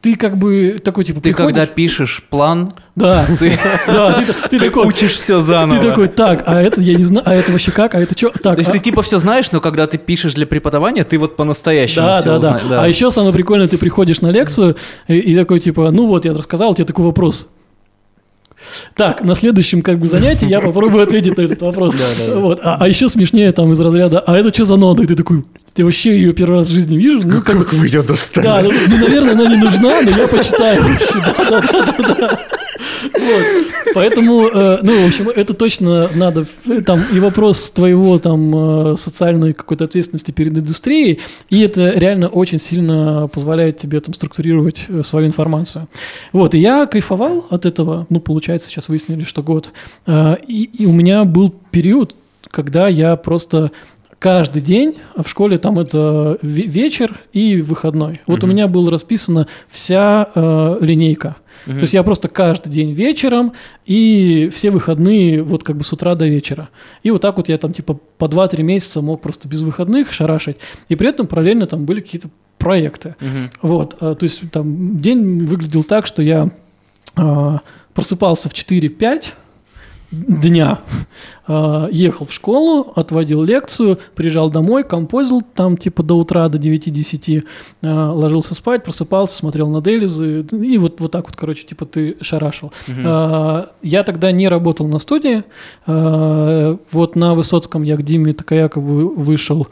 ты 0.00 0.14
как 0.14 0.36
бы 0.36 0.76
такой, 0.82 1.04
типа, 1.04 1.20
Ты 1.20 1.30
приходишь- 1.30 1.54
когда 1.56 1.66
пишешь 1.66 2.22
план, 2.30 2.72
Да, 2.94 3.26
ты, 3.38 3.58
да, 3.88 4.12
ты, 4.12 4.24
ты 4.26 4.48
ты 4.58 4.60
такой... 4.66 4.86
учишь 4.86 5.12
все 5.14 5.38
Ты 5.38 5.44
заново. 5.44 5.82
такой, 5.82 6.06
так, 6.08 6.44
а 6.46 6.60
это 6.62 6.80
я 6.80 6.94
не 6.94 7.02
знаю, 7.02 7.24
а 7.28 7.34
это 7.34 7.50
вообще 7.50 7.72
как, 7.72 7.94
а 7.96 8.00
это 8.00 8.16
что? 8.16 8.30
Так, 8.30 8.54
То 8.54 8.58
есть 8.60 8.70
а- 8.70 8.72
ты 8.74 8.78
типа 8.78 9.02
все 9.02 9.18
знаешь, 9.18 9.50
но 9.50 9.60
когда 9.60 9.86
ты 9.88 9.98
пишешь 9.98 10.34
для 10.34 10.46
преподавания, 10.46 11.02
ты 11.02 11.18
вот 11.18 11.36
по-настоящему 11.36 12.06
Да, 12.06 12.20
всё 12.20 12.38
да, 12.38 12.50
да, 12.52 12.60
узна- 12.64 12.82
А 12.82 12.86
еще 12.88 13.10
самое 13.10 13.32
прикольное, 13.32 13.66
ты 13.66 13.76
приходишь 13.76 14.20
на 14.20 14.28
лекцию 14.30 14.76
и, 15.08 15.14
и 15.18 15.34
такой 15.34 15.58
типа, 15.58 15.90
ну 15.90 16.06
вот 16.06 16.24
я 16.24 16.32
рассказал, 16.32 16.74
тебе 16.74 16.84
такой 16.84 17.04
вопрос. 17.04 17.50
Так, 18.94 19.22
на 19.24 19.34
следующем 19.34 19.82
как 19.82 19.98
бы 19.98 20.06
занятии 20.08 20.46
я 20.48 20.60
попробую 20.60 21.02
ответить 21.04 21.36
на 21.36 21.42
этот 21.42 21.62
вопрос. 21.62 21.96
Вот. 22.34 22.60
А, 22.62 22.76
а 22.80 22.88
еще 22.88 23.08
смешнее 23.08 23.52
там 23.52 23.72
из 23.72 23.80
разряда, 23.80 24.18
а 24.20 24.36
это 24.36 24.52
что 24.52 24.64
за 24.64 24.76
нода? 24.76 25.02
И 25.04 25.06
ты 25.06 25.14
такой, 25.14 25.44
ты 25.78 25.84
вообще 25.84 26.18
ее 26.18 26.32
первый 26.32 26.56
раз 26.56 26.66
в 26.66 26.72
жизни 26.72 26.96
видишь? 26.96 27.20
Ну, 27.22 27.40
как 27.40 27.56
Как 27.56 27.72
вы 27.72 27.86
ее 27.86 28.02
достали? 28.02 28.44
да, 28.44 28.60
ну, 28.62 28.72
ну, 28.88 28.96
наверное, 28.96 29.32
она 29.34 29.46
не 29.48 29.62
нужна, 29.62 30.02
но 30.02 30.10
я 30.10 30.26
почитаю 30.26 30.82
вообще. 30.82 31.22
Да, 31.24 31.60
да, 31.60 31.62
да, 31.98 32.14
да. 32.18 32.40
Вот. 33.02 33.44
Поэтому, 33.94 34.48
э, 34.48 34.78
ну, 34.82 35.04
в 35.04 35.06
общем, 35.06 35.28
это 35.28 35.54
точно 35.54 36.10
надо. 36.16 36.46
Там 36.84 37.04
и 37.12 37.20
вопрос 37.20 37.70
твоего 37.70 38.18
там 38.18 38.94
э, 38.94 38.96
социальной 38.98 39.52
какой-то 39.52 39.84
ответственности 39.84 40.32
перед 40.32 40.58
индустрией, 40.58 41.20
и 41.48 41.60
это 41.60 41.90
реально 41.90 42.26
очень 42.26 42.58
сильно 42.58 43.28
позволяет 43.28 43.78
тебе 43.78 44.00
там 44.00 44.14
структурировать 44.14 44.86
э, 44.88 45.04
свою 45.04 45.28
информацию. 45.28 45.86
Вот, 46.32 46.56
и 46.56 46.58
я 46.58 46.86
кайфовал 46.86 47.46
от 47.50 47.66
этого. 47.66 48.04
Ну, 48.10 48.18
получается, 48.18 48.68
сейчас 48.68 48.88
выяснили, 48.88 49.22
что 49.22 49.44
год. 49.44 49.70
Э, 50.08 50.34
И, 50.48 50.64
и 50.64 50.86
у 50.86 50.92
меня 50.92 51.22
был 51.22 51.54
период, 51.70 52.16
когда 52.50 52.88
я 52.88 53.14
просто 53.14 53.70
каждый 54.18 54.62
день, 54.62 54.96
а 55.14 55.22
в 55.22 55.28
школе 55.28 55.58
там 55.58 55.78
это 55.78 56.38
ве- 56.42 56.66
вечер 56.66 57.20
и 57.32 57.60
выходной. 57.60 58.20
Вот 58.26 58.42
у 58.42 58.46
меня 58.46 58.66
была 58.66 58.90
расписана 58.90 59.46
вся 59.68 60.28
э, 60.34 60.78
линейка. 60.80 61.36
То 61.66 61.80
есть 61.80 61.92
я 61.92 62.02
просто 62.02 62.28
каждый 62.28 62.70
день 62.70 62.92
вечером 62.92 63.52
и 63.84 64.50
все 64.54 64.70
выходные 64.70 65.42
вот 65.42 65.64
как 65.64 65.76
бы 65.76 65.84
с 65.84 65.92
утра 65.92 66.14
до 66.14 66.26
вечера. 66.26 66.70
И 67.02 67.10
вот 67.10 67.20
так 67.20 67.36
вот 67.36 67.48
я 67.48 67.58
там 67.58 67.74
типа 67.74 67.98
по 68.16 68.24
2-3 68.24 68.62
месяца 68.62 69.02
мог 69.02 69.20
просто 69.20 69.48
без 69.48 69.60
выходных 69.62 70.12
шарашить. 70.12 70.56
И 70.88 70.96
при 70.96 71.08
этом 71.08 71.26
параллельно 71.26 71.66
там 71.66 71.84
были 71.84 72.00
какие-то 72.00 72.30
проекты. 72.58 73.16
Мгм. 73.20 73.50
Вот, 73.60 73.96
а, 74.00 74.14
то 74.14 74.24
есть 74.24 74.50
там 74.50 74.98
день 75.00 75.46
выглядел 75.46 75.84
так, 75.84 76.06
что 76.06 76.22
я 76.22 76.50
а, 77.16 77.60
просыпался 77.92 78.48
в 78.48 78.54
4-5 78.54 79.32
дня, 80.10 80.80
а, 81.46 81.88
ехал 81.90 82.26
в 82.26 82.32
школу, 82.32 82.92
отводил 82.96 83.42
лекцию, 83.42 83.98
приезжал 84.14 84.50
домой, 84.50 84.84
композил 84.84 85.42
там 85.42 85.76
типа 85.76 86.02
до 86.02 86.14
утра, 86.14 86.48
до 86.48 86.58
9-10, 86.58 87.44
а, 87.82 88.12
ложился 88.12 88.54
спать, 88.54 88.84
просыпался, 88.84 89.36
смотрел 89.36 89.68
на 89.68 89.82
Делизы, 89.82 90.42
и 90.52 90.78
вот, 90.78 91.00
вот 91.00 91.12
так 91.12 91.26
вот, 91.26 91.36
короче, 91.36 91.64
типа 91.66 91.84
ты 91.84 92.16
шарашил. 92.20 92.72
А, 93.04 93.68
Я 93.82 94.02
тогда 94.02 94.32
не 94.32 94.48
работал 94.48 94.86
на 94.88 94.98
студии, 94.98 95.44
вот 95.86 97.16
на 97.16 97.34
Высоцком 97.34 97.82
я 97.82 97.96
к 97.96 98.02
Диме 98.02 98.32
Такаякову 98.32 99.14
вышел 99.14 99.68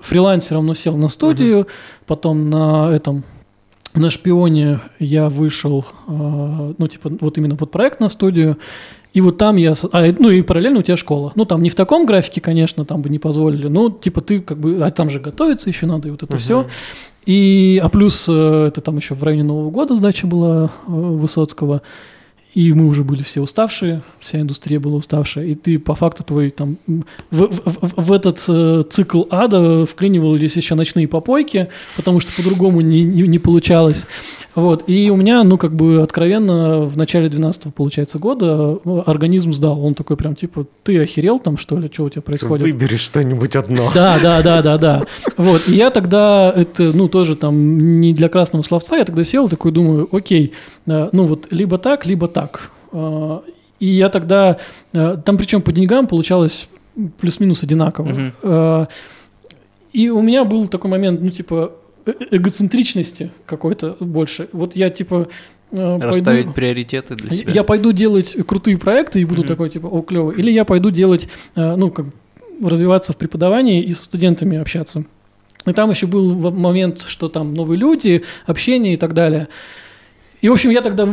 фрилансером, 0.00 0.66
но 0.66 0.74
сел 0.74 0.96
на 0.96 1.08
студию, 1.08 1.66
потом 2.06 2.48
на 2.48 2.90
этом 2.92 3.24
на 3.94 4.10
шпионе 4.10 4.80
я 4.98 5.28
вышел, 5.28 5.84
э, 6.06 6.74
ну, 6.78 6.88
типа, 6.88 7.10
вот 7.20 7.38
именно 7.38 7.56
под 7.56 7.70
проект 7.70 8.00
на 8.00 8.08
студию. 8.08 8.56
И 9.12 9.20
вот 9.20 9.38
там 9.38 9.56
я... 9.56 9.74
А, 9.92 10.04
ну, 10.18 10.30
и 10.30 10.42
параллельно 10.42 10.78
у 10.78 10.82
тебя 10.82 10.96
школа. 10.96 11.32
Ну, 11.34 11.44
там 11.44 11.62
не 11.62 11.70
в 11.70 11.74
таком 11.74 12.06
графике, 12.06 12.40
конечно, 12.40 12.84
там 12.84 13.02
бы 13.02 13.08
не 13.08 13.18
позволили. 13.18 13.66
Но, 13.66 13.90
типа, 13.90 14.20
ты 14.20 14.40
как 14.40 14.58
бы... 14.58 14.78
А 14.84 14.90
там 14.90 15.10
же 15.10 15.18
готовиться 15.18 15.68
еще 15.68 15.86
надо, 15.86 16.08
и 16.08 16.10
вот 16.12 16.22
это 16.22 16.36
все. 16.36 16.66
И, 17.26 17.80
а 17.82 17.88
плюс 17.88 18.26
э, 18.28 18.66
это 18.68 18.80
там 18.80 18.96
еще 18.96 19.14
в 19.14 19.22
районе 19.22 19.42
Нового 19.44 19.70
года 19.70 19.96
сдача 19.96 20.26
была 20.26 20.70
э, 20.86 20.90
Высоцкого. 20.90 21.82
И 22.52 22.72
мы 22.72 22.88
уже 22.88 23.04
были 23.04 23.22
все 23.22 23.40
уставшие, 23.40 24.02
вся 24.18 24.40
индустрия 24.40 24.80
была 24.80 24.96
уставшая. 24.96 25.46
И 25.46 25.54
ты 25.54 25.78
по 25.78 25.94
факту 25.94 26.24
твой 26.24 26.50
там 26.50 26.78
в- 27.30 27.46
в- 27.46 27.92
в 28.02 28.12
этот 28.12 28.44
э, 28.48 28.82
цикл 28.90 29.22
ада 29.30 29.86
вклинивались 29.86 30.56
еще 30.56 30.74
ночные 30.74 31.06
попойки, 31.06 31.68
потому 31.96 32.18
что 32.18 32.32
по-другому 32.32 32.80
не, 32.80 33.04
не, 33.04 33.22
не 33.22 33.38
получалось. 33.38 34.06
Вот. 34.54 34.84
И 34.88 35.10
у 35.10 35.16
меня, 35.16 35.44
ну, 35.44 35.56
как 35.58 35.72
бы 35.74 36.02
откровенно, 36.02 36.80
в 36.80 36.96
начале 36.96 37.28
12 37.28 37.72
получается, 37.74 38.18
года 38.18 38.78
э, 38.84 39.02
организм 39.06 39.52
сдал. 39.54 39.84
Он 39.84 39.94
такой 39.94 40.16
прям 40.16 40.34
типа, 40.34 40.66
ты 40.82 41.00
охерел 41.00 41.38
там, 41.38 41.56
что 41.56 41.78
ли? 41.78 41.88
Что 41.92 42.04
у 42.04 42.10
тебя 42.10 42.22
происходит? 42.22 42.66
Выбери 42.66 42.96
что-нибудь 42.96 43.54
одно. 43.56 43.90
Да, 43.94 44.18
да, 44.22 44.42
да, 44.42 44.62
да, 44.62 44.78
да. 44.78 45.02
Вот. 45.36 45.68
И 45.68 45.76
я 45.76 45.90
тогда, 45.90 46.52
это, 46.54 46.92
ну, 46.92 47.08
тоже 47.08 47.36
там 47.36 48.00
не 48.00 48.12
для 48.12 48.28
красного 48.28 48.62
словца, 48.62 48.96
я 48.96 49.04
тогда 49.04 49.22
сел 49.24 49.48
такой, 49.48 49.70
думаю, 49.72 50.08
окей, 50.10 50.52
э, 50.86 51.08
ну 51.12 51.26
вот 51.26 51.46
либо 51.52 51.78
так, 51.78 52.04
либо 52.06 52.26
так. 52.26 52.70
Э, 52.92 53.40
И 53.78 53.86
я 53.86 54.08
тогда, 54.08 54.56
там 54.92 55.38
причем 55.38 55.62
по 55.62 55.72
деньгам 55.72 56.06
получалось 56.06 56.68
плюс-минус 57.18 57.62
одинаково. 57.62 58.32
Э, 58.42 58.86
И 59.92 60.10
у 60.10 60.20
меня 60.22 60.44
был 60.44 60.66
такой 60.68 60.90
момент, 60.90 61.20
ну, 61.20 61.30
типа, 61.30 61.72
эгоцентричности 62.30 63.30
какой-то 63.46 63.96
больше. 64.00 64.48
Вот 64.52 64.76
я, 64.76 64.90
типа, 64.90 65.28
э, 65.72 65.98
Расставить 66.00 66.44
пойду- 66.44 66.52
приоритеты 66.52 67.14
для 67.14 67.30
себя. 67.30 67.52
я 67.52 67.64
пойду 67.64 67.92
делать 67.92 68.36
крутые 68.46 68.78
проекты 68.78 69.20
и 69.20 69.24
буду 69.24 69.42
Мгм. 69.42 69.48
такой, 69.48 69.70
типа, 69.70 69.86
о, 69.86 70.02
клево. 70.02 70.30
Или 70.32 70.50
я 70.50 70.64
пойду 70.64 70.90
делать, 70.90 71.28
э, 71.56 71.76
ну, 71.76 71.90
как 71.90 72.06
развиваться 72.62 73.12
в 73.12 73.16
преподавании 73.16 73.82
и 73.82 73.92
со 73.94 74.04
студентами 74.04 74.58
общаться. 74.58 75.04
И 75.66 75.72
там 75.72 75.90
еще 75.90 76.06
был 76.06 76.50
момент, 76.50 77.00
что 77.06 77.28
там 77.28 77.54
новые 77.54 77.78
люди, 77.78 78.22
общение 78.46 78.94
и 78.94 78.96
так 78.96 79.12
далее. 79.14 79.48
И, 80.42 80.48
в 80.48 80.52
общем, 80.52 80.70
я 80.70 80.80
тогда 80.80 81.06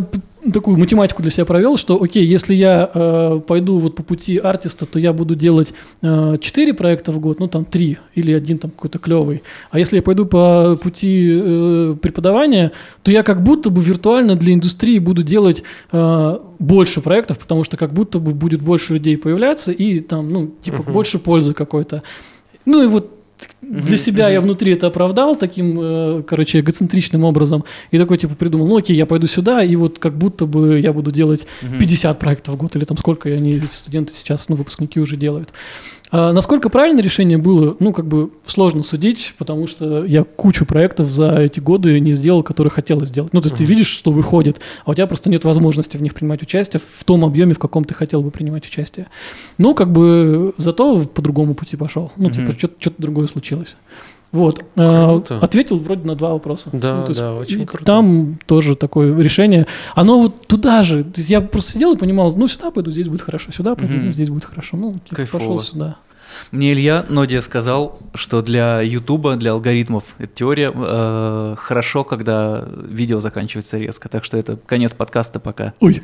такую 0.51 0.77
математику 0.77 1.21
для 1.21 1.31
себя 1.31 1.45
провел, 1.45 1.77
что, 1.77 2.01
окей, 2.01 2.25
если 2.25 2.53
я 2.53 2.89
э, 2.93 3.41
пойду 3.45 3.79
вот 3.79 3.95
по 3.95 4.03
пути 4.03 4.37
артиста, 4.37 4.85
то 4.85 4.99
я 4.99 5.13
буду 5.13 5.35
делать 5.35 5.73
э, 6.01 6.37
4 6.39 6.73
проекта 6.73 7.11
в 7.11 7.19
год, 7.19 7.39
ну, 7.39 7.47
там 7.47 7.65
3, 7.65 7.97
или 8.15 8.31
один 8.31 8.57
там 8.57 8.71
какой-то 8.71 8.99
клевый. 8.99 9.43
А 9.71 9.79
если 9.79 9.97
я 9.97 10.01
пойду 10.01 10.25
по 10.25 10.77
пути 10.81 11.39
э, 11.41 11.95
преподавания, 12.01 12.71
то 13.03 13.11
я 13.11 13.23
как 13.23 13.43
будто 13.43 13.69
бы 13.69 13.81
виртуально 13.81 14.35
для 14.35 14.53
индустрии 14.53 14.99
буду 14.99 15.23
делать 15.23 15.63
э, 15.91 16.37
больше 16.59 17.01
проектов, 17.01 17.39
потому 17.39 17.63
что 17.63 17.77
как 17.77 17.93
будто 17.93 18.19
бы 18.19 18.33
будет 18.33 18.61
больше 18.61 18.93
людей 18.93 19.17
появляться, 19.17 19.71
и 19.71 19.99
там, 19.99 20.29
ну, 20.29 20.51
типа, 20.61 20.83
больше 20.83 21.19
пользы 21.19 21.53
какой-то. 21.53 22.03
Ну, 22.65 22.83
и 22.83 22.87
вот 22.87 23.16
для 23.61 23.97
себя 23.97 24.29
я 24.29 24.41
внутри 24.41 24.73
это 24.73 24.87
оправдал 24.87 25.35
таким, 25.35 25.79
э, 25.79 26.23
короче, 26.23 26.59
эгоцентричным 26.59 27.23
образом. 27.23 27.63
И 27.91 27.97
такой, 27.97 28.17
типа, 28.17 28.35
придумал, 28.35 28.67
ну 28.67 28.77
окей, 28.77 28.95
я 28.95 29.05
пойду 29.05 29.27
сюда, 29.27 29.63
и 29.63 29.75
вот 29.75 29.99
как 29.99 30.17
будто 30.17 30.45
бы 30.45 30.79
я 30.79 30.93
буду 30.93 31.11
делать 31.11 31.45
50 31.61 32.17
проектов 32.19 32.55
в 32.55 32.57
год, 32.57 32.75
или 32.75 32.85
там 32.85 32.97
сколько 32.97 33.29
они, 33.29 33.61
студенты 33.71 34.13
сейчас, 34.13 34.49
ну, 34.49 34.55
выпускники 34.55 34.99
уже 34.99 35.17
делают. 35.17 35.49
А 36.09 36.31
насколько 36.31 36.69
правильное 36.69 37.03
решение 37.03 37.37
было, 37.37 37.75
ну, 37.79 37.91
как 37.91 38.07
бы 38.07 38.31
сложно 38.45 38.83
судить, 38.83 39.33
потому 39.37 39.67
что 39.67 40.05
я 40.05 40.23
кучу 40.23 40.65
проектов 40.65 41.09
за 41.09 41.35
эти 41.41 41.59
годы 41.59 41.99
не 41.99 42.11
сделал, 42.11 42.43
которые 42.43 42.71
хотелось 42.71 43.09
сделать. 43.09 43.33
Ну, 43.33 43.41
то 43.41 43.47
есть 43.47 43.57
ты 43.57 43.65
видишь, 43.65 43.87
что 43.87 44.11
выходит, 44.11 44.59
а 44.85 44.91
у 44.91 44.93
тебя 44.93 45.07
просто 45.07 45.29
нет 45.29 45.43
возможности 45.43 45.97
в 45.97 46.01
них 46.01 46.13
принимать 46.13 46.41
участие 46.41 46.79
в 46.79 47.03
том 47.03 47.25
объеме, 47.25 47.53
в 47.53 47.59
каком 47.59 47.83
ты 47.83 47.93
хотел 47.93 48.21
бы 48.21 48.31
принимать 48.31 48.65
участие. 48.65 49.07
Ну, 49.57 49.73
как 49.73 49.91
бы 49.91 50.53
зато 50.57 51.05
по 51.05 51.21
другому 51.21 51.55
пути 51.55 51.75
пошел. 51.75 52.11
Ну, 52.15 52.31
типа, 52.31 52.53
что-то 52.53 52.95
другое 52.97 53.27
случилось. 53.27 53.75
Вот. 54.31 54.63
А, 54.75 55.07
Круто. 55.07 55.39
Ответил 55.39 55.77
вроде 55.79 56.05
на 56.05 56.15
два 56.15 56.33
вопроса. 56.33 56.69
Да, 56.73 57.05
Ну, 57.07 57.13
да, 57.13 57.33
очень 57.33 57.65
круто. 57.65 57.85
Там 57.85 58.39
тоже 58.45 58.75
такое 58.75 59.17
решение. 59.17 59.67
Оно 59.95 60.19
вот 60.19 60.47
туда 60.47 60.83
же. 60.83 61.03
То 61.03 61.19
есть 61.19 61.29
я 61.29 61.41
просто 61.41 61.73
сидел 61.73 61.93
и 61.93 61.97
понимал, 61.97 62.35
ну, 62.35 62.47
сюда 62.47 62.71
пойду, 62.71 62.91
здесь 62.91 63.07
будет 63.07 63.21
хорошо, 63.21 63.51
сюда 63.51 63.75
пойду, 63.75 63.93
ну, 63.93 64.11
здесь 64.11 64.29
будет 64.29 64.45
хорошо. 64.45 64.77
Ну, 64.77 64.93
типа, 64.93 65.15
Кайфово. 65.15 65.39
пошел 65.39 65.59
сюда. 65.59 65.95
Мне 66.51 66.73
Илья 66.73 67.05
Нодия 67.09 67.41
сказал, 67.41 67.99
что 68.13 68.41
для 68.41 68.81
Ютуба, 68.81 69.37
для 69.37 69.51
алгоритмов 69.53 70.03
эта 70.19 70.31
теория 70.35 70.71
э, 70.75 71.55
хорошо, 71.57 72.03
когда 72.03 72.65
видео 72.89 73.19
заканчивается 73.19 73.77
резко. 73.77 74.09
Так 74.09 74.23
что 74.23 74.37
это 74.37 74.57
конец 74.57 74.93
подкаста 74.93 75.39
пока. 75.39 75.73
Ой, 75.79 76.03